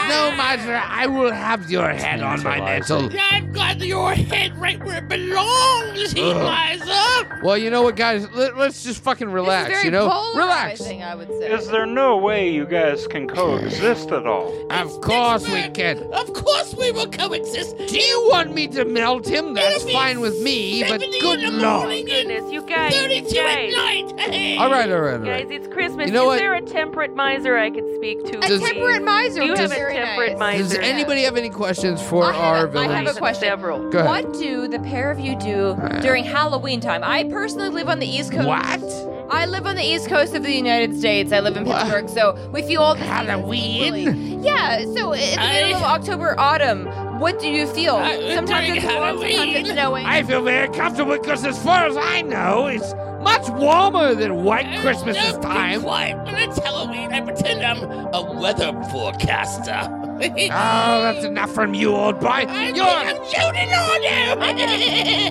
No, 0.08 0.32
Miser, 0.36 0.74
I 0.74 1.06
will 1.06 1.30
have 1.30 1.70
your 1.70 1.88
head 1.90 2.22
on 2.22 2.42
my 2.42 2.58
mantle. 2.58 3.08
I've 3.18 3.52
got 3.52 3.78
your 3.80 4.12
head 4.14 4.56
right 4.58 4.82
where 4.84 4.98
it 4.98 5.08
belongs, 5.08 6.12
Heat 6.12 6.22
Ugh. 6.22 6.42
Miser. 6.42 7.40
Well, 7.42 7.56
you 7.56 7.70
know 7.70 7.82
what, 7.82 7.94
guys? 7.96 8.28
Let, 8.32 8.54
us 8.56 8.82
just 8.82 9.02
fucking 9.02 9.30
relax. 9.30 9.70
Very 9.70 9.84
you 9.84 9.90
know, 9.90 10.32
relax. 10.34 10.80
I 10.82 11.14
would 11.14 11.28
say. 11.28 11.52
Is 11.52 11.68
there 11.68 11.86
no 11.86 12.16
way 12.16 12.50
you 12.52 12.66
guys 12.66 13.06
can 13.06 13.28
coexist 13.28 14.10
at 14.10 14.26
all? 14.26 14.70
Of 14.72 15.00
course 15.00 15.48
we 15.48 15.68
can. 15.70 15.98
Of 16.12 16.32
course 16.32 16.74
we 16.74 16.90
will 16.92 17.10
coexist. 17.10 17.76
Do 17.78 17.98
you 17.98 18.28
want 18.30 18.54
me 18.54 18.68
to 18.68 18.84
melt 18.84 19.26
him? 19.26 19.54
That's 19.54 19.90
fine 19.90 20.20
with 20.20 20.40
me, 20.40 20.84
but 20.88 21.00
good 21.20 21.42
in 21.42 21.54
the 21.54 21.62
lord. 21.62 21.80
morning 21.80 22.06
Goodness, 22.06 22.50
you 22.52 22.62
guys, 22.66 22.94
32 22.94 23.34
guys, 23.34 23.72
at 23.74 24.30
night. 24.30 24.58
All 24.58 24.70
right, 24.70 24.90
all 24.90 25.00
right, 25.00 25.20
all 25.20 25.21
guys, 25.24 25.44
right. 25.44 25.50
it's 25.52 25.68
Christmas. 25.68 26.06
You 26.08 26.12
know 26.12 26.22
Is 26.22 26.26
what? 26.26 26.38
there 26.38 26.54
a 26.54 26.60
temperate 26.60 27.14
miser 27.14 27.56
I 27.56 27.70
could 27.70 27.84
speak 27.96 28.22
to? 28.24 28.38
a 28.38 28.48
Does- 28.48 28.60
temperate 28.60 29.02
miser 29.04 29.40
Do 29.40 29.46
you 29.46 29.52
would 29.52 29.56
be 29.56 29.62
have 29.62 29.72
a 29.72 29.74
very 29.74 29.94
temperate 29.94 30.38
nice. 30.38 30.58
Does 30.58 30.68
miser? 30.78 30.80
anybody 30.82 31.22
have 31.22 31.36
any 31.36 31.50
questions 31.50 32.02
for 32.02 32.24
I 32.24 32.32
have 32.32 32.40
our 32.42 32.56
a- 32.56 32.68
I 32.68 32.72
villains? 32.72 32.92
have 33.08 33.16
a 33.16 33.18
question. 33.18 33.48
Several. 33.48 33.90
Go 33.90 33.98
ahead. 34.00 34.24
What 34.26 34.32
do 34.34 34.68
the 34.68 34.78
pair 34.80 35.10
of 35.10 35.18
you 35.18 35.36
do 35.38 35.76
during 36.02 36.24
Halloween 36.24 36.80
time? 36.80 37.02
I 37.04 37.24
personally 37.24 37.68
live 37.70 37.88
on 37.88 37.98
the 37.98 38.06
East 38.06 38.32
Coast. 38.32 38.46
What? 38.46 38.82
I 39.30 39.46
live 39.46 39.66
on 39.66 39.76
the 39.76 39.82
East 39.82 40.08
Coast 40.08 40.34
of 40.34 40.42
the 40.42 40.52
United 40.52 40.98
States. 40.98 41.32
I 41.32 41.40
live 41.40 41.56
in 41.56 41.64
What? 41.64 41.80
Pittsburgh, 41.82 42.08
so 42.10 42.36
we 42.52 42.62
feel 42.62 42.82
all 42.82 42.94
the 42.94 43.00
seasons 43.00 43.28
Halloween? 43.28 43.96
equally. 44.08 44.36
Yeah, 44.44 44.78
so 44.80 45.12
in 45.12 45.20
the 45.36 45.36
middle 45.40 45.76
of 45.76 45.82
October, 45.84 46.34
autumn, 46.38 46.86
what 47.18 47.38
do 47.40 47.48
you 47.48 47.66
feel? 47.66 47.96
Uh, 47.96 48.34
sometimes 48.34 48.68
it's 48.76 48.84
warm, 48.84 49.18
sometimes 49.18 49.54
it's 49.56 49.70
snowing. 49.70 50.04
I 50.06 50.22
feel 50.22 50.42
very 50.42 50.68
comfortable 50.68 51.16
because, 51.18 51.44
as 51.44 51.62
far 51.62 51.86
as 51.86 51.96
I 51.96 52.22
know, 52.22 52.66
it's 52.66 52.94
much 53.22 53.48
warmer 53.50 54.14
than 54.14 54.42
white 54.44 54.80
Christmas 54.80 55.16
Don't 55.16 55.40
be 55.40 55.46
time. 55.46 55.82
quiet. 55.82 56.16
When 56.24 56.34
it's 56.36 56.58
Halloween, 56.58 57.12
I 57.12 57.20
pretend 57.20 57.62
I'm 57.62 57.82
a 58.14 58.22
weather 58.40 58.72
forecaster. 58.90 59.98
Oh, 60.22 61.02
that's 61.02 61.24
enough 61.24 61.52
from 61.52 61.74
you, 61.74 61.96
old 61.96 62.20
boy. 62.20 62.28
I'm, 62.28 62.76
You're. 62.76 62.84
I'm 62.86 63.16
shooting 63.24 63.72
on 63.74 64.02
you. 64.04 64.32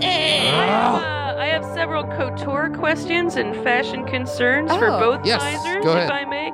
Uh, 0.02 1.36
I 1.38 1.45
have 1.45 1.64
several 1.74 2.03
couture 2.03 2.70
questions 2.76 3.36
and 3.38 3.56
fashion 3.64 4.06
concerns 4.06 4.70
for 4.72 4.90
Oh. 4.90 4.99
both 4.99 5.26
Yes, 5.26 5.41
misers, 5.41 5.86
if. 5.86 6.12
I 6.12 6.26
may. 6.26 6.52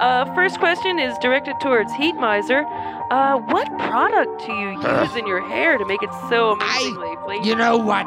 Uh, 0.00 0.24
first 0.34 0.58
question 0.58 0.98
is 0.98 1.16
directed 1.18 1.54
towards 1.60 1.92
Heat 1.92 2.14
Miser. 2.14 2.64
Uh, 3.10 3.36
what 3.36 3.68
product 3.76 4.46
do 4.46 4.52
you 4.54 4.70
use 4.70 5.14
in 5.14 5.26
your 5.26 5.46
hair 5.46 5.76
to 5.76 5.84
make 5.84 6.02
it 6.02 6.10
so 6.30 6.52
amazingly? 6.52 7.38
You 7.46 7.54
know 7.54 7.76
what? 7.76 8.06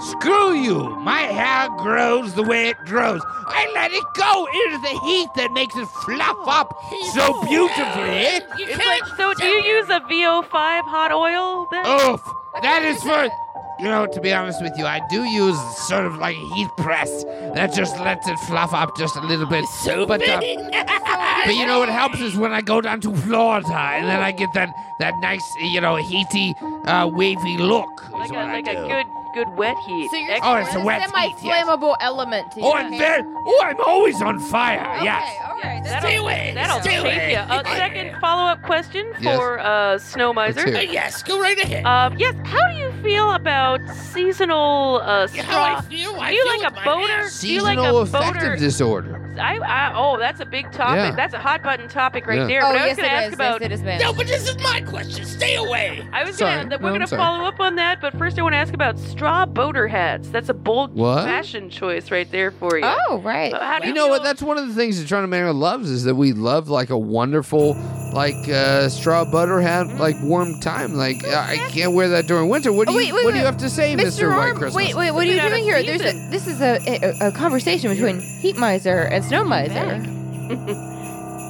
Screw 0.00 0.54
you! 0.54 0.96
My 1.00 1.20
hair 1.20 1.68
grows 1.76 2.34
the 2.34 2.42
way 2.42 2.70
it 2.70 2.76
grows. 2.86 3.20
I 3.46 3.70
let 3.74 3.92
it 3.92 4.04
go. 4.14 4.46
It 4.50 4.72
is 4.72 4.80
the 4.80 4.98
heat 5.06 5.28
that 5.36 5.52
makes 5.52 5.76
it 5.76 5.86
fluff 5.86 6.36
up 6.46 6.74
so 7.12 7.42
beautifully. 7.44 8.40
It's 8.58 8.86
like, 8.86 9.06
so 9.16 9.34
do 9.34 9.46
you 9.46 9.62
use 9.76 9.88
a 9.90 10.00
VO5 10.00 10.48
hot 10.50 11.12
oil 11.12 11.66
then? 11.70 11.86
Oof! 11.86 12.20
That 12.62 12.82
is 12.82 13.02
for. 13.02 13.28
You 13.78 13.84
know, 13.84 14.06
to 14.06 14.20
be 14.20 14.32
honest 14.32 14.62
with 14.62 14.72
you, 14.78 14.86
I 14.86 15.00
do 15.10 15.24
use 15.24 15.58
sort 15.86 16.06
of 16.06 16.16
like 16.16 16.34
a 16.34 16.54
heat 16.54 16.68
press 16.78 17.24
that 17.54 17.74
just 17.74 17.98
lets 17.98 18.26
it 18.26 18.38
fluff 18.40 18.72
up 18.72 18.96
just 18.96 19.16
a 19.16 19.20
little 19.20 19.46
bit. 19.46 19.66
So 19.66 20.06
but, 20.06 20.26
uh, 20.26 20.40
but 21.44 21.54
you 21.54 21.66
know 21.66 21.80
what 21.80 21.90
helps 21.90 22.20
is 22.20 22.36
when 22.36 22.52
I 22.52 22.62
go 22.62 22.80
down 22.80 23.02
to 23.02 23.14
Florida 23.14 23.68
and 23.68 24.08
then 24.08 24.20
I 24.20 24.32
get 24.32 24.52
that 24.54 24.70
that 24.98 25.14
nice, 25.20 25.44
you 25.60 25.80
know, 25.82 25.96
heaty, 25.96 26.54
uh, 26.86 27.06
wavy 27.12 27.58
look. 27.58 28.10
like 28.12 28.30
a, 28.30 28.34
like 28.34 28.66
a 28.66 28.74
good 28.74 29.06
good 29.36 29.56
wet 29.56 29.76
heat. 29.86 30.10
So 30.10 30.16
you're 30.16 30.30
Ex- 30.32 30.40
Oh, 30.42 30.54
it's 30.56 30.74
a 30.74 30.80
wet 30.80 31.02
heat, 31.02 31.12
yes. 31.42 31.66
semi-flammable 31.66 31.96
element 32.00 32.50
to 32.52 32.60
Oh, 32.60 32.68
your 32.68 32.78
I'm 32.78 32.92
heat. 32.92 32.98
very. 32.98 33.22
Oh, 33.24 33.62
I'm 33.66 33.80
always 33.86 34.20
on 34.22 34.40
fire. 34.40 34.80
Okay, 34.96 35.04
Yes. 35.04 35.36
all 35.46 35.54
right. 35.62 35.82
That's 35.84 36.02
That'll, 36.04 36.26
good. 36.28 36.56
that'll 36.56 36.80
Stay 36.80 36.90
shape 36.90 37.00
away. 37.04 37.30
you. 37.32 37.36
Uh, 37.38 37.62
second 37.76 38.16
follow-up 38.20 38.62
question 38.62 39.12
Yes. 39.20 39.36
for 39.36 39.58
uh, 39.60 39.98
Snow 39.98 40.32
Miser. 40.32 40.60
Let's 40.60 40.70
hear 40.70 40.80
it. 40.88 40.90
yes, 40.92 41.22
go 41.22 41.38
right 41.40 41.58
ahead. 41.58 41.84
Um, 41.84 42.16
yes, 42.18 42.34
how 42.44 42.66
do 42.70 42.76
you 42.76 42.90
feel 43.02 43.30
about 43.32 43.80
seasonal 43.94 45.00
uh, 45.04 45.26
straw? 45.26 45.42
how 45.44 45.76
I 45.76 45.80
feel? 45.82 46.16
I 46.18 46.30
do 46.30 46.36
you 46.36 46.42
feel 46.44 46.52
like 46.62 46.72
a 46.72 46.74
with 46.74 46.84
my 46.84 46.84
boner? 46.84 47.12
ass. 47.12 47.40
Do 47.40 47.48
you 47.52 47.62
like 47.62 47.78
Seasonal 47.78 47.98
a 47.98 48.02
affective 48.02 48.42
boner? 48.42 48.56
disorder. 48.56 49.22
I, 49.38 49.58
I, 49.58 49.92
oh, 49.94 50.18
that's 50.18 50.40
a 50.40 50.46
big 50.46 50.72
topic. 50.72 50.96
Yeah. 50.96 51.10
That's 51.14 51.34
a 51.34 51.38
hot 51.38 51.62
button 51.62 51.88
topic 51.90 52.26
right 52.26 52.38
Yeah. 52.38 52.46
there. 52.46 52.64
Oh, 52.64 52.72
but 52.72 52.80
I 52.80 52.86
yes, 52.86 52.88
was 52.88 52.96
going 52.96 53.08
to 53.10 53.14
ask 53.14 53.28
is. 53.28 53.34
about. 53.34 53.60
Yes, 53.60 53.70
it 53.70 53.72
is, 53.74 53.82
man. 53.82 54.00
No, 54.00 54.12
but 54.14 54.26
this 54.26 54.48
is 54.48 54.56
my 54.62 54.80
question. 54.80 55.26
Stay 55.26 55.56
away. 55.56 56.08
I 56.12 56.24
was 56.24 56.36
Sorry. 56.38 56.56
gonna. 56.64 56.70
No, 56.70 56.78
We're 56.82 56.88
I'm 56.88 56.94
gonna 56.94 57.06
sorry. 57.06 57.20
follow 57.20 57.44
up 57.44 57.60
on 57.60 57.74
that, 57.76 58.00
but 58.00 58.16
first 58.16 58.38
I 58.38 58.42
want 58.42 58.54
to 58.54 58.56
ask 58.56 58.72
about 58.72 58.98
straw 59.26 59.46
boater 59.46 59.88
hats. 59.88 60.28
That's 60.28 60.48
a 60.48 60.54
bold 60.54 60.94
What? 60.94 61.24
fashion 61.24 61.68
choice 61.70 62.10
right 62.10 62.30
there 62.30 62.50
for 62.52 62.78
you. 62.78 62.84
Oh, 62.84 63.18
right. 63.24 63.52
Uh, 63.52 63.58
how 63.60 63.78
do 63.80 63.86
You 63.88 63.92
you 63.92 63.94
know 63.98 64.08
what? 64.08 64.22
That's 64.22 64.42
one 64.42 64.56
of 64.58 64.68
the 64.68 64.74
things 64.74 65.00
that 65.00 65.08
Trundle 65.08 65.28
Manor 65.28 65.52
loves 65.52 65.90
is 65.90 66.04
that 66.04 66.14
we 66.14 66.32
love 66.32 66.68
like 66.68 66.90
a 66.90 66.98
wonderful, 66.98 67.74
like 68.12 68.34
uh, 68.48 68.88
straw 68.88 69.24
butter 69.30 69.60
hat, 69.60 69.88
like 69.98 70.14
warm 70.22 70.60
time. 70.60 70.94
Like 70.94 71.16
uh, 71.24 71.34
I 71.36 71.56
can't 71.70 71.92
wear 71.94 72.08
that 72.10 72.26
during 72.26 72.48
winter. 72.48 72.72
What 72.72 72.86
do 72.88 72.94
Oh, 72.94 72.98
you 72.98 73.06
wait, 73.06 73.12
wait, 73.14 73.24
What 73.24 73.32
do 73.32 73.38
you 73.40 73.44
have 73.44 73.56
to 73.58 73.68
say, 73.70 73.94
Mr. 73.94 74.04
Mister 74.04 74.28
White 74.30 74.48
Orm, 74.50 74.56
Christmas? 74.58 74.74
wait, 74.76 74.94
wait, 74.94 75.10
what 75.10 75.26
are 75.26 75.30
you 75.30 75.40
doing 75.40 75.64
here? 75.64 75.82
There's 75.82 76.00
a, 76.02 76.30
this 76.30 76.46
is 76.46 76.60
a, 76.60 76.78
a, 76.86 77.28
a 77.28 77.32
conversation 77.32 77.90
between 77.90 78.20
Heat 78.40 78.56
Miser 78.56 79.00
and 79.02 79.24
Snow 79.24 79.44
Miser. 79.44 79.96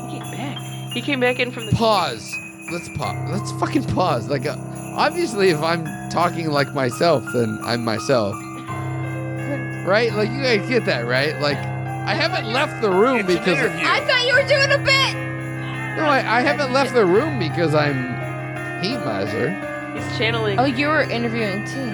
He 0.09 0.19
came 0.21 0.31
back. 0.33 0.59
He 0.93 1.03
came 1.03 1.21
back 1.21 1.39
in 1.41 1.51
from 1.51 1.67
the. 1.67 1.73
Pause. 1.73 2.35
Let's 2.71 2.89
pause. 2.91 3.31
Let's 3.31 3.53
fucking 3.53 3.85
pause. 3.95 4.29
Like, 4.29 4.47
uh, 4.47 4.57
obviously, 4.97 5.51
if 5.51 5.61
I'm 5.63 5.85
talking 6.11 6.49
like 6.51 6.75
myself, 6.75 7.25
then 7.33 7.59
I'm 7.63 7.85
myself. 7.85 8.35
Right? 9.87 10.13
Like, 10.13 10.31
you 10.31 10.43
guys 10.43 10.69
get 10.69 10.85
that, 10.87 11.07
right? 11.07 11.39
Like, 11.41 11.59
I 11.59 12.15
haven't 12.15 12.53
left 12.53 12.83
the 12.83 12.91
room 12.91 13.19
It's 13.19 13.29
because 13.29 13.59
interview. 13.59 13.87
I 13.87 14.01
thought 14.01 14.27
you 14.27 14.35
were 14.35 14.49
doing 14.49 14.73
a 14.73 14.79
bit. 14.79 15.15
no, 15.97 16.05
I, 16.07 16.39
I 16.39 16.41
haven't 16.41 16.73
left 16.73 16.93
the 16.95 17.05
room 17.05 17.39
because 17.39 17.75
I'm 17.75 18.15
heat 18.83 18.99
miser. 19.05 19.51
He's 19.95 20.19
channeling. 20.19 20.59
Oh, 20.59 20.65
you 20.65 20.89
were 20.89 21.03
interviewing 21.03 21.65
too. 21.67 21.87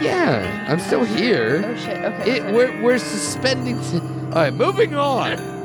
Yeah, 0.00 0.66
I'm 0.68 0.78
still 0.80 1.04
here. 1.04 1.62
Oh 1.66 1.76
shit. 1.76 1.98
Okay. 2.04 2.30
It, 2.30 2.38
sorry. 2.38 2.52
we're, 2.52 2.82
we're 2.82 2.98
suspending. 2.98 3.78
All 4.26 4.30
right, 4.30 4.54
moving 4.54 4.94
on. 4.94 5.59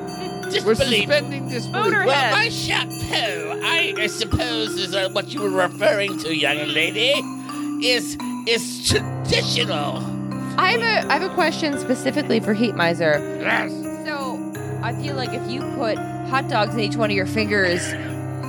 We're 0.45 0.51
Disbelief. 0.73 0.99
suspending 1.09 1.49
disbelief. 1.49 1.83
Boner 1.85 2.05
Well, 2.05 2.31
my 2.31 2.49
chapeau, 2.49 3.59
I, 3.63 3.93
I 3.97 4.07
suppose, 4.07 4.75
is 4.75 4.93
uh, 4.95 5.09
what 5.11 5.29
you 5.33 5.41
were 5.41 5.49
referring 5.49 6.17
to, 6.19 6.35
young 6.35 6.67
lady, 6.67 7.13
is 7.85 8.17
is 8.47 8.87
traditional. 8.87 9.97
I 10.57 10.71
have 10.71 10.81
a 10.81 11.11
I 11.11 11.17
have 11.19 11.29
a 11.29 11.33
question 11.33 11.77
specifically 11.79 12.39
for 12.39 12.53
Heat 12.53 12.75
Miser. 12.75 13.19
Yes. 13.41 13.71
So 14.05 14.51
I 14.83 14.93
feel 15.01 15.15
like 15.15 15.33
if 15.33 15.49
you 15.49 15.61
put 15.75 15.97
hot 16.29 16.47
dogs 16.47 16.73
in 16.75 16.79
each 16.81 16.95
one 16.95 17.09
of 17.09 17.15
your 17.15 17.25
fingers, 17.25 17.91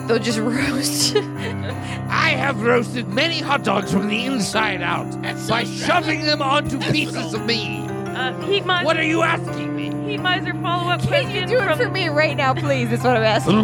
they'll 0.07 0.19
just 0.19 0.39
roast. 0.59 1.17
I 1.17 2.31
have 2.37 2.63
roasted 2.63 3.09
many 3.09 3.41
hot 3.41 3.65
dogs 3.65 3.91
from 3.93 4.09
the 4.09 4.25
inside 4.27 4.83
out 4.83 5.11
by 5.49 5.65
shoving 5.65 6.23
them 6.23 6.43
onto 6.43 6.79
pieces 6.93 7.35
of 7.35 7.45
me. 7.47 7.86
Uh, 8.17 8.33
Heat 8.47 8.65
Miser. 8.65 8.85
What 8.87 8.97
are 8.97 9.03
you 9.05 9.23
asking 9.23 9.77
me? 9.77 9.91
Heat 10.11 10.19
Miser 10.23 10.55
follow 10.55 10.91
up 10.91 11.01
Can 11.01 11.09
question 11.09 11.35
you 11.35 11.47
do 11.47 11.59
it 11.61 11.67
from. 11.67 11.79
for 11.79 11.89
me 11.91 12.09
right 12.09 12.35
now, 12.37 12.55
please? 12.55 12.89
That's 12.89 13.05
what 13.05 13.17
I'm 13.17 13.23
asking. 13.23 13.57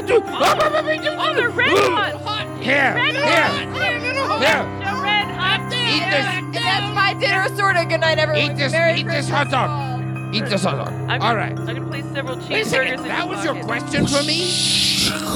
Oh, 0.00 1.32
the 1.34 1.48
red 1.48 1.70
hot. 1.70 2.46
Here, 2.62 2.94
Red 2.94 3.14
here, 3.14 3.24
hot. 3.24 4.40
here. 4.40 4.64
The 4.84 5.02
red 5.02 5.28
hot. 5.34 5.60
Eat 5.72 6.04
this. 6.10 6.26
And 6.26 6.54
that's 6.54 6.94
my 6.94 7.14
dinner, 7.14 7.48
sort 7.56 7.76
of. 7.76 7.88
Good 7.88 8.00
night, 8.00 8.18
everyone. 8.18 8.50
Eat 8.52 8.56
this- 8.56 8.72
Merry 8.72 9.00
eat 9.00 9.04
this 9.04 9.28
Christmas. 9.28 9.30
hot 9.30 9.50
dog. 9.50 10.34
Eat 10.34 10.44
this 10.46 10.62
hot 10.64 10.76
dog. 10.84 10.92
I'm, 11.08 11.22
All 11.22 11.34
right. 11.36 11.56
I'm 11.58 11.66
gonna 11.66 11.80
place 11.86 12.04
several 12.12 12.36
Wait 12.36 12.44
a 12.44 12.48
cheeseburgers 12.54 12.66
second. 12.66 13.00
in 13.00 13.08
That 13.08 13.28
was 13.28 13.44
your 13.44 13.54
pocket. 13.54 13.66
question 13.66 14.06
for 14.06 14.22
me? 14.24 14.44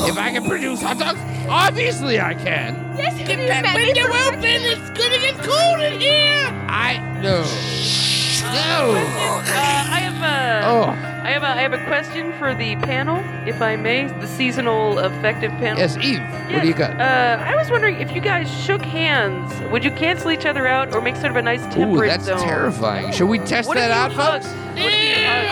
If 0.08 0.18
I 0.18 0.30
can 0.32 0.44
produce 0.46 0.82
hot 0.82 0.98
dogs? 0.98 1.18
Obviously 1.48 2.20
I 2.20 2.34
can. 2.34 2.94
Yes, 2.96 3.16
can 3.26 3.38
you 3.40 3.46
That 3.46 3.64
imagine 3.64 3.86
window 3.94 4.12
for- 4.12 4.28
open, 4.28 4.44
it's 4.44 4.90
gonna 4.90 5.18
get 5.18 5.34
cold 5.38 5.80
in 5.80 6.00
here. 6.00 6.48
I 6.68 6.98
no. 7.22 7.42
No. 8.42 8.94
Uh, 8.96 9.42
I 9.46 10.00
have 10.00 10.22
a. 10.22 10.66
Oh. 10.66 10.90
I 11.24 11.30
have 11.30 11.42
a. 11.44 11.46
I 11.46 11.62
have 11.62 11.72
a 11.72 11.84
question 11.86 12.32
for 12.38 12.54
the 12.54 12.74
panel, 12.76 13.22
if 13.46 13.62
I 13.62 13.76
may, 13.76 14.08
the 14.08 14.26
seasonal 14.26 14.98
affective 14.98 15.52
panel. 15.52 15.78
Yes, 15.78 15.96
Eve. 15.98 16.20
What 16.52 16.62
do 16.62 16.68
you 16.68 16.74
got? 16.74 17.00
Uh, 17.00 17.40
I 17.40 17.54
was 17.54 17.70
wondering 17.70 18.00
if 18.00 18.12
you 18.12 18.20
guys 18.20 18.50
shook 18.64 18.82
hands, 18.82 19.52
would 19.70 19.84
you 19.84 19.92
cancel 19.92 20.32
each 20.32 20.44
other 20.44 20.66
out 20.66 20.92
or 20.94 21.00
make 21.00 21.14
sort 21.16 21.28
of 21.30 21.36
a 21.36 21.42
nice 21.42 21.62
Ooh, 21.76 21.96
that's 22.04 22.24
zone? 22.24 22.40
terrifying. 22.40 23.12
Should 23.12 23.28
we 23.28 23.38
test 23.38 23.68
What 23.68 23.76
that 23.76 23.92
out, 23.92 24.12
hug? 24.12 24.42
folks? 24.42 24.52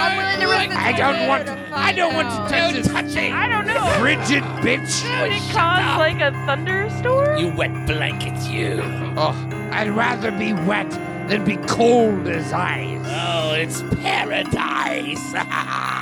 I'm 0.01 0.17
willing 0.17 0.41
to 0.41 0.47
risk 0.47 0.69
the 0.71 0.79
I 0.81 0.93
don't 0.93 1.29
want. 1.29 1.47
to 1.47 1.69
I 1.73 1.93
don't 1.93 2.15
want 2.15 2.29
to 2.31 2.55
touch 2.55 2.73
this 2.73 2.87
touching. 2.89 3.33
I 3.33 3.49
don't 3.49 3.67
know. 3.67 3.87
frigid 3.99 4.43
bitch. 4.65 5.05
Would 5.21 5.33
it 5.33 5.43
cause 5.53 5.99
like 5.99 6.21
a 6.21 6.33
thunderstorm? 6.47 7.39
You 7.39 7.49
wet 7.55 7.87
blankets, 7.87 8.49
you. 8.49 8.81
Oh, 9.17 9.35
I'd 9.73 9.91
rather 9.91 10.31
be 10.31 10.53
wet 10.53 10.91
than 11.31 11.45
be 11.45 11.57
cold 11.69 12.27
as 12.27 12.53
ice. 12.53 13.01
Oh, 13.07 13.53
it's 13.55 13.83
paradise. 14.03 15.35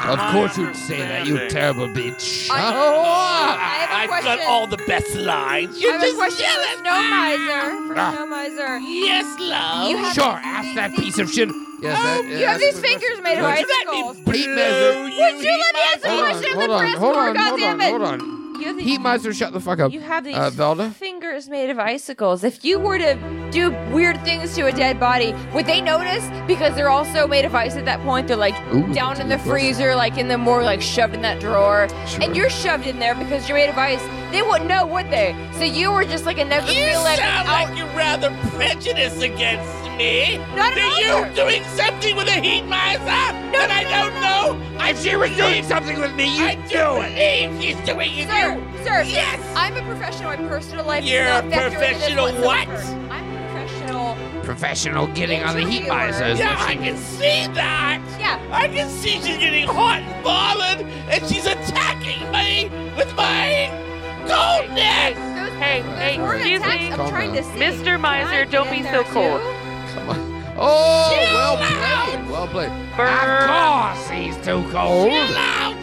Of 0.09 0.19
course 0.33 0.57
you'd 0.57 0.75
say 0.75 1.01
that, 1.01 1.27
you 1.27 1.37
terrible 1.51 1.87
bitch. 1.89 2.49
I- 2.51 2.73
Oh, 2.75 3.03
I 3.05 3.75
have 3.85 3.91
a 3.91 3.95
I've 3.95 4.09
got 4.09 4.23
question. 4.23 4.47
all 4.49 4.67
the 4.67 4.79
best 4.87 5.15
lines. 5.17 5.77
I 5.77 5.79
You 5.81 5.93
have 5.93 6.01
a 6.01 6.05
just 6.07 6.17
question 6.17 6.47
yell 6.47 6.63
for 6.63 6.69
at 6.69 6.79
Snow 6.79 7.03
me. 7.03 7.11
Miser. 7.11 7.87
For 7.89 7.95
Ah. 7.99 8.13
Snow 8.15 8.89
Yes, 9.05 9.27
love. 9.39 9.91
You 9.91 9.97
have- 9.99 10.15
sure, 10.15 10.41
ask 10.43 10.75
that 10.77 10.95
piece 10.97 11.19
of 11.19 11.31
shit. 11.31 11.51
Yes, 11.83 12.01
that, 12.03 12.25
You 12.25 12.47
have 12.47 12.59
these 12.59 12.81
fingers 12.81 13.21
made 13.23 13.37
of 13.39 13.45
Would 13.45 13.59
you 13.59 13.67
icicles. 13.69 14.17
Heat 14.35 14.49
Miser. 14.49 15.03
Would 15.03 15.13
you 15.45 15.57
let 15.65 15.75
me 15.75 15.81
ask 15.93 16.05
a 16.05 16.09
Hold 16.09 16.21
on, 16.21 16.31
question? 16.31 16.55
hold 16.57 16.71
The 16.71 16.73
on, 16.73 16.81
press 16.81 16.99
hold 16.99 17.15
corps, 17.15 17.29
on, 17.29 17.37
hold 17.37 17.63
on, 17.63 17.81
hold 17.81 18.03
on. 18.03 18.38
You 18.59 18.67
have 18.67 18.77
these, 18.77 18.87
Heat 18.87 19.01
miser, 19.01 19.33
shut 19.33 19.53
the 19.53 19.61
fuck 19.61 19.79
up. 19.79 19.93
you 19.93 20.01
have 20.01 20.25
these 20.25 20.35
Uh, 20.37 20.51
Velda? 20.51 20.93
fingers 20.93 21.49
made 21.49 21.71
of 21.71 21.79
icicles. 21.79 22.43
If 22.43 22.65
you 22.65 22.79
were 22.79 22.99
to 22.99 23.15
do 23.53 23.71
weird 23.93 24.23
things 24.25 24.55
to 24.57 24.67
a 24.67 24.73
dead 24.73 24.99
body, 24.99 25.35
would 25.55 25.67
they 25.67 25.81
notice? 25.81 26.29
Because 26.47 26.75
they're 26.75 26.89
also 26.91 27.27
made 27.29 27.45
of 27.45 27.55
ice 27.55 27.77
at 27.77 27.85
that 27.85 28.03
point. 28.03 28.27
They're 28.29 28.37
like 28.37 28.55
Ooh, 28.75 28.93
down 28.93 29.21
in 29.21 29.29
the 29.29 29.39
freezer, 29.39 29.95
like 29.95 30.19
in 30.19 30.27
the 30.29 30.37
more 30.39 30.63
like 30.63 30.83
shoved 30.83 31.15
in 31.15 31.23
that 31.23 31.41
drawer. 31.41 31.89
Sure. 32.07 32.23
And 32.23 32.37
you're 32.37 32.51
shoved 32.51 32.87
in 32.87 32.99
there 32.99 33.15
because 33.15 33.49
you're 33.49 33.57
made 33.59 33.71
of 33.71 33.79
ice. 33.79 34.03
They 34.31 34.43
wouldn't 34.43 34.69
know, 34.69 34.87
would 34.87 35.11
they? 35.11 35.35
So 35.53 35.65
you 35.65 35.91
were 35.91 36.05
just 36.05 36.27
like 36.27 36.39
a 36.39 36.45
never 36.45 36.71
You 36.71 36.85
feel 36.87 37.03
like 37.03 37.19
sound 37.19 37.49
out. 37.49 37.69
like 37.71 37.79
you're 37.79 37.87
rather 37.97 38.31
prejudiced 38.51 39.23
against 39.23 39.73
me. 39.97 40.39
Not 40.55 40.73
Are 40.77 40.79
at 40.81 41.01
you 41.01 41.11
all. 41.13 41.35
doing 41.35 41.65
something 41.77 42.15
with 42.17 42.29
a 42.29 42.33
heat 42.41 42.63
miser 42.63 43.01
no, 43.05 43.59
that 43.59 43.71
I 43.71 43.85
don't 43.85 44.15
know? 44.21 44.79
I 44.79 44.91
If 44.91 45.03
she 45.03 45.17
was 45.17 45.31
doing 45.37 45.65
something 45.65 45.99
with 45.99 46.15
me, 46.15 46.39
I 46.41 46.53
you'd 46.53 46.63
do 46.65 46.69
do 46.69 47.01
it. 47.03 47.49
believe 47.51 47.63
she's 47.63 47.87
doing 47.87 48.11
it. 48.15 48.29
Sir, 48.29 48.55
You- 48.55 48.85
sir, 48.85 49.03
Yes. 49.03 49.41
I'm 49.57 49.77
a 49.77 49.83
professional. 49.83 50.31
My 50.31 50.37
personal 50.49 50.85
life 50.85 51.05
You're 51.05 51.23
a 51.25 51.43
not 51.43 51.51
factor 51.51 51.67
into 51.67 51.79
this 51.79 51.89
professional 51.99 52.33
what? 52.45 52.69
I'm 52.69 53.37
a 53.37 53.51
professional. 53.51 54.17
Professional 54.45 55.07
getting 55.09 55.43
on 55.43 55.57
the 55.57 55.63
heat 55.63 55.85
Interviewer. 55.87 55.95
misers. 55.97 56.39
Yeah, 56.39 56.57
I 56.59 56.75
can 56.77 56.97
see 56.97 57.47
that. 57.55 58.01
Yeah. 58.21 58.39
I 58.53 58.69
can 58.69 58.89
see 58.89 59.13
she's 59.21 59.39
getting 59.39 59.67
hot 59.67 60.01
and 60.01 60.25
bothered, 60.25 60.87
and 61.11 61.27
she's 61.27 61.47
attacking 61.47 62.31
me 62.31 62.69
with 62.97 63.15
my 63.17 63.69
coldness. 64.29 65.17
Hey, 65.59 65.83
hey, 65.83 66.15
excuse 66.23 66.61
me. 66.63 66.91
I'm 66.91 66.97
Calm 66.97 67.09
trying 67.11 67.33
down. 67.35 67.43
to 67.43 67.51
see. 67.51 67.59
Mr. 67.59 67.99
Miser, 68.01 68.45
don't 68.45 68.71
be 68.71 68.87
uh, 68.87 68.93
so 68.93 69.03
cold. 69.05 69.41
Come 69.95 70.11
on. 70.11 70.45
Oh, 70.61 71.11
Chill 71.11 71.35
well 71.35 71.57
out. 71.57 72.09
played. 72.09 72.31
Well 72.31 72.49
played. 72.49 72.97
Burn. 72.97 73.09
Of 73.09 73.49
course 73.49 74.11
he's 74.11 74.37
too 74.45 74.63
cold. 74.71 75.13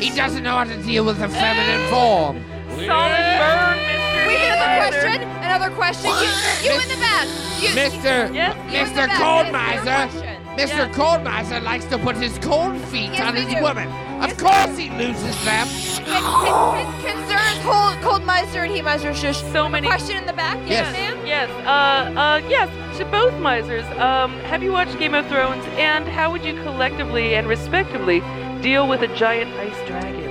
He 0.02 0.10
doesn't 0.16 0.44
know 0.44 0.56
how 0.58 0.64
to 0.66 0.78
deal 0.84 1.06
with 1.06 1.20
the 1.20 1.30
feminine 1.30 1.86
uh, 1.88 1.90
form. 1.90 2.44
Solid 2.76 2.86
burn, 2.86 3.78
Mr. 3.80 4.28
Wait, 4.28 4.42
another 4.44 4.68
Miser. 4.68 5.00
question. 5.00 5.22
Another 5.44 5.70
question. 5.76 6.12
You, 6.12 6.72
you 6.74 6.82
in 6.82 6.90
the 6.90 6.96
back. 7.00 7.28
You, 7.62 7.70
Mr. 7.70 8.34
Yes. 8.34 8.56
you 8.72 8.80
in 8.80 8.94
the 8.94 9.02
Mr. 9.02 9.08
back. 9.08 9.18
Cold 9.18 9.54
That 9.54 10.10
is 10.10 10.16
your 10.16 10.26
Miser. 10.26 10.42
Mr. 10.56 10.78
Yeah. 10.88 10.94
Cold 10.94 11.24
Miser 11.24 11.60
likes 11.62 11.86
to 11.86 11.98
put 11.98 12.16
his 12.18 12.38
cold 12.40 12.78
feet 12.92 13.12
Yes, 13.12 13.22
on 13.22 13.34
we 13.36 13.42
his 13.42 13.54
do. 13.56 13.62
woman. 13.62 13.88
Of 14.22 14.38
course 14.38 14.78
he 14.78 14.90
loses 14.92 15.36
them. 15.46 15.68
Con- 16.06 16.24
con- 16.24 17.02
Concerns, 17.02 17.60
hold, 17.64 18.02
cold 18.02 18.24
Meister 18.24 18.64
and 18.64 18.74
heat 18.74 18.84
Meister 18.84 19.14
shush. 19.14 19.42
So 19.52 19.68
many. 19.68 19.88
Question 19.88 20.18
in 20.18 20.26
the 20.26 20.34
back, 20.34 20.58
Yes. 20.68 20.70
yes, 20.70 20.94
ma'am? 20.94 21.26
Yes. 21.26 21.50
Uh, 21.66 22.20
uh, 22.20 22.42
yes. 22.50 22.70
To 22.98 23.06
both 23.06 23.34
misers. 23.40 23.86
Um, 24.00 24.34
have 24.42 24.64
you 24.64 24.72
watched 24.72 24.98
Game 25.00 25.14
of 25.14 25.28
Thrones? 25.28 25.64
And 25.78 26.08
how 26.08 26.32
would 26.32 26.44
you 26.46 26.54
collectively 26.64 27.36
and 27.36 27.48
respectively 27.48 28.22
deal 28.62 28.88
with 28.88 29.02
a 29.02 29.08
giant 29.16 29.52
ice 29.60 29.88
dragon? 29.88 30.24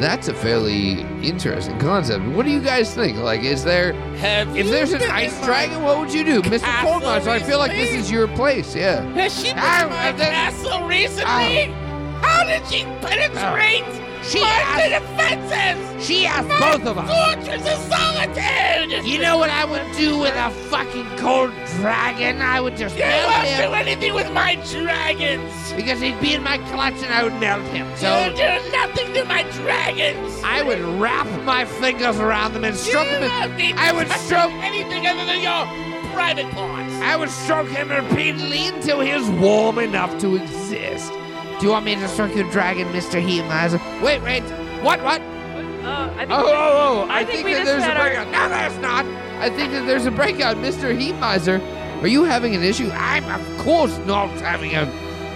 That's 0.00 0.28
a 0.28 0.34
fairly 0.34 1.02
interesting 1.22 1.78
concept. 1.78 2.24
What 2.28 2.46
do 2.46 2.50
you 2.50 2.60
guys 2.60 2.94
think? 2.94 3.18
Like, 3.18 3.42
is 3.42 3.62
there 3.64 3.92
Have 4.16 4.56
if 4.56 4.66
there's 4.70 4.92
an 4.94 5.02
ice 5.02 5.38
dragon, 5.44 5.82
what 5.82 5.98
would 5.98 6.10
you 6.14 6.24
do, 6.24 6.40
Mr. 6.40 6.60
castle 6.62 7.00
Coldmiser? 7.00 7.28
I 7.28 7.40
feel 7.40 7.58
like 7.58 7.72
this 7.72 7.90
is 7.90 8.10
your 8.10 8.26
place. 8.28 8.74
Yeah. 8.74 9.02
Has 9.12 9.36
she 9.38 9.48
been 9.52 9.58
Ow, 9.58 9.84
in 9.84 9.90
my 9.90 10.08
uh, 10.08 10.12
that- 10.12 10.30
castle 10.54 10.86
recently? 10.88 11.74
How 12.22 12.44
did 12.44 12.66
she 12.66 12.84
penetrate 13.00 13.84
oh. 13.86 14.00
She 14.22 14.40
my 14.40 14.88
defenses? 14.88 16.06
She 16.06 16.26
asked 16.26 16.48
both 16.48 16.86
of 16.86 16.98
us. 16.98 17.08
Fortress 17.08 17.62
of 17.62 17.78
Solitude! 17.92 19.04
You 19.04 19.18
know 19.18 19.38
what 19.38 19.50
I 19.50 19.64
would 19.64 19.84
do 19.96 20.18
with 20.18 20.34
a 20.36 20.50
fucking 20.68 21.06
cold 21.16 21.52
dragon? 21.76 22.40
I 22.40 22.60
would 22.60 22.76
just 22.76 22.96
You 22.96 23.02
melt 23.02 23.30
won't 23.30 23.46
him 23.46 23.70
do 23.70 23.74
anything 23.74 24.14
with 24.14 24.32
my 24.32 24.56
dragons! 24.70 25.72
because 25.72 26.00
he'd 26.00 26.20
be 26.20 26.34
in 26.34 26.42
my 26.42 26.58
clutch 26.58 26.94
and 27.02 27.12
I 27.12 27.22
would 27.24 27.34
melt 27.40 27.64
him. 27.68 27.86
You'll 27.88 27.96
So 27.96 28.32
do 28.36 28.70
nothing 28.72 29.12
to 29.14 29.24
my 29.24 29.42
dragons! 29.52 30.40
I 30.44 30.62
would 30.62 30.80
wrap 31.00 31.26
my 31.44 31.64
fingers 31.64 32.18
around 32.18 32.52
them 32.52 32.64
and 32.64 32.76
stroke 32.76 33.08
you 33.08 33.16
him. 33.16 33.78
I 33.78 33.92
would 33.92 34.10
stroke. 34.12 34.52
anything 34.62 35.06
other 35.06 35.24
than 35.24 35.40
your 35.40 35.64
private 36.12 36.50
parts! 36.52 36.92
I 36.94 37.16
would 37.16 37.30
stroke 37.30 37.68
him 37.68 37.88
repeatedly 37.88 38.66
until 38.66 39.00
he 39.00 39.12
was 39.12 39.28
warm 39.30 39.78
enough 39.78 40.18
to 40.20 40.36
exist. 40.36 41.12
Do 41.60 41.66
you 41.66 41.72
want 41.72 41.84
me 41.84 41.94
to 41.94 42.08
stroke 42.08 42.34
your 42.34 42.50
dragon, 42.50 42.88
Mr. 42.88 43.22
Heatmiser? 43.22 43.78
Wait, 44.02 44.22
wait. 44.22 44.42
What? 44.82 45.02
What? 45.02 45.20
Uh, 45.20 46.10
I 46.16 46.18
think. 46.20 46.30
Oh, 46.30 46.46
oh, 46.46 47.04
oh! 47.04 47.08
I, 47.10 47.18
I 47.20 47.24
think 47.24 47.36
think, 47.36 47.44
we 47.44 47.54
that 47.54 47.64
there's 47.66 47.82
a 47.82 47.86
had 47.86 47.96
our- 47.98 48.06
breakout. 48.08 48.30
No, 48.32 48.48
there's 48.48 48.78
not. 48.78 49.04
I 49.40 49.50
think 49.50 49.72
that 49.72 49.86
there's 49.86 50.06
a 50.06 50.10
breakout, 50.10 50.56
Mr. 50.56 50.96
Heatmiser. 50.98 51.60
Are 52.02 52.06
you 52.06 52.24
having 52.24 52.54
an 52.54 52.62
issue? 52.62 52.90
I'm, 52.94 53.24
of 53.26 53.58
course, 53.58 53.96
not 54.06 54.28
having 54.40 54.74
a. 54.74 54.82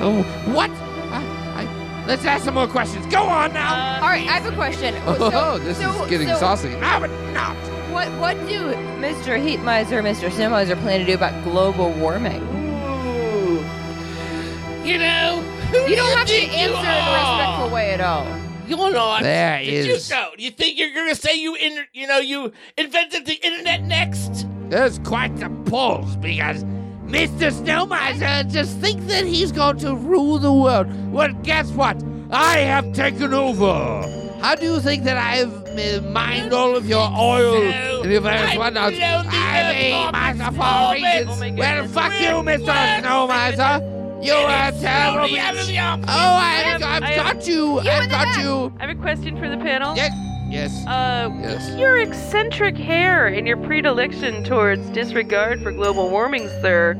Oh, 0.01 0.23
what? 0.53 0.71
I, 0.71 1.23
I, 1.63 2.05
let's 2.07 2.25
ask 2.25 2.45
some 2.45 2.55
more 2.55 2.67
questions. 2.69 3.05
Go 3.07 3.23
on 3.23 3.53
now. 3.53 3.97
All 3.97 4.09
right, 4.09 4.27
I 4.27 4.33
have 4.41 4.47
a 4.51 4.55
question. 4.57 4.95
oh, 5.07 5.31
So- 5.31 5.59
this 5.65 5.79
so- 5.79 6.05
is 6.05 6.11
getting 6.11 6.29
so 6.29 6.37
saucy. 6.37 6.71
No, 6.71 7.01
but 7.01 7.11
not. 7.35 7.57
What 7.93 8.09
what 8.19 8.35
do 8.49 8.73
Mr. 9.01 9.41
Heat 9.43 9.61
Miser 9.61 10.03
Mr. 10.03 10.33
Snow 10.33 10.49
Miser 10.51 10.75
plan 10.77 11.01
to 11.01 11.07
do 11.07 11.15
about 11.15 11.45
global 11.45 11.91
warming? 11.93 12.43
Ooh. 12.57 13.61
You 14.87 14.99
know, 14.99 15.41
who 15.41 15.54
You 15.83 15.89
do 15.89 15.97
don't 15.97 16.17
have 16.19 16.27
to 16.27 16.33
think 16.33 16.53
you 16.53 16.59
answer 16.59 16.79
in 16.79 16.85
a 16.87 17.13
respectful 17.19 17.71
way 17.71 17.91
at 17.93 18.01
all. 18.01 18.27
You're 18.67 18.91
not. 18.93 19.23
There 19.23 19.59
Did 19.59 19.69
is- 19.91 20.09
you 20.09 20.15
go? 20.17 20.29
You 20.39 20.51
think 20.51 20.79
you're 20.79 20.95
gonna 20.95 21.15
say 21.15 21.35
you 21.35 21.55
in, 21.55 21.85
you 21.93 22.07
know, 22.07 22.19
you 22.19 22.53
invented 22.79 23.27
the 23.27 23.35
internet 23.35 23.83
next? 23.83 24.47
There's 24.71 24.99
quite 25.01 25.41
a 25.43 25.51
pause 25.71 26.17
because 26.17 26.65
Mr. 27.07 27.53
Snowmiser 27.53 28.51
just 28.51 28.79
thinks 28.79 29.05
that 29.07 29.27
he's 29.27 29.53
going 29.53 29.77
to 29.79 29.95
rule 29.95 30.39
the 30.39 30.53
world. 30.53 30.87
Well, 31.13 31.33
guess 31.43 31.69
what? 31.71 32.03
I 32.31 32.59
have 32.59 32.93
taken 32.95 33.35
over. 33.35 34.03
How 34.41 34.55
do 34.55 34.65
you 34.67 34.81
think 34.81 35.05
that 35.05 35.17
I 35.19 35.37
have 35.37 35.53
uh, 35.53 36.01
mined 36.09 36.53
all 36.55 36.75
of 36.77 36.87
your 36.89 37.07
oil 37.17 37.61
So, 37.61 38.03
and 38.03 38.11
your 38.11 38.21
various 38.23 38.53
I've 38.53 38.59
whatnots? 38.59 38.97
blown 38.97 39.27
the 39.27 39.37
I'm 39.37 40.35
earth 40.35 40.41
off 40.41 40.49
its 40.49 40.57
for 40.57 40.65
orbit. 40.65 41.29
reasons. 41.29 41.41
My 41.41 41.51
well, 41.61 41.89
fuck 41.89 42.13
you, 42.21 42.37
We're 42.37 42.59
Mr. 42.59 43.03
Snowmiser. 43.03 44.04
You 44.25 44.33
are 44.33 44.69
It's 44.69 44.81
terrible. 44.81 45.27
slowly 45.29 45.39
out 45.39 45.57
of 45.57 45.67
the 45.67 45.79
office. 45.79 46.07
Oh, 46.09 46.13
I've, 46.13 46.65
have- 46.65 46.83
I've 46.83 47.03
I 47.03 47.07
have- 47.13 47.35
got 47.37 47.47
you. 47.47 47.83
You 47.83 47.91
I've 47.91 48.11
got 48.11 48.39
you. 48.43 48.73
I 48.79 48.87
have 48.87 48.97
a 48.97 49.01
question 49.01 49.37
for 49.39 49.49
the 49.49 49.57
panel. 49.59 49.95
Yes. 49.97 50.13
Yes. 50.49 50.87
Uh, 50.87 51.31
Yes. 51.41 51.77
your 51.79 51.99
eccentric 51.99 52.77
hair 52.77 53.27
and 53.27 53.47
your 53.47 53.57
predilection 53.57 54.45
towards 54.45 54.89
disregard 54.91 55.63
for 55.63 55.73
global 55.73 56.09
warming, 56.11 56.49
sir, 56.63 56.95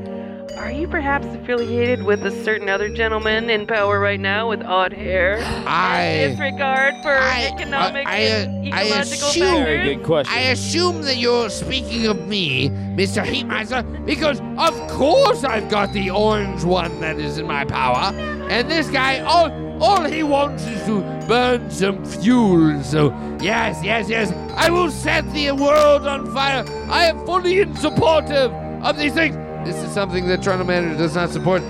are 0.57 0.71
you 0.71 0.87
perhaps 0.87 1.25
affiliated 1.27 2.03
with 2.03 2.25
a 2.25 2.31
certain 2.43 2.69
other 2.69 2.89
gentleman 2.89 3.49
in 3.49 3.67
power 3.67 3.99
right 3.99 4.19
now 4.19 4.49
with 4.49 4.61
odd 4.63 4.93
hair? 4.93 5.39
I. 5.67 6.27
disregard 6.29 6.95
for 7.01 7.15
I- 7.17 7.49
economic 7.53 8.07
I- 8.07 8.17
and 8.17 8.73
I 8.73 8.83
ecological 8.83 9.27
assume- 9.29 9.63
Very 9.63 9.95
good 9.95 10.03
question. 10.05 10.33
I 10.33 10.41
assume 10.51 11.01
that 11.03 11.17
you're 11.17 11.49
speaking 11.49 12.07
of 12.07 12.27
me, 12.27 12.69
Mr. 12.95 13.23
Heatmiser, 13.23 13.83
because 14.05 14.39
of 14.57 14.73
course 14.89 15.43
I've 15.43 15.69
got 15.69 15.91
the 15.93 16.09
orange 16.09 16.63
one 16.63 16.99
that 17.01 17.17
is 17.19 17.37
in 17.37 17.45
my 17.47 17.65
power. 17.65 18.13
And 18.49 18.69
this 18.69 18.87
guy, 18.89 19.19
all, 19.19 19.51
all 19.81 20.03
he 20.03 20.23
wants 20.23 20.65
is 20.65 20.85
to 20.85 21.01
burn 21.27 21.69
some 21.69 22.03
fuel. 22.05 22.81
So, 22.83 23.13
yes, 23.41 23.83
yes, 23.83 24.09
yes, 24.09 24.31
I 24.55 24.69
will 24.69 24.89
set 24.91 25.29
the 25.33 25.51
world 25.51 26.07
on 26.07 26.31
fire. 26.33 26.63
I 26.89 27.05
am 27.05 27.25
fully 27.25 27.59
in 27.61 27.75
support 27.75 28.25
of, 28.31 28.51
of 28.83 28.97
these 28.97 29.13
things. 29.13 29.35
This 29.65 29.75
is 29.77 29.91
something 29.93 30.27
that 30.27 30.41
Trundle 30.43 30.67
Manor 30.67 30.95
does 30.97 31.15
not 31.15 31.29
support. 31.31 31.61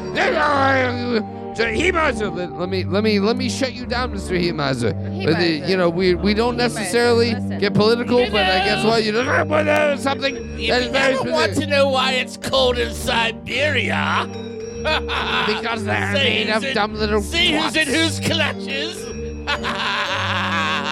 So, 1.55 1.63
Heatmiser, 1.63 2.35
let, 2.35 2.51
let 2.51 2.67
me 2.67 2.83
let 2.83 3.01
me 3.01 3.17
let 3.21 3.37
me 3.37 3.47
shut 3.49 3.71
you 3.71 3.85
down, 3.85 4.11
Mr. 4.13 4.37
Heatmiser. 4.37 4.91
But 5.25 5.37
the, 5.39 5.65
you 5.69 5.77
know, 5.77 5.89
we 5.89 6.13
we 6.13 6.33
don't 6.33 6.57
necessarily 6.57 7.31
listen. 7.33 7.59
get 7.59 7.73
political, 7.73 8.19
You 8.25 8.29
but 8.31 8.41
I 8.41 8.65
guess 8.65 8.83
know- 8.83 8.89
what 8.89 9.03
you 9.05 9.13
know, 9.13 9.45
but 9.47 9.65
uh, 9.65 9.95
something 9.95 10.35
If 10.35 10.67
that 10.67 10.81
is 10.81 10.85
you 10.87 10.91
very 10.91 11.13
ever 11.13 11.31
want 11.31 11.53
to 11.55 11.65
know 11.67 11.87
why 11.89 12.11
it's 12.13 12.35
cold 12.35 12.77
in 12.77 12.93
Siberia, 12.93 14.27
Because 15.47 15.85
they're 15.85 16.13
See 16.13 16.19
made 16.23 16.49
of 16.49 16.63
in- 16.65 16.75
dumb 16.75 16.93
little 16.95 17.21
See 17.21 17.53
who's 17.53 17.75
in 17.77 17.87
whose 17.87 18.19
clutches? 18.19 19.05
All 19.47 19.55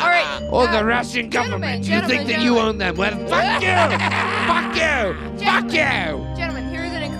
right. 0.10 0.48
Or 0.50 0.68
uh, 0.70 0.72
the 0.80 0.86
Russian 0.86 1.30
government. 1.30 1.84
You 1.86 2.00
think 2.02 2.08
gentlemen, 2.08 2.28
that 2.28 2.42
you 2.42 2.58
own 2.60 2.78
them? 2.78 2.96
Well, 2.96 3.12
fuck 3.28 3.62
you! 3.62 3.68
fuck 4.48 4.76
you! 4.78 5.14
Fuck 5.46 5.66
you! 5.66 6.36
Gentlemen, 6.38 6.63
here's 6.63 6.63
an 6.63 6.63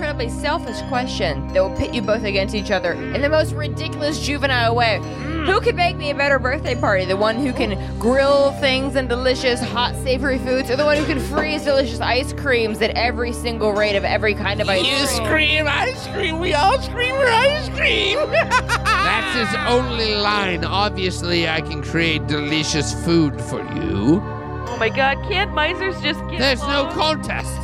incredibly 0.04 0.42
selfish 0.42 0.82
question 0.90 1.48
that 1.54 1.62
will 1.62 1.74
pit 1.78 1.94
you 1.94 2.02
both 2.02 2.26
against 2.26 2.54
each 2.54 2.72
other 2.72 2.92
in 2.92 3.22
the 3.22 3.30
most 3.30 3.54
ridiculous 3.54 4.20
juvenile 4.20 4.76
way. 4.76 4.98
Hmm. 4.98 5.46
Who 5.46 5.62
can 5.62 5.78
make 5.78 5.96
me 5.96 6.10
a 6.10 6.16
better 6.16 6.40
birthday 6.40 6.76
party? 6.76 7.06
The 7.06 7.16
one 7.16 7.38
who 7.38 7.54
can 7.54 7.78
grill 8.00 8.52
things 8.60 8.98
and 8.98 9.08
delicious 9.08 9.62
hot 9.62 9.96
savory 10.04 10.40
foods, 10.40 10.70
or 10.70 10.76
the 10.76 10.84
one 10.84 10.98
who 10.98 11.06
can 11.06 11.20
freeze 11.20 11.64
delicious 11.64 12.02
ice 12.02 12.34
creams 12.34 12.82
at 12.82 12.90
every 12.98 13.32
single 13.32 13.72
rate 13.72 13.96
of 13.96 14.04
every 14.04 14.34
kind 14.34 14.60
of 14.60 14.68
ice 14.68 14.82
cream. 14.82 14.92
You 14.92 15.08
cream? 15.08 15.26
scream 15.26 15.68
ice 15.68 16.08
cream, 16.08 16.40
we 16.42 16.54
all 16.54 16.82
scream 16.82 17.16
for 17.16 17.26
ice 17.26 17.70
cream. 17.70 18.18
That's 18.30 19.52
his 19.52 19.60
only 19.68 20.16
line. 20.16 20.66
Obviously, 20.66 21.48
I 21.48 21.62
can 21.62 21.82
create 21.82 22.28
delicious 22.28 22.94
food 23.06 23.40
for 23.40 23.62
you. 23.74 24.20
Oh 24.68 24.76
my 24.78 24.90
god, 24.90 25.18
can't 25.30 25.54
misers 25.54 26.02
just 26.02 26.20
get 26.30 26.40
There's 26.40 26.62
no 26.64 26.92
contest. 26.92 27.63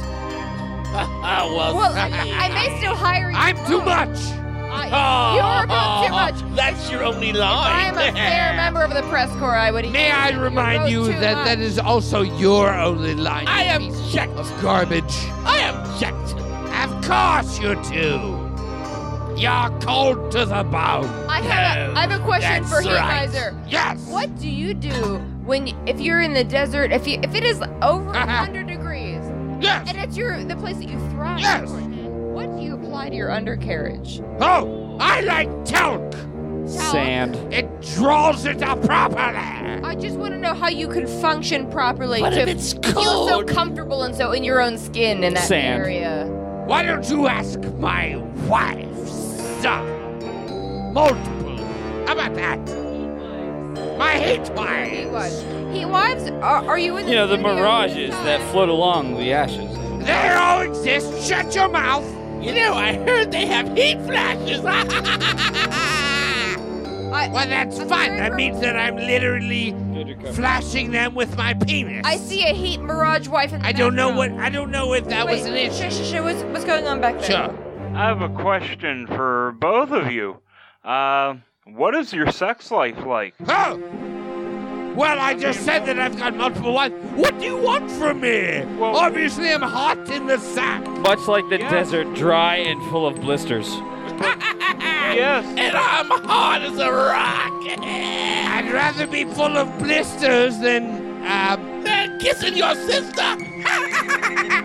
Well, 1.49 1.76
Well, 1.76 1.94
I, 1.94 2.10
I 2.10 2.49
may 2.49 2.78
still 2.78 2.95
hire 2.95 3.32
you. 3.32 3.38
I'm 3.38 3.56
too 3.66 3.82
much. 3.82 4.18
I, 4.72 4.90
oh, 4.94 5.36
you're 5.36 5.64
about 5.66 6.07
too 6.07 6.14
oh, 6.14 6.16
oh. 6.16 6.45
much. 6.45 6.56
That's 6.56 6.91
your 6.91 7.03
only 7.03 7.34
line. 7.34 7.72
I'm 7.72 7.98
a 7.98 8.11
fair 8.14 8.53
member 8.56 8.82
of 8.82 8.94
the 8.94 9.02
press 9.10 9.32
corps. 9.38 9.56
I 9.56 9.72
would. 9.72 9.91
May 9.91 10.11
I 10.11 10.32
remind 10.32 10.91
you 10.91 11.06
that 11.07 11.45
that 11.45 11.60
is 11.60 11.80
also 11.80 12.22
your 12.22 12.74
only 12.74 13.16
line. 13.16 13.48
I 13.48 13.78
you 13.78 13.94
checked. 14.11 14.34
of 14.34 14.61
garbage. 14.61 15.03
I 15.45 15.57
am 15.60 15.99
checked. 15.99 16.34
Of 16.84 16.90
course 17.06 17.60
you 17.60 17.76
do. 17.90 18.45
You're 19.40 19.80
cold 19.80 20.32
to 20.32 20.45
the 20.45 20.64
bone. 20.64 21.07
I 21.30 21.41
have 21.41 21.90
a, 21.91 21.98
I 21.98 22.07
have 22.07 22.20
a 22.20 22.24
question 22.26 22.64
for 22.66 22.84
That's 22.84 23.34
right. 23.36 23.53
Yes. 23.68 24.06
What 24.07 24.38
do 24.38 24.49
you 24.49 24.74
do 24.74 25.18
when 25.45 25.68
you, 25.68 25.76
if 25.88 26.02
you're 26.02 26.22
in 26.22 26.34
the 26.34 26.44
desert? 26.44 26.91
If 26.91 27.07
you 27.07 27.20
if 27.24 27.34
it 27.36 27.44
is 27.44 27.61
over. 27.82 28.11
100 28.11 28.68
degrees 28.68 28.78
Yes. 29.61 29.88
and 29.90 29.98
it's 29.98 30.15
your 30.18 30.44
the 30.44 30.56
place 30.56 30.77
that 30.77 30.90
you 30.90 30.98
thrive. 31.11 31.40
Yes. 31.40 31.69
What 31.69 32.56
do 32.56 32.61
you 32.64 32.76
apply 32.76 33.10
to 33.10 33.15
your 33.15 33.31
undercarriage? 33.31 34.22
Oh, 34.40 34.98
I 34.99 35.22
like 35.22 35.65
talc. 35.65 36.14
Sand. 36.68 37.36
It 37.52 37.81
draws 37.95 38.45
it 38.45 38.61
up 38.61 38.84
properly. 38.84 39.19
I 39.84 39.95
just 39.95 40.18
want 40.18 40.34
to 40.34 40.40
know 40.40 40.53
how 40.53 40.69
you 40.69 40.88
can 40.88 41.07
function 41.07 41.69
properly 41.72 42.22
What 42.22 42.30
to 42.31 42.41
if 42.41 42.48
it's 42.48 42.73
feel 42.73 43.27
so 43.27 43.27
cold? 43.38 43.48
comfortable 43.48 44.03
and 44.03 44.15
so 44.15 44.31
in 44.34 44.44
your 44.44 44.61
own 44.61 44.77
skin 44.77 45.23
in 45.23 45.34
that 45.34 45.48
Sand. 45.48 45.81
area. 45.81 46.26
Why 46.68 46.84
don't 46.84 47.10
you 47.10 47.26
ask 47.27 47.60
my 47.80 48.18
wife, 48.48 49.07
son? 49.61 50.94
Multiple. 50.94 51.57
How 52.06 52.14
about 52.14 52.36
that? 52.36 52.60
My 53.99 54.13
hate 54.13 54.47
Heat 54.47 54.55
wives. 54.55 55.11
wives. 55.11 55.41
Heat 55.76 55.85
wives. 55.85 56.30
Are, 56.30 56.65
are 56.69 56.80
you 56.80 56.95
in 56.95 57.05
the 57.05 57.11
You 57.11 57.17
know, 57.17 57.27
the 57.27 57.35
studio 57.35 57.55
mirages 57.55 58.11
that 58.11 58.39
float 58.53 58.69
along 58.69 59.17
the 59.17 59.34
ashes. 59.34 59.69
They 60.05 60.30
all 60.30 60.61
exist. 60.61 61.27
Shut 61.27 61.53
your 61.53 61.67
mouth. 61.67 62.05
You 62.41 62.53
know, 62.53 62.76
I 62.76 62.93
heard 62.93 63.30
they 63.34 63.45
have 63.47 63.76
heat 63.77 63.97
flashes. 64.05 64.63
I, 67.11 67.27
Well, 67.34 67.45
that's 67.45 67.77
I'm 67.77 67.89
fine. 67.89 68.15
That 68.15 68.35
means 68.35 68.61
that 68.61 68.77
I'm 68.77 68.95
literally 68.95 69.76
flashing 70.31 70.91
them 70.91 71.13
with 71.13 71.35
my 71.35 71.53
penis. 71.53 72.05
I 72.05 72.15
see 72.15 72.45
a 72.45 72.53
heat 72.53 72.80
mirage 72.80 73.27
wife 73.27 73.51
in 73.51 73.59
the 73.61 73.67
I 73.67 73.73
don't 73.73 73.95
know 73.95 74.15
what. 74.15 74.31
I 74.31 74.49
don't 74.49 74.71
know 74.71 74.93
if 74.93 75.09
that 75.09 75.27
was 75.27 75.43
an 75.45 75.55
issue. 75.55 75.73
Shush, 75.73 75.97
shush, 75.97 76.11
shush. 76.11 76.23
What's, 76.23 76.41
what's 76.43 76.63
going 76.63 76.88
on 76.88 77.01
back 77.01 77.19
there? 77.19 77.49
Sure. 77.49 77.97
I 77.97 78.07
have 78.07 78.21
a 78.21 78.30
question 78.30 79.07
for 79.07 79.51
both 79.59 79.91
of 79.91 80.09
you. 80.09 80.38
Uh, 80.85 81.35
What 81.76 81.96
is 81.96 82.12
your 82.14 82.32
sex 82.32 82.72
life 82.72 83.06
like? 83.06 83.34
Oh! 83.48 83.78
Well, 84.96 85.20
I 85.20 85.34
just 85.34 85.62
said 85.64 85.86
that 85.86 86.00
I've 86.00 86.18
got 86.18 86.36
multiple 86.36 86.74
wives. 86.74 86.94
What 87.16 87.38
do 87.40 87.46
you 87.46 87.58
want 87.58 87.90
from 87.91 88.22
me? 88.22 88.64
Well- 88.78 88.96
Obviously, 88.98 89.52
I'm 89.54 89.62
hot 89.62 90.10
in 90.10 90.26
the 90.28 90.38
sack. 90.40 90.86
Much 91.00 91.20
like 91.28 91.48
the 91.50 91.60
Yeah. 91.60 91.70
desert, 91.70 92.14
dry 92.16 92.56
and 92.58 92.82
full 92.90 93.08
of 93.08 93.20
blisters. 93.22 93.70
Yes. 95.10 95.44
And 95.58 95.76
I'm 95.76 96.06
hot 96.24 96.62
as 96.62 96.78
a 96.78 96.91
rock. 96.91 97.52
I'd 97.82 98.70
rather 98.72 99.08
be 99.08 99.24
full 99.26 99.58
of 99.58 99.76
blisters 99.80 100.60
than, 100.60 101.26
um, 101.26 102.20
kissing 102.20 102.56
your 102.56 102.76
sister. 102.76 103.36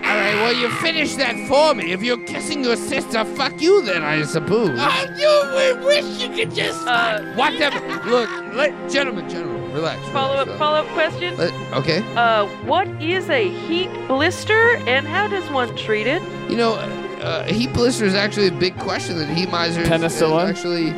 All 0.06 0.10
right, 0.20 0.34
well, 0.34 0.52
you 0.52 0.68
finish 0.80 1.14
that 1.16 1.34
for 1.48 1.74
me. 1.74 1.92
If 1.92 2.02
you're 2.02 2.18
kissing 2.24 2.62
your 2.62 2.76
sister, 2.76 3.24
fuck 3.24 3.60
you 3.60 3.82
then, 3.82 4.02
I 4.02 4.22
suppose. 4.24 4.78
I 4.78 5.06
do 5.16 5.84
wish 5.86 6.22
you 6.22 6.28
could 6.28 6.54
just... 6.54 6.86
Uh, 6.86 7.22
Whatever. 7.36 7.80
Look, 8.08 8.28
let, 8.54 8.90
gentlemen, 8.90 9.28
gentlemen, 9.30 9.72
relax. 9.72 10.06
follow 10.10 10.34
up 10.34 10.46
relax. 10.46 10.58
follow 10.58 10.78
up 10.80 10.86
question. 10.88 11.36
Let- 11.38 11.54
okay. 11.72 12.04
Uh, 12.14 12.46
what 12.66 12.86
is 13.02 13.30
a 13.30 13.48
heat 13.66 13.88
blister 14.06 14.76
and 14.86 15.06
how 15.06 15.26
does 15.26 15.48
one 15.50 15.74
treat 15.74 16.06
it? 16.06 16.22
You 16.50 16.56
know, 16.56 16.74
uh, 16.74 17.44
heat 17.44 17.72
blister 17.72 18.04
is 18.04 18.14
actually 18.14 18.48
a 18.48 18.52
big 18.52 18.78
question 18.78 19.16
that 19.18 19.28
heat 19.30 19.50
miser 19.50 19.80
is- 19.80 19.86
is 19.86 19.92
Penicillin? 19.92 20.48
actually. 20.50 20.90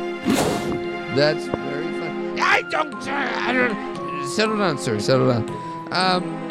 That's 1.15 1.45
very 1.45 1.85
fun. 1.99 2.39
I 2.41 2.61
don't. 2.63 2.93
I 3.07 3.53
don't. 3.53 4.27
Settle 4.27 4.57
down, 4.57 4.77
sir. 4.77 4.99
Settle 4.99 5.31
down. 5.31 5.49
Um, 5.91 6.46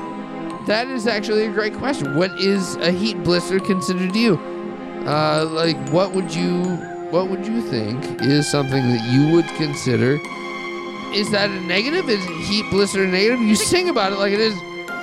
that 0.67 0.89
is 0.89 1.07
actually 1.07 1.47
a 1.47 1.53
great 1.53 1.75
question. 1.75 2.17
What 2.17 2.33
is 2.41 2.77
a 2.77 2.91
heat 2.91 3.23
blister 3.23 3.61
considered 3.61 4.13
to 4.13 4.19
you? 4.19 4.35
Uh, 5.07 5.47
like, 5.51 5.77
what 5.91 6.13
would 6.13 6.35
you, 6.35 6.65
what 7.11 7.31
would 7.31 7.47
you 7.47 7.63
think 7.63 8.21
is 8.23 8.49
something 8.49 8.83
that 8.83 9.13
you 9.13 9.33
would 9.33 9.47
consider? 9.57 10.19
Is 11.15 11.31
that 11.31 11.51
a 11.51 11.61
negative? 11.63 12.09
Is 12.09 12.25
heat 12.49 12.69
blister 12.71 13.05
a 13.05 13.07
negative? 13.07 13.41
You 13.41 13.55
sing 13.55 13.89
about 13.89 14.13
it 14.13 14.19
like 14.19 14.33
it 14.33 14.41
is, 14.41 14.55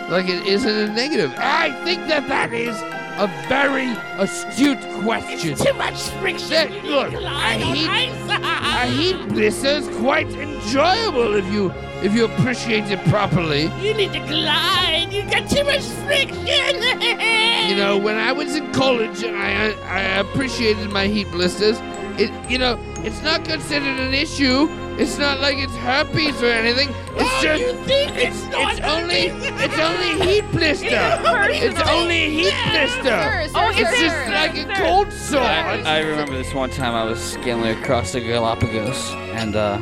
like 0.10 0.28
it 0.28 0.46
isn't 0.46 0.70
a 0.70 0.94
negative. 0.94 1.34
I 1.38 1.72
think 1.86 2.08
that 2.08 2.28
that 2.28 2.52
is 2.52 2.76
a 3.18 3.28
very 3.48 3.88
astute 4.20 4.82
question. 5.04 5.56
too 5.56 5.74
much 5.74 6.10
friction. 6.20 6.74
look, 6.84 7.14
a 7.14 7.54
heat, 7.54 7.90
a 8.30 8.86
heat 8.88 9.30
blister 9.30 9.68
is 9.68 9.88
quite 10.00 10.28
enjoyable 10.32 11.36
if 11.36 11.46
you 11.54 11.72
if 12.04 12.14
you 12.14 12.26
appreciate 12.26 12.92
it 12.92 13.00
properly. 13.06 13.72
You 13.82 13.94
need 13.94 14.12
to 14.12 14.20
glide. 14.20 14.93
You 15.14 15.22
got 15.30 15.48
too 15.48 15.64
much 15.64 15.84
friction. 16.06 16.40
you 17.70 17.76
know, 17.76 18.00
when 18.00 18.16
I 18.18 18.32
was 18.32 18.56
in 18.56 18.72
college 18.74 19.22
and 19.22 19.38
I 19.38 19.72
I 19.88 20.02
appreciated 20.18 20.90
my 20.90 21.06
heat 21.06 21.30
blisters, 21.30 21.78
it 22.18 22.32
you 22.50 22.58
know 22.58 22.80
it's 23.04 23.22
not 23.22 23.46
considered 23.46 24.00
an 24.00 24.16
issue. 24.16 24.68
It's 24.98 25.20
not 25.20 25.40
like 25.40 25.58
it's 25.60 25.76
herpes 25.76 26.42
or 26.42 26.48
anything. 26.48 26.90
It's 27.16 27.42
just 27.44 27.64
it's, 27.88 28.42
it's 28.50 28.80
only 28.82 29.26
it's 29.62 29.78
only 29.78 30.26
heat 30.26 30.52
blister. 30.52 30.88
it's 30.92 31.80
only 31.90 32.30
heat 32.32 32.56
blister. 32.72 33.04
Sir, 33.04 33.48
sir, 33.50 33.70
It's 33.70 33.90
sir, 33.90 34.00
just 34.00 34.16
sir. 34.16 34.32
like 34.32 34.58
a 34.58 34.74
cold 34.82 35.14
sore. 35.14 35.42
I, 35.42 35.82
I 35.86 36.00
remember 36.00 36.34
this 36.34 36.56
one 36.56 36.72
time 36.72 36.96
I 36.96 37.04
was 37.04 37.22
scaling 37.22 37.78
across 37.78 38.14
the 38.14 38.20
Galapagos, 38.22 39.12
and 39.38 39.56
uh, 39.56 39.78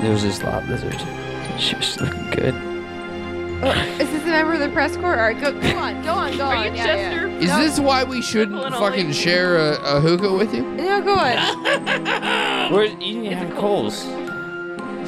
there 0.00 0.10
was 0.10 0.22
this 0.22 0.42
lob 0.42 0.66
lizard. 0.68 0.98
She 1.58 1.76
was 1.76 2.00
looking 2.00 2.30
good. 2.30 2.73
Oh, 3.66 3.70
is 4.00 4.10
this 4.10 4.22
a 4.22 4.26
member 4.26 4.52
of 4.54 4.60
the 4.60 4.68
press 4.70 4.96
corps? 4.96 5.16
All 5.16 5.22
right, 5.22 5.40
go, 5.40 5.52
go 5.52 5.76
on, 5.78 6.02
go 6.02 6.12
on, 6.12 6.36
go 6.36 6.44
Are 6.44 6.54
on. 6.56 6.66
you 6.66 6.72
yeah, 6.74 6.86
Chester? 6.86 7.28
Is 7.28 7.48
No. 7.48 7.58
this 7.58 7.80
why 7.80 8.04
we 8.04 8.20
shouldn't 8.20 8.58
Hold 8.60 8.74
on, 8.74 8.80
fucking 8.80 9.06
wait. 9.06 9.14
share 9.14 9.56
a, 9.56 9.78
a 9.96 10.00
hookah 10.00 10.32
with 10.34 10.54
you? 10.54 10.62
No, 10.62 11.00
go 11.02 11.14
on. 11.14 12.72
Where 12.72 12.84
you 12.84 12.96
didn't 12.96 13.24
even 13.26 13.52
coals. 13.56 14.04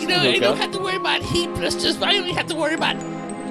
You 0.00 0.08
know, 0.08 0.16
I 0.20 0.38
don't 0.38 0.58
have 0.58 0.72
to 0.72 0.78
worry 0.78 0.96
about 0.96 1.22
heat 1.22 1.48
blisters. 1.54 2.00
I 2.02 2.16
only 2.16 2.32
have 2.32 2.46
to 2.46 2.54
worry 2.54 2.74
about 2.74 2.96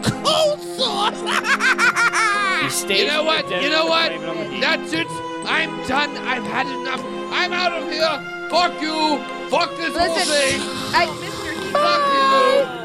cold 0.03 0.60
sores. 0.61 1.22
You, 2.64 2.69
stayed 2.72 3.02
you 3.02 3.07
know 3.07 3.18
from 3.18 3.26
what? 3.27 3.49
desert 3.49 3.64
You 3.64 3.69
know 3.69 3.86
what? 3.86 4.10
blame 4.10 4.23
it 4.23 4.30
on 4.30 4.38
the 4.38 4.44
heat. 4.45 4.61
That's 4.61 4.94
it. 4.94 5.07
I'm 5.45 5.69
done. 5.88 6.10
I've 6.18 6.44
had 6.44 6.65
enough. 6.65 7.02
I'm 7.32 7.53
out 7.53 7.73
of 7.73 7.91
here. 7.91 8.49
Fuck 8.49 8.82
you. 8.82 9.19
Fuck 9.49 9.76
this 9.77 9.95
whole 9.95 10.15
Listen, 10.15 10.34
thing. 10.34 10.61
I, 10.95 11.06
oh, 11.06 11.14
Mr. 11.22 11.53
Heat. 11.53 11.72
Fuck 11.73 12.02
you. 12.10 12.15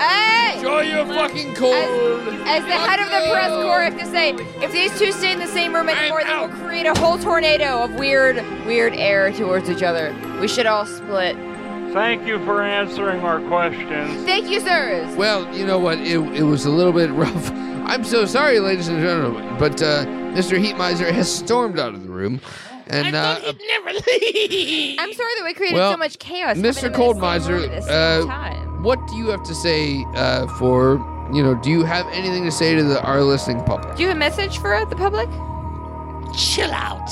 Hey! 0.01 0.57
Enjoy 0.57 0.81
your 0.83 1.07
fucking 1.07 1.55
cold. 1.55 1.75
As 1.75 2.65
the 2.65 2.73
head 2.73 3.01
of 3.01 3.07
the 3.07 3.31
press 3.31 3.51
corps, 3.51 3.81
I 3.81 3.85
have 3.85 3.99
to 3.99 4.07
say, 4.07 4.31
if 4.63 4.73
these 4.73 4.97
two 4.99 5.13
stay 5.13 5.33
in 5.33 5.39
the 5.39 5.47
same 5.47 5.75
room 5.75 5.89
anymore, 5.89 6.23
they 6.25 6.37
will 6.37 6.49
create 6.49 6.87
a 6.87 6.99
whole 6.99 7.19
tornado 7.19 7.83
of 7.85 7.95
weird, 7.95 8.37
weird 8.67 8.95
air 8.95 9.33
towards 9.33 9.69
each 9.71 9.83
other. 9.83 10.15
We 10.41 10.49
should 10.49 10.67
all 10.67 10.87
split. 10.87 11.37
Thank 11.93 12.27
you 12.27 12.39
for 12.45 12.63
answering 12.63 13.21
our 13.23 13.41
questions. 13.49 14.25
Thank 14.25 14.49
you, 14.49 14.61
sirs. 14.61 15.15
Well, 15.17 15.53
you 15.57 15.67
know 15.67 15.79
what? 15.79 15.99
It, 15.99 16.19
it 16.35 16.45
was 16.45 16.65
a 16.65 16.71
little 16.71 16.93
bit 16.93 17.11
rough. 17.13 17.51
I'm 17.51 18.05
so 18.05 18.25
sorry, 18.27 18.61
ladies 18.61 18.89
and 18.89 19.01
gentlemen, 19.01 19.59
but 19.59 19.83
uh, 19.83 20.05
Mr. 20.07 20.59
Heat 20.59 20.77
Miser 20.77 21.11
has 21.13 21.35
stormed 21.35 21.79
out 21.79 21.93
of 21.95 22.03
the 22.05 22.09
room. 22.11 22.41
And 22.87 23.17
I 23.17 23.35
uh, 23.35 23.53
never 23.69 23.93
leave. 23.93 24.97
I'm 24.99 25.13
sorry 25.13 25.33
that 25.39 25.45
we 25.45 25.55
created 25.55 25.77
Well, 25.77 25.93
so 25.93 25.97
much 25.97 26.19
chaos. 26.19 26.57
having 26.57 26.63
Mr. 26.65 26.75
them 26.83 26.87
in 26.87 26.93
the 26.93 26.99
Cold 26.99 27.19
Miser, 27.19 27.55
room 27.55 27.71
at 27.71 27.85
the 27.85 27.93
uh, 27.93 28.27
time. 28.27 28.70
What 28.83 29.07
do 29.07 29.17
you 29.17 29.29
have 29.29 29.43
to 29.45 29.55
say 29.55 30.07
uh, 30.15 30.47
for, 30.59 30.95
you 31.33 31.43
know, 31.43 31.55
do 31.55 31.71
you 31.71 31.85
have 31.85 32.07
anything 32.09 32.45
to 32.45 32.51
say 32.51 32.75
to 32.75 32.83
the, 32.83 33.03
our 33.03 33.23
listening 33.23 33.63
public? 33.65 33.97
Do 33.97 34.03
you 34.03 34.09
have 34.09 34.17
a 34.17 34.21
message 34.21 34.59
for 34.59 34.85
the 34.87 34.97
public? 34.97 35.29
Chill 36.35 36.71
out. 36.73 37.11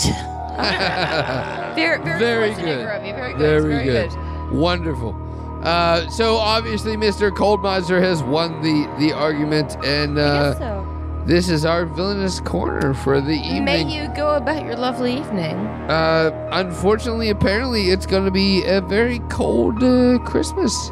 Very, 1.77 2.03
very, 2.03 2.19
Very 2.19 2.55
good. 2.55 2.87
Of 2.87 3.07
you. 3.07 3.13
Very 3.13 3.33
good. 3.33 3.39
Very, 3.39 3.63
very 3.63 3.85
good. 3.85 4.51
Wonderful. 4.51 5.15
Uh, 5.63 6.09
so 6.09 6.37
obviously, 6.37 6.97
Mr. 6.97 7.35
Cold 7.35 7.63
Miser 7.63 8.01
has 8.01 8.23
won 8.25 8.61
the, 8.63 8.93
the 8.99 9.13
argument, 9.13 9.77
and 9.85 10.19
I 10.19 10.23
uh, 10.23 10.51
guess 10.51 10.59
so. 10.59 11.25
this 11.27 11.49
is 11.49 11.65
our 11.65 11.85
villainous 11.85 12.41
corner 12.41 12.93
for 12.95 13.21
the 13.21 13.35
evening. 13.35 13.65
May 13.65 13.83
you 13.83 14.09
go 14.17 14.35
about 14.35 14.65
your 14.65 14.77
lovely 14.77 15.17
evening. 15.17 15.55
Uh, 15.89 16.49
unfortunately, 16.53 17.31
apparently, 17.31 17.91
it's 17.91 18.07
going 18.07 18.25
to 18.25 18.33
be 18.33 18.65
a 18.65 18.81
very 18.81 19.21
cold 19.31 19.83
uh, 19.83 20.19
Christmas 20.25 20.91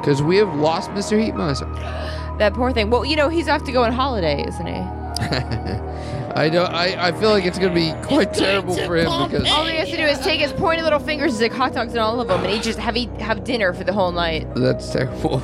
because 0.00 0.22
we 0.22 0.36
have 0.36 0.54
lost 0.54 0.90
Mr. 0.90 1.20
Heat 1.22 1.34
Miser. 1.34 1.66
That 2.38 2.54
poor 2.54 2.72
thing. 2.72 2.90
Well, 2.90 3.04
you 3.04 3.16
know, 3.16 3.28
he's 3.28 3.48
off 3.48 3.64
to 3.64 3.72
go 3.72 3.82
on 3.82 3.92
holiday, 3.92 4.44
isn't 4.46 4.66
he? 4.66 4.72
I 6.34 6.48
don't. 6.48 6.72
I, 6.72 7.08
I 7.08 7.12
feel 7.12 7.30
like 7.30 7.44
it's 7.44 7.58
going 7.58 7.74
to 7.74 7.74
be 7.74 7.92
quite 8.06 8.32
terrible 8.32 8.76
for 8.76 8.96
him 8.96 9.06
because 9.28 9.48
All 9.50 9.64
he 9.64 9.76
has 9.76 9.90
to 9.90 9.96
do 9.96 10.04
is 10.04 10.18
take 10.20 10.40
his 10.40 10.52
pointy 10.52 10.82
little 10.82 11.00
fingers, 11.00 11.34
stick 11.34 11.52
hot 11.52 11.72
dogs 11.72 11.92
in 11.94 11.98
all 11.98 12.20
of 12.20 12.28
them, 12.28 12.44
and 12.44 12.52
he 12.52 12.60
just 12.60 12.78
have 12.78 12.96
eat, 12.96 13.10
have 13.20 13.42
dinner 13.42 13.72
for 13.72 13.82
the 13.82 13.92
whole 13.92 14.12
night. 14.12 14.46
that's 14.54 14.92
terrible. 14.92 15.42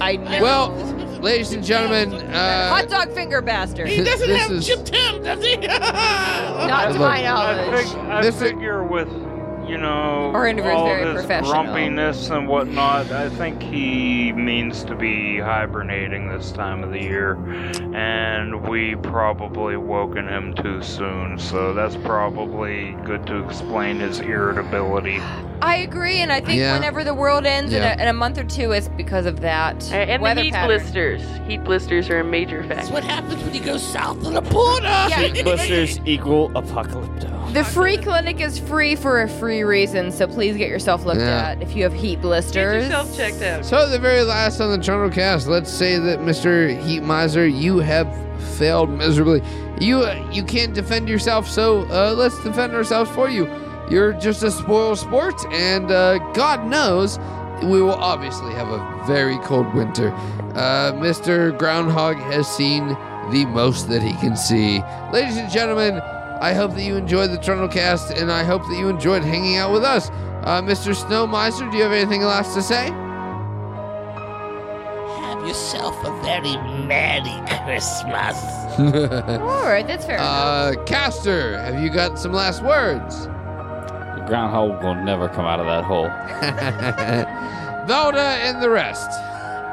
I 0.00 0.16
know. 0.16 0.42
Well, 0.42 0.70
ladies 1.20 1.52
and 1.52 1.62
gentlemen, 1.62 2.12
uh, 2.14 2.70
hot 2.70 2.88
dog 2.88 3.12
finger 3.12 3.40
bastard. 3.40 3.86
He 3.88 4.02
doesn't 4.02 4.26
this 4.28 4.42
have 4.42 4.50
is- 4.50 4.66
Jim 4.66 4.82
Tim, 4.84 5.22
does 5.22 5.44
he? 5.44 5.56
Not 5.58 6.86
to 6.86 6.92
Look, 6.94 6.98
my 7.00 7.20
I, 7.20 7.22
knowledge. 7.22 7.86
fig- 7.88 7.96
I 7.98 8.22
This 8.22 8.34
is- 8.36 8.42
figure 8.42 8.82
with, 8.82 9.08
you 9.66 9.78
know, 9.78 10.30
Our 10.34 10.46
interview 10.46 10.70
all 10.72 10.86
very 10.86 11.04
this 11.04 11.24
professional. 11.24 11.52
grumpiness 11.52 12.30
and 12.30 12.48
whatnot, 12.48 13.10
I 13.12 13.28
think 13.30 13.62
he 13.62 14.32
means 14.32 14.84
to 14.84 14.94
be 14.94 15.38
hibernating 15.38 16.28
this 16.28 16.50
time 16.52 16.82
of 16.82 16.90
the 16.90 17.00
year, 17.00 17.34
and 17.94 18.68
we 18.68 18.96
probably 18.96 19.76
woken 19.76 20.26
him 20.28 20.54
too 20.54 20.82
soon, 20.82 21.38
so 21.38 21.72
that's 21.74 21.96
probably 21.96 22.96
good 23.04 23.26
to 23.26 23.44
explain 23.44 24.00
his 24.00 24.20
irritability. 24.20 25.20
I 25.62 25.76
agree, 25.76 26.16
and 26.18 26.32
I 26.32 26.40
think 26.40 26.58
Yeah. 26.58 26.74
whenever 26.74 27.04
the 27.04 27.14
world 27.14 27.46
ends 27.46 27.72
in, 27.72 27.82
a, 27.82 27.92
in 28.02 28.08
a 28.08 28.12
month 28.12 28.36
or 28.38 28.42
two, 28.44 28.72
it's 28.72 28.88
because 28.88 29.26
of 29.26 29.40
that. 29.42 29.74
And, 29.92 30.24
and 30.24 30.38
the 30.38 30.42
heat 30.42 30.52
pattern. 30.52 30.78
blisters. 30.80 31.22
Heat 31.46 31.62
blisters 31.62 32.10
are 32.10 32.18
a 32.18 32.24
major 32.24 32.62
factor. 32.62 32.74
That's 32.74 32.88
factor. 32.88 32.94
what 32.94 33.04
happens 33.04 33.44
when 33.44 33.54
you 33.54 33.60
go 33.60 33.76
south 33.76 34.26
of 34.26 34.32
the 34.32 34.40
border. 34.40 34.86
Yeah. 34.86 35.42
Blisters 35.44 36.00
equal 36.04 36.50
apocalypto. 36.50 37.52
The 37.52 37.62
free 37.64 37.96
clinic 37.98 38.40
is 38.40 38.58
free 38.58 38.96
for 38.96 39.22
a 39.22 39.28
free 39.28 39.51
reason, 39.60 40.10
so 40.10 40.26
please 40.26 40.56
get 40.56 40.70
yourself 40.70 41.04
looked 41.04 41.20
Yeah. 41.20 41.48
at 41.50 41.62
if 41.62 41.76
you 41.76 41.82
have 41.82 41.92
heat 41.92 42.22
blisters. 42.22 42.84
Get 42.88 42.90
blisters. 42.92 43.16
yourself 43.16 43.16
checked 43.16 43.42
out. 43.42 43.64
So, 43.66 43.88
the 43.90 43.98
very 43.98 44.22
last 44.22 44.60
on 44.60 44.70
the 44.70 44.82
Trundle 44.82 45.10
cast, 45.10 45.46
let's 45.48 45.70
say 45.70 45.98
that 45.98 46.20
Mr. 46.20 46.74
Heat 46.82 47.02
Miser, 47.02 47.46
you 47.46 47.78
have 47.80 48.08
failed 48.56 48.88
miserably. 48.88 49.42
You 49.78 49.98
uh, 50.00 50.26
you 50.32 50.42
can't 50.44 50.72
defend 50.72 51.08
yourself, 51.08 51.46
so 51.48 51.82
uh, 51.90 52.14
let's 52.16 52.42
defend 52.42 52.72
ourselves 52.72 53.10
for 53.10 53.28
you. 53.28 53.46
You're 53.90 54.14
just 54.14 54.42
a 54.42 54.50
spoiled 54.50 54.98
sport, 54.98 55.34
and 55.52 55.90
uh, 55.90 56.18
God 56.32 56.66
knows 56.66 57.18
we 57.62 57.80
will 57.82 57.92
obviously 57.94 58.52
have 58.54 58.68
a 58.68 59.04
very 59.06 59.38
cold 59.38 59.72
winter. 59.74 60.10
Uh, 60.54 60.92
Mr. 60.94 61.56
Groundhog 61.58 62.16
has 62.16 62.48
seen 62.48 62.88
the 63.30 63.44
most 63.50 63.88
that 63.88 64.02
he 64.02 64.12
can 64.14 64.36
see. 64.36 64.82
Ladies 65.12 65.36
and 65.36 65.50
gentlemen, 65.50 66.00
I 66.42 66.54
hope 66.54 66.72
that 66.74 66.82
you 66.82 66.96
enjoyed 66.96 67.30
the 67.30 67.38
Trundle 67.38 67.68
cast, 67.68 68.10
and 68.18 68.32
I 68.32 68.42
hope 68.42 68.62
that 68.62 68.76
you 68.76 68.88
enjoyed 68.88 69.22
hanging 69.22 69.58
out 69.58 69.70
with 69.72 69.84
us. 69.84 70.10
Uh, 70.42 70.60
Mr. 70.60 70.92
Snow 70.92 71.24
Miser, 71.24 71.70
do 71.70 71.76
you 71.76 71.84
have 71.84 71.92
anything 71.92 72.22
last 72.22 72.52
to 72.56 72.62
say? 72.62 72.86
Have 75.20 75.46
yourself 75.46 75.94
a 76.04 76.10
very 76.24 76.56
Merry 76.84 77.30
Christmas. 77.64 78.42
All 79.40 79.62
right, 79.62 79.86
that's 79.86 80.04
fair. 80.04 80.16
enough. 80.16 80.26
Uh, 80.26 80.84
Caster, 80.84 81.62
have 81.62 81.80
you 81.80 81.90
got 81.90 82.18
some 82.18 82.32
last 82.32 82.60
words? 82.64 83.26
The 83.26 84.24
groundhog 84.26 84.82
will 84.82 84.96
never 84.96 85.28
come 85.28 85.44
out 85.46 85.60
of 85.60 85.66
that 85.66 85.84
hole. 85.84 86.08
Velda 87.86 88.38
and 88.48 88.60
the 88.60 88.68
rest. 88.68 89.08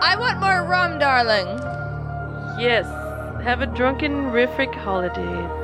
I 0.03 0.15
want 0.19 0.39
more 0.39 0.63
rum, 0.69 0.99
darling. 0.99 1.47
Yes. 2.61 2.85
Have 3.43 3.61
a 3.61 3.65
drunken 3.65 4.25
rific 4.31 4.71
holiday. 4.75 5.58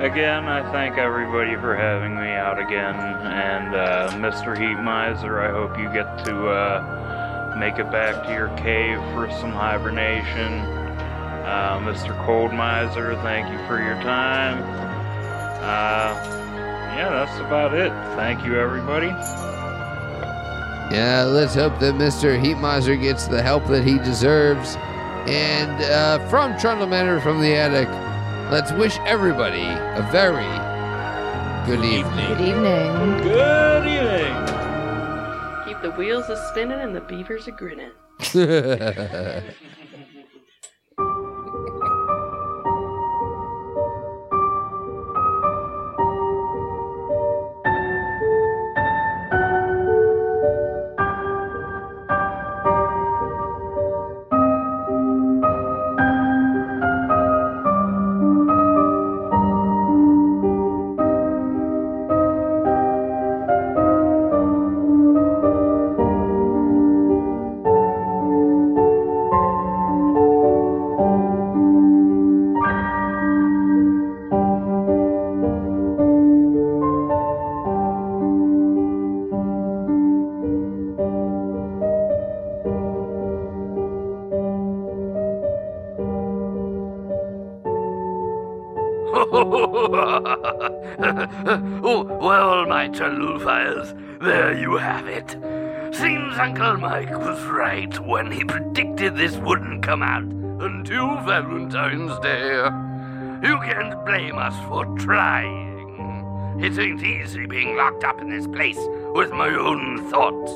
Again, 0.00 0.44
I 0.44 0.62
thank 0.70 0.96
everybody 0.96 1.56
for 1.56 1.74
having 1.74 2.14
me 2.14 2.30
out 2.30 2.60
again, 2.60 2.94
and 2.94 3.74
uh, 3.74 4.10
Mr. 4.12 4.56
Heat 4.56 4.80
Miser, 4.80 5.40
I 5.40 5.50
hope 5.50 5.76
you 5.76 5.92
get 5.92 6.24
to 6.24 6.46
uh, 6.46 7.56
make 7.58 7.80
it 7.80 7.90
back 7.90 8.22
to 8.26 8.32
your 8.32 8.46
cave 8.56 8.98
for 9.12 9.28
some 9.40 9.50
hibernation. 9.50 10.60
Uh, 11.42 11.80
Mr. 11.82 12.16
Cold 12.24 12.52
Miser, 12.52 13.16
thank 13.22 13.50
you 13.50 13.58
for 13.66 13.82
your 13.82 14.00
time. 14.02 14.62
Uh, 15.64 16.14
yeah, 16.94 17.08
that's 17.10 17.40
about 17.40 17.74
it. 17.74 17.90
Thank 18.14 18.44
you, 18.44 18.56
everybody. 18.56 19.08
Yeah, 20.94 21.24
let's 21.28 21.56
hope 21.56 21.76
that 21.80 21.94
Mr. 21.94 22.40
Heat 22.40 22.58
Miser 22.58 22.94
gets 22.94 23.26
the 23.26 23.42
help 23.42 23.66
that 23.66 23.82
he 23.82 23.98
deserves. 23.98 24.76
And 25.26 25.82
uh, 25.82 26.24
from 26.28 26.56
Trundle 26.56 26.86
Manor 26.86 27.20
from 27.20 27.40
the 27.40 27.52
attic, 27.52 27.88
let's 28.50 28.72
wish 28.72 28.98
everybody 29.00 29.62
a 29.62 30.08
very 30.10 30.46
good 31.66 31.84
evening. 31.84 32.28
Good 32.28 32.40
evening. 32.40 33.22
Good 33.22 33.86
evening. 33.86 34.34
Keep 35.66 35.82
the 35.82 35.90
wheels 35.98 36.28
a 36.30 36.36
spinning 36.48 36.80
and 36.80 36.96
the 36.96 37.00
beavers 37.02 37.46
a 37.46 37.52
grinning. 37.52 37.90
well, 93.00 93.10
my 93.10 93.16
Chalufires, 93.16 94.20
there 94.20 94.58
you 94.58 94.76
have 94.76 95.06
it. 95.06 95.30
Seems 95.94 96.36
Uncle 96.36 96.76
Mike 96.78 97.10
was 97.10 97.42
right 97.46 97.98
when 98.06 98.30
he 98.30 98.44
predicted 98.44 99.16
this 99.16 99.36
wouldn't 99.36 99.82
come 99.82 100.02
out 100.02 100.24
until 100.24 101.16
Valentine's 101.22 102.18
Day. 102.20 102.54
You 103.46 103.58
can't 103.60 104.04
blame 104.04 104.38
us 104.38 104.54
for 104.68 104.84
trying. 104.98 106.58
It 106.60 106.78
ain't 106.78 107.02
easy 107.02 107.46
being 107.46 107.76
locked 107.76 108.04
up 108.04 108.20
in 108.20 108.30
this 108.30 108.46
place 108.46 108.78
with 109.14 109.30
my 109.32 109.48
own 109.48 110.10
thoughts. 110.10 110.52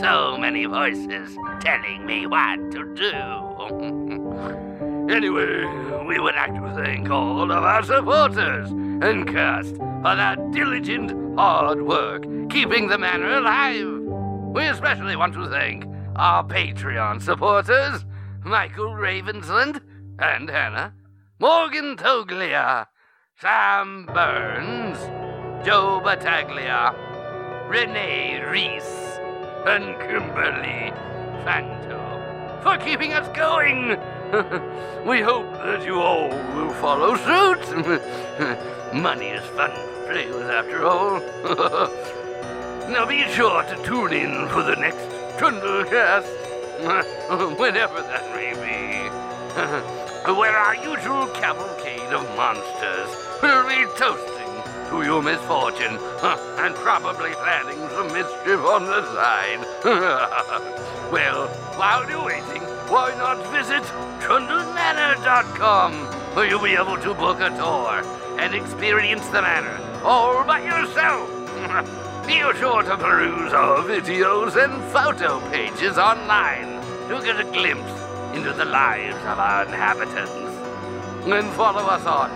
So 0.00 0.36
many 0.38 0.66
voices 0.66 1.36
telling 1.60 2.04
me 2.04 2.26
what 2.26 2.70
to 2.72 2.94
do. 2.94 4.56
Anyway, 5.10 5.64
we 6.06 6.20
would 6.20 6.36
like 6.36 6.54
to 6.54 6.72
thank 6.84 7.10
all 7.10 7.50
of 7.50 7.64
our 7.64 7.82
supporters 7.82 8.70
and 8.70 9.26
cast 9.26 9.74
for 9.76 10.14
their 10.14 10.36
diligent 10.52 11.29
hard 11.36 11.82
work 11.82 12.22
keeping 12.50 12.88
the 12.88 12.98
manor 12.98 13.38
alive. 13.38 14.00
We 14.54 14.66
especially 14.66 15.16
want 15.16 15.34
to 15.34 15.48
thank 15.48 15.86
our 16.16 16.44
Patreon 16.44 17.22
supporters, 17.22 18.04
Michael 18.44 18.94
Ravensland 18.94 19.80
and 20.18 20.50
Hannah, 20.50 20.94
Morgan 21.38 21.96
Toglia, 21.96 22.86
Sam 23.40 24.06
Burns, 24.06 24.98
Joe 25.64 26.00
Battaglia, 26.04 26.94
Renee 27.68 28.42
Reese, 28.44 29.18
and 29.66 29.98
Kimberly 30.00 30.92
Fanto 31.44 32.62
for 32.62 32.76
keeping 32.76 33.12
us 33.12 33.28
going. 33.36 33.90
we 35.06 35.20
hope 35.20 35.50
that 35.54 35.84
you 35.84 36.00
all 36.00 36.28
will 36.28 36.72
follow 36.74 37.16
suit. 37.16 38.92
Money 38.94 39.28
is 39.28 39.44
fun 39.56 39.89
after 40.16 40.86
all. 40.86 41.20
now 42.90 43.06
be 43.06 43.22
sure 43.28 43.62
to 43.62 43.76
tune 43.84 44.12
in 44.12 44.48
for 44.48 44.64
the 44.64 44.74
next 44.76 45.08
Trundlecast, 45.38 46.26
whenever 47.58 48.02
that 48.02 48.34
may 48.34 48.52
be, 48.54 49.08
where 50.36 50.56
our 50.56 50.74
usual 50.74 51.28
cavalcade 51.28 52.12
of 52.12 52.24
monsters 52.36 53.16
will 53.40 53.62
be 53.68 53.86
toasting 53.96 54.50
to 54.90 55.02
your 55.02 55.22
misfortune 55.22 55.96
and 56.58 56.74
probably 56.74 57.30
planning 57.32 57.78
some 57.90 58.08
mischief 58.08 58.60
on 58.66 58.86
the 58.86 59.04
side. 59.14 59.60
well, 61.12 61.46
while 61.76 62.04
you're 62.10 62.24
waiting, 62.24 62.62
why 62.90 63.14
not 63.16 63.38
visit 63.52 63.84
trundlemanor.com 64.20 66.19
where 66.34 66.46
you'll 66.48 66.62
be 66.62 66.74
able 66.74 66.96
to 66.98 67.14
book 67.14 67.40
a 67.40 67.50
tour 67.50 68.02
and 68.38 68.54
experience 68.54 69.26
the 69.28 69.42
manor 69.42 69.78
all 70.04 70.44
by 70.44 70.62
yourself. 70.62 71.28
be 72.26 72.38
sure 72.58 72.82
to 72.82 72.96
peruse 72.96 73.52
our 73.52 73.78
videos 73.78 74.56
and 74.62 74.82
photo 74.92 75.40
pages 75.50 75.98
online 75.98 76.80
to 77.08 77.20
get 77.24 77.40
a 77.40 77.44
glimpse 77.44 77.92
into 78.34 78.52
the 78.52 78.64
lives 78.64 79.16
of 79.16 79.38
our 79.38 79.64
inhabitants. 79.64 80.30
And 81.26 81.50
follow 81.54 81.82
us 81.82 82.06
on 82.06 82.30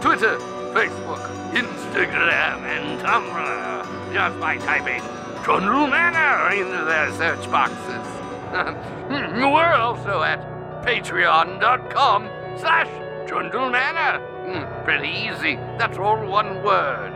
Twitter, 0.00 0.36
Facebook, 0.74 1.22
Instagram, 1.52 2.58
and 2.66 3.00
Tumblr 3.00 4.12
just 4.12 4.40
by 4.40 4.58
typing 4.58 5.02
Trundle 5.44 5.86
Manor 5.86 6.54
into 6.54 6.84
their 6.84 7.12
search 7.12 7.50
boxes. 7.50 8.06
We're 9.08 9.74
also 9.74 10.22
at 10.22 10.40
patreon.com 10.84 12.28
slash 12.58 12.88
Trundle 13.28 13.68
Manor. 13.70 14.18
Hmm, 14.46 14.84
Pretty 14.84 15.08
easy. 15.08 15.56
That's 15.78 15.98
all 15.98 16.16
one 16.26 16.62
word. 16.62 17.12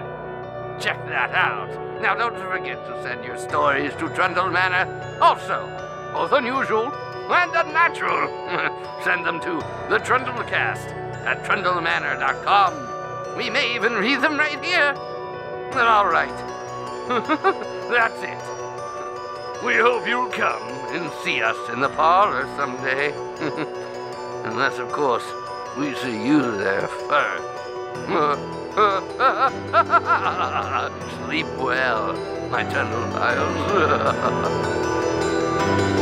Check 0.78 0.98
that 1.08 1.30
out. 1.32 1.70
Now 2.02 2.14
don't 2.14 2.36
forget 2.36 2.84
to 2.86 3.02
send 3.02 3.24
your 3.24 3.38
stories 3.38 3.92
to 3.94 4.08
Trundle 4.10 4.50
Manor. 4.50 5.18
Also, 5.22 5.66
both 6.12 6.32
unusual 6.32 6.92
and 7.32 7.50
unnatural. 7.54 8.28
send 9.04 9.24
them 9.24 9.40
to 9.40 9.54
the 9.88 9.98
Trundlecast 9.98 10.92
at 11.24 11.42
trundlemanor.com. 11.44 13.36
We 13.38 13.48
may 13.48 13.74
even 13.74 13.94
read 13.94 14.20
them 14.20 14.36
right 14.36 14.62
here. 14.62 14.94
All 15.74 16.06
right. 16.08 16.36
That's 17.90 18.22
it. 18.22 19.64
We 19.64 19.76
hope 19.76 20.06
you'll 20.06 20.28
come 20.28 20.62
and 20.92 21.10
see 21.24 21.40
us 21.40 21.56
in 21.72 21.80
the 21.80 21.88
parlor 21.88 22.44
someday. 22.56 23.12
Unless, 24.44 24.78
of 24.78 24.90
course, 24.92 25.24
we 25.78 25.94
see 25.94 26.26
you 26.26 26.56
there 26.58 26.88
first. 26.88 27.44
Sleep 31.24 31.46
well, 31.58 32.12
my 32.50 32.62
gentle 32.64 33.06
files. 33.12 33.58